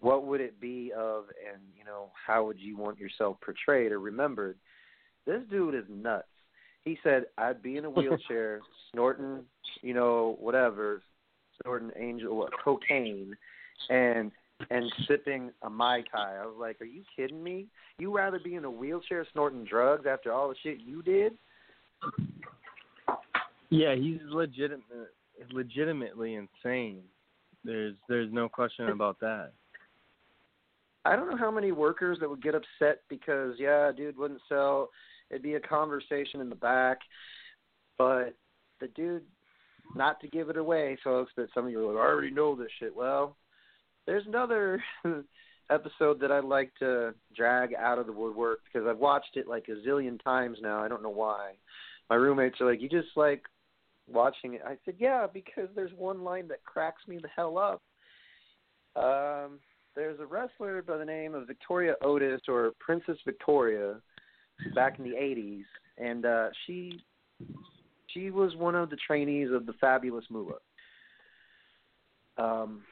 what 0.00 0.26
would 0.26 0.40
it 0.40 0.60
be 0.60 0.92
of, 0.96 1.24
and 1.52 1.62
you 1.76 1.84
know, 1.84 2.10
how 2.26 2.44
would 2.44 2.58
you 2.60 2.76
want 2.76 2.98
yourself 2.98 3.38
portrayed 3.40 3.90
or 3.90 3.98
remembered? 3.98 4.56
This 5.26 5.42
dude 5.50 5.74
is 5.74 5.84
nuts. 5.88 6.26
He 6.84 6.98
said, 7.02 7.24
I'd 7.38 7.62
be 7.62 7.76
in 7.76 7.84
a 7.84 7.90
wheelchair, 7.90 8.60
snorting, 8.92 9.44
you 9.80 9.94
know, 9.94 10.36
whatever, 10.40 11.02
snorting 11.62 11.90
angel 11.96 12.48
cocaine, 12.64 13.36
and 13.88 14.30
and 14.70 14.92
sipping 15.08 15.50
a 15.62 15.70
mai 15.70 16.02
tai. 16.12 16.36
I 16.40 16.46
was 16.46 16.56
like, 16.58 16.80
"Are 16.80 16.84
you 16.84 17.02
kidding 17.16 17.42
me? 17.42 17.66
You 17.98 18.14
rather 18.14 18.38
be 18.38 18.54
in 18.54 18.64
a 18.64 18.70
wheelchair 18.70 19.26
snorting 19.32 19.64
drugs 19.64 20.06
after 20.06 20.32
all 20.32 20.48
the 20.48 20.54
shit 20.62 20.78
you 20.80 21.02
did?" 21.02 21.32
Yeah, 23.72 23.94
he's 23.94 24.20
legitimate, 24.28 24.82
legitimately 25.50 26.34
insane. 26.34 27.04
There's 27.64 27.94
there's 28.06 28.30
no 28.30 28.46
question 28.46 28.90
about 28.90 29.18
that. 29.20 29.52
I 31.06 31.16
don't 31.16 31.30
know 31.30 31.38
how 31.38 31.50
many 31.50 31.72
workers 31.72 32.18
that 32.20 32.28
would 32.28 32.42
get 32.42 32.54
upset 32.54 33.00
because 33.08 33.54
yeah, 33.58 33.90
dude 33.96 34.18
wouldn't 34.18 34.42
sell. 34.46 34.90
It'd 35.30 35.42
be 35.42 35.54
a 35.54 35.60
conversation 35.60 36.42
in 36.42 36.50
the 36.50 36.54
back, 36.54 36.98
but 37.96 38.34
the 38.78 38.88
dude, 38.88 39.22
not 39.96 40.20
to 40.20 40.28
give 40.28 40.50
it 40.50 40.58
away, 40.58 40.98
folks, 41.02 41.32
but 41.34 41.48
some 41.54 41.64
of 41.64 41.70
you 41.70 41.88
are 41.88 41.94
like, 41.94 42.04
I 42.04 42.06
already 42.06 42.30
know 42.30 42.54
this 42.54 42.68
shit. 42.78 42.94
Well, 42.94 43.36
there's 44.06 44.26
another 44.26 44.84
episode 45.70 46.20
that 46.20 46.30
I'd 46.30 46.44
like 46.44 46.72
to 46.80 47.14
drag 47.34 47.72
out 47.72 47.98
of 47.98 48.04
the 48.04 48.12
woodwork 48.12 48.60
because 48.70 48.86
I've 48.86 48.98
watched 48.98 49.36
it 49.38 49.48
like 49.48 49.64
a 49.68 49.88
zillion 49.88 50.22
times 50.22 50.58
now. 50.60 50.84
I 50.84 50.88
don't 50.88 51.02
know 51.02 51.08
why. 51.08 51.52
My 52.10 52.16
roommates 52.16 52.60
are 52.60 52.70
like, 52.70 52.82
"You 52.82 52.90
just 52.90 53.16
like 53.16 53.42
watching 54.12 54.54
it?" 54.54 54.62
I 54.66 54.76
said, 54.84 54.96
"Yeah, 54.98 55.26
because 55.32 55.68
there's 55.74 55.92
one 55.94 56.22
line 56.22 56.48
that 56.48 56.64
cracks 56.64 57.06
me 57.06 57.18
the 57.18 57.28
hell 57.28 57.58
up." 57.58 57.82
Um, 58.94 59.60
there's 59.94 60.20
a 60.20 60.26
wrestler 60.26 60.82
by 60.82 60.98
the 60.98 61.04
name 61.04 61.34
of 61.34 61.46
Victoria 61.46 61.94
Otis 62.02 62.42
or 62.48 62.72
Princess 62.78 63.18
Victoria 63.24 64.00
back 64.74 64.98
in 64.98 65.04
the 65.04 65.16
80s, 65.16 65.64
and 65.98 66.26
uh, 66.26 66.48
she 66.66 67.02
she 68.08 68.30
was 68.30 68.54
one 68.56 68.74
of 68.74 68.90
the 68.90 68.96
trainees 69.06 69.50
of 69.50 69.66
the 69.66 69.72
fabulous 69.74 70.24
Moolah. 70.30 70.58
Um, 72.38 72.82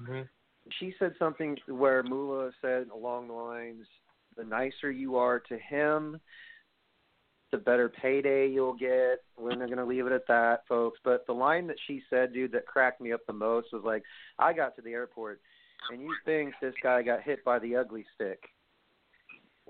Mm-hmm. 0.00 0.22
she 0.78 0.94
said 0.98 1.14
something 1.18 1.56
where 1.68 2.02
Moolah 2.02 2.50
said 2.60 2.88
along 2.94 3.28
the 3.28 3.34
lines, 3.34 3.86
"The 4.36 4.44
nicer 4.44 4.90
you 4.90 5.16
are 5.16 5.40
to 5.40 5.58
him, 5.58 6.20
the 7.56 7.62
better 7.62 7.88
payday 7.88 8.48
you'll 8.48 8.74
get." 8.74 9.22
We're 9.38 9.50
not 9.54 9.66
going 9.66 9.78
to 9.78 9.84
leave 9.84 10.06
it 10.06 10.12
at 10.12 10.26
that, 10.28 10.66
folks. 10.68 10.98
But 11.04 11.26
the 11.26 11.32
line 11.32 11.66
that 11.68 11.76
she 11.86 12.02
said, 12.10 12.32
dude, 12.32 12.52
that 12.52 12.66
cracked 12.66 13.00
me 13.00 13.12
up 13.12 13.20
the 13.26 13.32
most 13.32 13.72
was 13.72 13.82
like, 13.84 14.02
"I 14.38 14.52
got 14.52 14.76
to 14.76 14.82
the 14.82 14.92
airport, 14.92 15.40
and 15.90 16.00
you 16.00 16.14
think 16.24 16.54
this 16.60 16.74
guy 16.82 17.02
got 17.02 17.22
hit 17.22 17.44
by 17.44 17.58
the 17.58 17.76
ugly 17.76 18.04
stick? 18.14 18.42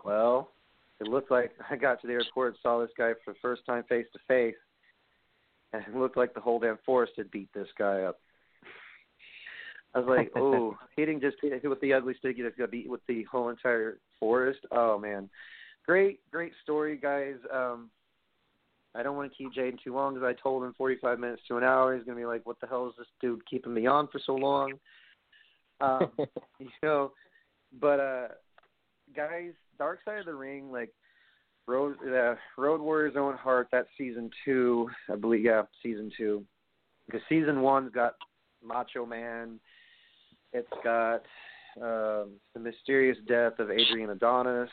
Well, 0.05 0.53
it 1.01 1.09
looked 1.09 1.31
like 1.31 1.53
I 1.71 1.77
got 1.77 2.01
to 2.01 2.07
the 2.07 2.15
airport 2.15 2.55
and 2.55 2.59
saw 2.63 2.81
this 2.81 2.91
guy 2.97 3.13
for 3.25 3.33
the 3.33 3.39
first 3.41 3.65
time 3.67 3.85
face 3.89 4.07
to 4.13 4.19
face, 4.27 4.57
and 5.73 5.83
it 5.87 5.97
looked 5.97 6.17
like 6.17 6.35
the 6.35 6.41
whole 6.41 6.59
damn 6.59 6.79
forest 6.85 7.13
had 7.17 7.31
beat 7.31 7.53
this 7.55 7.69
guy 7.79 8.03
up." 8.03 8.19
I 9.95 10.01
was 10.01 10.09
like, 10.09 10.33
oh, 10.37 10.77
he 10.95 11.05
didn't 11.07 11.23
just 11.23 11.37
hit 11.41 11.69
with 11.69 11.81
the 11.81 11.95
ugly 11.95 12.15
stick. 12.19 12.37
He 12.37 12.43
just 12.43 12.59
got 12.59 12.71
beat 12.71 12.89
with 12.89 13.01
the 13.09 13.23
whole 13.25 13.49
entire 13.49 13.99
forest. 14.21 14.61
Oh 14.71 14.99
man, 14.99 15.31
great, 15.87 16.21
great 16.31 16.53
story, 16.63 16.97
guys. 16.97 17.37
Um, 17.53 17.91
I 18.95 19.03
don't 19.03 19.17
want 19.17 19.31
to 19.31 19.37
keep 19.37 19.53
Jaden 19.53 19.83
too 19.83 19.95
long 19.95 20.15
because 20.15 20.27
I 20.27 20.41
told 20.41 20.65
him 20.65 20.75
45 20.77 21.19
minutes 21.19 21.43
to 21.49 21.59
an 21.59 21.65
hour. 21.65 21.95
He's 21.95 22.05
gonna 22.05 22.19
be 22.19 22.25
like, 22.25 22.47
what 22.47 22.61
the 22.61 22.67
hell 22.67 22.89
is 22.89 22.95
this 22.99 23.07
dude 23.21 23.47
keeping 23.47 23.75
me 23.75 23.87
on 23.87 24.09
for 24.09 24.21
so 24.25 24.35
long? 24.35 24.73
Um, 25.81 26.11
you 26.59 26.69
know, 26.83 27.13
but 27.79 28.01
uh, 28.01 28.29
guys, 29.15 29.53
Dark 29.79 30.01
Side 30.05 30.21
of 30.21 30.27
the 30.27 30.35
Ring, 30.35 30.73
like 30.73 30.93
Road 31.67 31.97
uh, 32.07 32.37
Road 32.57 32.81
Warriors 32.81 33.15
Owen 33.17 33.37
Hart, 33.37 33.69
that's 33.71 33.89
season 33.99 34.31
two, 34.45 34.89
I 35.13 35.17
believe. 35.17 35.45
Yeah, 35.45 35.63
season 35.83 36.11
two. 36.17 36.45
Because 37.07 37.21
season 37.29 37.61
one's 37.61 37.93
got 37.93 38.15
Macho 38.65 39.05
Man. 39.05 39.61
It's 40.53 40.69
got 40.83 41.23
um, 41.81 42.33
the 42.55 42.61
mysterious 42.61 43.19
death 43.29 43.59
of 43.59 43.71
Adrian 43.71 44.11
Adonis, 44.11 44.71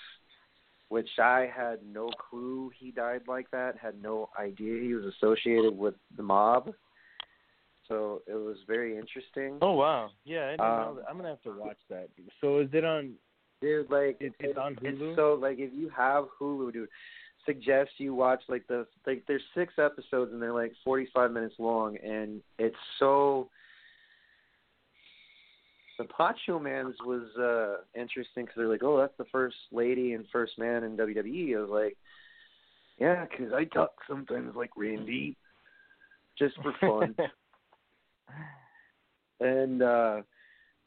which 0.90 1.10
I 1.20 1.50
had 1.56 1.80
no 1.92 2.10
clue 2.10 2.72
he 2.78 2.92
died 2.92 3.22
like 3.28 3.50
that. 3.52 3.78
Had 3.78 4.02
no 4.02 4.30
idea 4.40 4.82
he 4.82 4.94
was 4.94 5.06
associated 5.06 5.78
with 5.78 5.96
the 6.16 6.24
mob. 6.24 6.74
So 7.88 8.22
it 8.28 8.34
was 8.36 8.58
very 8.68 8.98
interesting. 8.98 9.58
Oh 9.62 9.74
wow, 9.74 10.12
yeah, 10.24 10.48
I 10.48 10.52
didn't 10.52 10.60
know 10.60 10.90
Um, 10.90 10.96
that. 10.98 11.06
I'm 11.10 11.18
gonna 11.18 11.30
have 11.30 11.42
to 11.44 11.52
watch 11.58 11.78
that. 11.90 12.10
So 12.42 12.60
is 12.60 12.70
it 12.74 12.84
on? 12.86 13.16
Dude, 13.62 13.90
like 13.90 14.18
It- 14.22 14.34
it's 14.40 14.58
on 14.58 14.78
It's 14.82 15.00
Hulu? 15.00 15.16
so 15.16 15.34
like 15.36 15.60
if 15.60 15.74
you 15.74 15.90
have 15.90 16.26
Hulu, 16.40 16.72
dude, 16.74 16.90
suggest 17.46 17.92
you 18.00 18.14
watch 18.16 18.42
like 18.48 18.66
the 18.68 18.88
like 19.06 19.26
there's 19.28 19.44
six 19.54 19.74
episodes 19.78 20.32
and 20.32 20.42
they're 20.42 20.54
like 20.54 20.74
45 20.84 21.32
minutes 21.32 21.56
long, 21.60 21.98
and 21.98 22.42
it's 22.58 22.78
so. 23.00 23.50
The 25.98 26.08
Macho 26.18 26.60
Man's 26.60 26.96
was 27.06 27.24
uh 27.38 27.84
interesting 28.00 28.46
because 28.46 28.56
they're 28.58 28.68
like, 28.68 28.84
oh, 28.84 28.98
that's 28.98 29.18
the 29.18 29.26
first 29.32 29.56
lady 29.72 30.14
and 30.14 30.26
first 30.32 30.58
man 30.58 30.84
in 30.84 30.98
WWE. 30.98 31.56
I 31.58 31.62
was 31.62 31.70
like, 31.70 31.98
yeah, 33.00 33.26
'cause 33.28 33.52
I 33.54 33.66
talk 33.66 33.92
sometimes 34.08 34.56
like 34.56 34.72
Randy, 34.76 35.36
just 36.38 36.56
for 36.62 36.74
fun. 36.80 37.16
And 39.40 39.82
uh 39.82 40.22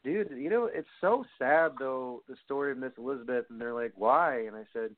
dude, 0.04 0.30
you 0.36 0.48
know, 0.50 0.70
it's 0.72 0.88
so 1.00 1.24
sad 1.38 1.72
though, 1.78 2.22
the 2.28 2.36
story 2.44 2.72
of 2.72 2.78
Miss 2.78 2.92
Elizabeth 2.98 3.44
and 3.50 3.61
they're 3.61 3.74
like, 3.74 3.92
Why? 3.96 4.46
And 4.46 4.57
I 4.57 4.64
said, 4.72 4.90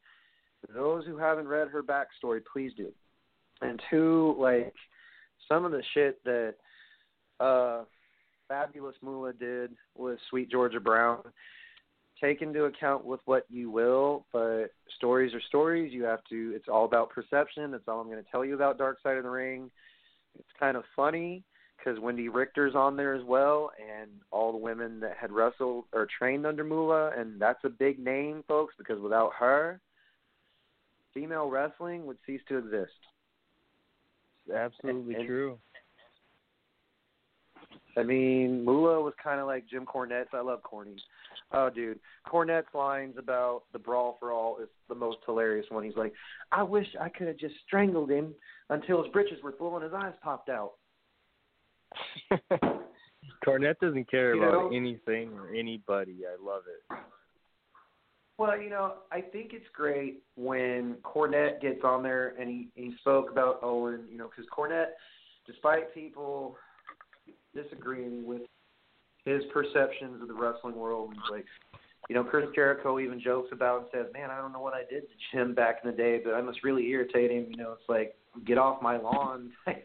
Those 0.74 1.04
who 1.06 1.16
haven't 1.16 1.48
read 1.48 1.68
her 1.68 1.82
backstory, 1.82 2.40
please 2.52 2.72
do. 2.76 2.92
And 3.60 3.80
two, 3.90 4.36
like 4.38 4.74
some 5.48 5.64
of 5.64 5.72
the 5.72 5.82
shit 5.94 6.22
that 6.24 6.54
uh 7.40 7.84
Fabulous 8.48 8.96
Moolah 9.02 9.34
did 9.34 9.72
with 9.94 10.18
Sweet 10.30 10.50
Georgia 10.50 10.80
Brown, 10.80 11.20
take 12.20 12.42
into 12.42 12.64
account 12.64 13.04
with 13.04 13.20
what 13.26 13.44
you 13.48 13.70
will, 13.70 14.26
but 14.32 14.68
stories 14.96 15.34
are 15.34 15.40
stories. 15.42 15.92
You 15.92 16.04
have 16.04 16.24
to 16.30 16.52
it's 16.54 16.68
all 16.68 16.84
about 16.84 17.10
perception. 17.10 17.70
That's 17.70 17.86
all 17.86 18.00
I'm 18.00 18.08
gonna 18.08 18.22
tell 18.30 18.44
you 18.44 18.54
about 18.54 18.78
Dark 18.78 18.98
Side 19.02 19.18
of 19.18 19.24
the 19.24 19.30
Ring. 19.30 19.70
It's 20.38 20.48
kind 20.58 20.76
of 20.76 20.84
funny 20.96 21.44
because 21.76 21.98
Wendi 21.98 22.28
Richter's 22.32 22.74
on 22.74 22.96
there 22.96 23.14
as 23.14 23.24
well, 23.24 23.70
and 23.78 24.10
all 24.32 24.50
the 24.50 24.58
women 24.58 24.98
that 25.00 25.16
had 25.16 25.30
wrestled 25.30 25.84
or 25.92 26.06
trained 26.18 26.44
under 26.44 26.64
Moolah, 26.64 27.12
and 27.16 27.40
that's 27.40 27.62
a 27.64 27.68
big 27.68 27.98
name, 27.98 28.42
folks, 28.48 28.74
because 28.78 29.00
without 29.00 29.32
her, 29.38 29.80
female 31.14 31.48
wrestling 31.48 32.04
would 32.06 32.18
cease 32.26 32.40
to 32.48 32.58
exist. 32.58 32.98
Absolutely 34.52 35.14
And- 35.14 35.26
true. 35.26 35.58
I 37.98 38.02
mean, 38.04 38.64
Moolah 38.64 39.00
was 39.02 39.14
kind 39.22 39.40
of 39.40 39.46
like 39.46 39.66
Jim 39.68 39.84
Cornette's. 39.84 40.28
I 40.32 40.40
love 40.40 40.62
Corny. 40.62 40.96
Oh, 41.52 41.68
dude, 41.70 41.98
Cornette's 42.26 42.72
lines 42.74 43.16
about 43.18 43.62
the 43.72 43.78
brawl 43.78 44.16
for 44.20 44.32
all 44.32 44.58
is 44.62 44.68
the 44.88 44.94
most 44.94 45.18
hilarious 45.26 45.66
one. 45.70 45.82
He's 45.84 45.96
like, 45.96 46.12
"I 46.52 46.62
wish 46.62 46.86
I 47.00 47.08
could 47.08 47.26
have 47.26 47.38
just 47.38 47.54
strangled 47.66 48.10
him 48.10 48.34
until 48.70 49.02
his 49.02 49.10
britches 49.12 49.42
were 49.42 49.52
full 49.58 49.74
and 49.76 49.84
his 49.84 49.92
eyes 49.94 50.12
popped 50.22 50.48
out." 50.48 50.72
Cornette 53.46 53.78
doesn't 53.80 54.10
care 54.10 54.34
You 54.34 54.42
about 54.42 54.52
know- 54.70 54.76
anything 54.76 55.32
or 55.38 55.48
anybody. 55.54 56.18
I 56.26 56.36
love 56.44 56.62
it. 56.68 56.98
Well, 58.36 58.60
you 58.60 58.70
know, 58.70 58.94
I 59.10 59.20
think 59.20 59.52
it's 59.52 59.66
great 59.74 60.22
when 60.36 60.96
Cornette 61.02 61.60
gets 61.60 61.82
on 61.82 62.02
there 62.04 62.34
and 62.38 62.48
he 62.48 62.68
he 62.76 62.94
spoke 63.00 63.30
about 63.32 63.58
Owen. 63.62 64.04
You 64.10 64.18
know, 64.18 64.28
because 64.28 64.48
Cornette, 64.56 64.92
despite 65.46 65.92
people 65.92 66.56
disagreeing 67.62 68.26
with 68.26 68.42
his 69.24 69.42
perceptions 69.52 70.22
of 70.22 70.28
the 70.28 70.34
wrestling 70.34 70.76
world, 70.76 71.10
and 71.10 71.20
like, 71.30 71.44
you 72.08 72.14
know, 72.14 72.24
Chris 72.24 72.46
Jericho 72.54 72.98
even 72.98 73.20
jokes 73.20 73.48
about 73.52 73.80
and 73.80 73.88
says, 73.92 74.12
"Man, 74.12 74.30
I 74.30 74.38
don't 74.38 74.52
know 74.52 74.60
what 74.60 74.74
I 74.74 74.82
did 74.88 75.02
to 75.02 75.14
Jim 75.32 75.54
back 75.54 75.80
in 75.82 75.90
the 75.90 75.96
day, 75.96 76.20
but 76.24 76.34
I 76.34 76.40
must 76.40 76.62
really 76.64 76.86
irritate 76.88 77.30
him." 77.30 77.46
You 77.50 77.56
know, 77.56 77.72
it's 77.72 77.88
like, 77.88 78.16
"Get 78.46 78.58
off 78.58 78.82
my 78.82 78.98
lawn." 78.98 79.50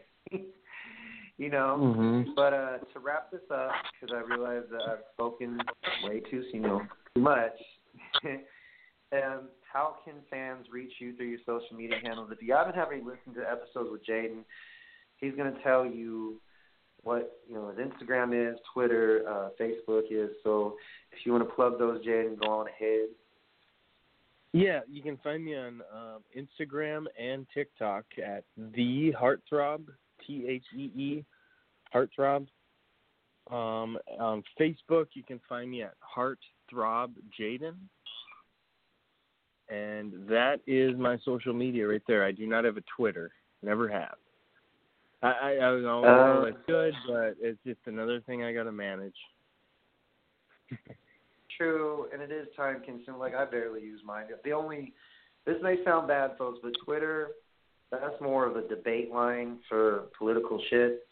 you 1.38 1.50
know. 1.50 1.96
Mm-hmm. 1.98 2.32
But 2.36 2.54
uh, 2.54 2.78
to 2.94 3.00
wrap 3.00 3.32
this 3.32 3.42
up, 3.52 3.72
because 4.00 4.16
I 4.16 4.28
realize 4.28 4.64
that 4.72 4.82
I've 4.82 5.04
spoken 5.14 5.60
way 6.04 6.22
too, 6.32 6.44
you 6.54 6.60
know, 6.60 6.82
too 7.16 7.22
much. 7.22 7.56
um, 8.26 9.50
how 9.72 9.96
can 10.06 10.16
fans 10.30 10.68
reach 10.72 10.94
you 11.00 11.16
through 11.16 11.28
your 11.28 11.40
social 11.46 11.76
media 11.76 11.98
handles? 12.04 12.30
If 12.32 12.42
you 12.42 12.54
haven't 12.54 12.78
already 12.78 13.02
listened 13.02 13.36
to 13.36 13.42
episodes 13.42 13.90
with 13.92 14.06
Jaden, 14.06 14.44
he's 15.18 15.34
going 15.36 15.54
to 15.54 15.64
tell 15.64 15.86
you 15.86 16.40
what 17.04 17.40
you 17.48 17.56
know 17.56 17.70
his 17.70 17.78
Instagram 17.78 18.52
is, 18.54 18.58
Twitter, 18.74 19.24
uh, 19.28 19.50
Facebook 19.62 20.04
is. 20.10 20.30
So 20.44 20.76
if 21.12 21.26
you 21.26 21.32
want 21.32 21.48
to 21.48 21.54
plug 21.54 21.78
those, 21.78 22.04
Jaden, 22.06 22.40
go 22.40 22.50
on 22.50 22.68
ahead. 22.68 23.10
Yeah, 24.54 24.82
you 24.88 25.02
can 25.02 25.18
find 25.18 25.44
me 25.44 25.56
on 25.56 25.82
um, 25.94 26.24
Instagram 26.38 27.06
and 27.20 27.46
TikTok 27.54 28.06
at 28.24 28.44
the 28.56 29.12
Heartthrob, 29.20 29.86
T 30.26 30.46
H 30.48 30.64
E 30.76 30.84
E, 30.84 31.26
Heartthrob. 31.94 32.48
Um, 33.52 33.98
on 34.20 34.42
Facebook, 34.60 35.08
you 35.14 35.24
can 35.24 35.42
find 35.50 35.70
me 35.70 35.84
at 35.84 35.96
Heartthrob 36.18 37.10
Jaden, 37.38 37.76
and 39.70 40.14
that 40.30 40.62
is 40.66 40.96
my 40.98 41.18
social 41.26 41.54
media 41.54 41.88
right 41.88 42.02
there. 42.08 42.24
I 42.24 42.32
do 42.32 42.48
not 42.48 42.64
have 42.64 42.78
a 42.78 42.84
Twitter, 42.96 43.32
never 43.62 43.90
have. 43.90 44.16
I 45.24 45.28
I, 45.28 45.52
I 45.52 45.56
don't 45.56 45.84
know 45.84 46.04
Uh, 46.04 46.46
I 46.46 46.52
should, 46.68 46.94
but 47.08 47.36
it's 47.40 47.60
just 47.66 47.80
another 47.86 48.22
thing 48.22 48.44
I 48.44 48.54
got 48.54 48.64
to 48.64 48.72
manage. 48.72 49.16
True, 51.58 52.08
and 52.12 52.22
it 52.22 52.32
is 52.32 52.48
time 52.58 52.82
consuming. 52.86 53.20
Like 53.20 53.36
I 53.36 53.46
barely 53.46 53.82
use 53.82 54.02
mine. 54.06 54.26
The 54.44 54.52
only 54.52 54.94
this 55.46 55.58
may 55.62 55.84
sound 55.84 56.08
bad, 56.08 56.32
folks, 56.38 56.60
but 56.64 56.74
Twitter 56.84 57.32
that's 58.02 58.20
more 58.22 58.46
of 58.48 58.56
a 58.56 58.68
debate 58.68 59.12
line 59.12 59.60
for 59.70 60.06
political 60.18 60.60
shit. 60.70 61.06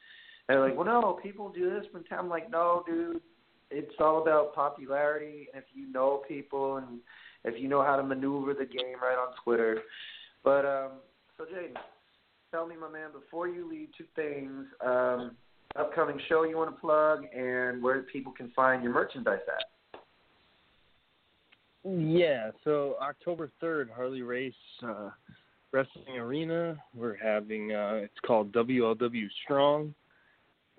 And 0.47 0.57
they're 0.57 0.68
like, 0.68 0.76
well, 0.76 0.86
no, 0.86 1.20
people 1.22 1.49
do 1.49 1.70
this 1.70 1.86
from 1.91 2.03
time. 2.05 2.20
I'm 2.20 2.30
like, 2.30 2.49
no, 2.49 2.84
dude, 2.86 3.22
it's 3.70 3.93
all 3.99 4.22
about 4.22 4.55
popularity. 4.55 5.47
And 5.53 5.62
if 5.62 5.70
you 5.74 5.91
know 5.91 6.24
people 6.28 6.78
and 6.78 6.99
if 7.43 7.62
you 7.62 7.68
know 7.68 7.84
how 7.84 7.95
to 7.95 8.03
maneuver 8.03 8.53
the 8.53 8.66
game 8.66 8.95
right 9.01 9.18
on 9.18 9.34
Twitter. 9.43 9.82
But 10.43 10.66
um, 10.66 10.91
so 11.38 11.45
Jaden, 11.45 11.76
tell 12.52 12.68
me, 12.68 12.76
my 12.80 12.89
man, 12.89 13.12
before 13.12 13.47
you 13.47 13.70
leave, 13.70 13.89
two 13.97 14.06
things. 14.16 14.66
Um, 14.86 15.32
upcoming 15.76 16.20
show 16.28 16.43
you 16.43 16.58
want 16.58 16.74
to 16.76 16.80
plug, 16.80 17.24
and 17.34 17.82
where 17.82 18.02
people 18.04 18.32
can 18.32 18.52
find 18.56 18.84
your 18.84 18.93
merchandise 18.93 19.39
at. 19.47 20.02
Yeah, 21.84 22.52
so 22.64 22.95
October 23.02 23.49
third, 23.60 23.89
Harley 23.95 24.22
Race 24.22 24.54
uh, 24.84 25.10
Wrestling 25.72 26.18
Arena. 26.18 26.78
We're 26.93 27.18
having 27.18 27.72
uh, 27.72 28.02
it's 28.04 28.20
called 28.26 28.52
WLW 28.52 29.28
Strong. 29.43 29.95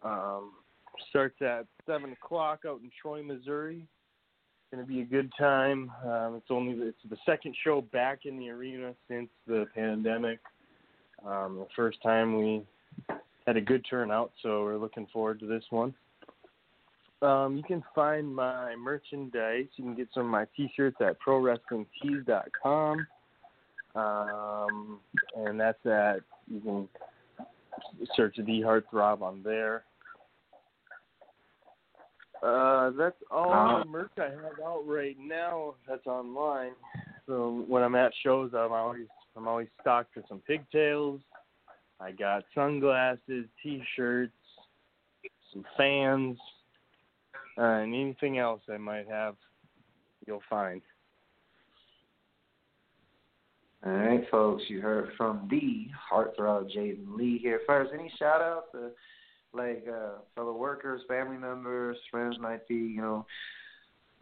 Um, 0.04 0.52
starts 1.10 1.40
at 1.40 1.66
seven 1.86 2.12
o'clock 2.12 2.60
out 2.66 2.80
in 2.82 2.90
Troy, 3.00 3.22
Missouri. 3.22 3.78
It's 3.78 4.76
Going 4.76 4.86
to 4.86 4.92
be 4.92 5.00
a 5.00 5.04
good 5.04 5.32
time. 5.38 5.90
Um, 6.04 6.36
it's 6.36 6.50
only 6.50 6.74
it's 6.86 6.96
the 7.08 7.16
second 7.26 7.56
show 7.64 7.80
back 7.80 8.20
in 8.24 8.38
the 8.38 8.50
arena 8.50 8.94
since 9.08 9.28
the 9.46 9.66
pandemic. 9.74 10.38
Um, 11.26 11.56
the 11.56 11.66
first 11.76 12.02
time 12.02 12.36
we 12.38 12.62
had 13.46 13.56
a 13.56 13.60
good 13.60 13.84
turnout, 13.88 14.32
so 14.42 14.62
we're 14.62 14.76
looking 14.76 15.06
forward 15.12 15.40
to 15.40 15.46
this 15.46 15.64
one. 15.70 15.94
Um, 17.22 17.56
you 17.56 17.62
can 17.62 17.84
find 17.94 18.34
my 18.34 18.74
merchandise. 18.74 19.66
You 19.76 19.84
can 19.84 19.94
get 19.94 20.08
some 20.12 20.24
of 20.24 20.30
my 20.30 20.46
T-shirts 20.56 20.96
at 21.00 21.16
ProWrestlingTees.com, 21.20 23.06
um, 23.94 24.98
and 25.36 25.60
that's 25.60 25.86
at 25.86 26.20
you 26.48 26.60
can 26.60 26.88
search 28.16 28.36
the 28.36 28.60
Heartthrob 28.60 29.22
on 29.22 29.42
there. 29.44 29.84
Uh, 32.42 32.90
that's 32.98 33.14
all 33.30 33.78
the 33.78 33.88
merch 33.88 34.10
I 34.18 34.24
have 34.24 34.58
out 34.64 34.82
right 34.84 35.16
now. 35.20 35.74
That's 35.88 36.06
online. 36.08 36.72
So 37.28 37.64
when 37.68 37.84
I'm 37.84 37.94
at 37.94 38.10
shows, 38.24 38.50
I'm 38.52 38.72
always 38.72 39.06
I'm 39.36 39.48
always 39.48 39.68
stocked 39.80 40.14
for 40.14 40.22
some 40.28 40.40
pigtails. 40.46 41.20
I 42.00 42.12
got 42.12 42.44
sunglasses, 42.54 43.46
T-shirts, 43.62 44.32
some 45.52 45.64
fans, 45.76 46.36
uh, 47.58 47.62
and 47.62 47.94
anything 47.94 48.38
else 48.38 48.60
I 48.72 48.78
might 48.78 49.08
have, 49.08 49.36
you'll 50.26 50.42
find. 50.50 50.82
All 53.84 53.92
right, 53.92 54.22
folks, 54.30 54.62
you 54.68 54.80
heard 54.80 55.10
from 55.16 55.48
the 55.50 55.88
heartthrob 56.12 56.70
Jaden 56.74 57.16
Lee 57.16 57.38
here. 57.38 57.60
First, 57.66 57.90
any 57.92 58.12
shout 58.18 58.40
outs 58.40 58.68
to 58.72 58.90
like 59.54 59.84
uh, 59.88 60.18
fellow 60.34 60.56
workers, 60.56 61.02
family 61.08 61.36
members, 61.36 61.96
friends 62.10 62.36
might 62.40 62.66
be, 62.68 62.74
you 62.74 63.00
know, 63.00 63.26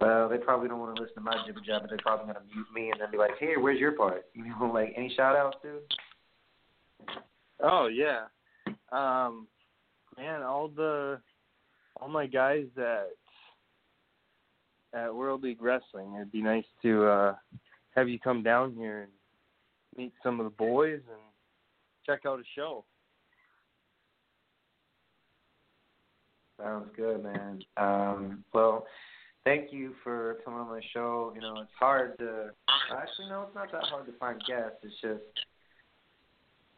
well, 0.00 0.28
they 0.28 0.38
probably 0.38 0.68
don't 0.68 0.80
want 0.80 0.96
to 0.96 1.02
listen 1.02 1.16
to 1.16 1.20
my 1.20 1.36
jibber 1.46 1.60
jabber. 1.60 1.86
They're 1.88 1.98
probably 1.98 2.32
going 2.32 2.36
to 2.36 2.54
mute 2.54 2.66
me 2.74 2.90
and 2.90 3.00
then 3.00 3.10
be 3.10 3.18
like, 3.18 3.32
hey, 3.38 3.54
where's 3.58 3.78
your 3.78 3.92
part? 3.92 4.24
You 4.34 4.44
know, 4.44 4.70
like 4.72 4.94
any 4.96 5.12
shout 5.14 5.36
outs, 5.36 5.58
dude? 5.62 5.80
Oh 7.62 7.88
yeah, 7.88 8.24
um, 8.90 9.46
man, 10.16 10.42
all 10.42 10.68
the 10.68 11.20
all 12.00 12.08
my 12.08 12.26
guys 12.26 12.64
at 12.78 13.10
at 14.94 15.14
World 15.14 15.42
League 15.42 15.60
Wrestling. 15.60 16.14
It'd 16.14 16.32
be 16.32 16.42
nice 16.42 16.64
to 16.82 17.04
uh, 17.06 17.34
have 17.94 18.08
you 18.08 18.18
come 18.18 18.42
down 18.42 18.74
here 18.74 19.02
and 19.02 19.10
meet 19.96 20.12
some 20.22 20.40
of 20.40 20.44
the 20.44 20.50
boys 20.50 21.00
and 21.08 21.20
check 22.06 22.20
out 22.26 22.40
a 22.40 22.42
show. 22.56 22.84
Sounds 26.58 26.88
good, 26.96 27.22
man. 27.22 27.62
Um, 27.76 28.44
well, 28.52 28.86
thank 29.44 29.72
you 29.72 29.94
for 30.02 30.38
coming 30.44 30.60
on 30.60 30.68
my 30.68 30.80
show. 30.92 31.32
You 31.34 31.40
know, 31.40 31.60
it's 31.60 31.70
hard 31.78 32.18
to 32.18 32.50
actually 32.92 33.28
no, 33.28 33.42
it's 33.42 33.54
not 33.54 33.70
that 33.72 33.84
hard 33.84 34.06
to 34.06 34.12
find 34.12 34.40
guests. 34.46 34.78
It's 34.82 34.94
just 35.00 35.22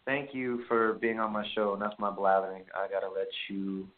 thank 0.05 0.35
you 0.35 0.63
for 0.69 0.95
being 0.95 1.21
on 1.21 1.33
my 1.33 1.47
show. 1.55 1.75
Enough 1.75 1.95
of 1.95 1.99
my 1.99 2.11
blathering. 2.11 2.65
I 2.75 2.89
gotta 2.89 3.09
let 3.09 3.29
you 3.49 3.89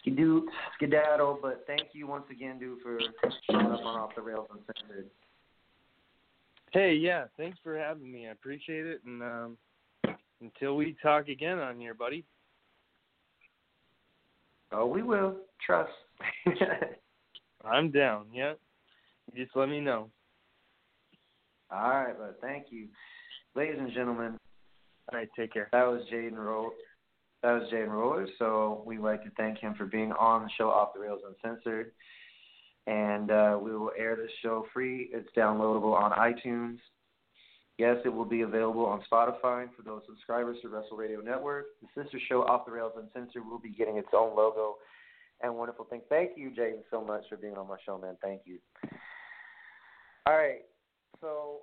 skidoo 0.00 0.46
skedaddle, 0.76 1.38
but 1.40 1.64
thank 1.66 1.88
you 1.92 2.06
once 2.06 2.24
again, 2.30 2.58
dude, 2.58 2.80
for 2.82 2.98
showing 3.50 3.66
up 3.66 3.80
on 3.80 3.98
Off 3.98 4.14
the 4.14 4.22
Rails 4.22 4.46
on 4.50 4.58
Uncensored. 4.58 5.06
Hey, 6.72 6.94
yeah, 6.94 7.24
thanks 7.36 7.58
for 7.62 7.78
having 7.78 8.12
me. 8.12 8.28
I 8.28 8.32
appreciate 8.32 8.84
it, 8.84 9.00
and 9.06 9.22
um, 9.22 9.56
until 10.40 10.76
we 10.76 10.96
talk 11.02 11.28
again 11.28 11.58
on 11.58 11.80
here, 11.80 11.94
buddy. 11.94 12.24
Oh, 14.70 14.86
we 14.86 15.02
will. 15.02 15.36
Trust. 15.64 15.90
I'm 17.64 17.90
down. 17.90 18.26
Yeah, 18.32 18.54
just 19.36 19.54
let 19.54 19.68
me 19.68 19.80
know. 19.80 20.10
All 21.70 21.90
right, 21.90 22.14
but 22.18 22.38
thank 22.40 22.66
you. 22.70 22.88
Ladies 23.54 23.76
and 23.78 23.92
gentlemen, 23.92 24.38
All 25.12 25.18
right, 25.18 25.28
take 25.36 25.52
care. 25.52 25.68
That 25.72 25.86
was 25.86 26.02
Jaden 26.12 26.36
Roll. 26.36 26.70
That 27.42 27.52
was 27.52 27.70
Jaden 27.72 27.90
Roller. 27.90 28.26
So 28.38 28.82
we'd 28.86 29.00
like 29.00 29.22
to 29.24 29.30
thank 29.36 29.58
him 29.58 29.74
for 29.76 29.84
being 29.84 30.12
on 30.12 30.42
the 30.42 30.50
show 30.56 30.70
Off 30.70 30.94
the 30.94 31.00
Rails 31.00 31.20
Uncensored. 31.26 31.92
And 32.86 33.30
uh, 33.30 33.58
we 33.60 33.76
will 33.76 33.92
air 33.98 34.16
this 34.16 34.30
show 34.42 34.66
free. 34.72 35.10
It's 35.12 35.28
downloadable 35.36 35.92
on 35.92 36.12
iTunes. 36.12 36.78
Yes, 37.76 37.96
it 38.04 38.08
will 38.08 38.24
be 38.24 38.40
available 38.40 38.86
on 38.86 39.02
Spotify 39.10 39.68
for 39.76 39.82
those 39.84 40.02
subscribers 40.06 40.56
to 40.62 40.68
Wrestle 40.68 40.96
Radio 40.96 41.20
Network. 41.20 41.66
The 41.80 42.02
sister 42.02 42.18
show, 42.28 42.42
Off 42.42 42.66
the 42.66 42.72
Rails 42.72 42.94
Uncensored, 42.96 43.46
will 43.48 43.60
be 43.60 43.70
getting 43.70 43.98
its 43.98 44.08
own 44.12 44.34
logo 44.34 44.76
and 45.40 45.54
wonderful 45.54 45.84
thing. 45.84 46.02
Thank 46.08 46.32
you, 46.36 46.50
Jaden, 46.50 46.82
so 46.90 47.02
much 47.02 47.24
for 47.28 47.36
being 47.36 47.56
on 47.56 47.68
my 47.68 47.76
show, 47.84 47.98
man. 47.98 48.16
Thank 48.22 48.42
you. 48.44 48.58
All 50.26 50.36
right, 50.36 50.62
so 51.20 51.60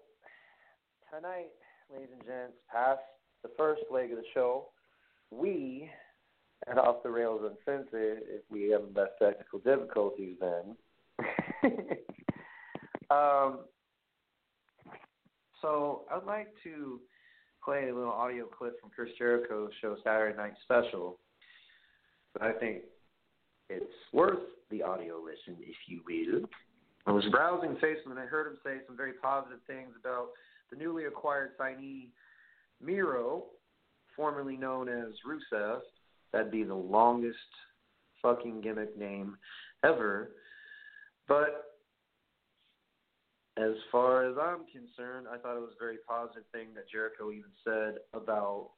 tonight, 1.13 1.51
ladies 1.93 2.09
and 2.11 2.25
gents, 2.25 2.57
past 2.71 3.01
the 3.43 3.49
first 3.57 3.81
leg 3.91 4.11
of 4.11 4.17
the 4.17 4.23
show, 4.33 4.69
we 5.31 5.89
at 6.67 6.77
Off 6.77 7.03
the 7.03 7.09
Rails 7.09 7.41
and 7.43 7.55
Uncensored, 7.67 8.19
if 8.27 8.41
we 8.49 8.69
have 8.71 8.81
less 8.95 9.09
technical 9.21 9.59
difficulties, 9.59 10.35
then. 10.39 10.75
um, 13.11 13.59
so 15.61 16.03
I'd 16.11 16.25
like 16.25 16.49
to 16.63 16.99
play 17.63 17.89
a 17.89 17.95
little 17.95 18.11
audio 18.11 18.45
clip 18.45 18.79
from 18.79 18.89
Chris 18.89 19.09
Jericho's 19.17 19.71
show 19.81 19.95
Saturday 20.03 20.35
Night 20.35 20.53
Special. 20.63 21.19
But 22.33 22.43
I 22.43 22.53
think 22.53 22.83
it's 23.69 23.85
worth 24.13 24.39
the 24.69 24.81
audio 24.81 25.19
listen, 25.19 25.61
if 25.61 25.75
you 25.87 26.01
will. 26.05 26.47
I 27.07 27.11
was 27.11 27.25
browsing 27.31 27.75
Facebook 27.75 28.11
and 28.11 28.19
I 28.19 28.25
heard 28.25 28.47
him 28.47 28.57
say 28.63 28.77
some 28.87 28.97
very 28.97 29.13
positive 29.13 29.59
things 29.67 29.89
about 29.99 30.29
the 30.71 30.77
newly 30.77 31.05
acquired 31.05 31.51
signee 31.59 32.09
Miro, 32.81 33.43
formerly 34.15 34.57
known 34.57 34.89
as 34.89 35.13
Rusev. 35.25 35.79
That'd 36.33 36.51
be 36.51 36.63
the 36.63 36.73
longest 36.73 37.37
fucking 38.21 38.61
gimmick 38.61 38.97
name 38.97 39.37
ever. 39.83 40.31
But 41.27 41.75
as 43.57 43.73
far 43.91 44.29
as 44.29 44.35
I'm 44.39 44.65
concerned, 44.65 45.27
I 45.31 45.37
thought 45.37 45.55
it 45.57 45.61
was 45.61 45.73
a 45.79 45.83
very 45.83 45.97
positive 46.07 46.43
thing 46.51 46.69
that 46.75 46.89
Jericho 46.89 47.31
even 47.31 47.51
said 47.63 47.95
about 48.13 48.69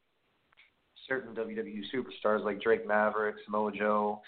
certain 1.07 1.33
WWE 1.33 1.81
superstars 1.93 2.43
like 2.43 2.61
Drake 2.61 2.87
Maverick, 2.87 3.35
Samoa 3.45 3.71
Joe, 3.71 4.21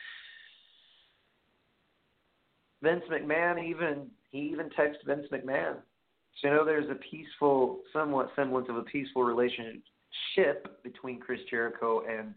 Vince 2.81 3.03
McMahon. 3.11 3.63
Even 3.63 4.07
he 4.31 4.39
even 4.39 4.69
texted 4.69 5.05
Vince 5.05 5.27
McMahon. 5.31 5.75
So 6.41 6.47
you 6.47 6.53
know, 6.53 6.65
there's 6.65 6.89
a 6.89 6.95
peaceful, 6.95 7.79
somewhat 7.91 8.31
semblance 8.35 8.67
of 8.69 8.77
a 8.77 8.83
peaceful 8.83 9.23
relationship 9.23 10.83
between 10.83 11.19
Chris 11.19 11.39
Jericho 11.49 12.03
and 12.09 12.33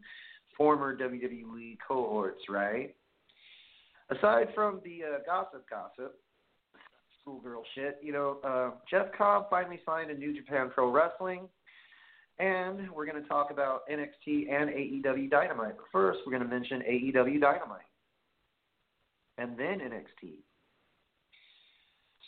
former 0.56 0.96
WWE 0.96 1.78
cohorts, 1.86 2.42
right? 2.48 2.94
Aside 4.10 4.48
from 4.54 4.80
the 4.84 5.00
uh, 5.04 5.18
gossip, 5.24 5.68
gossip, 5.70 6.18
schoolgirl 7.20 7.64
shit. 7.74 7.98
You 8.02 8.12
know, 8.12 8.38
uh, 8.44 8.70
Jeff 8.90 9.06
Cobb 9.16 9.48
finally 9.48 9.80
signed 9.86 10.10
a 10.10 10.14
New 10.14 10.34
Japan 10.34 10.70
Pro 10.74 10.90
Wrestling, 10.90 11.48
and 12.38 12.90
we're 12.90 13.06
going 13.06 13.22
to 13.22 13.28
talk 13.28 13.50
about 13.50 13.82
NXT 13.90 14.52
and 14.52 14.70
AEW 14.70 15.30
Dynamite. 15.30 15.76
But 15.76 15.86
first, 15.92 16.20
we're 16.26 16.36
going 16.36 16.48
to 16.48 16.54
mention 16.54 16.80
AEW 16.80 17.40
Dynamite, 17.40 17.86
and 19.38 19.56
then 19.56 19.80
NXT. 19.80 20.34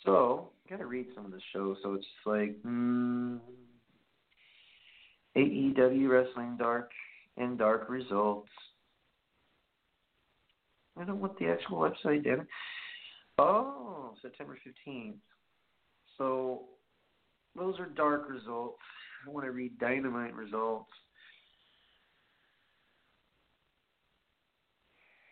So, 0.05 0.49
got 0.69 0.77
to 0.77 0.85
read 0.85 1.07
some 1.15 1.25
of 1.25 1.31
the 1.31 1.41
show. 1.53 1.75
So 1.81 1.93
it's 1.93 2.05
just 2.05 2.27
like 2.27 2.55
mm, 2.63 3.39
AEW 5.35 6.09
Wrestling 6.09 6.57
Dark 6.57 6.91
and 7.37 7.57
Dark 7.57 7.89
Results. 7.89 8.49
I 10.97 11.03
don't 11.03 11.19
want 11.19 11.37
the 11.39 11.47
actual 11.47 11.77
website, 11.79 12.23
damn 12.23 12.41
it. 12.41 12.47
Oh, 13.37 14.13
September 14.21 14.57
15th. 14.87 15.15
So 16.17 16.63
those 17.55 17.79
are 17.79 17.87
dark 17.87 18.29
results. 18.29 18.79
I 19.27 19.31
want 19.31 19.45
to 19.45 19.51
read 19.51 19.77
dynamite 19.79 20.33
results. 20.35 20.91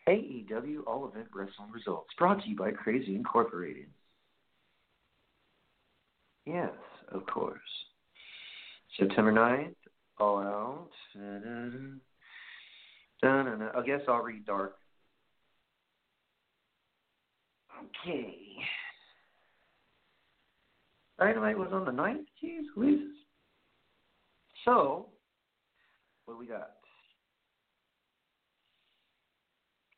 AEW 0.07 0.85
All 0.85 1.11
Elite 1.13 1.27
Wrestling 1.33 1.71
Results, 1.71 2.09
brought 2.17 2.41
to 2.43 2.49
you 2.49 2.55
by 2.55 2.71
Crazy 2.71 3.15
Incorporated. 3.15 3.87
Yes, 6.45 6.73
of 7.11 7.25
course. 7.25 7.59
September 8.99 9.31
9th, 9.31 9.75
All 10.19 10.39
Out. 10.39 10.89
Da-da-da. 13.21 13.69
I 13.79 13.85
guess 13.85 14.01
I'll 14.07 14.21
read 14.21 14.45
Dark 14.45 14.75
Okay. 18.05 18.35
Dynamite 21.19 21.57
was 21.57 21.69
on 21.71 21.85
the 21.85 21.91
ninth. 21.91 22.27
Jeez, 22.43 22.63
Louise. 22.75 23.11
So, 24.65 25.07
what 26.25 26.35
do 26.35 26.39
we 26.39 26.47
got? 26.47 26.71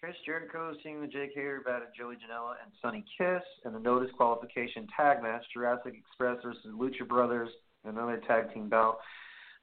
Chris 0.06 0.18
Jericho 0.24 0.72
seeing 0.84 1.02
the 1.02 1.08
Jake 1.08 1.32
Hager 1.34 1.62
battle 1.66 1.88
Joey 1.98 2.14
Janela 2.14 2.54
and 2.64 2.72
Sonny 2.80 3.04
Kiss 3.18 3.42
in 3.66 3.74
the 3.74 3.80
no 3.80 4.00
disqualification 4.00 4.86
tag 4.96 5.24
match. 5.24 5.42
Jurassic 5.52 5.96
Express 5.98 6.38
versus 6.44 6.62
Lucha 6.80 7.08
Brothers, 7.08 7.50
another 7.86 8.22
tag 8.28 8.54
team 8.54 8.70
bout. 8.70 9.00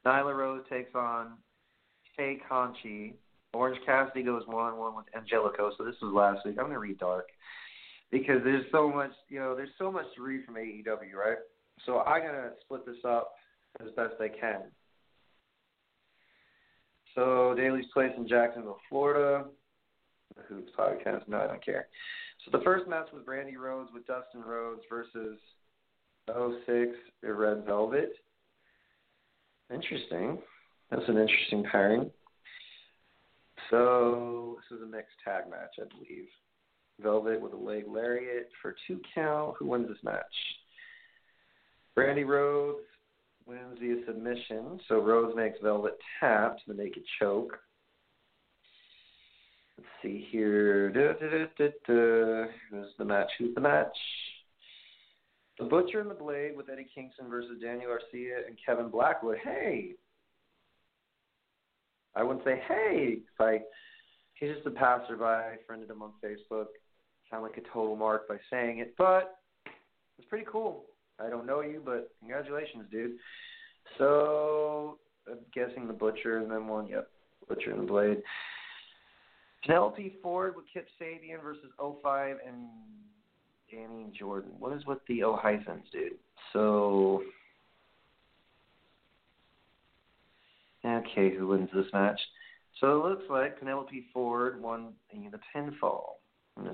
Nyla 0.05 0.37
Rose 0.37 0.65
takes 0.69 0.93
on 0.97 1.35
Faye 2.17 2.41
Conchi. 2.51 3.13
Orange 3.55 3.79
Cassidy 3.87 4.25
goes 4.25 4.43
one 4.49 4.73
on 4.73 4.79
one 4.79 4.97
with 4.97 5.05
Angelico. 5.17 5.71
So 5.79 5.85
this 5.85 5.95
was 6.03 6.13
last 6.13 6.45
week. 6.45 6.57
I'm 6.59 6.67
gonna 6.67 6.81
read 6.81 6.99
Dark 6.99 7.29
because 8.11 8.43
there's 8.43 8.67
so 8.73 8.91
much, 8.91 9.13
you 9.29 9.39
know, 9.39 9.55
there's 9.55 9.71
so 9.79 9.93
much 9.93 10.07
to 10.17 10.23
read 10.23 10.45
from 10.45 10.57
AEW, 10.57 11.15
right? 11.15 11.39
So 11.87 12.01
I'm 12.01 12.21
gonna 12.21 12.51
split 12.65 12.85
this 12.85 13.05
up 13.05 13.31
as 13.81 13.93
best 13.95 14.15
I 14.21 14.27
can. 14.27 14.63
So 17.15 17.55
Daly's 17.57 17.87
Place 17.93 18.11
in 18.17 18.27
Jacksonville, 18.27 18.81
Florida. 18.89 19.45
Hoops 20.49 20.73
podcast. 20.79 21.29
No, 21.29 21.39
I 21.39 21.47
don't 21.47 21.65
care. 21.65 21.89
So 22.45 22.57
the 22.57 22.65
first 22.65 22.89
match 22.89 23.09
was 23.13 23.23
Brandi 23.25 23.57
Rhodes 23.57 23.91
with 23.93 24.07
Dustin 24.07 24.43
Rhodes 24.43 24.83
versus 24.89 25.39
06 26.27 26.97
Red 27.23 27.65
Velvet. 27.65 28.13
Interesting. 29.73 30.39
That's 30.91 31.09
an 31.09 31.19
interesting 31.19 31.65
pairing. 31.71 32.11
So 33.71 34.59
this 34.59 34.77
is 34.77 34.83
a 34.83 34.87
mixed 34.87 35.17
tag 35.25 35.49
match, 35.49 35.75
I 35.81 35.85
believe. 35.95 36.27
Velvet 37.01 37.41
with 37.41 37.53
a 37.53 37.57
leg 37.57 37.85
lariat 37.89 38.49
for 38.61 38.75
two 38.87 39.01
count. 39.15 39.55
Who 39.59 39.67
wins 39.67 39.89
this 39.89 40.03
match? 40.03 40.23
Brandi 41.97 42.27
Rhodes 42.27 42.85
wins 43.47 43.79
via 43.81 43.97
submission. 44.07 44.79
So 44.89 45.01
Rhodes 45.01 45.35
makes 45.37 45.59
Velvet 45.63 45.99
tap 46.21 46.57
to 46.59 46.63
the 46.69 46.75
naked 46.75 47.03
choke. 47.19 47.59
See 50.03 50.27
here. 50.31 50.91
Da, 50.91 51.13
da, 51.13 51.47
da, 51.57 51.69
da. 51.87 52.53
Who's 52.71 52.89
the 52.99 53.05
match? 53.05 53.31
Who's 53.39 53.55
the 53.55 53.61
match? 53.61 53.97
The 55.59 55.65
Butcher 55.65 56.01
and 56.01 56.11
the 56.11 56.15
Blade 56.15 56.57
with 56.57 56.69
Eddie 56.71 56.89
Kingston 56.93 57.29
versus 57.29 57.61
Daniel 57.63 57.91
Garcia 57.91 58.39
and 58.47 58.57
Kevin 58.65 58.89
Blackwood. 58.89 59.39
Hey, 59.43 59.93
I 62.17 62.23
wouldn't 62.23 62.45
say 62.45 62.61
hey 62.67 63.19
fight. 63.39 63.63
He's 64.35 64.55
just 64.55 64.67
a 64.67 64.71
passerby. 64.71 65.23
I 65.23 65.57
friended 65.67 65.89
him 65.89 66.03
on 66.03 66.13
Facebook 66.25 66.67
sound 67.33 67.43
like 67.43 67.57
a 67.57 67.73
total 67.73 67.97
mark 67.97 68.29
by 68.29 68.37
saying 68.51 68.79
it, 68.79 68.95
but 68.99 69.39
it's 70.19 70.29
pretty 70.29 70.45
cool. 70.51 70.85
I 71.19 71.31
don't 71.31 71.47
know 71.47 71.63
you, 71.63 71.83
but 71.85 72.11
congratulations, 72.21 72.85
dude. 72.91 73.13
So 73.99 74.99
I'm 75.29 75.39
guessing 75.55 75.87
the 75.87 75.93
Butcher 75.93 76.39
and 76.39 76.51
then 76.51 76.67
one, 76.67 76.87
yep, 76.87 77.09
Butcher 77.49 77.71
and 77.71 77.81
the 77.81 77.87
Blade. 77.87 78.23
Penelope 79.65 80.17
Ford 80.23 80.55
with 80.57 80.65
Kip 80.73 80.87
Sabian 81.01 81.43
versus 81.43 81.71
05 81.79 82.37
and 82.47 82.67
Danny 83.71 84.13
Jordan. 84.19 84.53
What 84.59 84.77
is 84.77 84.85
with 84.87 84.99
the 85.09 85.23
O 85.23 85.37
hyphens, 85.37 85.85
dude? 85.93 86.13
So 86.53 87.23
okay, 90.85 91.35
who 91.37 91.49
wins 91.49 91.71
this 91.75 91.87
match? 91.93 92.21
So 92.81 92.99
it 92.99 93.09
looks 93.09 93.25
like 93.31 93.59
Penelope 93.59 94.07
Ford 94.13 94.61
won 94.61 94.95
the 95.13 95.39
pinfall. 95.55 96.15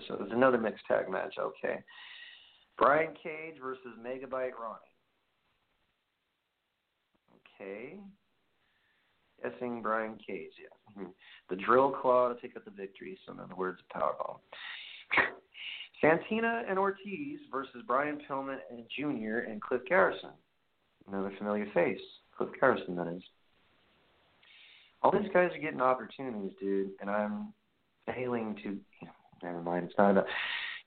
So 0.08 0.16
there's 0.18 0.32
another 0.32 0.58
mixed 0.58 0.84
tag 0.86 1.08
match. 1.08 1.34
Okay. 1.38 1.82
Brian 2.76 3.12
Cage 3.22 3.56
versus 3.60 3.98
Megabyte 4.00 4.52
Ronnie. 4.58 4.78
Okay. 7.60 8.00
Guessing 9.42 9.82
Brian 9.82 10.18
Cage, 10.24 10.52
yeah. 10.60 11.02
Mm-hmm. 11.02 11.10
The 11.50 11.56
drill 11.56 11.90
claw 11.90 12.32
to 12.32 12.40
take 12.40 12.56
up 12.56 12.64
the 12.64 12.70
victory, 12.70 13.18
so 13.24 13.32
in 13.32 13.40
other 13.40 13.54
words, 13.54 13.78
powerbomb. 13.94 14.38
Santana 16.00 16.62
and 16.68 16.78
Ortiz 16.78 17.40
versus 17.50 17.82
Brian 17.86 18.20
Pillman 18.28 18.58
and 18.70 18.84
Jr. 18.96 19.50
and 19.50 19.60
Griff 19.60 19.82
Garrison. 19.88 20.30
Another 21.08 21.32
familiar 21.38 21.66
face. 21.72 22.00
Griff 22.36 22.50
Garrison, 22.60 22.96
that 22.96 23.08
is. 23.08 23.22
All 25.02 25.12
these 25.12 25.30
guys 25.32 25.50
are 25.54 25.60
getting 25.60 25.80
opportunities, 25.80 26.52
dude, 26.60 26.90
and 27.00 27.08
I'm 27.08 27.52
failing 28.06 28.56
to 28.62 28.70
you 28.70 29.06
know, 29.06 29.12
never 29.42 29.62
mind. 29.62 29.86
It's 29.86 29.98
not 29.98 30.10
about 30.10 30.26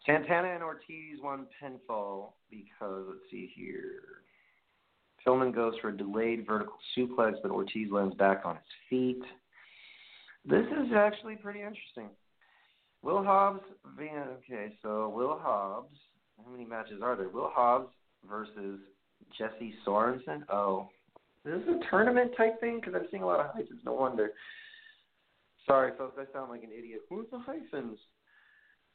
Santana 0.06 0.54
and 0.54 0.64
Ortiz 0.64 1.20
won 1.22 1.46
pinfall 1.62 2.34
because 2.50 3.06
let's 3.08 3.22
see 3.30 3.52
here. 3.56 4.24
Pillman 5.26 5.54
goes 5.54 5.74
for 5.82 5.90
a 5.90 5.98
delayed 5.98 6.46
vertical 6.48 6.76
suplex, 6.98 7.34
but 7.42 7.52
Ortiz 7.52 7.92
lands 7.92 8.16
back 8.16 8.42
on 8.46 8.56
his 8.56 8.64
feet. 8.90 9.22
This 10.46 10.66
is 10.66 10.94
actually 10.96 11.36
pretty 11.36 11.60
interesting. 11.60 12.10
Will 13.04 13.24
Hobbs, 13.24 13.62
okay, 14.00 14.76
so 14.82 15.10
Will 15.10 15.38
Hobbs, 15.40 15.96
how 16.44 16.52
many 16.52 16.66
matches 16.66 17.02
are 17.04 17.16
there? 17.16 17.30
Will 17.30 17.50
Hobbs 17.54 17.90
versus 18.28 18.80
Jesse 19.38 19.74
Sorensen. 19.86 20.44
Oh, 20.50 20.90
This 21.44 21.56
is 21.56 21.68
a 21.68 21.80
tournament 21.90 22.32
type 22.38 22.60
thing? 22.60 22.80
Because 22.80 22.94
I'm 22.96 23.08
seeing 23.10 23.24
a 23.24 23.26
lot 23.26 23.40
of 23.40 23.48
hyphens. 23.48 23.82
No 23.86 23.94
wonder. 23.94 24.32
Sorry, 25.66 25.92
folks, 25.98 26.18
I 26.20 26.32
sound 26.34 26.52
like 26.52 26.64
an 26.64 26.72
idiot. 26.76 27.02
Who's 27.10 27.28
the 27.32 27.40
hyphens? 27.40 28.00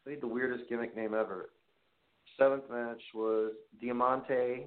I 0.07 0.11
need 0.11 0.21
the 0.21 0.27
weirdest 0.27 0.69
gimmick 0.69 0.97
name 0.97 1.15
ever. 1.15 1.51
Seventh 2.39 2.65
match 2.71 3.01
was 3.15 3.53
Diamante 3.81 4.67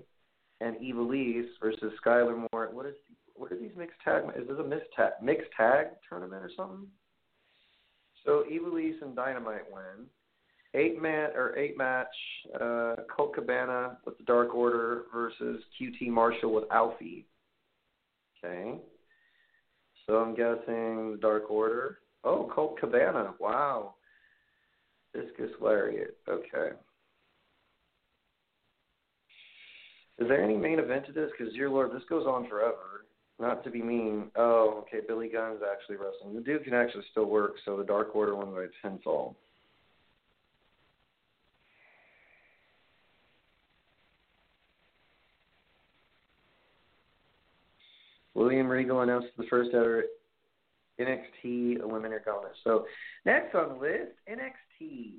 and 0.62 0.76
Ivelisse 0.78 1.48
versus 1.62 1.94
Skylar 2.04 2.48
Moore. 2.52 2.70
What 2.72 2.86
is 2.86 2.96
what 3.36 3.52
are 3.52 3.58
these 3.58 3.72
mixed 3.78 4.00
tag? 4.04 4.24
Is 4.36 4.48
this 4.48 4.58
a 4.60 4.64
mixed 4.64 4.92
tag, 4.96 5.14
mixed 5.22 5.50
tag 5.56 5.88
tournament 6.08 6.44
or 6.44 6.52
something? 6.56 6.88
So 8.26 8.44
Ivelisse 8.52 9.02
and 9.02 9.16
Dynamite 9.16 9.72
win. 9.72 10.08
Eight 10.76 11.02
man 11.02 11.32
or 11.36 11.58
eight 11.58 11.78
match. 11.78 12.08
Uh, 12.54 12.96
Colt 13.16 13.34
Cabana 13.34 13.98
with 14.06 14.18
the 14.18 14.24
Dark 14.26 14.54
Order 14.54 15.04
versus 15.14 15.64
QT 15.80 16.10
Marshall 16.10 16.54
with 16.54 16.66
Alfie. 16.72 17.26
Okay. 18.44 18.78
So 20.06 20.18
I'm 20.18 20.36
guessing 20.36 21.12
the 21.14 21.18
Dark 21.22 21.50
Order. 21.50 22.00
Oh, 22.24 22.52
Colt 22.54 22.78
Cabana. 22.80 23.34
Wow. 23.40 23.96
Discus 25.14 25.52
Lariat. 25.62 26.18
Okay. 26.28 26.76
Is 30.20 30.28
there 30.28 30.44
any 30.44 30.58
main 30.58 30.80
event 30.80 31.06
to 31.08 31.14
this? 31.14 31.32
Because, 31.38 31.54
dear 31.54 31.70
Lord, 31.70 31.92
this 31.94 32.04
goes 32.10 32.26
on 32.28 32.48
forever. 32.50 33.06
Not 33.40 33.64
to 33.64 33.72
be 33.72 33.82
mean. 33.82 34.32
Oh, 34.36 34.84
okay. 34.84 35.00
Billy 35.08 35.30
Gunn's 35.30 35.62
actually 35.64 35.96
wrestling. 35.96 36.36
The 36.36 36.42
dude 36.42 36.66
can 36.66 36.74
actually 36.74 37.06
still 37.12 37.26
work, 37.26 37.54
so 37.64 37.78
the 37.78 37.86
Dark 37.86 38.14
Order 38.16 38.36
won 38.36 38.52
by 38.52 38.66
pinfall. 38.84 39.36
William 48.34 48.68
Regal 48.68 49.02
announced 49.02 49.28
the 49.38 49.44
first 49.50 49.72
ever 49.74 50.04
NXT 51.00 51.80
Eliminator 51.80 52.24
Gauntlet. 52.24 52.54
So 52.64 52.86
next 53.26 53.56
on 53.56 53.70
the 53.70 53.76
list, 53.76 54.12
NXT. 54.30 55.14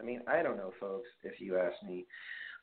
I 0.00 0.04
mean, 0.04 0.20
I 0.26 0.42
don't 0.42 0.56
know, 0.56 0.72
folks. 0.80 1.08
If 1.22 1.40
you 1.40 1.58
ask 1.58 1.74
me, 1.88 2.06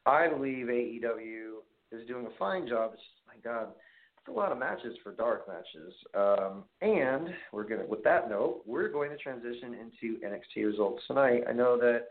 I 0.09 0.27
believe 0.27 0.65
AEW 0.65 1.59
is 1.91 2.07
doing 2.07 2.25
a 2.25 2.37
fine 2.39 2.67
job. 2.67 2.91
It's 2.93 3.03
my 3.27 3.35
God, 3.43 3.69
it's 4.17 4.27
a 4.27 4.31
lot 4.31 4.51
of 4.51 4.57
matches 4.57 4.97
for 5.03 5.11
dark 5.11 5.47
matches. 5.47 5.93
Um, 6.15 6.63
and 6.81 7.29
we're 7.53 7.63
gonna, 7.63 7.85
with 7.85 8.03
that 8.03 8.27
note, 8.27 8.63
we're 8.65 8.89
going 8.89 9.11
to 9.11 9.17
transition 9.17 9.75
into 9.75 10.19
NXT 10.25 10.65
results 10.65 11.03
tonight. 11.07 11.43
I 11.47 11.53
know 11.53 11.77
that 11.77 12.07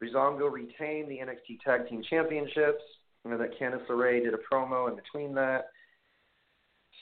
Breezango 0.00 0.50
retained 0.50 1.10
the 1.10 1.18
NXT 1.18 1.60
Tag 1.64 1.88
Team 1.88 2.02
Championships. 2.08 2.82
I 3.24 3.30
know 3.30 3.38
that 3.38 3.58
Candice 3.58 3.86
LeRae 3.88 4.22
did 4.22 4.34
a 4.34 4.54
promo 4.54 4.88
in 4.88 4.96
between 4.96 5.34
that. 5.34 5.70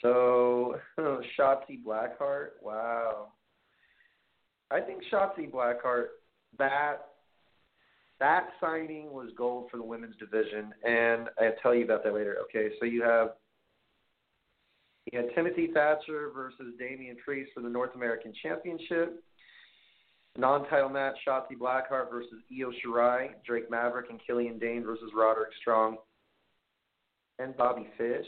So, 0.01 0.77
Shotzi 0.99 1.83
Blackheart, 1.87 2.53
wow. 2.63 3.29
I 4.71 4.81
think 4.81 5.03
Shotzi 5.13 5.51
Blackheart, 5.51 6.07
that 6.59 7.12
that 8.23 8.51
signing 8.61 9.13
was 9.13 9.31
gold 9.37 9.69
for 9.69 9.79
the 9.79 9.83
women's 9.83 10.15
division, 10.15 10.73
and 10.87 11.29
I'll 11.41 11.57
tell 11.61 11.75
you 11.75 11.85
about 11.85 12.05
that 12.05 12.15
later. 12.15 12.37
Okay, 12.45 12.69
so 12.79 12.87
you 12.87 13.03
have 13.03 13.31
you 15.11 15.19
had 15.19 15.35
Timothy 15.35 15.71
Thatcher 15.75 16.31
versus 16.33 16.73
Damian 16.79 17.17
Priest 17.17 17.51
for 17.53 17.63
the 17.63 17.69
North 17.69 17.97
American 17.97 18.33
Championship. 18.41 19.25
Non-title 20.39 20.89
match: 20.89 21.17
Shotzi 21.27 21.59
Blackheart 21.61 22.13
versus 22.13 22.39
Io 22.57 22.71
Shirai, 22.71 23.31
Drake 23.45 23.69
Maverick 23.69 24.09
and 24.09 24.21
Killian 24.25 24.57
Dain 24.61 24.85
versus 24.85 25.11
Roderick 25.13 25.51
Strong 25.61 25.97
and 27.41 27.57
Bobby 27.57 27.89
Fish. 27.99 28.27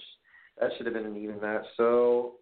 That 0.61 0.71
should 0.77 0.87
have 0.87 0.95
been 0.95 1.07
an 1.07 1.16
even 1.16 1.41
match. 1.41 1.65
So 1.77 2.33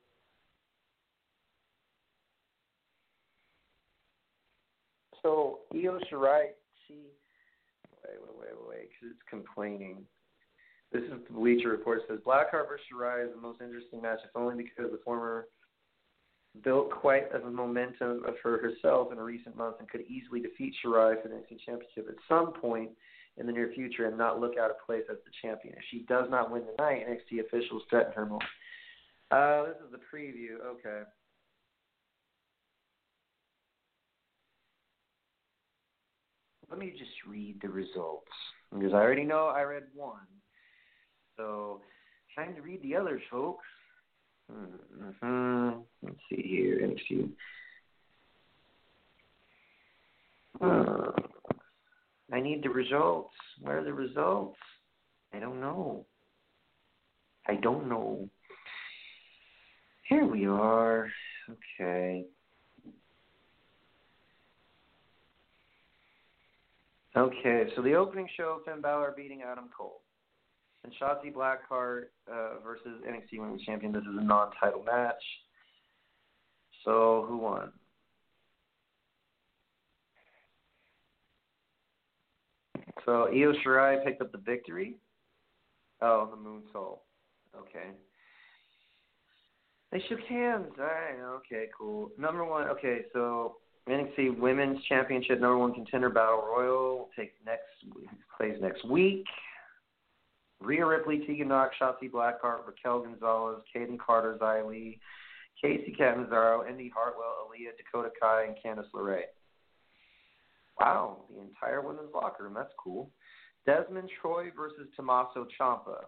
so 5.22 5.58
Io 5.74 5.98
Shirai, 6.10 6.46
she 6.88 6.94
wait, 8.04 8.34
wait, 8.38 8.68
wait, 8.68 8.88
because 8.90 9.14
it's 9.14 9.28
complaining. 9.28 10.04
This 10.92 11.02
is 11.04 11.24
the 11.26 11.34
Bleacher 11.34 11.70
Report. 11.70 11.98
It 11.98 12.04
says 12.08 12.18
Blackheart 12.26 12.68
versus 12.68 12.84
Shirai 12.92 13.24
is 13.24 13.34
the 13.34 13.40
most 13.40 13.60
interesting 13.62 14.02
match, 14.02 14.18
if 14.24 14.30
only 14.34 14.54
because 14.56 14.90
the 14.90 15.00
former 15.04 15.46
built 16.62 16.90
quite 16.90 17.34
a 17.34 17.38
momentum 17.50 18.24
of 18.26 18.34
her 18.42 18.58
herself 18.58 19.10
in 19.10 19.18
a 19.18 19.22
recent 19.22 19.56
month 19.56 19.76
and 19.78 19.88
could 19.88 20.02
easily 20.02 20.40
defeat 20.40 20.74
Shirai 20.84 21.20
for 21.22 21.28
the 21.28 21.34
NXT 21.34 21.64
Championship 21.64 22.08
at 22.08 22.16
some 22.28 22.52
point 22.52 22.90
in 23.38 23.46
the 23.46 23.52
near 23.52 23.72
future 23.74 24.06
and 24.06 24.18
not 24.18 24.40
look 24.40 24.58
out 24.58 24.70
of 24.70 24.76
place 24.84 25.04
as 25.10 25.16
the 25.24 25.30
champion. 25.40 25.74
If 25.74 25.84
she 25.90 26.00
does 26.08 26.26
not 26.30 26.50
win 26.50 26.64
tonight, 26.66 27.06
NXT 27.08 27.46
officials 27.46 27.82
threaten 27.88 28.12
her 28.12 28.26
more. 28.26 28.40
Uh, 29.30 29.68
this 29.68 29.76
is 29.86 29.92
the 29.92 30.16
preview. 30.16 30.60
Okay. 30.62 31.08
Let 36.72 36.78
me 36.78 36.90
just 36.98 37.10
read 37.28 37.60
the 37.60 37.68
results 37.68 38.32
because 38.72 38.94
I 38.94 38.96
already 38.96 39.24
know 39.24 39.48
I 39.48 39.60
read 39.60 39.82
one. 39.94 40.26
So, 41.36 41.82
time 42.34 42.54
to 42.54 42.62
read 42.62 42.82
the 42.82 42.96
others, 42.96 43.20
folks. 43.30 43.66
Mm-hmm. 44.50 45.80
Let's 46.02 46.16
see 46.30 46.42
here. 46.42 46.80
NXT. 46.80 47.28
Uh, 50.62 51.10
I 52.32 52.40
need 52.40 52.62
the 52.62 52.70
results. 52.70 53.34
Where 53.60 53.80
are 53.80 53.84
the 53.84 53.92
results? 53.92 54.56
I 55.34 55.40
don't 55.40 55.60
know. 55.60 56.06
I 57.46 57.56
don't 57.56 57.86
know. 57.86 58.30
Here 60.08 60.24
we 60.24 60.46
are. 60.46 61.10
Okay. 61.50 62.24
Okay, 67.14 67.64
so 67.76 67.82
the 67.82 67.94
opening 67.94 68.26
show, 68.36 68.60
Finn 68.64 68.80
Balor 68.80 69.12
beating 69.14 69.42
Adam 69.42 69.68
Cole. 69.76 70.00
And 70.84 70.92
Shotzi 71.00 71.32
Blackheart 71.32 72.04
uh, 72.30 72.60
versus 72.64 73.02
NXT 73.06 73.38
Women's 73.38 73.62
Champion. 73.62 73.92
This 73.92 74.02
is 74.02 74.18
a 74.18 74.24
non-title 74.24 74.82
match. 74.82 75.22
So 76.84 77.26
who 77.28 77.36
won? 77.36 77.70
So 83.04 83.28
Io 83.28 83.52
Shirai 83.64 84.04
picked 84.04 84.22
up 84.22 84.32
the 84.32 84.38
victory. 84.38 84.96
Oh, 86.00 86.28
the 86.30 86.36
Moonsault. 86.36 86.98
Okay. 87.56 87.90
They 89.92 90.02
shook 90.08 90.20
hands. 90.20 90.72
All 90.78 90.84
right. 90.84 91.36
Okay. 91.36 91.66
Cool. 91.76 92.10
Number 92.18 92.44
one. 92.44 92.68
Okay. 92.68 93.02
So 93.12 93.56
NXT 93.88 94.38
Women's 94.38 94.82
Championship 94.84 95.40
number 95.40 95.58
one 95.58 95.74
contender 95.74 96.08
battle 96.08 96.44
royal 96.46 96.98
will 96.98 97.10
take 97.16 97.34
next 97.44 97.62
plays 98.36 98.56
next 98.60 98.84
week. 98.84 99.24
Rhea 100.60 100.86
Ripley, 100.86 101.24
Tegan 101.26 101.48
Nox, 101.48 101.74
Shotzi 101.80 102.08
Blackheart, 102.10 102.66
Raquel 102.66 103.00
Gonzalez, 103.00 103.62
Kayden 103.74 103.98
Carter, 103.98 104.38
Li, 104.68 105.00
Kacy 105.62 105.96
Catanzaro, 105.96 106.68
Indi 106.68 106.92
Hartwell, 106.94 107.48
Aliyah, 107.48 107.76
Dakota 107.76 108.10
Kai, 108.20 108.44
and 108.44 108.56
Candice 108.64 108.90
LeRae. 108.94 109.22
Wow, 110.78 111.24
the 111.34 111.40
entire 111.40 111.80
women's 111.80 112.14
locker 112.14 112.44
room. 112.44 112.54
That's 112.54 112.72
cool. 112.78 113.10
Desmond 113.66 114.10
Troy 114.20 114.50
versus 114.56 114.88
Tommaso 114.96 115.46
Ciampa. 115.60 116.04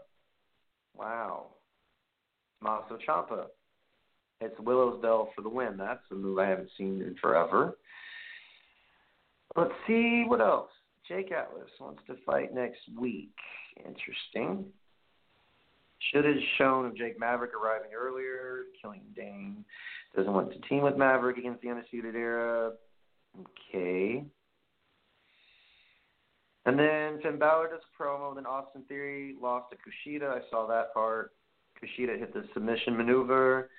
Wow. 0.94 1.48
Tommaso 2.60 2.98
Ciampa. 3.06 3.46
It's 4.45 4.61
Willow's 4.61 5.01
Bell 5.01 5.31
for 5.35 5.41
the 5.41 5.49
win. 5.49 5.77
That's 5.79 6.01
a 6.11 6.15
move 6.15 6.39
I 6.39 6.49
haven't 6.49 6.69
seen 6.77 7.01
in 7.01 7.16
forever. 7.21 7.79
Let's 9.57 9.73
see 9.87 10.25
what 10.27 10.41
else. 10.41 10.71
Jake 11.09 11.33
Atlas 11.33 11.71
wants 11.81 12.03
to 12.09 12.16
fight 12.27 12.55
next 12.55 12.81
week. 12.99 13.35
Interesting. 13.79 14.66
Should 16.12 16.27
have 16.27 16.35
shown 16.59 16.85
of 16.85 16.97
Drake 16.97 17.19
Maverick 17.19 17.53
arriving 17.55 17.93
earlier, 17.97 18.65
Killian 18.81 19.05
Dain. 19.16 19.65
Doesn't 20.15 20.33
want 20.33 20.53
to 20.53 20.69
team 20.69 20.83
with 20.83 20.97
Maverick 20.97 21.39
against 21.39 21.62
the 21.62 21.71
Undisputed 21.71 22.15
Era. 22.15 22.73
Okay. 23.41 24.25
And 26.66 26.79
then 26.79 27.21
Finn 27.23 27.39
Balor 27.39 27.69
does 27.69 27.81
a 27.81 28.03
promo. 28.03 28.35
Then 28.35 28.47
Austin 28.47 28.83
Theory 28.89 29.37
lost 29.41 29.71
to 29.71 29.77
Kushida. 29.77 30.29
I 30.29 30.41
saw 30.51 30.66
that 30.66 30.93
part. 30.93 31.33
Kushida 31.83 32.19
hit 32.19 32.35
the 32.35 32.45
submission 32.53 32.97
maneuver. 32.97 33.71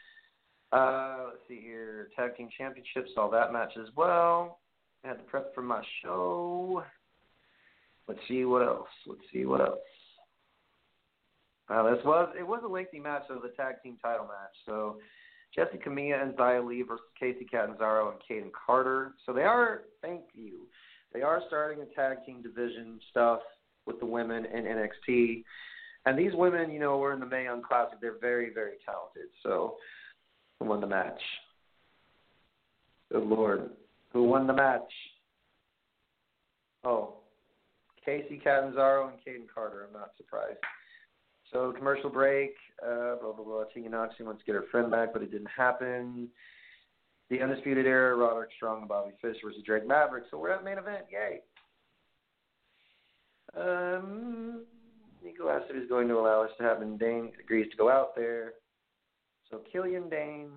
Uh, 0.71 1.17
let's 1.27 1.39
see 1.47 1.61
here. 1.61 2.09
Tag 2.15 2.35
Team 2.35 2.49
Championship. 2.57 3.07
Saw 3.13 3.29
that 3.29 3.53
match 3.53 3.73
as 3.79 3.87
well. 3.95 4.59
I 5.03 5.09
had 5.09 5.17
to 5.17 5.23
prep 5.23 5.53
for 5.53 5.61
my 5.61 5.83
show. 6.03 6.83
Let's 8.07 8.19
see 8.27 8.45
what 8.45 8.61
else. 8.61 8.87
Let's 9.07 9.21
see 9.31 9.45
what 9.45 9.61
else. 9.61 9.79
Uh, 11.69 11.83
this 11.95 12.03
was 12.05 12.29
it 12.37 12.45
was 12.45 12.61
a 12.63 12.67
lengthy 12.67 12.99
match. 12.99 13.23
Was 13.29 13.41
a 13.43 13.55
tag 13.55 13.75
team 13.83 13.97
title 14.01 14.25
match. 14.25 14.55
So 14.65 14.97
Jesse 15.55 15.77
Camilla 15.77 16.21
and 16.21 16.33
Xia 16.33 16.65
Li 16.65 16.83
versus 16.83 17.05
Kacy 17.21 17.49
Catanzaro 17.49 18.11
and 18.11 18.19
Kayden 18.29 18.51
Carter. 18.53 19.13
So 19.25 19.33
they 19.33 19.43
are 19.43 19.83
thank 20.01 20.21
you. 20.33 20.67
They 21.13 21.21
are 21.21 21.41
starting 21.47 21.81
a 21.81 21.95
tag 21.95 22.25
team 22.25 22.41
division 22.41 22.99
stuff 23.09 23.39
with 23.85 23.99
the 23.99 24.05
women 24.05 24.45
in 24.45 24.65
NXT. 24.65 25.43
And 26.05 26.19
these 26.19 26.33
women, 26.33 26.71
you 26.71 26.79
know, 26.79 26.97
were 26.97 27.13
in 27.13 27.19
the 27.19 27.25
Mae 27.25 27.45
Young 27.45 27.63
Classic. 27.63 27.99
They're 27.99 28.19
very, 28.19 28.53
very 28.53 28.73
talented. 28.85 29.31
So 29.41 29.75
who 30.59 30.65
won 30.65 30.81
the 30.81 30.87
match? 30.87 31.21
Good 33.11 33.23
lord. 33.23 33.69
Who 34.13 34.23
won 34.23 34.47
the 34.47 34.53
match? 34.53 34.91
Oh, 36.83 37.15
Kacy 38.07 38.41
Catanzaro 38.43 39.09
and 39.09 39.17
Kayden 39.17 39.47
Carter. 39.53 39.87
I'm 39.87 39.93
not 39.93 40.11
surprised. 40.17 40.59
So 41.51 41.73
commercial 41.77 42.09
break. 42.09 42.55
Uh, 42.83 43.15
blah 43.21 43.33
blah 43.33 43.45
blah. 43.45 43.63
Tegan 43.73 43.91
Nox 43.91 44.15
wants 44.19 44.41
to 44.41 44.45
get 44.45 44.55
her 44.55 44.65
friend 44.71 44.91
back, 44.91 45.13
but 45.13 45.21
it 45.21 45.31
didn't 45.31 45.49
happen. 45.55 46.29
The 47.29 47.41
Undisputed 47.41 47.87
Era, 47.87 48.15
Roderick 48.15 48.51
Strong 48.55 48.81
and 48.81 48.87
Bobby 48.87 49.11
Fish 49.21 49.37
versus 49.43 49.63
Drake 49.65 49.87
Maverick. 49.87 50.25
So 50.29 50.37
we're 50.37 50.51
at 50.51 50.63
main 50.63 50.77
event. 50.77 51.05
Yay. 51.11 51.41
Um, 53.57 54.65
Nico 55.23 55.49
asked 55.49 55.65
if 55.69 55.81
he's 55.81 55.89
going 55.89 56.07
to 56.09 56.15
allow 56.15 56.43
us 56.43 56.51
to 56.57 56.63
have, 56.63 56.81
and 56.81 56.99
Dain 56.99 57.31
agrees 57.43 57.69
to 57.71 57.77
go 57.77 57.89
out 57.89 58.15
there. 58.15 58.53
So 59.49 59.61
Killian 59.71 60.09
Dain. 60.09 60.49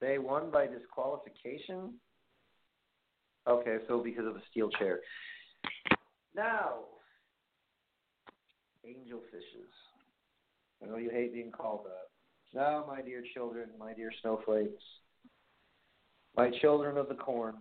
They 0.00 0.18
won 0.18 0.50
by 0.50 0.66
disqualification. 0.66 1.94
Okay, 3.48 3.76
so 3.88 4.02
because 4.02 4.26
of 4.26 4.36
a 4.36 4.42
steel 4.50 4.70
chair. 4.70 5.00
Now, 6.34 6.80
angel 8.84 9.20
fishes. 9.30 9.70
I 10.82 10.86
know 10.86 10.96
you 10.96 11.10
hate 11.10 11.32
being 11.32 11.50
called 11.50 11.86
that. 11.86 12.58
Now, 12.58 12.84
my 12.86 13.02
dear 13.02 13.22
children, 13.34 13.68
my 13.78 13.92
dear 13.92 14.10
snowflakes, 14.20 14.82
my 16.36 16.50
children 16.60 16.96
of 16.96 17.08
the 17.08 17.14
corn, 17.14 17.56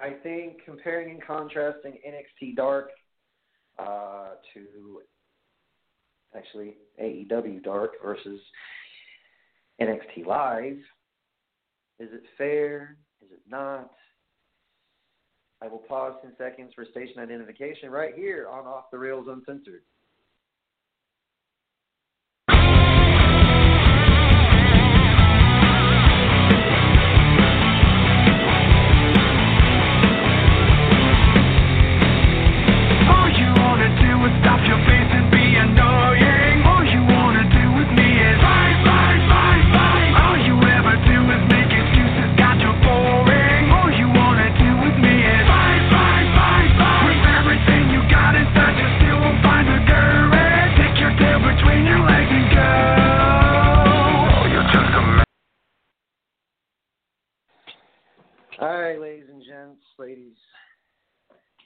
I 0.00 0.10
think 0.22 0.64
comparing 0.64 1.10
and 1.10 1.22
contrasting 1.22 1.98
NXT 2.06 2.56
Dark 2.56 2.90
uh, 3.78 4.34
to 4.52 5.02
actually 6.36 6.76
AEW 7.00 7.62
Dark 7.62 7.92
versus 8.02 8.40
NXT 9.80 10.26
Live, 10.26 10.78
is 11.98 12.08
it 12.12 12.22
fair? 12.36 12.96
Is 13.22 13.30
it 13.32 13.40
not? 13.48 13.90
I 15.62 15.68
will 15.68 15.78
pause 15.78 16.14
10 16.22 16.32
seconds 16.36 16.72
for 16.74 16.84
station 16.84 17.20
identification 17.20 17.90
right 17.90 18.14
here 18.14 18.48
on 18.50 18.66
Off 18.66 18.90
the 18.90 18.98
Rails 18.98 19.26
Uncensored. 19.28 19.82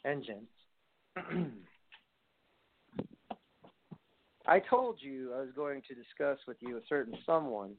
And 0.04 0.24
gents. 0.24 0.52
I 4.46 4.60
told 4.60 4.96
you 5.00 5.34
I 5.34 5.40
was 5.40 5.50
going 5.54 5.82
to 5.88 5.94
discuss 5.94 6.38
with 6.46 6.56
you 6.60 6.78
a 6.78 6.82
certain 6.88 7.14
someone 7.26 7.72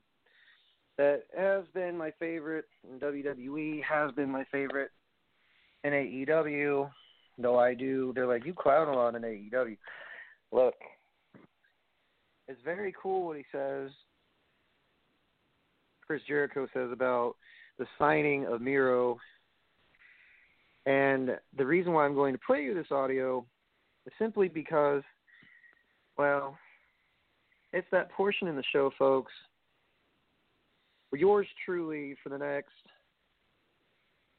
that 0.97 1.23
has 1.35 1.63
been 1.73 1.97
my 1.97 2.11
favorite 2.19 2.65
in 2.83 2.99
WWE, 2.99 3.81
has 3.83 4.11
been 4.11 4.29
my 4.29 4.43
favorite 4.51 4.91
in 5.83 5.93
AEW, 5.93 6.89
though 7.37 7.57
I 7.57 7.73
do, 7.73 8.11
they're 8.13 8.27
like, 8.27 8.45
you 8.45 8.53
clown 8.53 8.89
a 8.89 8.93
lot 8.93 9.15
in 9.15 9.21
AEW. 9.21 9.77
Look, 10.51 10.75
it's 12.47 12.59
very 12.63 12.93
cool 13.01 13.25
what 13.25 13.37
he 13.37 13.45
says. 13.51 13.91
Chris 16.05 16.21
Jericho 16.27 16.67
says 16.73 16.91
about 16.91 17.35
the 17.77 17.85
signing 17.97 18.45
of 18.45 18.61
Miro. 18.61 19.17
And 20.89 21.37
the 21.55 21.67
reason 21.67 21.93
why 21.93 22.03
I'm 22.03 22.15
going 22.15 22.33
to 22.33 22.39
play 22.39 22.63
you 22.63 22.73
this 22.73 22.89
audio 22.89 23.45
is 24.07 24.13
simply 24.17 24.47
because, 24.47 25.03
well, 26.17 26.57
it's 27.71 27.85
that 27.91 28.11
portion 28.11 28.47
in 28.47 28.55
the 28.55 28.63
show, 28.73 28.89
folks, 28.97 29.31
where 31.09 31.19
yours 31.19 31.45
truly 31.63 32.15
for 32.23 32.29
the 32.29 32.39
next, 32.39 32.71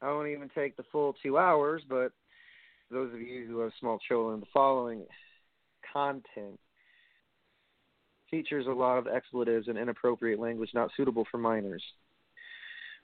I 0.02 0.10
won't 0.10 0.26
even 0.26 0.50
take 0.52 0.76
the 0.76 0.82
full 0.90 1.14
two 1.22 1.38
hours, 1.38 1.82
but 1.88 2.10
those 2.90 3.14
of 3.14 3.20
you 3.20 3.46
who 3.46 3.60
have 3.60 3.70
small 3.78 4.00
children, 4.08 4.40
the 4.40 4.46
following 4.52 5.04
content 5.92 6.58
features 8.28 8.66
a 8.66 8.72
lot 8.72 8.98
of 8.98 9.06
expletives 9.06 9.68
and 9.68 9.78
inappropriate 9.78 10.40
language 10.40 10.70
not 10.74 10.90
suitable 10.96 11.28
for 11.30 11.38
minors 11.38 11.82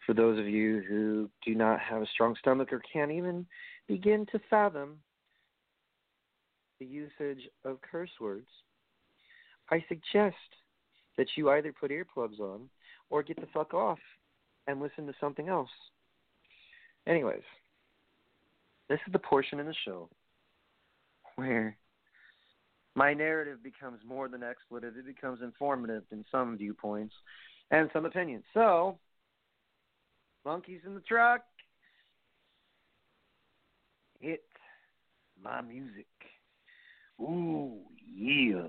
for 0.06 0.14
those 0.14 0.38
of 0.38 0.48
you 0.48 0.82
who 0.88 1.28
do 1.44 1.54
not 1.54 1.80
have 1.80 2.00
a 2.00 2.06
strong 2.06 2.36
stomach 2.38 2.72
or 2.72 2.80
can't 2.92 3.10
even 3.10 3.44
begin 3.88 4.24
to 4.30 4.40
fathom 4.48 4.98
the 6.78 6.86
usage 6.86 7.48
of 7.64 7.80
curse 7.82 8.10
words, 8.20 8.46
I 9.70 9.84
suggest 9.88 10.36
that 11.18 11.26
you 11.34 11.50
either 11.50 11.72
put 11.72 11.90
earplugs 11.90 12.38
on 12.38 12.68
or 13.10 13.22
get 13.22 13.40
the 13.40 13.48
fuck 13.52 13.74
off 13.74 13.98
and 14.68 14.80
listen 14.80 15.06
to 15.06 15.14
something 15.20 15.48
else. 15.48 15.70
Anyways, 17.06 17.42
this 18.88 19.00
is 19.06 19.12
the 19.12 19.18
portion 19.18 19.58
in 19.58 19.66
the 19.66 19.74
show 19.84 20.08
where 21.34 21.76
my 22.94 23.12
narrative 23.12 23.62
becomes 23.62 24.00
more 24.06 24.28
than 24.28 24.42
expletive. 24.42 24.96
It 24.96 25.06
becomes 25.06 25.40
informative 25.42 26.04
in 26.12 26.24
some 26.30 26.56
viewpoints 26.56 27.14
and 27.70 27.90
some 27.92 28.06
opinions. 28.06 28.44
So, 28.54 28.98
monkeys 30.46 30.80
in 30.86 30.94
the 30.94 31.00
truck. 31.00 31.42
Hit 34.20 34.44
my 35.42 35.60
music. 35.60 36.06
Ooh, 37.20 37.80
yeah. 38.14 38.62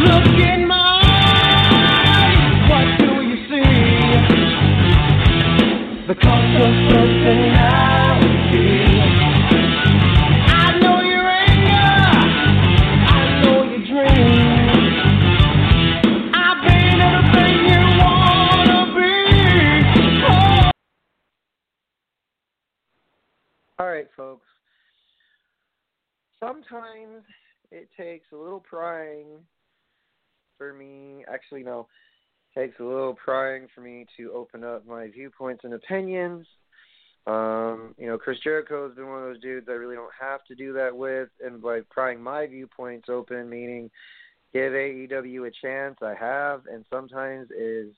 Look 0.00 0.26
in 0.44 0.66
my 0.66 1.00
eyes, 1.04 2.68
what 2.68 2.98
do 2.98 3.22
you 3.22 3.36
see? 3.48 3.62
The 6.08 6.14
cult 6.20 6.56
of 6.66 6.74
personality. 6.90 8.89
Right, 24.00 24.08
folks. 24.16 24.46
Sometimes 26.38 27.22
it 27.70 27.88
takes 27.98 28.26
a 28.32 28.36
little 28.36 28.60
prying 28.60 29.26
for 30.56 30.72
me. 30.72 31.24
Actually, 31.32 31.62
no, 31.62 31.86
it 32.56 32.60
takes 32.60 32.80
a 32.80 32.84
little 32.84 33.14
prying 33.14 33.66
for 33.74 33.82
me 33.82 34.06
to 34.16 34.32
open 34.32 34.64
up 34.64 34.86
my 34.86 35.08
viewpoints 35.08 35.64
and 35.64 35.74
opinions. 35.74 36.46
Um, 37.26 37.94
you 37.98 38.06
know, 38.06 38.16
Chris 38.16 38.38
Jericho 38.42 38.88
has 38.88 38.96
been 38.96 39.08
one 39.08 39.18
of 39.22 39.28
those 39.28 39.42
dudes 39.42 39.66
I 39.68 39.72
really 39.72 39.96
don't 39.96 40.08
have 40.18 40.42
to 40.46 40.54
do 40.54 40.72
that 40.72 40.96
with, 40.96 41.28
and 41.44 41.60
by 41.60 41.80
prying 41.90 42.22
my 42.22 42.46
viewpoints 42.46 43.10
open, 43.10 43.50
meaning 43.50 43.90
give 44.54 44.72
AEW 44.72 45.46
a 45.46 45.50
chance, 45.62 45.96
I 46.00 46.14
have, 46.18 46.62
and 46.72 46.86
sometimes 46.90 47.50
is 47.50 47.92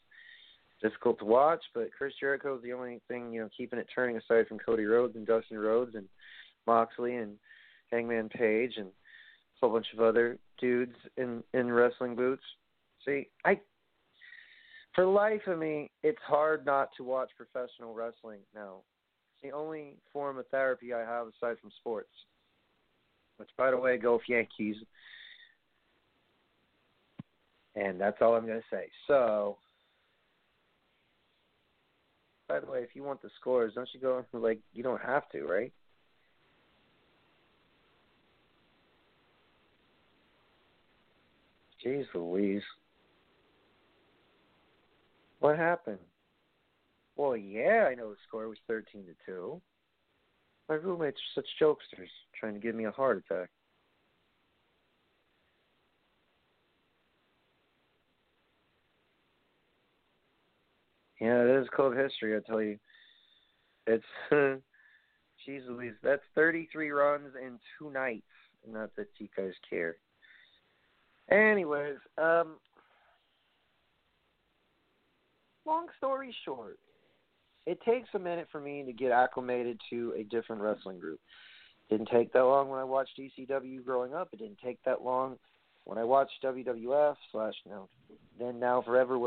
difficult 0.83 1.19
to 1.21 1.25
watch. 1.25 1.63
But 1.75 1.91
Chris 1.97 2.13
Jericho 2.19 2.57
is 2.57 2.63
the 2.63 2.73
only 2.73 3.01
thing 3.09 3.33
you 3.33 3.41
know 3.41 3.49
keeping 3.57 3.79
it 3.79 3.89
turning 3.95 4.17
aside 4.17 4.47
from 4.49 4.59
Cody 4.59 4.85
Rhodes 4.85 5.17
and 5.17 5.27
Dustin 5.27 5.59
Rhodes 5.59 5.95
and 5.95 6.07
Moxley 6.67 7.17
and 7.17 7.37
Hangman 7.91 8.29
Page 8.29 8.75
and 8.77 8.89
a 8.89 8.91
whole 9.61 9.73
bunch 9.73 9.87
of 9.95 10.01
other 10.01 10.39
dudes 10.59 10.97
in 11.17 11.43
in 11.55 11.71
wrestling 11.71 12.15
boots. 12.15 12.43
See, 13.05 13.29
I 13.45 13.61
for 14.95 15.07
life 15.07 15.41
of 15.47 15.59
me, 15.59 15.91
it's 16.03 16.21
hard 16.27 16.67
not 16.67 16.91
to 16.97 17.05
watch 17.05 17.31
professional 17.37 17.95
wrestling 17.95 18.41
now. 18.55 18.81
It's 19.35 19.51
the 19.51 19.57
only 19.57 19.97
form 20.13 20.39
of 20.39 20.47
therapy 20.49 20.93
I 20.93 21.01
have 21.01 21.29
aside 21.29 21.59
from 21.61 21.71
sports. 21.79 22.11
Which, 23.39 23.49
by 23.57 23.71
the 23.71 23.79
way, 23.79 23.97
go 23.97 24.21
Yankees. 24.29 24.77
And 27.75 27.99
that's 27.99 28.19
all 28.21 28.35
I'm 28.35 28.47
going 28.47 28.61
to 28.61 28.67
say. 28.71 28.91
So, 29.07 29.57
by 32.53 32.61
the 32.61 32.71
way, 32.71 32.81
if 32.81 32.91
you 32.95 33.03
want 33.03 33.23
the 33.23 33.31
scores, 33.41 33.73
don't 33.75 33.89
you 33.95 34.01
go 34.01 34.23
like 34.35 34.59
you 34.75 34.83
don't 34.83 35.01
have 35.01 35.27
to, 35.31 35.45
right? 35.45 35.73
Jeez 41.83 42.05
Louise. 42.15 42.63
What 45.41 45.57
happened? 45.57 45.99
Well, 47.17 47.39
yeah, 47.39 47.89
I 47.91 47.95
know 47.95 48.11
the 48.11 48.17
score 48.29 48.47
was 48.49 48.59
13 48.69 49.05
to 49.07 49.15
2. 49.25 49.61
My 50.69 50.75
roommates 50.75 51.17
are 51.17 51.41
such 51.41 51.49
jokesters, 51.61 52.11
trying 52.39 52.53
to 52.53 52.61
give 52.61 52.75
me 52.75 52.85
a 52.85 52.91
heart 52.91 53.25
attack. 53.25 53.49
Yeah, 61.23 61.41
it 61.43 61.63
is 61.63 61.69
code 61.77 61.97
history, 61.97 62.37
I 62.37 62.41
tell 62.41 62.61
you. 62.61 62.79
It's, 63.87 64.05
jeez 64.33 65.69
Louise, 65.69 65.93
that's 66.03 66.23
33 66.35 66.91
runs 66.91 67.29
in 67.41 67.61
two 67.79 67.93
nights. 67.93 68.27
Not 68.69 68.91
that 68.97 69.07
you 69.19 69.29
guys 69.37 69.53
care. 69.71 69.95
Anyways, 71.31 71.99
um, 72.19 72.57
long 75.65 75.87
story 75.97 76.35
short, 76.45 76.81
it 77.67 77.79
takes 77.87 78.09
a 78.15 78.19
minute 78.19 78.49
for 78.51 78.61
me 78.61 78.83
to 78.85 78.93
get 78.93 79.13
acclimated 79.13 79.81
to 79.91 80.13
a 80.19 80.25
different 80.25 80.61
wrestling 80.61 80.99
group. 80.99 81.21
Didn't 81.89 82.09
take 82.13 82.33
that 82.33 82.45
long 82.45 82.69
when 82.69 82.81
I 82.81 82.85
watched 82.85 83.21
ECW 83.21 83.85
growing 83.85 84.13
up. 84.13 84.31
It 84.33 84.41
didn't 84.41 84.59
take 84.59 84.83
that 84.87 85.03
long 85.03 85.37
when 85.85 85.99
I 85.99 86.05
watched 86.05 86.43
WWF 86.43 87.15
slash 87.31 87.55
now 87.69 87.89
then 88.41 88.59
now 88.59 88.83
forever 88.83 89.19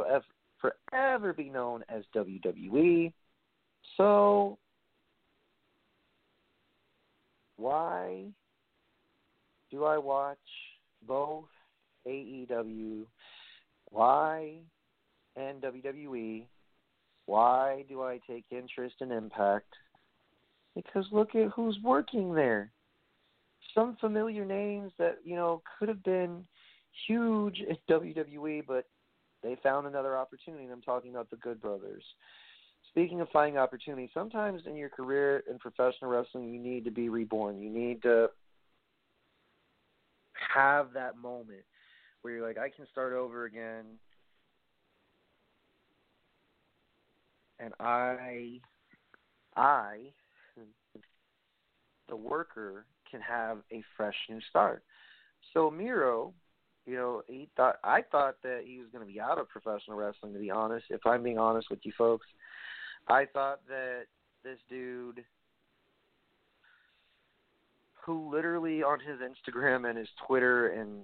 forever 0.60 1.34
be 1.34 1.50
known 1.50 1.84
as 1.90 2.04
WWE. 2.16 3.12
So 3.98 4.58
why 7.58 8.26
do 9.72 9.86
I 9.86 9.98
watch 9.98 10.38
both 11.08 11.46
AEW? 12.08 13.06
Why 13.92 14.56
and 15.36 15.62
WWE. 15.62 16.44
Why 17.26 17.86
do 17.90 18.04
I 18.04 18.20
take 18.28 18.46
interest 18.52 18.96
in 19.02 19.12
Impact? 19.12 19.74
Because 20.76 21.06
look 21.12 21.36
at 21.36 21.50
who's 21.52 21.78
working 21.84 22.34
there. 22.34 22.72
Some 23.74 23.98
familiar 24.00 24.46
names 24.46 24.92
that, 25.00 25.18
you 25.24 25.36
know, 25.36 25.62
could 25.78 25.90
have 25.90 26.04
been 26.04 26.46
huge 27.08 27.60
in 27.60 27.78
WWE, 27.90 28.64
but 28.68 28.86
they 29.46 29.56
found 29.62 29.88
another 29.88 30.18
opportunity, 30.18 30.64
and 30.64 30.74
I'm 30.74 30.82
talking 30.82 31.12
about 31.12 31.30
the 31.30 31.38
Good 31.38 31.62
Brothers. 31.62 32.04
Speaking 32.90 33.22
of 33.22 33.28
finding 33.32 33.58
opportunity, 33.58 34.10
sometimes 34.14 34.64
in 34.66 34.76
your 34.76 34.90
career 34.90 35.44
in 35.50 35.60
professional 35.60 36.10
wrestling, 36.10 36.52
you 36.52 36.60
need 36.60 36.86
to 36.86 36.92
be 36.92 37.10
reborn. 37.10 37.60
You 37.60 37.70
need 37.70 38.02
to 38.04 38.30
have 40.54 40.94
that 40.94 41.18
moment 41.18 41.64
where 42.22 42.34
you're 42.34 42.48
like, 42.48 42.58
I 42.58 42.70
can 42.70 42.88
start 42.92 43.14
over 43.14 43.46
again 43.46 43.86
and 47.60 47.74
I, 47.80 48.60
I, 49.56 49.98
the 52.10 52.16
worker, 52.16 52.86
can 53.10 53.22
have 53.22 53.60
a 53.72 53.84
fresh 53.96 54.16
new 54.30 54.40
start. 54.50 54.84
So 55.54 55.70
Miro, 55.70 56.34
you 56.86 56.96
know, 56.96 57.24
he 57.28 57.50
thought 57.58 57.78
I 57.84 58.02
thought 58.12 58.36
that 58.44 58.62
he 58.66 58.80
was 58.80 58.88
going 58.92 59.06
to 59.06 59.12
be 59.12 59.20
out 59.20 59.40
of 59.40 59.50
professional 59.50 59.98
wrestling. 59.98 60.34
To 60.34 60.40
be 60.40 60.52
honest, 60.52 60.86
if 60.90 61.06
I'm 61.06 61.24
being 61.24 61.40
honest 61.40 61.70
with 61.70 61.80
you 61.84 61.92
folks, 61.98 62.28
I 63.08 63.26
thought 63.26 63.62
that 63.68 64.04
this 64.44 64.60
dude, 64.70 65.24
who 68.06 68.32
literally 68.32 68.84
on 68.84 69.00
his 69.00 69.18
Instagram 69.20 69.90
and 69.90 69.98
his 69.98 70.10
Twitter 70.28 70.70
and 70.70 71.02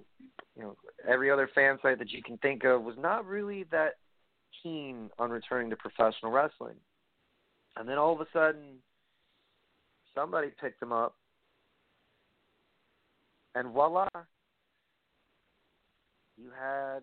you 0.56 0.62
know 0.62 0.76
every 1.08 1.32
other 1.32 1.50
fan 1.54 1.80
site 1.82 1.98
that 1.98 2.12
you 2.12 2.22
can 2.22 2.38
think 2.38 2.64
of, 2.64 2.84
was 2.84 2.96
not 3.00 3.26
really 3.26 3.64
that 3.72 3.96
keen 4.62 5.10
on 5.18 5.32
returning 5.32 5.70
to 5.72 5.76
professional 5.76 6.32
wrestling. 6.32 6.76
And 7.78 7.88
then 7.88 7.98
all 7.98 8.14
of 8.14 8.22
a 8.22 8.28
sudden, 8.34 8.80
somebody 10.14 10.50
picked 10.60 10.82
him 10.82 10.92
up, 10.92 11.16
and 13.56 13.72
voila, 13.72 14.08
you 16.42 16.50
had 16.60 17.02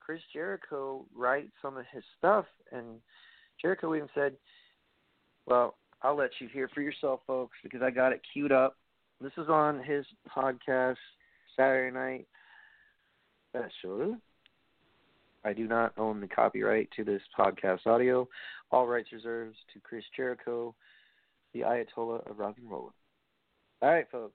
Chris 0.00 0.20
Jericho 0.32 1.04
write 1.14 1.50
some 1.60 1.76
of 1.76 1.84
his 1.92 2.02
stuff. 2.18 2.46
And 2.72 3.00
Jericho 3.60 3.94
even 3.94 4.08
said, 4.14 4.34
Well, 5.46 5.76
I'll 6.02 6.16
let 6.16 6.30
you 6.40 6.48
hear 6.48 6.68
for 6.68 6.80
yourself, 6.80 7.20
folks, 7.26 7.56
because 7.62 7.82
I 7.82 7.90
got 7.90 8.12
it 8.12 8.22
queued 8.32 8.52
up. 8.52 8.76
This 9.20 9.32
is 9.36 9.48
on 9.48 9.82
his 9.82 10.06
podcast 10.34 10.96
Saturday 11.56 11.94
night 11.94 12.26
special. 13.50 14.16
I 15.44 15.52
do 15.52 15.66
not 15.66 15.92
own 15.98 16.20
the 16.20 16.28
copyright 16.28 16.88
to 16.96 17.04
this 17.04 17.22
podcast 17.38 17.86
audio. 17.86 18.28
All 18.70 18.86
rights 18.86 19.08
reserved 19.12 19.56
to 19.72 19.80
Chris 19.80 20.04
Jericho, 20.16 20.74
the 21.52 21.60
Ayatollah 21.60 22.28
of 22.30 22.38
rock 22.38 22.56
and 22.60 22.70
roll. 22.70 22.92
All 23.82 23.90
right, 23.90 24.06
folks. 24.10 24.34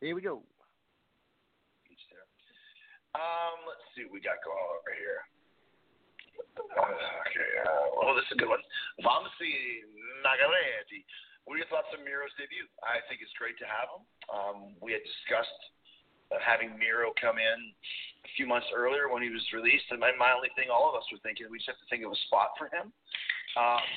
Here 0.00 0.14
we 0.14 0.20
go. 0.20 0.42
Um, 3.18 3.66
let's 3.66 3.82
see 3.98 4.06
what 4.06 4.14
we 4.14 4.22
got 4.22 4.38
going 4.46 4.54
on 4.54 4.78
over 4.78 4.94
here. 4.94 5.26
Uh, 6.38 7.26
okay, 7.26 7.50
uh, 7.66 7.86
well, 7.98 8.14
this 8.14 8.22
is 8.30 8.38
a 8.38 8.38
good 8.38 8.46
one. 8.46 8.62
Vamsi 9.02 9.82
Nagaretti. 10.22 11.02
What 11.42 11.58
are 11.58 11.62
your 11.66 11.70
thoughts 11.72 11.90
on 11.90 12.06
Miro's 12.06 12.30
debut? 12.38 12.70
I 12.86 13.02
think 13.10 13.18
it's 13.18 13.34
great 13.34 13.58
to 13.58 13.66
have 13.66 13.90
him. 13.90 14.02
Um, 14.30 14.58
we 14.78 14.94
had 14.94 15.02
discussed 15.02 15.58
uh, 16.30 16.38
having 16.38 16.78
Miro 16.78 17.10
come 17.18 17.42
in 17.42 17.58
a 18.22 18.30
few 18.38 18.46
months 18.46 18.70
earlier 18.70 19.10
when 19.10 19.24
he 19.26 19.34
was 19.34 19.42
released. 19.50 19.90
And 19.90 19.98
my, 19.98 20.14
my 20.14 20.30
only 20.30 20.54
thing, 20.54 20.70
all 20.70 20.86
of 20.86 20.94
us 20.94 21.08
were 21.10 21.18
thinking, 21.26 21.50
we 21.50 21.58
just 21.58 21.74
have 21.74 21.80
to 21.82 21.88
think 21.90 22.06
of 22.06 22.14
a 22.14 22.20
spot 22.30 22.54
for 22.54 22.70
him. 22.70 22.94
Um, 23.58 23.88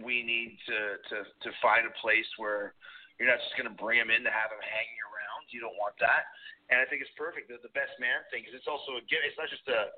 we 0.00 0.24
need 0.24 0.56
to, 0.66 0.78
to 1.12 1.16
to 1.28 1.50
find 1.60 1.84
a 1.84 1.94
place 2.00 2.26
where 2.40 2.72
you're 3.20 3.28
not 3.28 3.38
just 3.44 3.52
going 3.60 3.68
to 3.68 3.76
bring 3.76 4.00
him 4.00 4.08
in 4.08 4.24
to 4.24 4.32
have 4.32 4.48
him 4.48 4.64
hanging 4.64 5.00
around. 5.04 5.52
You 5.52 5.60
don't 5.60 5.76
want 5.76 5.94
that. 6.00 6.32
And 6.70 6.78
I 6.78 6.86
think 6.86 7.02
it's 7.02 7.12
perfect. 7.18 7.50
The, 7.50 7.58
the 7.60 7.74
best 7.74 7.92
man 7.98 8.22
thing 8.30 8.46
because 8.46 8.54
it's 8.54 8.70
also 8.70 8.98
a 8.98 9.02
gimmick. 9.10 9.34
It's 9.34 9.40
not 9.40 9.50
just 9.50 9.66
a 9.66 9.90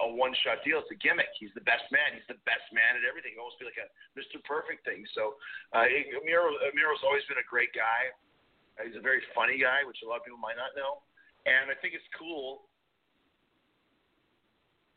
a 0.00 0.08
one 0.16 0.32
shot 0.40 0.64
deal. 0.64 0.80
It's 0.80 0.88
a 0.88 0.96
gimmick. 0.96 1.28
He's 1.36 1.52
the 1.52 1.66
best 1.68 1.84
man. 1.92 2.16
He's 2.16 2.24
the 2.24 2.40
best 2.48 2.64
man 2.72 2.96
at 2.96 3.04
everything. 3.04 3.36
It 3.36 3.40
almost 3.40 3.60
be 3.60 3.68
like 3.68 3.76
a 3.76 3.88
Mr. 4.16 4.40
Perfect 4.48 4.80
thing. 4.88 5.04
So 5.12 5.36
uh, 5.76 5.84
Miro 6.24 6.56
Miro's 6.72 7.04
always 7.04 7.24
been 7.28 7.40
a 7.40 7.44
great 7.44 7.74
guy. 7.76 8.08
He's 8.80 8.96
a 8.96 9.04
very 9.04 9.20
funny 9.36 9.60
guy, 9.60 9.84
which 9.84 10.00
a 10.02 10.08
lot 10.08 10.24
of 10.24 10.26
people 10.26 10.40
might 10.40 10.56
not 10.58 10.72
know. 10.74 11.04
And 11.44 11.68
I 11.68 11.76
think 11.78 11.92
it's 11.92 12.08
cool 12.16 12.66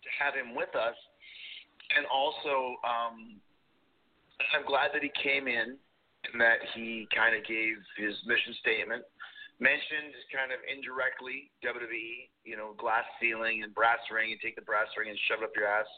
to 0.01 0.09
have 0.17 0.33
him 0.33 0.55
with 0.55 0.71
us. 0.73 0.95
And 1.95 2.07
also, 2.07 2.79
um, 2.87 3.37
I'm 4.55 4.65
glad 4.65 4.95
that 4.95 5.03
he 5.03 5.11
came 5.13 5.47
in 5.47 5.77
and 6.31 6.41
that 6.41 6.59
he 6.73 7.07
kind 7.13 7.35
of 7.35 7.45
gave 7.45 7.77
his 7.99 8.15
mission 8.25 8.55
statement. 8.59 9.03
Mentioned 9.57 10.13
kind 10.29 10.53
of 10.53 10.61
indirectly 10.69 11.49
WWE, 11.65 12.29
you 12.45 12.53
know, 12.53 12.77
glass 12.77 13.05
ceiling 13.17 13.65
and 13.65 13.73
brass 13.73 13.97
ring, 14.13 14.29
and 14.29 14.37
take 14.37 14.53
the 14.53 14.65
brass 14.65 14.85
ring 14.93 15.09
and 15.09 15.17
shove 15.25 15.41
it 15.41 15.49
up 15.49 15.57
your 15.57 15.65
ass. 15.65 15.89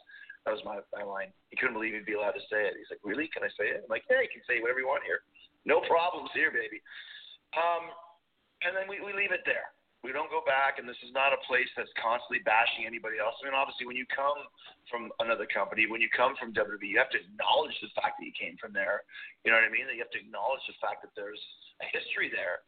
That 0.48 0.56
was 0.56 0.64
my, 0.64 0.80
my 0.96 1.04
line. 1.04 1.36
He 1.52 1.60
couldn't 1.60 1.76
believe 1.76 1.92
he'd 1.92 2.08
be 2.08 2.16
allowed 2.16 2.40
to 2.40 2.46
say 2.48 2.72
it. 2.72 2.80
He's 2.80 2.88
like, 2.88 3.04
Really? 3.04 3.28
Can 3.36 3.44
I 3.44 3.52
say 3.60 3.76
it? 3.76 3.84
I'm 3.84 3.92
like, 3.92 4.08
Yeah, 4.08 4.24
you 4.24 4.32
can 4.32 4.44
say 4.48 4.64
whatever 4.64 4.80
you 4.80 4.88
want 4.88 5.04
here. 5.04 5.28
No 5.68 5.84
problems 5.84 6.32
here, 6.32 6.56
baby. 6.56 6.80
Um, 7.52 7.92
and 8.64 8.72
then 8.72 8.88
we, 8.88 9.04
we 9.04 9.12
leave 9.12 9.36
it 9.36 9.44
there 9.44 9.76
we 10.00 10.16
don't 10.16 10.32
go 10.32 10.40
back, 10.48 10.80
and 10.80 10.88
this 10.88 11.00
is 11.04 11.12
not 11.12 11.36
a 11.36 11.40
place 11.44 11.68
that's 11.76 11.92
constantly 12.00 12.40
bashing 12.48 12.88
anybody 12.88 13.20
else. 13.20 13.36
I 13.44 13.52
mean, 13.52 13.58
obviously, 13.58 13.84
when 13.84 14.00
you 14.00 14.08
come 14.08 14.48
from 14.88 15.12
another 15.20 15.44
company, 15.44 15.92
when 15.92 16.00
you 16.00 16.08
come 16.08 16.40
from 16.40 16.56
WWE, 16.56 16.88
you 16.88 16.96
have 16.96 17.12
to 17.12 17.20
acknowledge 17.20 17.76
the 17.84 17.92
fact 18.00 18.16
that 18.16 18.24
you 18.24 18.32
came 18.32 18.56
from 18.56 18.72
there. 18.72 19.04
You 19.44 19.52
know 19.52 19.60
what 19.60 19.68
I 19.68 19.72
mean? 19.72 19.92
That 19.92 20.00
you 20.00 20.04
have 20.08 20.16
to 20.16 20.24
acknowledge 20.24 20.64
the 20.72 20.80
fact 20.80 21.04
that 21.04 21.12
there's 21.20 21.42
a 21.84 21.88
history 21.92 22.32
there. 22.32 22.64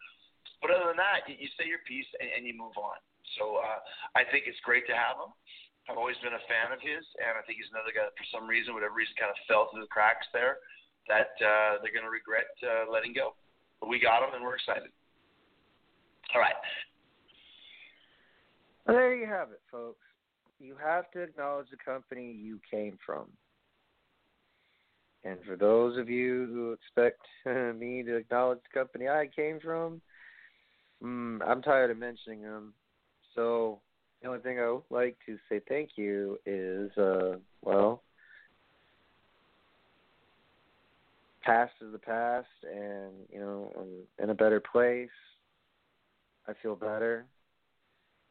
But 0.62 0.72
other 0.72 0.94
than 0.94 1.02
that, 1.02 1.26
you, 1.26 1.50
say 1.58 1.66
your 1.66 1.82
piece 1.90 2.08
and, 2.22 2.30
and 2.30 2.42
you 2.46 2.54
move 2.54 2.78
on. 2.78 3.02
So 3.38 3.58
uh, 3.58 3.82
I 4.14 4.24
think 4.30 4.46
it's 4.46 4.62
great 4.62 4.86
to 4.88 4.96
have 4.96 5.18
him. 5.18 5.34
I've 5.90 5.98
always 5.98 6.20
been 6.22 6.38
a 6.38 6.46
fan 6.46 6.70
of 6.70 6.78
his, 6.78 7.02
and 7.18 7.34
I 7.34 7.42
think 7.44 7.58
he's 7.58 7.74
another 7.74 7.90
guy 7.90 8.06
that, 8.06 8.14
for 8.14 8.30
some 8.30 8.46
reason, 8.46 8.78
whatever 8.78 8.94
reason, 8.94 9.18
kind 9.18 9.34
of 9.34 9.40
fell 9.50 9.74
through 9.74 9.82
the 9.82 9.90
cracks 9.90 10.30
there. 10.30 10.62
That 11.10 11.34
uh, 11.42 11.82
they're 11.82 11.92
going 11.92 12.06
to 12.06 12.14
regret 12.14 12.54
uh, 12.62 12.86
letting 12.86 13.18
go. 13.18 13.34
But 13.82 13.90
we 13.90 13.98
got 13.98 14.22
him, 14.22 14.38
and 14.38 14.46
we're 14.46 14.62
excited. 14.62 14.94
All 16.38 16.40
right. 16.40 16.56
Well, 18.86 18.96
there 18.96 19.16
you 19.18 19.26
have 19.26 19.50
it, 19.50 19.62
folks. 19.72 20.06
you 20.60 20.76
have 20.78 21.10
to 21.12 21.22
acknowledge 21.22 21.68
the 21.74 21.82
company 21.82 22.32
you 22.32 22.60
came 22.70 22.98
from. 23.04 23.26
And 25.24 25.38
for 25.46 25.56
those 25.56 25.98
of 25.98 26.10
you 26.10 26.48
who 26.52 26.72
expect 26.74 27.22
me 27.78 28.04
to 28.04 28.16
acknowledge 28.16 28.60
the 28.64 28.80
company 28.80 29.08
I 29.08 29.28
came 29.28 29.60
from, 29.60 30.02
mm, 31.04 31.40
I'm 31.46 31.62
tired 31.62 31.92
of 31.92 31.98
mentioning 31.98 32.42
them. 32.42 32.74
So 33.36 33.80
the 34.22 34.28
only 34.28 34.42
thing 34.42 34.60
I 34.60 34.70
would 34.72 34.84
like 34.90 35.18
to 35.26 35.38
say 35.50 35.62
thank 35.68 35.92
you 35.96 36.38
is, 36.46 36.96
uh, 36.98 37.38
well, 37.62 38.04
past 41.44 41.74
is 41.82 41.92
the 41.92 42.00
past, 42.00 42.48
and 42.64 43.12
you 43.32 43.40
know, 43.40 43.72
I'm 43.80 44.24
in 44.24 44.30
a 44.30 44.36
better 44.36 44.60
place. 44.60 45.10
I 46.48 46.54
feel 46.62 46.76
better. 46.76 47.26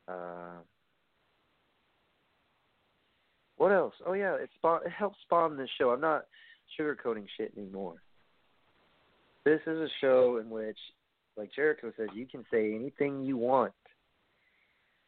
Uh, 0.08 0.58
what 3.56 3.72
else? 3.72 3.94
Oh 4.06 4.14
yeah, 4.14 4.34
it 4.34 4.50
spawn 4.56 4.80
it 4.84 4.92
helps 4.92 5.18
spawn 5.22 5.56
this 5.56 5.68
show. 5.78 5.90
I'm 5.90 6.00
not 6.00 6.26
sugarcoating 6.78 7.26
shit 7.36 7.52
anymore. 7.56 7.96
This 9.44 9.60
is 9.66 9.78
a 9.78 9.88
show 10.00 10.38
in 10.40 10.50
which, 10.50 10.78
like 11.40 11.54
Jericho 11.54 11.90
says, 11.96 12.08
you 12.14 12.26
can 12.26 12.44
say 12.50 12.74
anything 12.74 13.22
you 13.22 13.38
want. 13.38 13.72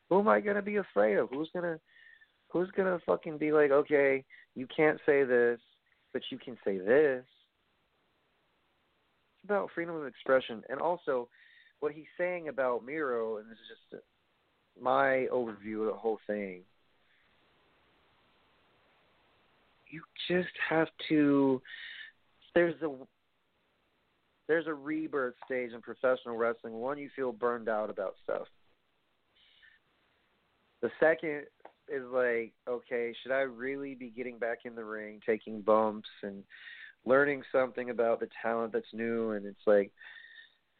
Who 0.09 0.19
am 0.19 0.29
I 0.29 0.41
gonna 0.41 0.63
be 0.63 0.77
afraid 0.77 1.19
of? 1.19 1.29
Who's 1.31 1.51
gonna 1.55 1.79
who's 2.49 2.71
gonna 2.75 2.99
fucking 3.05 3.37
be 3.37 3.53
like, 3.53 3.71
okay, 3.71 4.25
you 4.55 4.67
can't 4.75 4.99
say 5.05 5.25
this, 5.25 5.61
but 6.15 6.23
you 6.31 6.39
can 6.39 6.57
say 6.65 6.79
this. 6.79 7.25
It's 9.37 9.45
about 9.45 9.69
freedom 9.75 9.95
of 9.95 10.07
expression, 10.07 10.63
and 10.71 10.81
also 10.81 11.29
what 11.81 11.93
he's 11.93 12.07
saying 12.17 12.49
about 12.49 12.83
Miro, 12.83 13.37
and 13.37 13.51
this 13.51 13.59
is 13.59 13.77
just 13.91 14.03
my 14.81 15.27
overview 15.31 15.81
of 15.81 15.93
the 15.93 15.99
whole 15.99 16.19
thing. 16.27 16.63
You 19.91 20.01
just 20.29 20.55
have 20.71 20.89
to. 21.11 21.61
There's 22.55 22.81
a 22.83 22.91
there's 24.49 24.67
a 24.67 24.75
rebirth 24.75 25.35
stage 25.45 25.73
in 25.73 25.81
professional 25.81 26.37
wrestling. 26.37 26.75
One, 26.75 26.99
you 26.99 27.11
feel 27.15 27.33
burned 27.33 27.69
out 27.69 27.91
about 27.91 28.15
stuff. 28.23 28.47
The 30.81 30.91
second 30.99 31.45
is 31.89 32.03
like, 32.13 32.53
okay, 32.69 33.15
should 33.23 33.33
I 33.33 33.43
really 33.43 33.95
be 33.95 34.11
getting 34.11 34.39
back 34.39 34.61
in 34.65 34.75
the 34.75 34.85
ring, 34.85 35.21
taking 35.25 35.61
bumps 35.61 36.09
and 36.23 36.43
learning 37.05 37.43
something 37.53 37.91
about 37.91 38.21
the 38.21 38.29
talent 38.43 38.73
that's 38.73 38.93
new? 38.93 39.33
And 39.33 39.47
it's 39.47 39.67
like, 39.67 39.93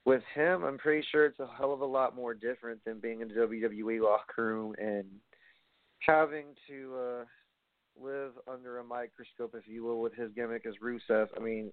with 0.05 0.23
him, 0.35 0.65
I'm 0.65 0.79
pretty 0.79 1.07
sure 1.13 1.27
it's 1.27 1.39
a 1.39 1.49
hell 1.57 1.73
of 1.73 1.81
a 1.81 1.87
lot 1.87 2.17
more 2.17 2.35
different 2.35 2.85
than 2.85 2.99
being 2.99 3.21
in 3.21 3.29
the 3.29 3.35
WWE 3.35 4.03
locker 4.03 4.45
room 4.45 4.75
and 4.79 5.05
having 6.01 6.47
to 6.69 6.95
uh, 6.97 7.25
live 8.05 8.33
under 8.49 8.79
a 8.79 8.85
microscope, 8.85 9.55
if 9.55 9.69
you 9.69 9.85
will, 9.85 10.01
with 10.01 10.15
his 10.15 10.33
gimmick 10.35 10.67
as 10.67 10.75
Rusev. 10.83 11.29
I 11.37 11.41
mean, 11.41 11.73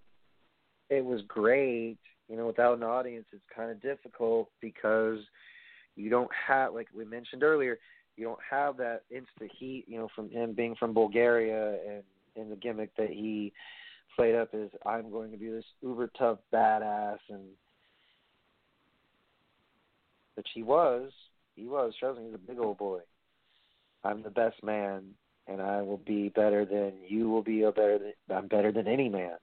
it 0.89 1.03
was 1.03 1.21
great. 1.27 1.97
You 2.27 2.37
know, 2.37 2.47
without 2.47 2.77
an 2.77 2.83
audience, 2.83 3.25
it's 3.31 3.41
kind 3.55 3.71
of 3.71 3.81
difficult 3.81 4.49
because 4.61 5.19
you 5.95 6.09
don't 6.09 6.29
have, 6.47 6.73
like 6.73 6.87
we 6.95 7.05
mentioned 7.05 7.43
earlier, 7.43 7.79
you 8.15 8.25
don't 8.25 8.39
have 8.49 8.77
that 8.77 9.01
instant 9.09 9.51
heat. 9.57 9.85
You 9.87 9.99
know, 9.99 10.09
from 10.15 10.29
him 10.29 10.53
being 10.53 10.75
from 10.75 10.93
Bulgaria 10.93 11.77
and 11.87 12.03
and 12.35 12.51
the 12.51 12.55
gimmick 12.55 12.95
that 12.95 13.09
he 13.09 13.51
played 14.15 14.35
up 14.35 14.49
is 14.53 14.69
I'm 14.85 15.11
going 15.11 15.31
to 15.31 15.37
be 15.37 15.49
this 15.49 15.65
uber 15.81 16.09
tough 16.17 16.39
badass 16.53 17.17
and 17.29 17.41
which 20.35 20.47
he 20.53 20.63
was. 20.63 21.11
He 21.55 21.65
was. 21.65 21.93
Trust 21.99 22.19
me, 22.19 22.25
he's 22.25 22.35
a 22.35 22.37
big 22.37 22.59
old 22.59 22.77
boy. 22.77 22.99
I'm 24.03 24.23
the 24.23 24.29
best 24.29 24.63
man, 24.63 25.03
and 25.47 25.61
I 25.61 25.81
will 25.81 25.97
be 25.97 26.29
better 26.29 26.63
than 26.63 26.93
you 27.07 27.29
will 27.29 27.41
be. 27.41 27.63
A 27.63 27.71
better 27.71 27.97
than 27.97 28.37
I'm 28.37 28.47
better 28.47 28.71
than 28.71 28.87
any 28.87 29.09
man. 29.09 29.35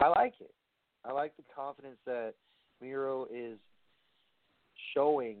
I 0.00 0.08
like 0.08 0.34
it. 0.40 0.50
I 1.04 1.12
like 1.12 1.36
the 1.36 1.44
confidence 1.54 1.98
that 2.06 2.34
Miro 2.80 3.26
is 3.32 3.58
showing 4.94 5.36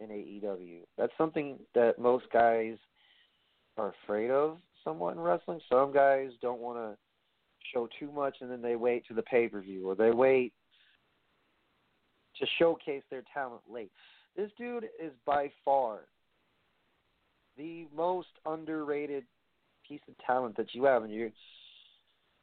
in 0.00 0.08
AEW. 0.08 0.80
That's 0.96 1.12
something 1.18 1.58
that 1.74 1.98
most 1.98 2.26
guys 2.32 2.76
are 3.76 3.94
afraid 4.04 4.30
of 4.30 4.58
somewhat 4.84 5.16
in 5.16 5.20
wrestling. 5.20 5.60
Some 5.68 5.92
guys 5.92 6.30
don't 6.40 6.60
want 6.60 6.78
to 6.78 6.96
show 7.72 7.88
too 7.98 8.10
much 8.12 8.36
and 8.40 8.50
then 8.50 8.62
they 8.62 8.76
wait 8.76 9.06
to 9.08 9.14
the 9.14 9.22
pay 9.22 9.48
per 9.48 9.60
view 9.60 9.88
or 9.88 9.94
they 9.94 10.10
wait 10.10 10.52
to 12.38 12.46
showcase 12.58 13.02
their 13.10 13.22
talent 13.34 13.62
late. 13.70 13.90
This 14.36 14.50
dude 14.56 14.84
is 15.02 15.12
by 15.26 15.50
far 15.64 16.00
the 17.56 17.86
most 17.94 18.28
underrated 18.46 19.24
piece 19.86 20.00
of 20.08 20.14
talent 20.24 20.56
that 20.56 20.74
you 20.74 20.84
have, 20.84 21.02
and 21.02 21.12
you. 21.12 21.32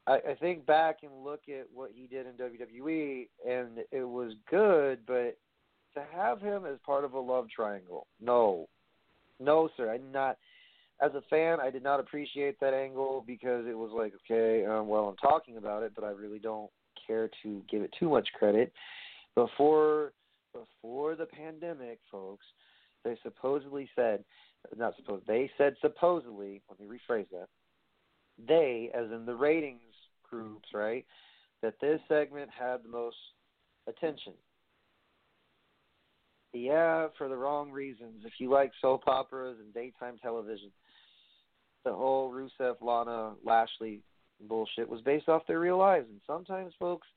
I, 0.07 0.13
I 0.31 0.35
think 0.39 0.65
back 0.65 0.97
and 1.03 1.23
look 1.23 1.41
at 1.49 1.67
what 1.73 1.91
he 1.93 2.07
did 2.07 2.25
in 2.27 2.33
WWE, 2.33 3.27
and 3.47 3.79
it 3.91 4.03
was 4.03 4.33
good, 4.49 4.99
but 5.07 5.37
to 5.95 6.03
have 6.13 6.41
him 6.41 6.65
as 6.65 6.77
part 6.85 7.03
of 7.03 7.13
a 7.13 7.19
love 7.19 7.47
triangle, 7.53 8.07
no, 8.21 8.67
no, 9.39 9.69
sir, 9.75 9.89
I 9.89 9.97
did 9.97 10.11
not. 10.11 10.37
As 11.01 11.11
a 11.13 11.21
fan, 11.29 11.59
I 11.59 11.69
did 11.69 11.83
not 11.83 11.99
appreciate 11.99 12.57
that 12.61 12.73
angle 12.73 13.23
because 13.27 13.65
it 13.67 13.77
was 13.77 13.91
like, 13.93 14.13
okay, 14.23 14.65
um, 14.65 14.87
well, 14.87 15.09
I'm 15.09 15.17
talking 15.17 15.57
about 15.57 15.83
it, 15.83 15.91
but 15.93 16.05
I 16.05 16.11
really 16.11 16.39
don't 16.39 16.71
care 17.05 17.29
to 17.43 17.61
give 17.69 17.81
it 17.81 17.93
too 17.99 18.09
much 18.09 18.27
credit. 18.37 18.71
Before 19.35 20.13
before 20.53 21.15
the 21.15 21.25
pandemic, 21.25 21.99
folks, 22.09 22.45
they 23.03 23.17
supposedly 23.23 23.89
said, 23.93 24.23
not 24.77 24.95
supposed, 24.95 25.27
they 25.27 25.51
said 25.57 25.75
supposedly, 25.81 26.61
let 26.69 26.79
me 26.79 26.85
rephrase 26.85 27.29
that. 27.31 27.47
They, 28.47 28.89
as 28.93 29.11
in 29.11 29.25
the 29.25 29.35
ratings 29.35 29.81
groups, 30.29 30.69
right, 30.73 31.05
that 31.61 31.75
this 31.81 31.99
segment 32.07 32.49
had 32.57 32.83
the 32.83 32.89
most 32.89 33.17
attention. 33.87 34.33
Yeah, 36.53 37.07
for 37.17 37.27
the 37.27 37.35
wrong 37.35 37.71
reasons. 37.71 38.23
If 38.25 38.33
you 38.39 38.49
like 38.49 38.71
soap 38.81 39.03
operas 39.07 39.57
and 39.59 39.73
daytime 39.73 40.17
television, 40.21 40.71
the 41.83 41.93
whole 41.93 42.31
Rusev, 42.31 42.75
Lana, 42.81 43.33
Lashley 43.43 44.01
bullshit 44.47 44.87
was 44.87 45.01
based 45.01 45.27
off 45.27 45.47
their 45.47 45.59
real 45.59 45.77
lives. 45.77 46.07
And 46.09 46.21
sometimes, 46.25 46.73
folks, 46.79 47.07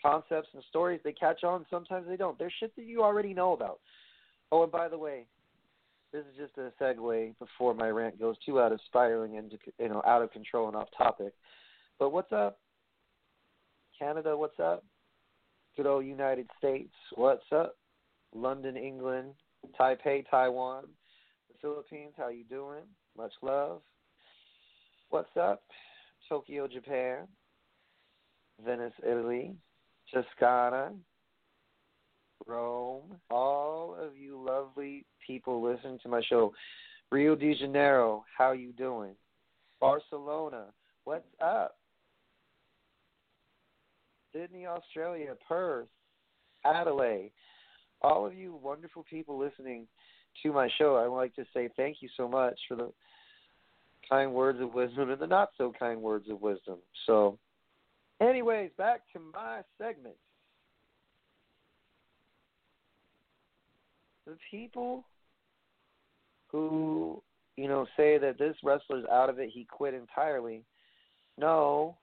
concepts 0.00 0.48
and 0.54 0.62
stories 0.68 1.00
they 1.04 1.12
catch 1.12 1.44
on 1.44 1.64
sometimes 1.70 2.06
they 2.08 2.16
don't 2.16 2.38
there's 2.38 2.52
shit 2.60 2.74
that 2.76 2.84
you 2.84 3.02
already 3.02 3.32
know 3.32 3.52
about 3.52 3.80
oh 4.52 4.62
and 4.62 4.72
by 4.72 4.88
the 4.88 4.98
way 4.98 5.24
this 6.12 6.22
is 6.22 6.36
just 6.38 6.56
a 6.58 6.82
segue 6.82 7.34
before 7.38 7.74
my 7.74 7.88
rant 7.88 8.18
goes 8.18 8.36
too 8.44 8.60
out 8.60 8.72
of 8.72 8.80
spiraling 8.86 9.34
into 9.34 9.56
you 9.78 9.88
know 9.88 10.02
out 10.06 10.22
of 10.22 10.30
control 10.32 10.68
and 10.68 10.76
off 10.76 10.88
topic 10.96 11.32
but 11.98 12.10
what's 12.10 12.32
up? 12.32 12.58
Canada 13.98 14.36
what's 14.36 14.58
up? 14.60 14.84
Good 15.76 15.86
old 15.86 16.04
united 16.04 16.48
states 16.58 16.94
what's 17.14 17.44
up? 17.52 17.76
London 18.34 18.76
england 18.76 19.32
taipei 19.78 20.24
taiwan 20.30 20.84
the 21.48 21.54
philippines 21.60 22.12
how 22.16 22.28
you 22.28 22.44
doing? 22.44 22.84
Much 23.16 23.32
love. 23.42 23.80
What's 25.10 25.36
up? 25.40 25.62
Tokyo 26.28 26.66
japan 26.68 27.26
venice 28.64 28.94
italy 29.02 29.54
Toscana, 30.12 30.92
Rome, 32.46 33.18
all 33.30 33.96
of 34.00 34.16
you 34.16 34.40
lovely 34.40 35.04
people 35.26 35.62
listening 35.62 35.98
to 36.02 36.08
my 36.08 36.22
show. 36.22 36.52
Rio 37.10 37.34
de 37.34 37.54
Janeiro, 37.54 38.24
how 38.36 38.52
you 38.52 38.72
doing? 38.72 39.14
Barcelona, 39.80 40.66
what's 41.04 41.26
up? 41.40 41.76
Sydney, 44.36 44.66
Australia, 44.66 45.34
Perth, 45.48 45.88
Adelaide, 46.64 47.30
all 48.02 48.26
of 48.26 48.34
you 48.34 48.58
wonderful 48.62 49.04
people 49.08 49.38
listening 49.38 49.86
to 50.42 50.52
my 50.52 50.68
show. 50.78 50.96
I 50.96 51.08
would 51.08 51.16
like 51.16 51.34
to 51.36 51.44
say 51.54 51.70
thank 51.76 51.98
you 52.00 52.08
so 52.16 52.28
much 52.28 52.58
for 52.68 52.76
the 52.76 52.92
kind 54.08 54.32
words 54.32 54.60
of 54.60 54.74
wisdom 54.74 55.10
and 55.10 55.20
the 55.20 55.26
not 55.26 55.50
so 55.56 55.72
kind 55.78 56.02
words 56.02 56.28
of 56.28 56.42
wisdom. 56.42 56.76
So 57.06 57.38
Anyways, 58.20 58.70
back 58.78 59.02
to 59.12 59.20
my 59.34 59.60
segment. 59.78 60.14
The 64.26 64.36
people 64.50 65.04
who, 66.50 67.22
you 67.56 67.68
know, 67.68 67.86
say 67.96 68.18
that 68.18 68.38
this 68.38 68.56
wrestler's 68.64 69.04
out 69.12 69.28
of 69.28 69.38
it, 69.38 69.50
he 69.52 69.66
quit 69.70 69.92
entirely. 69.92 70.62
No, 71.38 71.96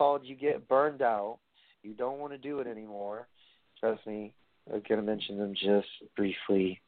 called 0.00 0.22
you 0.24 0.34
get 0.34 0.66
burned 0.66 1.02
out. 1.02 1.40
You 1.82 1.92
don't 1.92 2.18
want 2.18 2.32
to 2.32 2.38
do 2.38 2.58
it 2.60 2.66
anymore. 2.66 3.28
Trust 3.78 4.06
me, 4.06 4.32
I'm 4.66 4.82
going 4.88 4.98
to 4.98 5.06
mention 5.06 5.36
them 5.36 5.52
just 5.52 5.88
briefly. 6.16 6.80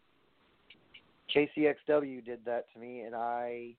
KCXW 1.36 2.24
did 2.24 2.40
that 2.46 2.64
to 2.72 2.80
me, 2.80 3.00
and 3.00 3.14
I 3.14 3.74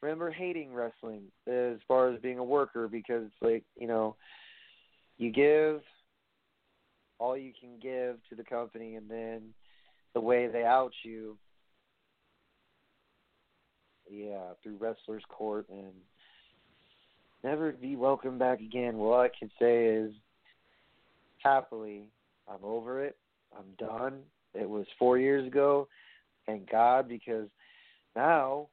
remember 0.00 0.32
hating 0.32 0.74
wrestling 0.74 1.22
as 1.46 1.76
far 1.86 2.12
as 2.12 2.20
being 2.20 2.38
a 2.38 2.44
worker 2.44 2.88
because 2.88 3.22
it's 3.26 3.40
like 3.40 3.62
you 3.78 3.86
know 3.86 4.16
you 5.16 5.30
give 5.30 5.80
all 7.20 7.36
you 7.36 7.52
can 7.60 7.78
give 7.80 8.16
to 8.30 8.34
the 8.36 8.42
company 8.42 8.96
and 8.96 9.08
then 9.08 9.42
the 10.12 10.20
way 10.20 10.48
they 10.48 10.64
out 10.64 10.90
you 11.04 11.38
yeah, 14.10 14.54
through 14.62 14.76
Wrestler's 14.78 15.22
Court 15.28 15.66
and 15.70 15.92
never 17.44 17.72
be 17.72 17.96
welcome 17.96 18.38
back 18.38 18.60
again. 18.60 18.98
Well, 18.98 19.12
all 19.12 19.20
I 19.20 19.30
can 19.36 19.50
say 19.58 19.86
is 19.86 20.12
happily, 21.38 22.08
I'm 22.48 22.64
over 22.64 23.04
it. 23.04 23.16
I'm 23.56 23.74
done. 23.78 24.20
It 24.54 24.68
was 24.68 24.86
four 24.98 25.18
years 25.18 25.46
ago. 25.46 25.88
Thank 26.46 26.70
God, 26.70 27.08
because 27.08 27.48
now, 28.16 28.68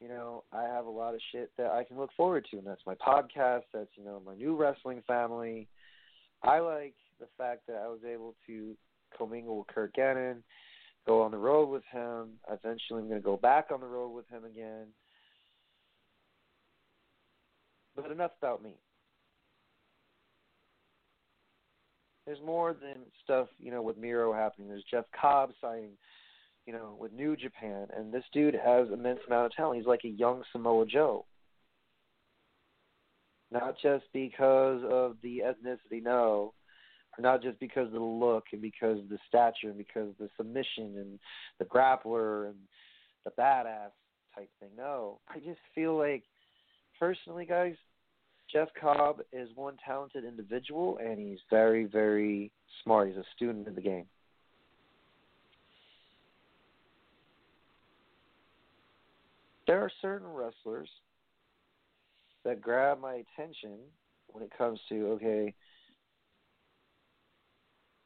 you 0.00 0.08
know, 0.08 0.44
I 0.52 0.62
have 0.62 0.86
a 0.86 0.90
lot 0.90 1.14
of 1.14 1.20
shit 1.32 1.50
that 1.58 1.72
I 1.72 1.84
can 1.84 1.98
look 1.98 2.10
forward 2.16 2.46
to, 2.50 2.58
and 2.58 2.66
that's 2.66 2.86
my 2.86 2.94
podcast. 2.94 3.62
That's 3.72 3.90
you 3.96 4.04
know 4.04 4.22
my 4.24 4.34
new 4.34 4.56
wrestling 4.56 5.02
family. 5.06 5.68
I 6.42 6.60
like 6.60 6.94
the 7.18 7.26
fact 7.36 7.66
that 7.66 7.82
I 7.84 7.88
was 7.88 8.00
able 8.08 8.34
to 8.46 8.76
commingle 9.16 9.58
with 9.58 9.66
Kurt 9.68 9.92
Gannon, 9.94 10.42
go 11.06 11.22
on 11.22 11.30
the 11.30 11.38
road 11.38 11.68
with 11.68 11.82
him. 11.90 12.34
Eventually, 12.48 13.02
I'm 13.02 13.08
going 13.08 13.20
to 13.20 13.24
go 13.24 13.36
back 13.36 13.68
on 13.72 13.80
the 13.80 13.86
road 13.86 14.10
with 14.10 14.28
him 14.28 14.44
again. 14.44 14.86
But 18.00 18.12
enough 18.12 18.30
about 18.38 18.62
me. 18.62 18.76
There's 22.26 22.38
more 22.44 22.74
than 22.74 22.96
stuff, 23.24 23.48
you 23.58 23.72
know, 23.72 23.82
with 23.82 23.96
Miro 23.96 24.32
happening. 24.32 24.68
There's 24.68 24.84
Jeff 24.88 25.06
Cobb 25.18 25.50
signing, 25.60 25.92
you 26.66 26.72
know, 26.72 26.96
with 27.00 27.12
New 27.12 27.36
Japan, 27.36 27.88
and 27.96 28.12
this 28.12 28.24
dude 28.32 28.54
has 28.54 28.88
immense 28.92 29.20
amount 29.26 29.46
of 29.46 29.52
talent. 29.52 29.78
He's 29.78 29.86
like 29.86 30.04
a 30.04 30.08
young 30.08 30.44
Samoa 30.52 30.86
Joe. 30.86 31.24
Not 33.50 33.76
just 33.82 34.04
because 34.12 34.82
of 34.88 35.16
the 35.22 35.42
ethnicity, 35.44 36.02
no, 36.02 36.52
not 37.18 37.42
just 37.42 37.58
because 37.58 37.86
of 37.86 37.94
the 37.94 38.00
look 38.00 38.44
and 38.52 38.62
because 38.62 38.98
of 38.98 39.08
the 39.08 39.18
stature 39.26 39.68
and 39.68 39.78
because 39.78 40.10
of 40.10 40.18
the 40.18 40.28
submission 40.36 40.98
and 40.98 41.18
the 41.58 41.64
grappler 41.64 42.48
and 42.48 42.56
the 43.24 43.32
badass 43.32 43.90
type 44.36 44.50
thing. 44.60 44.70
No, 44.76 45.18
I 45.28 45.38
just 45.38 45.60
feel 45.74 45.96
like, 45.96 46.24
personally, 47.00 47.46
guys, 47.46 47.74
Jeff 48.52 48.68
Cobb 48.80 49.20
is 49.32 49.48
one 49.54 49.76
talented 49.84 50.24
individual 50.24 50.98
and 51.02 51.18
he's 51.18 51.38
very, 51.50 51.84
very 51.84 52.50
smart. 52.82 53.08
He's 53.08 53.16
a 53.16 53.24
student 53.36 53.68
of 53.68 53.74
the 53.74 53.80
game. 53.80 54.06
There 59.66 59.80
are 59.80 59.90
certain 60.00 60.28
wrestlers 60.28 60.88
that 62.44 62.62
grab 62.62 63.00
my 63.00 63.22
attention 63.36 63.78
when 64.28 64.42
it 64.42 64.50
comes 64.56 64.80
to 64.88 65.08
okay, 65.08 65.54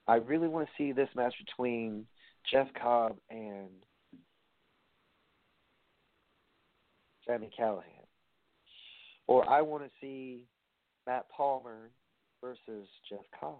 I 0.09 0.17
really 0.17 0.49
want 0.49 0.67
to 0.67 0.73
see 0.77 0.91
this 0.91 1.09
match 1.15 1.35
between 1.47 2.05
Jeff 2.51 2.67
Cobb 2.81 3.17
and 3.31 3.69
Sami 7.27 7.51
Callihan. 7.57 8.02
Or 9.27 9.49
I 9.49 9.63
want 9.63 9.85
to 9.85 9.91
see 10.01 10.41
Matt 11.07 11.27
Palmer 11.31 11.91
versus 12.41 12.89
Jeff 13.09 13.25
Cobb. 13.39 13.57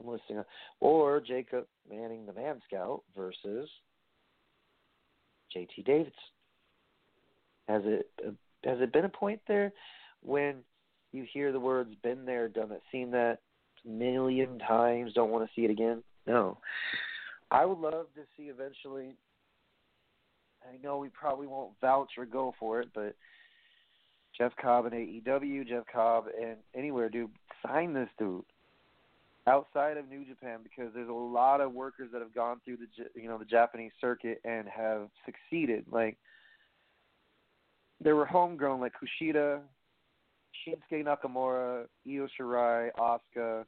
I'm 0.00 0.08
listening. 0.08 0.42
Or 0.80 1.20
Jacob 1.20 1.66
Manning, 1.88 2.26
the 2.26 2.32
Man 2.32 2.60
Scout, 2.66 3.02
versus 3.16 3.68
JT 5.54 5.84
Davidson. 5.84 6.12
Has 7.68 7.82
it 7.84 8.10
has 8.64 8.80
it 8.80 8.92
been 8.92 9.04
a 9.04 9.10
point 9.10 9.40
there 9.46 9.72
when 10.22 10.56
you 11.12 11.24
hear 11.32 11.52
the 11.52 11.60
words 11.60 11.94
"been 12.02 12.24
there, 12.24 12.48
done 12.48 12.72
it," 12.72 12.82
seen 12.90 13.10
that 13.12 13.38
million 13.84 14.58
times, 14.58 15.12
don't 15.12 15.30
want 15.30 15.46
to 15.46 15.54
see 15.54 15.64
it 15.64 15.70
again? 15.70 16.02
No. 16.26 16.58
I 17.50 17.64
would 17.64 17.78
love 17.78 18.06
to 18.14 18.22
see 18.36 18.44
eventually. 18.44 19.16
I 20.62 20.82
know 20.82 20.98
we 20.98 21.10
probably 21.10 21.46
won't 21.46 21.78
vouch 21.80 22.12
or 22.16 22.24
go 22.24 22.54
for 22.58 22.80
it, 22.80 22.88
but 22.94 23.14
Jeff 24.36 24.52
Cobb 24.60 24.86
and 24.86 24.94
AEW, 24.94 25.68
Jeff 25.68 25.84
Cobb 25.92 26.26
and 26.40 26.56
anywhere, 26.74 27.08
dude, 27.08 27.30
sign 27.64 27.92
this 27.92 28.08
dude 28.18 28.44
outside 29.46 29.96
of 29.96 30.08
New 30.08 30.24
Japan 30.24 30.60
because 30.62 30.92
there's 30.94 31.08
a 31.08 31.12
lot 31.12 31.60
of 31.60 31.72
workers 31.72 32.10
that 32.12 32.20
have 32.20 32.34
gone 32.34 32.60
through 32.64 32.78
the 32.78 33.20
you 33.20 33.28
know 33.28 33.38
the 33.38 33.44
Japanese 33.44 33.92
circuit 34.00 34.40
and 34.44 34.66
have 34.68 35.08
succeeded. 35.24 35.84
Like 35.90 36.16
there 38.02 38.16
were 38.16 38.26
homegrown 38.26 38.80
like 38.80 38.92
Kushida, 38.92 39.60
Shinsuke 40.66 41.04
Nakamura, 41.04 41.84
Io 42.06 42.28
Shirai, 42.38 42.90
Asuka, 42.98 43.64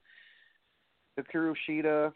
Hikaru 1.18 1.54
Shida. 1.68 2.12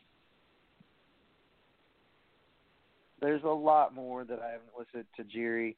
There's 3.20 3.42
a 3.44 3.48
lot 3.48 3.94
more 3.94 4.24
that 4.24 4.40
I 4.40 4.52
haven't 4.52 4.70
listed. 4.78 5.06
Tajiri, 5.18 5.76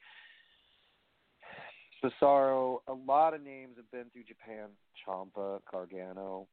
Cesaro. 2.03 2.79
A 2.89 2.93
lot 2.93 3.35
of 3.35 3.43
names 3.43 3.77
have 3.77 3.91
been 3.91 4.11
through 4.13 4.25
Japan. 4.25 4.69
Ciampa, 5.07 5.61
Gargano. 5.71 6.47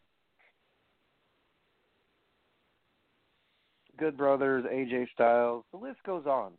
Good 3.98 4.18
Brothers, 4.18 4.66
AJ 4.66 5.08
Styles. 5.14 5.66
The 5.72 5.78
list 5.78 6.00
goes 6.06 6.26
on. 6.26 6.54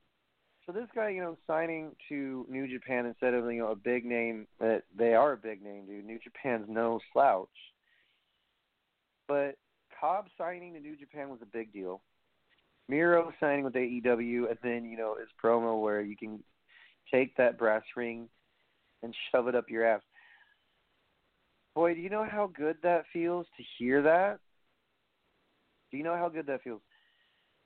So 0.66 0.72
this 0.72 0.88
guy, 0.94 1.08
you 1.08 1.22
know, 1.22 1.36
signing 1.46 1.92
to 2.08 2.46
New 2.48 2.68
Japan 2.68 3.06
instead 3.06 3.34
of 3.34 3.50
you 3.50 3.60
know 3.60 3.70
a 3.70 3.76
big 3.76 4.04
name 4.04 4.46
that 4.60 4.82
they 4.96 5.14
are 5.14 5.32
a 5.32 5.36
big 5.36 5.62
name, 5.62 5.86
dude. 5.86 6.04
New 6.04 6.18
Japan's 6.18 6.66
no 6.68 7.00
slouch. 7.12 7.48
But 9.26 9.56
Cobb 9.98 10.26
signing 10.36 10.74
to 10.74 10.80
New 10.80 10.96
Japan 10.96 11.30
was 11.30 11.40
a 11.42 11.46
big 11.46 11.72
deal. 11.72 12.02
Miro 12.88 13.32
signing 13.40 13.64
with 13.64 13.74
AEW, 13.74 14.50
and 14.50 14.58
then 14.62 14.84
you 14.84 14.98
know 14.98 15.16
his 15.18 15.28
promo 15.42 15.80
where 15.80 16.02
you 16.02 16.16
can 16.16 16.42
take 17.10 17.36
that 17.36 17.58
brass 17.58 17.82
ring 17.96 18.28
and 19.02 19.14
shove 19.30 19.48
it 19.48 19.54
up 19.54 19.70
your 19.70 19.84
ass. 19.84 20.02
Boy, 21.74 21.94
do 21.94 22.00
you 22.00 22.10
know 22.10 22.26
how 22.28 22.50
good 22.54 22.76
that 22.82 23.04
feels 23.12 23.46
to 23.56 23.62
hear 23.78 24.02
that? 24.02 24.40
Do 25.90 25.96
you 25.96 26.04
know 26.04 26.16
how 26.16 26.28
good 26.28 26.46
that 26.46 26.62
feels? 26.62 26.82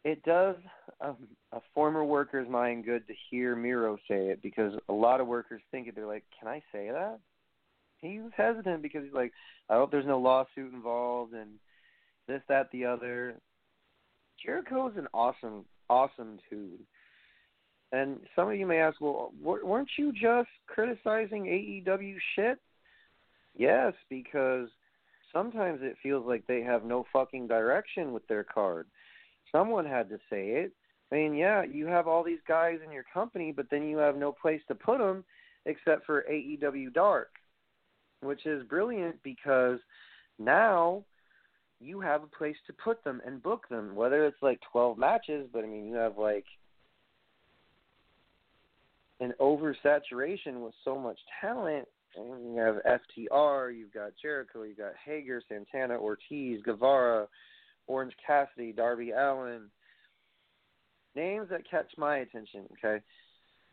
it 0.05 0.23
does 0.23 0.57
um, 1.01 1.17
a 1.53 1.61
former 1.75 2.05
worker's 2.05 2.49
mind 2.49 2.85
good 2.85 3.07
to 3.09 3.15
hear 3.31 3.57
Miro 3.57 3.97
say 4.09 4.29
it 4.29 4.43
because 4.43 4.73
a 4.89 4.93
lot 4.93 5.21
of 5.21 5.27
workers 5.27 5.63
think 5.71 5.89
it. 5.89 5.95
They're 5.97 6.07
like, 6.07 6.25
"Can 6.39 6.49
I 6.49 6.63
say 6.71 6.91
that?" 6.91 7.19
He 7.99 8.21
was 8.21 8.33
hesitant 8.37 8.83
because 8.83 9.05
he's 9.05 9.15
like, 9.15 9.33
"I 9.71 9.75
hope 9.75 9.91
there's 9.91 10.07
no 10.07 10.19
lawsuit 10.19 10.73
involved 10.73 11.33
and 11.33 11.59
this, 12.29 12.43
that, 12.49 12.71
the 12.71 12.85
other." 12.85 13.37
Jericho 14.45 14.89
is 14.89 14.97
an 14.99 15.09
awesome, 15.15 15.65
awesome 15.89 16.39
dude. 16.51 16.87
And 17.95 18.21
some 18.35 18.49
of 18.49 18.57
you 18.57 18.67
may 18.67 18.79
ask, 18.79 19.01
"Well, 19.01 19.33
weren't 19.41 19.91
you 19.97 20.13
just 20.13 20.51
criticizing 20.67 21.47
AEW 21.47 22.19
shit?" 22.35 22.59
Yes, 23.55 23.95
because 24.09 24.69
sometimes 25.33 25.81
it 25.83 25.97
feels 26.03 26.27
like 26.27 26.47
they 26.47 26.63
have 26.63 26.85
no 26.85 27.05
fucking 27.13 27.47
direction 27.47 28.13
with 28.13 28.27
their 28.27 28.45
card 28.45 28.89
Someone 29.55 29.87
had 29.87 30.09
to 30.09 30.19
say 30.29 30.49
it. 30.51 30.73
I 31.13 31.15
mean, 31.15 31.35
yeah, 31.35 31.63
you 31.63 31.87
have 31.87 32.09
all 32.09 32.25
these 32.25 32.41
guys 32.49 32.81
in 32.85 32.91
your 32.91 33.05
company, 33.05 33.53
but 33.53 33.71
then 33.71 33.85
you 33.85 33.99
have 33.99 34.17
no 34.17 34.33
place 34.33 34.61
to 34.67 34.75
put 34.75 34.99
them 34.99 35.25
except 35.65 36.05
for 36.07 36.25
AEW 36.29 36.93
Dark, 36.93 37.31
which 38.21 38.47
is 38.47 38.65
brilliant 38.65 39.23
because 39.23 39.79
now 40.41 41.05
you 41.81 42.01
have 42.01 42.25
a 42.25 42.37
place 42.37 42.57
to 42.67 42.73
put 42.73 43.05
them 43.05 43.23
and 43.25 43.41
book 43.41 43.69
them. 43.69 43.95
Whether 43.95 44.27
it's 44.27 44.43
like 44.43 44.59
12 44.73 44.99
matches, 44.99 45.47
but 45.53 45.63
I 45.63 45.69
mean, 45.69 45.87
you 45.87 45.95
have 45.95 46.19
like 46.19 46.47
an 49.25 49.33
oversaturation 49.41 50.61
with 50.61 50.75
so 50.85 50.99
much 50.99 51.19
talent. 51.41 51.89
And 52.17 52.55
you 52.55 52.61
have 52.61 52.77
FTR, 52.87 53.77
you've 53.77 53.93
got 53.93 54.13
Jericho, 54.21 54.63
you've 54.63 54.79
got 54.79 54.93
Hager, 55.05 55.43
Santana, 55.49 55.95
Ortiz, 55.99 56.61
Guevara, 56.63 57.27
Orange 57.89 58.15
Cassidy, 58.25 58.73
Darby 58.73 59.11
Allin. 59.11 59.63
Names 61.17 61.49
that 61.51 61.69
catch 61.69 61.91
my 61.97 62.19
attention, 62.19 62.67
okay? 62.79 63.03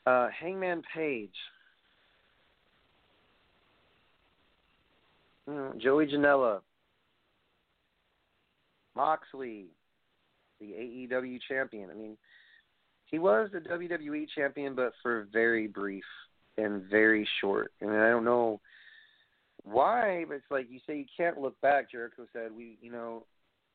Uh, 0.08 0.30
Hangman 0.30 0.82
Page. 0.94 1.30
Mm, 5.48 5.80
Joey 5.80 6.08
Janela. 6.08 6.62
Moxley, 8.96 9.68
the 10.60 10.66
AEW 10.66 11.40
champion. 11.48 11.90
I 11.90 11.94
mean, 11.94 12.18
he 13.12 13.20
was 13.20 13.50
the 13.52 13.60
WWE 13.60 14.26
champion, 14.34 14.74
but 14.74 14.94
for 15.02 15.28
very 15.32 15.68
brief 15.68 16.04
and 16.58 16.84
very 16.90 17.28
short. 17.42 17.72
I 17.82 17.86
mean, 17.86 17.96
I 17.96 18.10
don't 18.10 18.26
know 18.26 18.62
why, 19.64 20.26
but 20.28 20.36
it's 20.36 20.46
like 20.50 20.68
you 20.70 20.80
say 20.88 20.98
you 20.98 21.06
can't 21.16 21.40
look 21.40 21.60
back. 21.62 21.92
Jericho 21.92 22.26
said 22.34 22.52
we, 22.56 22.78
you 22.82 22.92
know, 22.92 23.26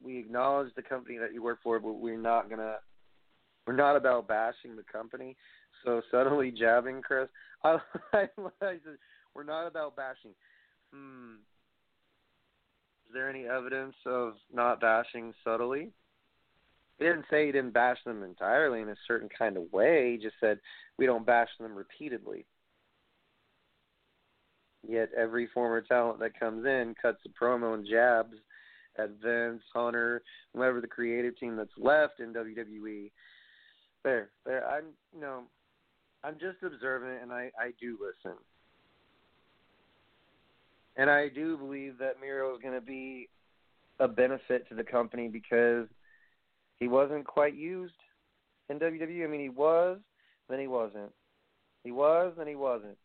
we 0.03 0.19
acknowledge 0.19 0.75
the 0.75 0.83
company 0.83 1.19
that 1.19 1.33
you 1.33 1.43
work 1.43 1.59
for, 1.63 1.79
but 1.79 1.95
we're 1.95 2.21
not 2.21 2.51
gonna 2.51 2.77
we're 3.67 3.77
not 3.77 3.97
about 3.97 4.27
bashing 4.29 4.77
the 4.77 4.85
company. 4.91 5.37
So 5.85 6.03
subtly 6.11 6.51
jabbing 6.51 7.03
Chris. 7.03 7.29
I, 7.65 7.79
I, 8.13 8.29
I 8.61 8.79
said 8.85 8.99
we're 9.35 9.45
not 9.45 9.67
about 9.67 9.97
bashing. 9.97 10.33
Hmm. 10.93 11.35
Is 13.07 13.15
there 13.15 13.31
any 13.31 13.47
evidence 13.47 13.95
of 14.07 14.35
not 14.53 14.81
bashing 14.81 15.33
subtly? 15.45 15.93
He 16.99 17.05
didn't 17.05 17.27
say 17.31 17.47
he 17.47 17.53
didn't 17.53 17.75
bash 17.75 17.99
them 18.05 18.23
entirely 18.23 18.81
in 18.81 18.89
a 18.89 18.97
certain 19.07 19.29
kind 19.37 19.57
of 19.57 19.73
way. 19.73 20.13
He 20.13 20.19
just 20.23 20.37
said 20.41 20.59
we 20.99 21.07
don't 21.07 21.27
bash 21.27 21.51
them 21.61 21.75
repeatedly. 21.75 22.47
Yet 24.87 25.11
every 25.17 25.49
former 25.53 25.83
talent 25.83 26.21
that 26.21 26.39
comes 26.39 26.65
in 26.65 26.95
cuts 27.01 27.19
a 27.27 27.45
promo 27.45 27.75
and 27.75 27.87
jabs 27.87 28.37
at 28.99 29.11
Vince, 29.23 29.63
Hunter, 29.75 30.23
whoever 30.55 30.81
the 30.81 30.87
creative 30.87 31.39
team 31.39 31.57
that's 31.57 31.71
left 31.77 32.21
in 32.21 32.33
WWE. 32.33 33.11
There, 34.05 34.31
there. 34.45 34.67
I'm, 34.67 34.85
you 35.15 35.21
know, 35.21 35.43
I'm 36.23 36.35
just 36.35 36.63
observant, 36.63 37.23
and 37.23 37.33
I 37.33 37.51
I 37.61 37.73
do 37.81 37.99
listen, 38.01 38.39
and 40.97 41.11
I 41.11 41.29
do 41.29 41.57
believe 41.57 41.99
that 41.99 42.21
Miro 42.21 42.55
is 42.55 42.63
going 42.63 42.75
to 42.75 42.81
be 42.81 43.29
a 43.99 44.07
benefit 44.07 44.69
to 44.69 44.75
the 44.75 44.85
company 44.85 45.29
because 45.29 45.89
he 46.79 46.89
wasn't 46.89 47.27
quite 47.27 47.55
used 47.55 47.95
in 48.69 48.79
WWE. 48.79 49.25
I 49.25 49.27
mean, 49.27 49.41
he 49.41 49.49
was, 49.49 49.99
then 50.49 50.61
he 50.61 50.67
wasn't. 50.67 51.13
He 51.85 51.91
was, 51.91 52.33
then 52.37 52.47
he 52.47 52.55
wasn't. 52.55 52.97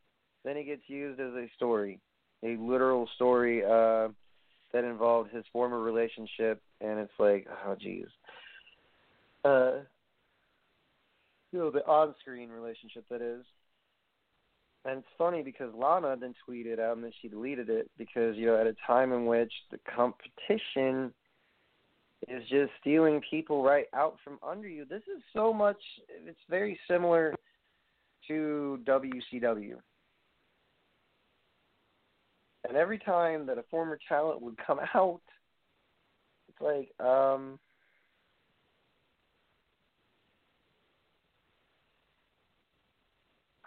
Then 0.43 0.57
he 0.57 0.63
gets 0.63 0.81
used 0.87 1.19
as 1.19 1.33
a 1.33 1.47
story, 1.55 1.99
a 2.43 2.55
literal 2.57 3.07
story 3.15 3.63
uh, 3.63 4.09
that 4.73 4.83
involved 4.83 5.31
his 5.31 5.45
former 5.53 5.79
relationship, 5.79 6.61
and 6.81 6.99
it's 6.99 7.11
like, 7.19 7.47
oh, 7.65 7.75
jeez. 7.75 8.07
Uh, 9.45 9.83
you 11.51 11.59
know, 11.59 11.71
the 11.71 11.85
on-screen 11.85 12.49
relationship 12.49 13.05
that 13.09 13.21
is. 13.21 13.45
And 14.83 14.99
it's 14.99 15.07
funny 15.15 15.43
because 15.43 15.71
Lana 15.75 16.15
then 16.19 16.33
tweeted 16.47 16.79
out 16.79 16.95
and 16.95 17.03
then 17.03 17.11
she 17.21 17.27
deleted 17.27 17.69
it 17.69 17.91
because, 17.99 18.35
you 18.35 18.47
know, 18.47 18.59
at 18.59 18.65
a 18.65 18.75
time 18.87 19.13
in 19.13 19.27
which 19.27 19.53
the 19.69 19.77
competition 19.95 21.13
is 22.27 22.43
just 22.49 22.71
stealing 22.79 23.21
people 23.29 23.63
right 23.63 23.87
out 23.93 24.17
from 24.23 24.39
under 24.47 24.67
you. 24.67 24.85
This 24.85 25.03
is 25.03 25.21
so 25.33 25.51
much 25.53 25.77
it's 26.25 26.39
very 26.49 26.79
similar 26.89 27.33
to 28.27 28.79
WCW. 28.85 29.75
And 32.67 32.77
every 32.77 32.99
time 32.99 33.47
that 33.47 33.57
a 33.57 33.63
former 33.71 33.97
talent 34.07 34.41
would 34.41 34.55
come 34.65 34.79
out, 34.93 35.21
it's 36.49 36.61
like, 36.61 36.91
um 37.05 37.59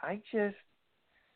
I 0.02 0.20
just 0.30 0.56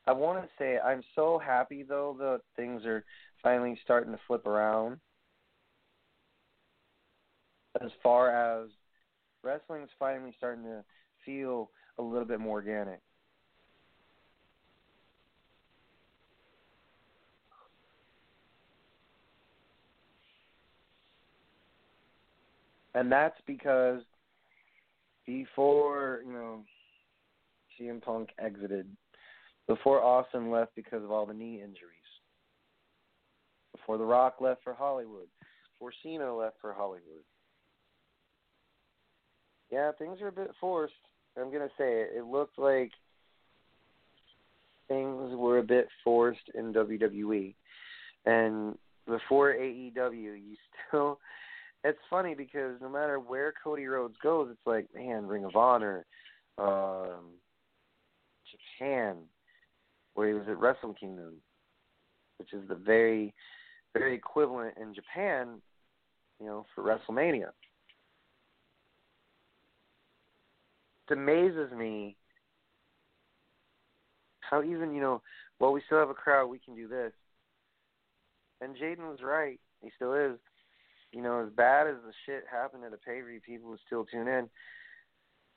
I 0.06 0.12
want 0.12 0.42
to 0.42 0.48
say 0.58 0.78
I'm 0.78 1.02
so 1.14 1.38
happy 1.38 1.82
though 1.82 2.16
that 2.18 2.40
things 2.56 2.84
are 2.84 3.04
finally 3.42 3.78
starting 3.82 4.12
to 4.12 4.20
flip 4.26 4.46
around. 4.46 5.00
As 7.80 7.90
far 8.02 8.30
as 8.30 8.68
wrestling 9.42 9.82
is 9.82 9.90
finally 9.98 10.34
starting 10.36 10.64
to 10.64 10.82
feel 11.24 11.70
a 11.98 12.02
little 12.02 12.26
bit 12.26 12.40
more 12.40 12.56
organic. 12.56 13.00
And 22.94 23.12
that's 23.12 23.40
because 23.46 24.00
before, 25.24 26.22
you 26.26 26.32
know, 26.32 26.64
CM 27.78 28.02
Punk 28.02 28.30
exited, 28.40 28.88
before 29.68 30.02
Austin 30.02 30.50
left 30.50 30.74
because 30.74 31.04
of 31.04 31.12
all 31.12 31.26
the 31.26 31.34
knee 31.34 31.60
injuries, 31.62 31.92
before 33.70 33.98
The 33.98 34.04
Rock 34.04 34.40
left 34.40 34.64
for 34.64 34.74
Hollywood, 34.74 35.28
before 35.74 35.92
Cena 36.02 36.34
left 36.34 36.56
for 36.60 36.72
Hollywood. 36.72 37.22
Yeah, 39.70 39.92
things 39.98 40.20
are 40.20 40.28
a 40.28 40.32
bit 40.32 40.50
forced. 40.60 40.94
I'm 41.36 41.52
gonna 41.52 41.68
say 41.78 42.02
it. 42.02 42.10
It 42.16 42.24
looked 42.24 42.58
like 42.58 42.90
things 44.88 45.34
were 45.34 45.58
a 45.58 45.62
bit 45.62 45.88
forced 46.02 46.50
in 46.54 46.72
WWE, 46.72 47.54
and 48.24 48.76
before 49.06 49.54
AEW, 49.54 50.14
you 50.14 50.56
still. 50.88 51.18
It's 51.84 51.98
funny 52.10 52.34
because 52.34 52.72
no 52.80 52.88
matter 52.88 53.20
where 53.20 53.54
Cody 53.62 53.86
Rhodes 53.86 54.16
goes, 54.20 54.48
it's 54.50 54.66
like 54.66 54.88
man, 54.96 55.28
Ring 55.28 55.44
of 55.44 55.54
Honor, 55.54 56.04
um, 56.58 57.34
Japan, 58.50 59.16
where 60.14 60.26
he 60.26 60.34
was 60.34 60.48
at 60.48 60.58
Wrestle 60.58 60.94
Kingdom, 60.94 61.34
which 62.38 62.52
is 62.52 62.66
the 62.68 62.74
very, 62.74 63.32
very 63.94 64.16
equivalent 64.16 64.76
in 64.76 64.92
Japan, 64.92 65.62
you 66.40 66.46
know, 66.46 66.66
for 66.74 66.82
WrestleMania. 66.82 67.50
It 67.50 67.54
amazes 71.10 71.72
me 71.72 72.16
how 74.40 74.62
even, 74.62 74.94
you 74.94 75.00
know, 75.00 75.22
while 75.58 75.72
we 75.72 75.82
still 75.86 75.98
have 75.98 76.10
a 76.10 76.14
crowd, 76.14 76.46
we 76.46 76.58
can 76.58 76.74
do 76.74 76.88
this. 76.88 77.12
And 78.60 78.76
Jaden 78.76 79.08
was 79.08 79.20
right. 79.22 79.60
He 79.82 79.90
still 79.96 80.14
is. 80.14 80.38
You 81.12 81.22
know, 81.22 81.44
as 81.44 81.52
bad 81.52 81.86
as 81.86 81.96
the 82.04 82.12
shit 82.26 82.44
happened 82.50 82.84
at 82.84 82.92
a 82.92 82.98
view, 83.24 83.40
people 83.44 83.70
would 83.70 83.80
still 83.86 84.04
tune 84.04 84.28
in. 84.28 84.48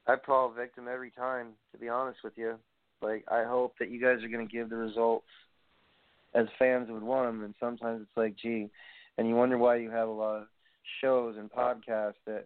I 0.07 0.15
fall 0.25 0.51
victim 0.51 0.87
every 0.91 1.11
time, 1.11 1.49
to 1.71 1.77
be 1.77 1.89
honest 1.89 2.19
with 2.23 2.33
you. 2.37 2.57
Like 3.01 3.25
I 3.29 3.43
hope 3.43 3.75
that 3.79 3.89
you 3.89 4.01
guys 4.01 4.23
are 4.23 4.29
going 4.29 4.47
to 4.47 4.51
give 4.51 4.69
the 4.69 4.77
results 4.77 5.27
as 6.33 6.47
fans 6.57 6.89
would 6.89 7.03
want 7.03 7.27
them, 7.27 7.43
and 7.43 7.53
sometimes 7.59 8.01
it's 8.01 8.17
like, 8.17 8.35
gee, 8.41 8.69
and 9.17 9.27
you 9.27 9.35
wonder 9.35 9.57
why 9.57 9.75
you 9.75 9.91
have 9.91 10.07
a 10.07 10.11
lot 10.11 10.41
of 10.41 10.47
shows 11.01 11.35
and 11.37 11.51
podcasts 11.51 12.13
that 12.25 12.45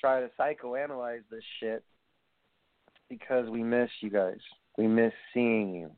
try 0.00 0.20
to 0.20 0.30
psychoanalyze 0.38 1.22
this 1.30 1.42
shit 1.60 1.84
because 3.18 3.48
we 3.48 3.62
miss 3.62 3.90
you 4.00 4.10
guys. 4.10 4.40
We 4.76 4.86
miss 4.86 5.12
seeing 5.32 5.74
you. 5.74 5.90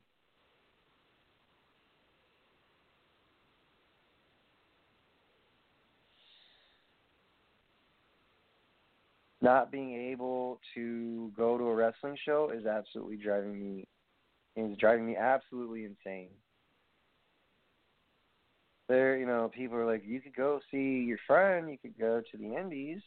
not 9.43 9.71
being 9.71 9.95
able 10.11 10.59
to 10.75 11.31
go 11.37 11.57
to 11.57 11.65
a 11.65 11.75
wrestling 11.75 12.17
show 12.25 12.51
is 12.53 12.67
absolutely 12.67 13.17
driving 13.17 13.63
me 13.63 13.87
is 14.57 14.77
driving 14.79 15.07
me 15.07 15.15
absolutely 15.15 15.85
insane. 15.85 16.31
There, 18.89 19.17
you 19.17 19.27
know, 19.27 19.51
people 19.55 19.77
are 19.77 19.87
like, 19.87 20.03
you 20.05 20.21
could 20.21 20.35
go 20.35 20.59
see 20.71 21.05
your 21.07 21.19
friend, 21.27 21.71
you 21.71 21.77
could 21.79 21.99
go 21.99 22.23
to 22.31 22.39
the 22.39 22.57
Indies. 22.57 23.03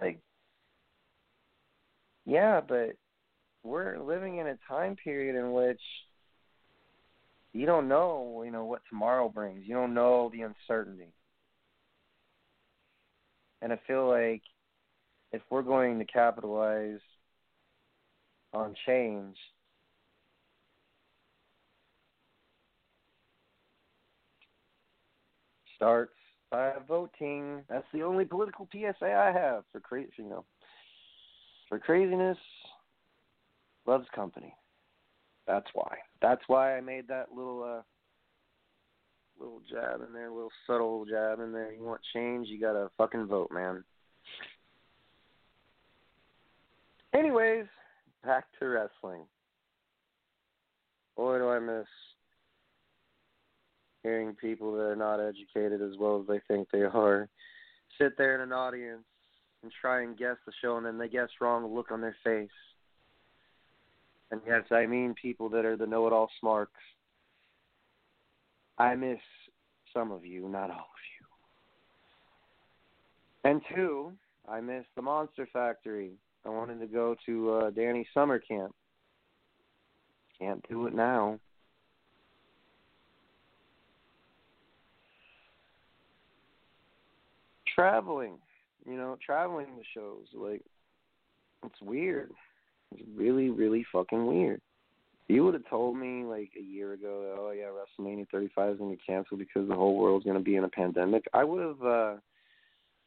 Like, 0.00 0.18
yeah, 2.26 2.60
but 2.60 2.96
we're 3.62 3.98
living 3.98 4.38
in 4.38 4.48
a 4.48 4.58
time 4.68 4.96
period 4.96 5.36
in 5.36 5.52
which 5.52 5.80
you 7.52 7.64
don't 7.64 7.88
know, 7.88 8.42
you 8.44 8.50
know, 8.50 8.64
what 8.64 8.82
tomorrow 8.90 9.28
brings. 9.28 9.66
You 9.66 9.74
don't 9.74 9.94
know 9.94 10.30
the 10.32 10.42
uncertainty. 10.42 11.12
And 13.62 13.72
I 13.72 13.80
feel 13.86 14.08
like 14.08 14.42
if 15.32 15.40
we're 15.48 15.62
going 15.62 15.98
to 15.98 16.04
capitalize 16.04 17.00
on 18.52 18.74
change, 18.86 19.36
starts 25.76 26.12
by 26.50 26.72
voting. 26.86 27.62
That's 27.68 27.86
the 27.92 28.02
only 28.02 28.24
political 28.24 28.68
PSA 28.72 29.06
I 29.06 29.32
have 29.32 29.64
for 29.72 29.80
crazy, 29.80 30.10
you 30.18 30.28
know, 30.28 30.44
for 31.76 31.84
craziness 31.84 32.38
loves 33.86 34.06
company. 34.14 34.54
That's 35.46 35.66
why. 35.74 35.96
That's 36.22 36.42
why 36.46 36.76
I 36.76 36.80
made 36.80 37.08
that 37.08 37.26
little 37.34 37.62
uh 37.62 37.82
little 39.38 39.60
jab 39.70 40.00
in 40.06 40.12
there, 40.14 40.30
little 40.30 40.50
subtle 40.66 41.04
jab 41.04 41.40
in 41.40 41.52
there. 41.52 41.72
You 41.72 41.84
want 41.84 42.00
change, 42.14 42.48
you 42.48 42.60
gotta 42.60 42.90
fucking 42.96 43.26
vote, 43.26 43.50
man. 43.52 43.84
Anyways, 47.14 47.66
back 48.24 48.44
to 48.58 48.66
wrestling. 48.66 49.24
Boy, 51.16 51.38
do 51.38 51.48
I 51.48 51.58
miss 51.58 51.86
hearing 54.02 54.34
people 54.34 54.72
that 54.72 54.82
are 54.82 54.96
not 54.96 55.20
educated 55.20 55.82
as 55.82 55.98
well 55.98 56.20
as 56.20 56.26
they 56.26 56.40
think 56.48 56.68
they 56.70 56.82
are 56.82 57.28
sit 58.00 58.16
there 58.16 58.34
in 58.34 58.40
an 58.40 58.52
audience 58.52 59.04
and 59.66 59.72
try 59.80 60.02
and 60.02 60.16
guess 60.16 60.36
the 60.46 60.52
show, 60.62 60.76
and 60.76 60.86
then 60.86 60.96
they 60.96 61.08
guess 61.08 61.28
wrong, 61.40 61.74
look 61.74 61.90
on 61.90 62.00
their 62.00 62.14
face. 62.22 62.48
And 64.30 64.40
yes, 64.46 64.62
I 64.70 64.86
mean 64.86 65.12
people 65.20 65.48
that 65.48 65.64
are 65.64 65.76
the 65.76 65.88
know-it-all 65.88 66.30
smarks. 66.38 66.80
I 68.78 68.94
miss 68.94 69.18
some 69.92 70.12
of 70.12 70.24
you, 70.24 70.48
not 70.48 70.70
all 70.70 70.76
of 70.76 71.02
you. 73.42 73.50
And 73.50 73.60
two, 73.74 74.12
I 74.48 74.60
miss 74.60 74.84
the 74.94 75.02
Monster 75.02 75.48
Factory. 75.52 76.12
I 76.44 76.50
wanted 76.50 76.78
to 76.78 76.86
go 76.86 77.16
to 77.26 77.50
uh, 77.50 77.70
Danny 77.70 78.06
summer 78.14 78.38
camp. 78.38 78.72
Can't 80.38 80.64
do 80.68 80.86
it 80.86 80.94
now. 80.94 81.40
Traveling. 87.74 88.38
You 88.86 88.96
know, 88.96 89.16
traveling 89.24 89.66
the 89.76 89.84
shows. 89.94 90.26
Like, 90.34 90.62
it's 91.64 91.80
weird. 91.82 92.30
It's 92.92 93.02
really, 93.14 93.50
really 93.50 93.84
fucking 93.92 94.26
weird. 94.26 94.60
You 95.28 95.44
would 95.44 95.54
have 95.54 95.68
told 95.68 95.96
me 95.96 96.22
like 96.24 96.50
a 96.56 96.62
year 96.62 96.92
ago, 96.92 97.34
oh 97.36 97.50
yeah, 97.50 97.64
WrestleMania 97.64 98.28
35 98.30 98.74
is 98.74 98.78
to 98.78 98.96
be 98.96 98.98
canceled 99.04 99.40
because 99.40 99.68
the 99.68 99.74
whole 99.74 99.96
world's 99.96 100.24
to 100.24 100.38
be 100.38 100.54
in 100.54 100.64
a 100.64 100.68
pandemic. 100.68 101.24
I 101.34 101.42
would 101.42 101.60
have, 101.60 101.82
uh, 101.82 102.14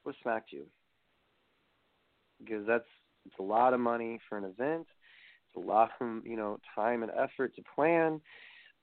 would 0.03 0.15
have 0.15 0.21
smacked 0.21 0.51
you 0.51 0.65
because 2.39 2.65
that's 2.67 2.85
it's 3.25 3.39
a 3.39 3.43
lot 3.43 3.73
of 3.73 3.79
money 3.79 4.19
for 4.27 4.37
an 4.37 4.43
event. 4.43 4.87
It's 5.47 5.63
a 5.63 5.67
lot 5.67 5.91
of 6.01 6.25
you 6.25 6.35
know 6.35 6.59
time 6.75 7.03
and 7.03 7.11
effort 7.11 7.55
to 7.55 7.63
plan. 7.73 8.19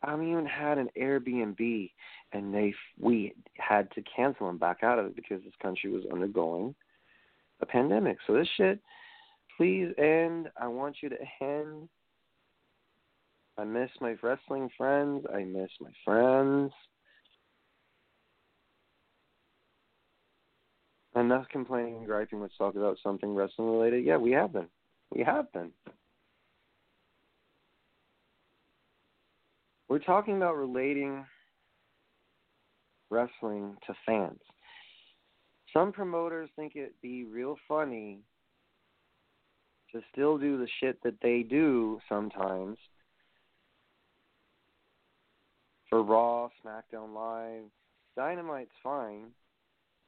I 0.02 0.14
even 0.14 0.46
had 0.46 0.78
an 0.78 0.88
Airbnb, 0.98 1.90
and 2.32 2.54
they 2.54 2.74
we 2.98 3.34
had 3.58 3.90
to 3.92 4.02
cancel 4.02 4.48
and 4.48 4.60
back 4.60 4.82
out 4.82 4.98
of 4.98 5.06
it 5.06 5.16
because 5.16 5.42
this 5.42 5.54
country 5.60 5.90
was 5.90 6.04
undergoing 6.10 6.74
a 7.60 7.66
pandemic. 7.66 8.18
So 8.26 8.34
this 8.34 8.48
shit, 8.56 8.80
please 9.56 9.92
end. 9.98 10.48
I 10.60 10.68
want 10.68 10.96
you 11.02 11.08
to 11.08 11.16
end. 11.40 11.88
I 13.58 13.64
miss 13.64 13.90
my 14.00 14.16
wrestling 14.22 14.68
friends. 14.76 15.24
I 15.32 15.44
miss 15.44 15.70
my 15.80 15.90
friends. 16.04 16.72
Enough 21.14 21.46
complaining 21.50 21.96
and 21.96 22.06
griping. 22.06 22.42
Let's 22.42 22.56
talk 22.58 22.76
about 22.76 22.98
something 23.02 23.34
wrestling 23.34 23.70
related. 23.70 24.04
Yeah, 24.04 24.18
we 24.18 24.32
have 24.32 24.52
been. 24.52 24.68
We 25.10 25.22
have 25.24 25.50
been. 25.52 25.70
We're 29.88 29.98
talking 30.00 30.36
about 30.36 30.56
relating 30.56 31.24
wrestling 33.08 33.76
to 33.86 33.94
fans. 34.04 34.40
Some 35.76 35.92
promoters 35.92 36.48
think 36.56 36.72
it'd 36.74 37.02
be 37.02 37.24
real 37.24 37.58
funny 37.68 38.20
to 39.92 40.00
still 40.10 40.38
do 40.38 40.56
the 40.56 40.66
shit 40.80 40.98
that 41.02 41.20
they 41.20 41.42
do 41.42 42.00
sometimes 42.08 42.78
for 45.90 46.02
Raw, 46.02 46.48
SmackDown 46.64 47.14
Live. 47.14 47.64
Dynamite's 48.16 48.70
fine. 48.82 49.26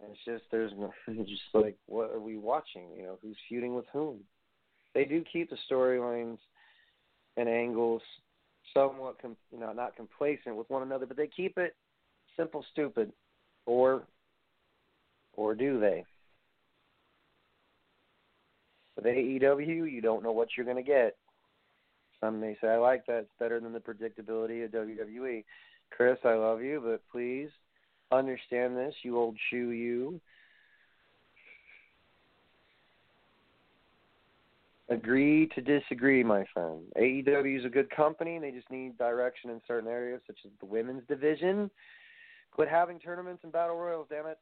It's 0.00 0.18
just 0.24 0.44
there's 0.50 0.72
no 0.74 0.90
just 1.26 1.42
like 1.52 1.76
what 1.84 2.12
are 2.12 2.20
we 2.20 2.38
watching? 2.38 2.88
You 2.96 3.02
know, 3.02 3.18
who's 3.20 3.36
feuding 3.46 3.74
with 3.74 3.86
whom? 3.92 4.20
They 4.94 5.04
do 5.04 5.22
keep 5.30 5.50
the 5.50 5.58
storylines 5.70 6.38
and 7.36 7.46
angles 7.46 8.00
somewhat, 8.72 9.20
com- 9.20 9.36
you 9.52 9.60
know, 9.60 9.74
not 9.74 9.96
complacent 9.96 10.56
with 10.56 10.70
one 10.70 10.82
another, 10.82 11.04
but 11.04 11.18
they 11.18 11.26
keep 11.26 11.58
it 11.58 11.76
simple, 12.38 12.64
stupid, 12.72 13.12
or 13.66 14.04
or 15.38 15.54
do 15.54 15.78
they? 15.78 16.04
With 18.96 19.04
AEW, 19.04 19.90
you 19.90 20.00
don't 20.00 20.24
know 20.24 20.32
what 20.32 20.48
you're 20.56 20.66
going 20.66 20.76
to 20.76 20.82
get. 20.82 21.16
Some 22.20 22.40
may 22.40 22.56
say, 22.60 22.66
I 22.66 22.78
like 22.78 23.06
that. 23.06 23.18
It's 23.20 23.30
better 23.38 23.60
than 23.60 23.72
the 23.72 23.78
predictability 23.78 24.64
of 24.64 24.72
WWE. 24.72 25.44
Chris, 25.90 26.18
I 26.24 26.34
love 26.34 26.60
you, 26.60 26.82
but 26.84 27.02
please 27.12 27.50
understand 28.10 28.76
this, 28.76 28.92
you 29.04 29.16
old 29.16 29.36
shoe, 29.48 29.70
you. 29.70 30.20
Agree 34.88 35.46
to 35.54 35.60
disagree, 35.60 36.24
my 36.24 36.44
friend. 36.52 36.80
AEW 37.00 37.60
is 37.60 37.64
a 37.64 37.68
good 37.68 37.90
company. 37.90 38.40
They 38.40 38.50
just 38.50 38.70
need 38.70 38.98
direction 38.98 39.50
in 39.50 39.60
certain 39.68 39.88
areas, 39.88 40.20
such 40.26 40.38
as 40.44 40.50
the 40.58 40.66
women's 40.66 41.06
division. 41.06 41.70
Quit 42.50 42.68
having 42.68 42.98
tournaments 42.98 43.44
and 43.44 43.52
battle 43.52 43.76
royals, 43.76 44.08
damn 44.10 44.26
it. 44.26 44.38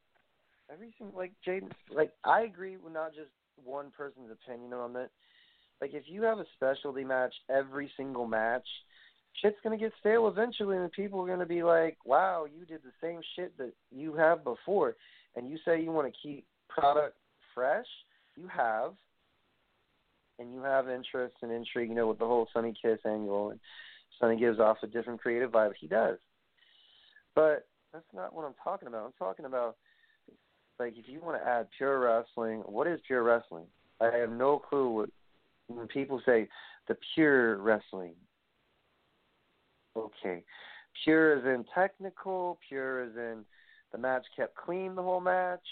Everything 0.71 1.11
like 1.15 1.31
Jaden, 1.45 1.71
like 1.89 2.11
I 2.23 2.41
agree 2.41 2.77
with 2.77 2.93
not 2.93 3.13
just 3.13 3.29
one 3.63 3.91
person's 3.95 4.31
opinion 4.31 4.73
on 4.73 4.95
it. 4.97 5.09
Like 5.81 5.93
if 5.93 6.03
you 6.07 6.23
have 6.23 6.39
a 6.39 6.45
specialty 6.55 7.03
match 7.03 7.33
every 7.49 7.91
single 7.95 8.27
match, 8.27 8.67
shit's 9.41 9.57
gonna 9.63 9.77
get 9.77 9.93
stale 9.99 10.27
eventually, 10.27 10.77
and 10.77 10.91
people 10.91 11.21
are 11.21 11.27
gonna 11.27 11.45
be 11.45 11.63
like, 11.63 11.97
"Wow, 12.05 12.45
you 12.45 12.65
did 12.65 12.83
the 12.83 12.91
same 13.01 13.21
shit 13.35 13.57
that 13.57 13.73
you 13.91 14.13
have 14.15 14.43
before," 14.43 14.95
and 15.35 15.49
you 15.49 15.57
say 15.59 15.81
you 15.81 15.91
want 15.91 16.13
to 16.13 16.19
keep 16.19 16.45
product 16.67 17.17
fresh. 17.53 17.87
You 18.35 18.47
have 18.47 18.93
and 20.39 20.53
you 20.53 20.61
have 20.61 20.89
interest 20.89 21.35
and 21.41 21.51
intrigue, 21.51 21.89
you 21.89 21.95
know, 21.95 22.07
with 22.07 22.19
the 22.19 22.25
whole 22.25 22.47
Sonny 22.53 22.73
Kiss 22.79 22.99
annual, 23.05 23.51
and 23.51 23.59
Sonny 24.19 24.37
gives 24.37 24.59
off 24.59 24.83
a 24.83 24.87
different 24.87 25.21
creative 25.21 25.51
vibe. 25.51 25.73
He 25.79 25.87
does, 25.87 26.19
but 27.35 27.67
that's 27.93 28.13
not 28.13 28.33
what 28.33 28.45
I'm 28.45 28.53
talking 28.63 28.87
about. 28.87 29.05
I'm 29.05 29.13
talking 29.13 29.45
about 29.45 29.77
like 30.79 30.93
if 30.97 31.05
you 31.07 31.19
want 31.21 31.41
to 31.41 31.47
add 31.47 31.67
pure 31.77 31.99
wrestling, 31.99 32.59
what 32.65 32.87
is 32.87 32.99
pure 33.05 33.23
wrestling? 33.23 33.65
I 33.99 34.15
have 34.15 34.31
no 34.31 34.59
clue 34.59 34.89
what 34.89 35.09
when 35.67 35.87
people 35.87 36.21
say 36.25 36.47
the 36.87 36.97
pure 37.15 37.57
wrestling. 37.57 38.13
Okay, 39.95 40.43
pure 41.03 41.39
is 41.39 41.45
in 41.45 41.65
technical, 41.73 42.59
pure 42.67 43.03
is 43.03 43.15
in 43.15 43.43
the 43.91 43.97
match 43.97 44.25
kept 44.35 44.55
clean 44.55 44.95
the 44.95 45.01
whole 45.01 45.21
match 45.21 45.65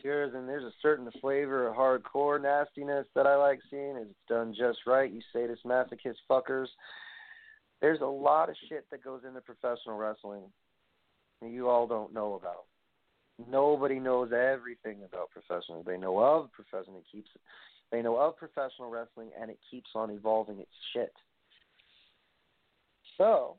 cures, 0.00 0.34
in 0.34 0.46
there's 0.46 0.64
a 0.64 0.72
certain 0.80 1.10
flavor 1.20 1.66
of 1.66 1.74
hardcore 1.74 2.40
nastiness 2.40 3.06
that 3.14 3.26
I 3.26 3.36
like 3.36 3.60
seeing. 3.70 3.96
It's 3.96 4.14
done 4.28 4.54
just 4.56 4.80
right. 4.86 5.10
You 5.10 5.20
say 5.32 5.42
sadist 5.42 5.64
masochist 5.64 6.16
fuckers. 6.30 6.68
There's 7.80 8.00
a 8.00 8.06
lot 8.06 8.48
of 8.48 8.56
shit 8.68 8.86
that 8.90 9.04
goes 9.04 9.22
into 9.26 9.40
professional 9.40 9.96
wrestling 9.96 10.42
that 11.40 11.50
you 11.50 11.68
all 11.68 11.86
don't 11.86 12.14
know 12.14 12.34
about. 12.34 12.64
Nobody 13.50 13.98
knows 13.98 14.30
everything 14.32 14.98
about 15.04 15.30
professional. 15.30 15.82
They 15.82 15.96
know 15.96 16.18
of 16.18 16.52
professional. 16.52 16.98
It 16.98 17.04
keeps. 17.10 17.30
They 17.90 18.02
know 18.02 18.16
of 18.16 18.36
professional 18.36 18.90
wrestling, 18.90 19.30
and 19.40 19.50
it 19.50 19.58
keeps 19.70 19.90
on 19.94 20.10
evolving 20.10 20.60
its 20.60 20.70
shit. 20.92 21.12
So, 23.18 23.56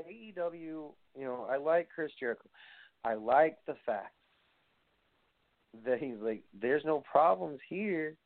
AEW, 0.00 0.54
you 0.54 0.94
know, 1.18 1.46
I 1.50 1.56
like 1.56 1.88
Chris 1.94 2.10
Jericho. 2.18 2.48
I 3.04 3.14
like 3.14 3.58
the 3.66 3.76
fact 3.86 4.14
that 5.84 5.98
he's 5.98 6.16
like, 6.20 6.42
there's 6.60 6.84
no 6.84 7.02
problems 7.10 7.60
here. 7.68 8.16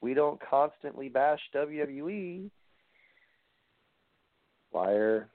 We 0.00 0.14
don't 0.14 0.40
constantly 0.40 1.08
bash 1.08 1.40
WWE. 1.54 2.50
Liar. 4.72 5.28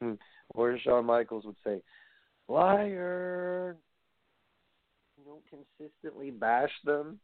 Hmm. 0.00 0.14
Or 0.54 0.78
Shawn 0.78 1.06
Michaels 1.06 1.44
would 1.44 1.56
say, 1.64 1.82
liar. 2.48 3.76
You 5.16 5.24
don't 5.24 5.42
consistently 5.78 6.30
bash 6.30 6.72
them. 6.84 7.18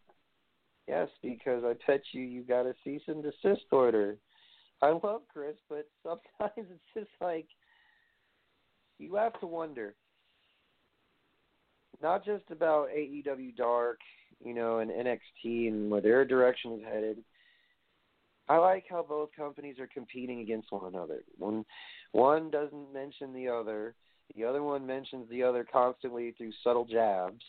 Yes, 0.88 1.08
because 1.22 1.62
I 1.64 1.74
bet 1.86 2.02
you 2.12 2.22
you 2.22 2.42
got 2.42 2.66
a 2.66 2.74
cease 2.84 3.02
and 3.06 3.22
desist 3.22 3.66
order. 3.70 4.16
I 4.80 4.90
love 4.90 5.22
Chris, 5.32 5.54
but 5.68 5.88
sometimes 6.02 6.68
it's 6.70 6.94
just 6.94 7.10
like 7.20 7.46
you 8.98 9.14
have 9.14 9.38
to 9.40 9.46
wonder 9.46 9.94
not 12.02 12.24
just 12.24 12.44
about 12.50 12.88
AEW 12.88 13.56
Dark, 13.56 14.00
you 14.44 14.54
know, 14.54 14.78
and 14.78 14.90
NXT 14.90 15.68
and 15.68 15.90
where 15.90 16.00
their 16.00 16.24
direction 16.24 16.72
is 16.72 16.84
headed. 16.84 17.18
I 18.48 18.56
like 18.56 18.84
how 18.90 19.04
both 19.08 19.30
companies 19.36 19.78
are 19.78 19.86
competing 19.86 20.40
against 20.40 20.72
one 20.72 20.92
another. 20.92 21.22
One 21.38 21.64
one 22.10 22.50
doesn't 22.50 22.92
mention 22.92 23.32
the 23.32 23.48
other. 23.48 23.94
The 24.36 24.44
other 24.44 24.62
one 24.62 24.86
mentions 24.86 25.28
the 25.28 25.42
other 25.42 25.66
constantly 25.70 26.32
through 26.32 26.52
subtle 26.64 26.84
jabs. 26.84 27.42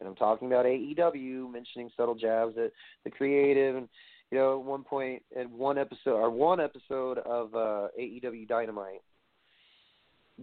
And 0.00 0.08
I'm 0.08 0.16
talking 0.16 0.48
about 0.48 0.66
AEW 0.66 1.52
mentioning 1.52 1.90
subtle 1.96 2.14
jabs 2.14 2.56
at 2.56 2.72
the 3.04 3.10
creative 3.10 3.76
and 3.76 3.88
you 4.30 4.38
know, 4.38 4.60
at 4.60 4.64
one 4.64 4.84
point 4.84 5.22
at 5.36 5.50
one 5.50 5.76
episode 5.76 6.16
or 6.16 6.30
one 6.30 6.60
episode 6.60 7.18
of 7.18 7.54
uh 7.54 7.88
AEW 7.98 8.46
Dynamite, 8.48 9.02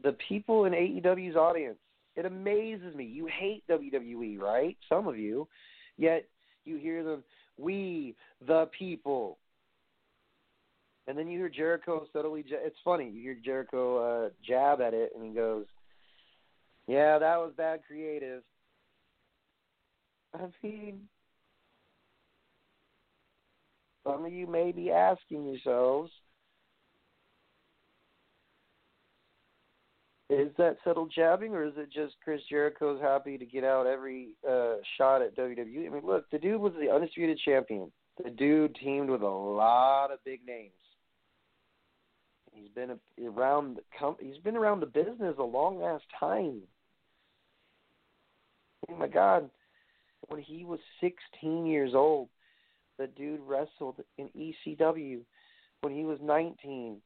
the 0.04 0.16
people 0.28 0.66
in 0.66 0.74
AEW's 0.74 1.36
audience 1.36 1.78
it 2.18 2.26
amazes 2.26 2.96
me. 2.96 3.06
You 3.06 3.28
hate 3.28 3.64
WWE, 3.70 4.40
right? 4.40 4.76
Some 4.90 5.08
of 5.08 5.18
you. 5.18 5.48
Yet 5.98 6.26
you 6.66 6.78
hear 6.78 7.04
them, 7.04 7.24
we 7.58 8.16
the 8.46 8.68
people. 8.78 9.38
And 11.08 11.18
then 11.18 11.28
you 11.28 11.38
hear 11.38 11.50
Jericho 11.50 12.06
subtly. 12.12 12.44
It's 12.48 12.76
funny. 12.84 13.10
You 13.10 13.22
hear 13.22 13.38
Jericho 13.44 14.26
uh, 14.26 14.30
jab 14.46 14.82
at 14.82 14.94
it, 14.94 15.12
and 15.16 15.24
he 15.24 15.32
goes, 15.32 15.66
"Yeah, 16.88 17.18
that 17.20 17.38
was 17.38 17.54
bad 17.56 17.82
creative." 17.88 18.44
I 20.34 20.48
mean, 20.62 21.08
some 24.06 24.26
of 24.26 24.34
you 24.34 24.48
may 24.48 24.74
be 24.74 24.92
asking 24.92 25.46
yourselves, 25.46 26.12
Is 30.30 30.50
that 30.58 30.76
subtle 30.84 31.08
jabbing, 31.08 31.54
or 31.54 31.64
is 31.64 31.74
it 31.78 31.90
just 31.90 32.16
Chris 32.22 32.42
Jericho's 32.50 33.00
happy 33.00 33.38
to 33.38 33.46
get 33.46 33.64
out 33.64 33.88
every 33.88 34.36
uh, 34.48 34.76
shot 34.98 35.22
at 35.22 35.38
WWE? 35.38 35.88
I 35.88 35.90
mean, 35.90 36.02
look, 36.06 36.30
the 36.32 36.38
dude 36.38 36.60
was 36.60 36.74
the 36.78 36.94
undisputed 36.94 37.40
champion. 37.46 37.90
The 38.22 38.32
dude 38.32 38.76
teamed 38.76 39.10
with 39.10 39.22
a 39.22 39.26
lot 39.26 40.12
of 40.12 40.20
big 40.26 40.42
names. 40.46 40.74
He's 42.58 42.70
been 42.70 42.98
around 43.24 43.78
the 43.78 43.84
com- 43.98 44.18
he's 44.20 44.38
been 44.38 44.58
around 44.58 44.80
the 44.80 44.88
business 44.88 45.36
a 45.38 45.44
long 45.44 45.84
ass 45.84 46.02
time. 46.20 46.62
Oh 48.90 48.96
my 48.96 49.08
God, 49.08 49.50
when 50.28 50.42
he 50.42 50.64
was 50.64 50.80
16 51.02 51.66
years 51.66 51.92
old, 51.94 52.30
the 52.98 53.08
dude 53.08 53.42
wrestled 53.46 54.02
in 54.18 54.30
ECW. 54.36 55.20
When 55.82 55.94
he 55.94 56.06
was 56.06 56.18
19, 56.22 56.98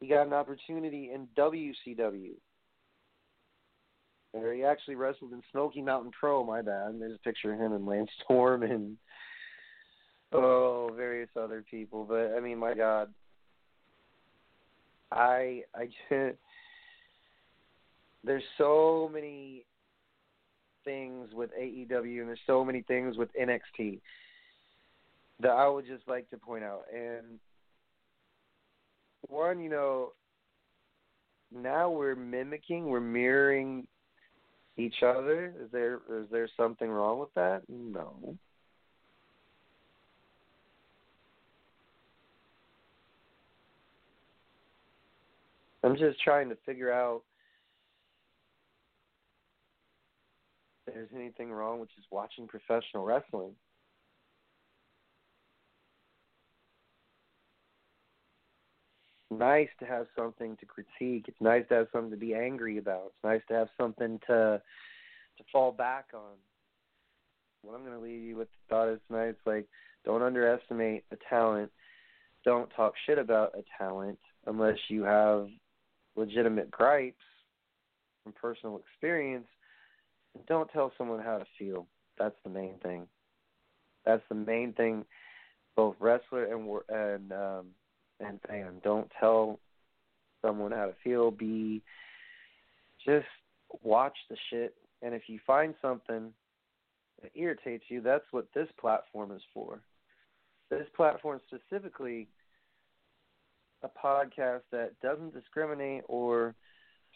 he 0.00 0.08
got 0.08 0.26
an 0.26 0.32
opportunity 0.32 1.10
in 1.12 1.28
WCW. 1.36 2.32
Or 4.32 4.52
he 4.52 4.64
actually 4.64 4.96
wrestled 4.96 5.32
in 5.32 5.42
Smoky 5.52 5.80
Mountain 5.80 6.12
Pro. 6.18 6.42
My 6.44 6.62
bad. 6.62 6.98
There's 6.98 7.14
a 7.14 7.22
picture 7.24 7.52
of 7.52 7.60
him 7.60 7.72
and 7.72 7.86
Lance 7.86 8.10
Storm 8.24 8.62
and 8.62 8.96
oh, 10.32 10.90
various 10.96 11.30
other 11.36 11.64
people. 11.70 12.04
But 12.04 12.34
I 12.36 12.40
mean, 12.40 12.58
my 12.58 12.74
God, 12.74 13.12
I 15.14 15.62
I 15.74 15.86
just 15.86 16.38
there's 18.24 18.42
so 18.58 19.10
many 19.12 19.64
things 20.84 21.30
with 21.32 21.50
AEW 21.58 22.20
and 22.20 22.28
there's 22.28 22.38
so 22.46 22.64
many 22.64 22.82
things 22.82 23.16
with 23.16 23.28
NXT 23.40 24.00
that 25.40 25.50
I 25.50 25.68
would 25.68 25.86
just 25.86 26.06
like 26.06 26.28
to 26.30 26.38
point 26.38 26.64
out. 26.64 26.84
And 26.94 27.38
one, 29.28 29.60
you 29.60 29.70
know, 29.70 30.12
now 31.52 31.90
we're 31.90 32.16
mimicking, 32.16 32.86
we're 32.86 33.00
mirroring 33.00 33.86
each 34.76 35.02
other. 35.02 35.54
Is 35.62 35.70
there 35.72 36.00
is 36.10 36.26
there 36.30 36.48
something 36.56 36.88
wrong 36.88 37.18
with 37.18 37.32
that? 37.34 37.62
No. 37.68 38.36
I'm 45.84 45.96
just 45.96 46.18
trying 46.22 46.48
to 46.48 46.56
figure 46.64 46.90
out 46.90 47.22
if 50.86 50.94
there's 50.94 51.10
anything 51.14 51.52
wrong 51.52 51.78
with 51.78 51.90
just 51.94 52.08
watching 52.10 52.48
professional 52.48 53.04
wrestling. 53.04 53.54
nice 59.38 59.68
to 59.80 59.84
have 59.84 60.06
something 60.16 60.56
to 60.58 60.66
critique. 60.66 61.26
It's 61.28 61.40
nice 61.40 61.64
to 61.68 61.74
have 61.74 61.86
something 61.92 62.10
to 62.10 62.16
be 62.16 62.34
angry 62.34 62.78
about. 62.78 63.06
It's 63.06 63.24
nice 63.24 63.40
to 63.48 63.54
have 63.54 63.68
something 63.80 64.20
to 64.28 64.60
to 65.36 65.44
fall 65.52 65.72
back 65.72 66.06
on. 66.14 66.36
What 67.62 67.74
I'm 67.74 67.84
going 67.84 67.96
to 67.96 68.00
leave 68.00 68.22
you 68.22 68.36
with 68.36 68.48
the 68.48 68.74
thought 68.74 68.92
is 68.92 69.00
tonight. 69.08 69.28
It's 69.28 69.46
like 69.46 69.66
don't 70.04 70.22
underestimate 70.22 71.04
a 71.10 71.16
talent. 71.28 71.70
Don't 72.44 72.70
talk 72.76 72.94
shit 73.06 73.18
about 73.18 73.54
a 73.58 73.64
talent 73.78 74.18
unless 74.46 74.78
you 74.88 75.02
have 75.02 75.48
legitimate 76.16 76.70
gripes 76.70 77.22
from 78.22 78.32
personal 78.32 78.78
experience. 78.78 79.46
Don't 80.48 80.70
tell 80.72 80.92
someone 80.96 81.22
how 81.22 81.38
to 81.38 81.46
feel. 81.58 81.86
That's 82.18 82.34
the 82.44 82.50
main 82.50 82.74
thing. 82.82 83.06
That's 84.04 84.22
the 84.28 84.34
main 84.34 84.72
thing. 84.72 85.04
Both 85.76 85.96
wrestler 85.98 86.44
and 86.44 86.68
and 86.88 87.32
um, 87.32 87.66
and 88.20 88.40
fan. 88.48 88.74
Don't 88.82 89.10
tell 89.18 89.58
someone 90.42 90.72
how 90.72 90.86
to 90.86 90.94
feel. 91.02 91.30
Be 91.30 91.82
just 93.04 93.26
watch 93.82 94.16
the 94.30 94.36
shit, 94.50 94.74
and 95.02 95.14
if 95.14 95.22
you 95.26 95.38
find 95.46 95.74
something 95.82 96.32
that 97.22 97.32
irritates 97.34 97.84
you, 97.88 98.00
that's 98.00 98.24
what 98.30 98.46
this 98.54 98.68
platform 98.80 99.32
is 99.32 99.42
for. 99.52 99.80
This 100.70 100.86
platform 100.96 101.40
specifically 101.46 102.28
a 103.84 104.06
podcast 104.06 104.62
that 104.72 104.92
doesn't 105.02 105.34
discriminate 105.34 106.02
or 106.08 106.54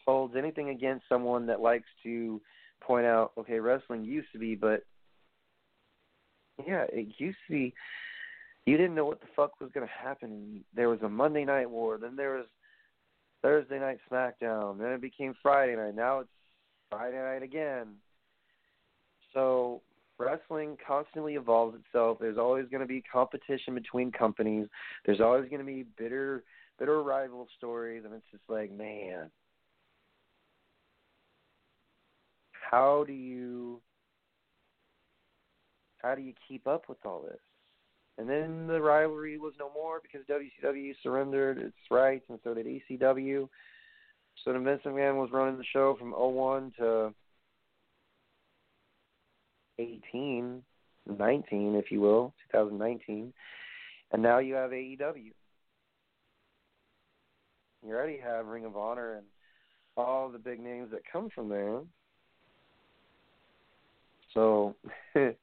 holds 0.07 0.36
anything 0.36 0.69
against 0.70 1.09
someone 1.09 1.47
that 1.47 1.61
likes 1.61 1.89
to 2.03 2.40
point 2.81 3.07
out, 3.07 3.32
okay, 3.39 3.59
wrestling 3.59 4.05
used 4.05 4.28
to 4.32 4.39
be, 4.39 4.55
but 4.55 4.82
yeah, 6.66 6.85
it 6.93 7.09
used 7.19 7.39
to 7.47 7.53
be 7.53 7.74
you 8.66 8.77
didn't 8.77 8.95
know 8.95 9.07
what 9.07 9.20
the 9.20 9.27
fuck 9.35 9.61
was 9.61 9.70
going 9.73 9.86
to 9.86 9.93
happen. 9.93 10.62
There 10.74 10.90
was 10.90 11.01
a 11.03 11.09
Monday 11.09 11.47
Night 11.47 11.70
War, 11.70 11.97
then 11.97 12.16
there 12.16 12.36
was 12.36 12.45
Thursday 13.40 13.78
Night 13.78 13.99
SmackDown, 14.12 14.78
then 14.78 14.93
it 14.93 15.01
became 15.01 15.35
Friday 15.43 15.74
night. 15.74 15.95
Now 15.95 16.20
it's 16.20 16.28
Friday 16.90 17.16
night 17.16 17.43
again. 17.43 17.86
So 19.32 19.81
wrestling 20.19 20.77
constantly 20.86 21.36
evolves 21.36 21.78
itself. 21.78 22.19
There's 22.20 22.36
always 22.36 22.66
going 22.69 22.82
to 22.82 22.86
be 22.86 23.03
competition 23.11 23.74
between 23.74 24.12
companies. 24.12 24.66
There's 25.07 25.20
always 25.20 25.49
going 25.49 25.61
to 25.61 25.66
be 25.66 25.86
bitter, 25.97 26.45
bitter 26.79 27.03
rival 27.03 27.49
stories, 27.57 28.05
and 28.05 28.15
it's 28.15 28.31
just 28.31 28.45
like, 28.49 28.71
man, 28.71 29.31
how 32.71 33.05
do 33.07 33.13
you, 33.13 33.81
how 36.03 36.15
do 36.15 36.23
you 36.23 36.33
keep 36.47 36.67
up 36.67 36.89
with 36.89 36.99
all 37.05 37.23
this? 37.23 37.41
And 38.19 38.29
then 38.29 38.67
the 38.67 38.81
rivalry 38.81 39.39
was 39.39 39.55
no 39.59 39.71
more 39.73 40.01
because 40.03 40.27
WCW 40.27 40.93
surrendered 41.03 41.59
its 41.59 41.77
rights, 41.91 42.25
and 42.29 42.39
so 42.43 42.53
did 42.53 42.67
ECW. 42.67 43.49
So 44.45 44.53
the 44.53 44.59
Vince 44.59 44.83
McMahon 44.85 45.17
was 45.17 45.31
running 45.33 45.57
the 45.57 45.65
show 45.73 45.97
from 45.99 46.13
01 46.13 46.73
to 46.79 47.15
18, 49.79 50.63
19, 51.19 51.75
if 51.77 51.91
you 51.91 52.01
will, 52.01 52.35
2019. 52.51 53.33
And 54.13 54.23
now 54.23 54.39
you 54.39 54.55
have 54.55 54.71
AEW. 54.71 55.31
You 57.85 57.95
already 57.95 58.19
have 58.19 58.47
Ring 58.47 58.65
of 58.65 58.77
Honor 58.77 59.15
and 59.15 59.27
all 59.97 60.29
the 60.29 60.39
big 60.39 60.61
names 60.61 60.91
that 60.93 61.01
come 61.11 61.29
from 61.35 61.49
there. 61.49 61.81
So 64.35 64.75
to 65.15 65.35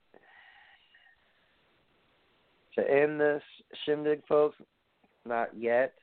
end 2.77 3.19
this 3.19 3.41
shindig, 3.85 4.21
folks? 4.27 4.57
Not 5.25 5.49
yet. 5.57 5.93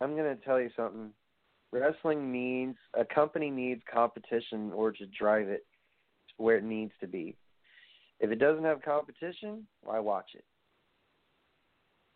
I'm 0.00 0.14
going 0.16 0.36
to 0.36 0.44
tell 0.44 0.60
you 0.60 0.70
something. 0.76 1.10
Wrestling 1.70 2.30
needs 2.30 2.76
a 2.98 3.04
company 3.04 3.50
needs 3.50 3.82
competition 3.92 4.66
in 4.66 4.72
order 4.72 4.98
to 4.98 5.06
drive 5.06 5.48
it 5.48 5.64
to 6.28 6.42
where 6.42 6.56
it 6.56 6.64
needs 6.64 6.92
to 7.00 7.06
be. 7.06 7.36
If 8.20 8.30
it 8.30 8.38
doesn't 8.38 8.64
have 8.64 8.82
competition, 8.82 9.66
why 9.82 9.98
watch 10.00 10.30
it? 10.34 10.44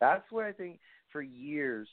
That's 0.00 0.30
where 0.30 0.46
I 0.46 0.52
think 0.52 0.78
for 1.16 1.22
years 1.22 1.88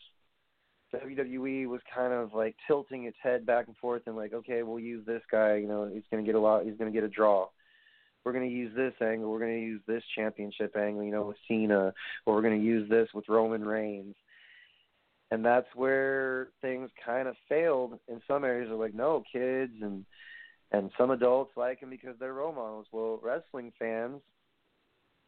WWE 0.93 1.67
was 1.67 1.81
kind 1.93 2.13
of 2.13 2.33
like 2.33 2.55
tilting 2.67 3.05
its 3.05 3.17
head 3.21 3.45
back 3.45 3.67
and 3.67 3.75
forth 3.77 4.03
and 4.05 4.15
like, 4.15 4.33
okay, 4.33 4.61
we'll 4.61 4.79
use 4.79 5.03
this 5.07 5.23
guy. 5.31 5.55
You 5.55 5.67
know, 5.67 5.89
he's 5.91 6.03
to 6.23 6.27
get 6.27 6.35
a 6.35 6.39
lot. 6.39 6.65
He's 6.65 6.77
to 6.91 6.95
get 6.95 7.03
a 7.03 7.09
draw 7.09 7.47
we're 8.23 8.31
to 8.49 8.55
use 8.55 8.73
this 8.75 8.93
angle, 9.01 9.29
we're 9.29 9.39
to 9.53 9.65
use 9.65 9.81
this 9.85 10.03
championship 10.15 10.75
angle, 10.77 11.03
you 11.03 11.11
know, 11.11 11.23
with 11.27 11.37
Cena, 11.47 11.93
or 12.25 12.35
we're 12.35 12.41
to 12.59 12.65
use 12.65 12.89
this 12.89 13.09
with 13.13 13.27
Roman 13.27 13.65
Reigns. 13.65 14.15
And 15.31 15.43
that's 15.43 15.67
where 15.75 16.49
things 16.61 16.89
kind 17.03 17.27
of 17.27 17.35
failed 17.49 17.99
in 18.07 18.21
some 18.27 18.43
areas. 18.43 18.71
Are 18.71 18.75
like, 18.75 18.93
no, 18.93 19.23
kids 19.31 19.73
and 19.81 20.05
and 20.71 20.89
some 20.97 21.11
adults 21.11 21.51
like 21.55 21.79
him 21.79 21.89
because 21.89 22.15
they're 22.19 22.33
role 22.33 22.53
models. 22.53 22.87
Well, 22.91 23.19
wrestling 23.21 23.73
fans, 23.77 24.21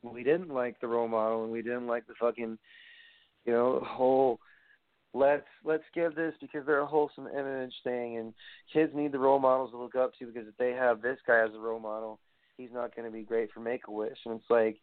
we 0.04 0.24
didn't 0.24 0.50
like 0.50 0.80
the 0.80 0.88
role 0.88 1.08
model, 1.08 1.44
and 1.44 1.52
we 1.52 1.62
didn't 1.62 1.88
like 1.88 2.08
the 2.08 2.14
fucking, 2.20 2.58
you 3.46 3.54
know, 3.54 3.82
whole 3.86 4.40
let's 5.14 5.48
let's 5.64 5.84
give 5.94 6.14
this 6.16 6.34
because 6.42 6.66
they're 6.66 6.82
a 6.82 6.86
wholesome 6.86 7.28
image 7.28 7.74
thing 7.84 8.18
and 8.18 8.34
kids 8.74 8.92
need 8.94 9.12
the 9.12 9.20
role 9.20 9.40
models 9.40 9.72
to 9.72 9.78
look 9.78 9.96
up 9.96 10.12
to 10.20 10.26
because 10.26 10.48
if 10.48 10.58
they 10.58 10.72
have 10.72 11.02
this 11.02 11.18
guy 11.26 11.42
as 11.46 11.54
a 11.56 11.60
role 11.60 11.80
model 11.80 12.20
he's 12.58 12.72
not 12.74 12.96
going 12.96 13.10
to 13.10 13.16
be 13.16 13.24
great 13.24 13.52
for 13.52 13.60
Make 13.60 13.88
a 13.88 13.92
Wish. 13.92 14.18
And 14.26 14.36
it's 14.36 14.50
like 14.50 14.78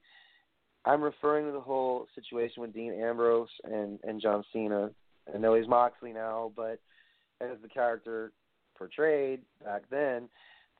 I'm 0.84 1.02
referring 1.02 1.46
to 1.46 1.52
the 1.52 1.60
whole 1.60 2.06
situation 2.14 2.60
with 2.60 2.72
Dean 2.72 2.92
Ambrose 2.92 3.48
and 3.64 3.98
and 4.02 4.20
John 4.20 4.44
Cena. 4.52 4.90
I 5.32 5.38
know 5.38 5.54
he's 5.54 5.68
Moxley 5.68 6.12
now, 6.12 6.52
but 6.56 6.80
as 7.40 7.56
the 7.62 7.68
character 7.68 8.32
portrayed 8.76 9.40
back 9.64 9.82
then, 9.90 10.28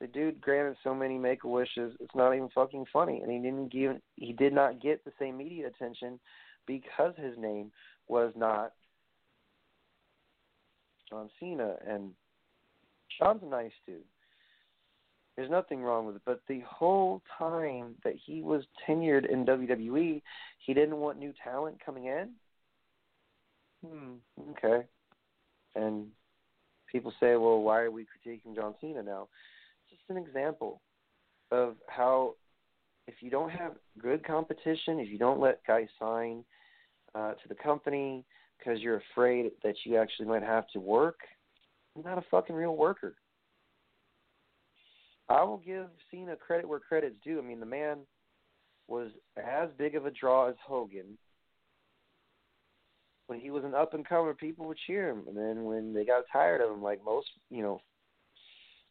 the 0.01 0.07
dude 0.07 0.41
granted 0.41 0.75
so 0.83 0.93
many 0.93 1.17
Make 1.17 1.43
a 1.43 1.47
Wishes, 1.47 1.93
it's 1.99 2.15
not 2.15 2.33
even 2.33 2.49
fucking 2.53 2.85
funny. 2.91 3.21
And 3.21 3.31
he 3.31 3.39
didn't 3.39 3.71
give 3.71 3.97
he 4.15 4.33
did 4.33 4.53
not 4.53 4.81
get 4.81 5.03
the 5.05 5.13
same 5.19 5.37
media 5.37 5.67
attention 5.67 6.19
because 6.67 7.13
his 7.17 7.37
name 7.37 7.71
was 8.07 8.33
not 8.35 8.73
John 11.09 11.29
Cena. 11.39 11.75
And 11.87 12.11
Sean's 13.17 13.41
a 13.43 13.47
nice 13.47 13.71
dude. 13.85 14.01
There's 15.35 15.49
nothing 15.49 15.81
wrong 15.81 16.05
with 16.05 16.17
it. 16.17 16.21
But 16.25 16.41
the 16.47 16.61
whole 16.67 17.21
time 17.37 17.95
that 18.03 18.13
he 18.23 18.41
was 18.41 18.63
tenured 18.87 19.31
in 19.31 19.45
WWE, 19.45 20.21
he 20.59 20.73
didn't 20.73 20.97
want 20.97 21.17
new 21.17 21.33
talent 21.43 21.77
coming 21.83 22.05
in. 22.05 22.29
Hmm. 23.85 24.13
Okay. 24.51 24.85
And 25.75 26.07
people 26.91 27.11
say, 27.19 27.35
well, 27.35 27.61
why 27.61 27.81
are 27.81 27.91
we 27.91 28.03
critiquing 28.03 28.55
John 28.55 28.75
Cena 28.79 29.01
now? 29.01 29.27
It's 29.89 29.99
just 29.99 30.09
an 30.09 30.23
example 30.23 30.81
of 31.51 31.75
how 31.87 32.35
if 33.07 33.15
you 33.21 33.29
don't 33.29 33.49
have 33.49 33.73
good 33.99 34.25
competition, 34.25 34.99
if 34.99 35.09
you 35.09 35.17
don't 35.17 35.39
let 35.39 35.65
guys 35.65 35.87
sign 35.99 36.43
uh, 37.15 37.33
to 37.33 37.47
the 37.49 37.55
company 37.55 38.25
because 38.57 38.79
you're 38.79 39.01
afraid 39.11 39.51
that 39.63 39.75
you 39.85 39.97
actually 39.97 40.27
might 40.27 40.43
have 40.43 40.67
to 40.69 40.79
work, 40.79 41.19
you're 41.95 42.05
not 42.05 42.17
a 42.17 42.25
fucking 42.31 42.55
real 42.55 42.75
worker. 42.75 43.15
I 45.29 45.43
will 45.43 45.57
give 45.57 45.87
Cena 46.11 46.35
credit 46.35 46.67
where 46.67 46.79
credit's 46.79 47.15
due. 47.23 47.39
I 47.39 47.41
mean, 47.41 47.59
the 47.59 47.65
man 47.65 47.99
was 48.87 49.09
as 49.37 49.69
big 49.77 49.95
of 49.95 50.05
a 50.05 50.11
draw 50.11 50.49
as 50.49 50.55
Hogan. 50.65 51.17
When 53.27 53.39
he 53.39 53.51
was 53.51 53.63
an 53.63 53.73
up 53.73 53.93
and 53.93 54.07
comer, 54.07 54.33
people 54.33 54.67
would 54.67 54.77
cheer 54.85 55.09
him, 55.09 55.23
and 55.27 55.37
then 55.37 55.63
when 55.63 55.93
they 55.93 56.05
got 56.05 56.25
tired 56.31 56.61
of 56.61 56.71
him, 56.71 56.83
like 56.83 57.03
most, 57.05 57.27
you 57.49 57.63
know, 57.63 57.79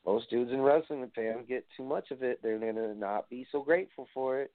most 0.04 0.30
dudes 0.30 0.52
in 0.52 0.60
wrestling 0.60 1.00
the 1.00 1.10
fans 1.14 1.46
get 1.48 1.64
too 1.76 1.84
much 1.84 2.10
of 2.10 2.22
it, 2.22 2.40
they're 2.42 2.58
gonna 2.58 2.94
not 2.94 3.28
be 3.30 3.46
so 3.52 3.62
grateful 3.62 4.08
for 4.12 4.40
it. 4.40 4.50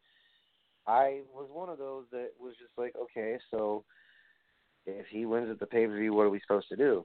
I 0.85 1.21
was 1.33 1.49
one 1.51 1.69
of 1.69 1.77
those 1.77 2.05
that 2.11 2.31
was 2.39 2.53
just 2.59 2.71
like, 2.77 2.93
okay, 2.95 3.37
so 3.51 3.83
if 4.85 5.05
he 5.07 5.25
wins 5.25 5.49
at 5.49 5.59
the 5.59 5.65
pay 5.65 5.85
per 5.85 5.97
view, 5.97 6.13
what 6.13 6.23
are 6.23 6.29
we 6.29 6.39
supposed 6.39 6.69
to 6.69 6.75
do? 6.75 7.03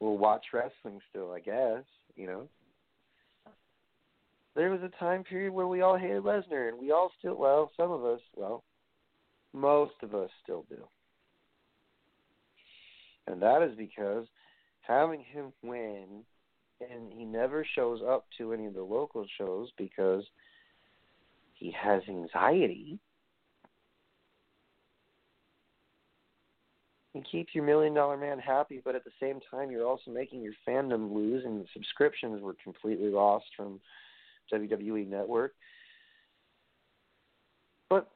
We'll 0.00 0.18
watch 0.18 0.46
wrestling 0.52 1.00
still, 1.10 1.32
I 1.32 1.40
guess, 1.40 1.84
you 2.16 2.26
know. 2.26 2.48
There 4.54 4.70
was 4.70 4.80
a 4.82 4.98
time 4.98 5.22
period 5.22 5.52
where 5.52 5.68
we 5.68 5.82
all 5.82 5.96
hated 5.96 6.22
Lesnar, 6.22 6.68
and 6.68 6.78
we 6.78 6.90
all 6.90 7.12
still, 7.18 7.36
well, 7.36 7.70
some 7.76 7.92
of 7.92 8.04
us, 8.04 8.20
well, 8.34 8.64
most 9.52 9.94
of 10.02 10.14
us 10.14 10.30
still 10.42 10.64
do. 10.68 10.84
And 13.28 13.40
that 13.42 13.62
is 13.62 13.76
because 13.76 14.26
having 14.88 15.20
him 15.20 15.52
win, 15.62 16.24
and 16.80 17.12
he 17.12 17.24
never 17.24 17.64
shows 17.74 18.00
up 18.06 18.26
to 18.38 18.52
any 18.52 18.66
of 18.66 18.74
the 18.74 18.82
local 18.82 19.26
shows 19.36 19.68
because 19.76 20.24
he 21.54 21.70
has 21.70 22.02
anxiety. 22.08 22.98
You 27.14 27.22
keep 27.30 27.48
your 27.52 27.64
million 27.64 27.94
dollar 27.94 28.16
man 28.16 28.38
happy, 28.38 28.80
but 28.84 28.94
at 28.94 29.04
the 29.04 29.10
same 29.20 29.40
time, 29.50 29.70
you're 29.70 29.86
also 29.86 30.10
making 30.10 30.40
your 30.40 30.52
fandom 30.66 31.12
lose, 31.12 31.44
and 31.44 31.60
the 31.60 31.66
subscriptions 31.72 32.40
were 32.40 32.54
completely 32.62 33.08
lost 33.08 33.46
from 33.56 33.80
WWE 34.52 35.06
Network. 35.08 35.54
But 37.90 38.08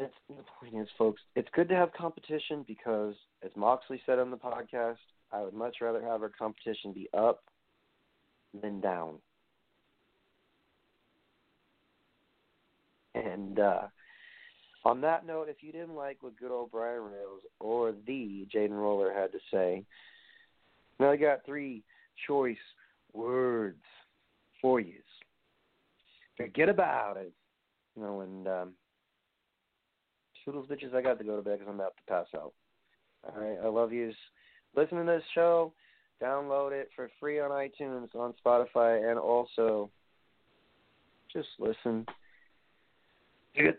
it's 0.00 0.14
the 0.28 0.42
point 0.58 0.82
is, 0.82 0.88
folks, 0.96 1.20
it's 1.36 1.48
good 1.54 1.68
to 1.68 1.74
have 1.74 1.92
competition 1.92 2.64
because, 2.66 3.14
as 3.44 3.50
Moxley 3.54 4.00
said 4.06 4.18
on 4.18 4.30
the 4.30 4.36
podcast, 4.36 4.96
I 5.32 5.42
would 5.42 5.54
much 5.54 5.76
rather 5.80 6.00
have 6.02 6.22
our 6.22 6.30
competition 6.30 6.92
be 6.92 7.08
up 7.16 7.44
than 8.60 8.80
down. 8.80 9.16
And 13.14 13.58
uh, 13.58 13.82
on 14.84 15.00
that 15.02 15.26
note, 15.26 15.48
if 15.48 15.56
you 15.60 15.72
didn't 15.72 15.94
like 15.94 16.18
what 16.22 16.38
good 16.38 16.50
old 16.50 16.70
Brian 16.70 17.02
Rails 17.02 17.42
or 17.58 17.92
the 18.06 18.46
Jaden 18.54 18.70
Roller 18.70 19.12
had 19.12 19.32
to 19.32 19.38
say, 19.52 19.84
now 20.98 21.10
I 21.10 21.16
got 21.16 21.44
three 21.44 21.82
choice 22.26 22.56
words 23.12 23.82
for 24.62 24.80
you. 24.80 24.94
Forget 26.36 26.68
about 26.68 27.16
it. 27.18 27.32
You 27.96 28.02
know, 28.02 28.20
and 28.20 28.48
um, 28.48 28.72
toodles, 30.50 30.66
bitches, 30.68 30.94
I 30.94 31.02
got 31.02 31.18
to 31.18 31.24
go 31.24 31.36
to 31.36 31.42
bed 31.42 31.58
because 31.58 31.68
I'm 31.68 31.80
about 31.80 31.94
to 31.96 32.12
pass 32.12 32.26
out. 32.34 32.52
All 33.24 33.40
right, 33.40 33.58
I 33.62 33.68
love 33.68 33.92
yous. 33.92 34.14
Listen 34.74 34.98
to 34.98 35.04
this 35.04 35.22
show. 35.34 35.72
Download 36.22 36.72
it 36.72 36.90
for 36.94 37.10
free 37.18 37.40
on 37.40 37.50
iTunes, 37.50 38.14
on 38.14 38.34
Spotify, 38.44 39.10
and 39.10 39.18
also 39.18 39.90
just 41.32 41.48
listen. 41.58 42.06
Good. 43.56 43.78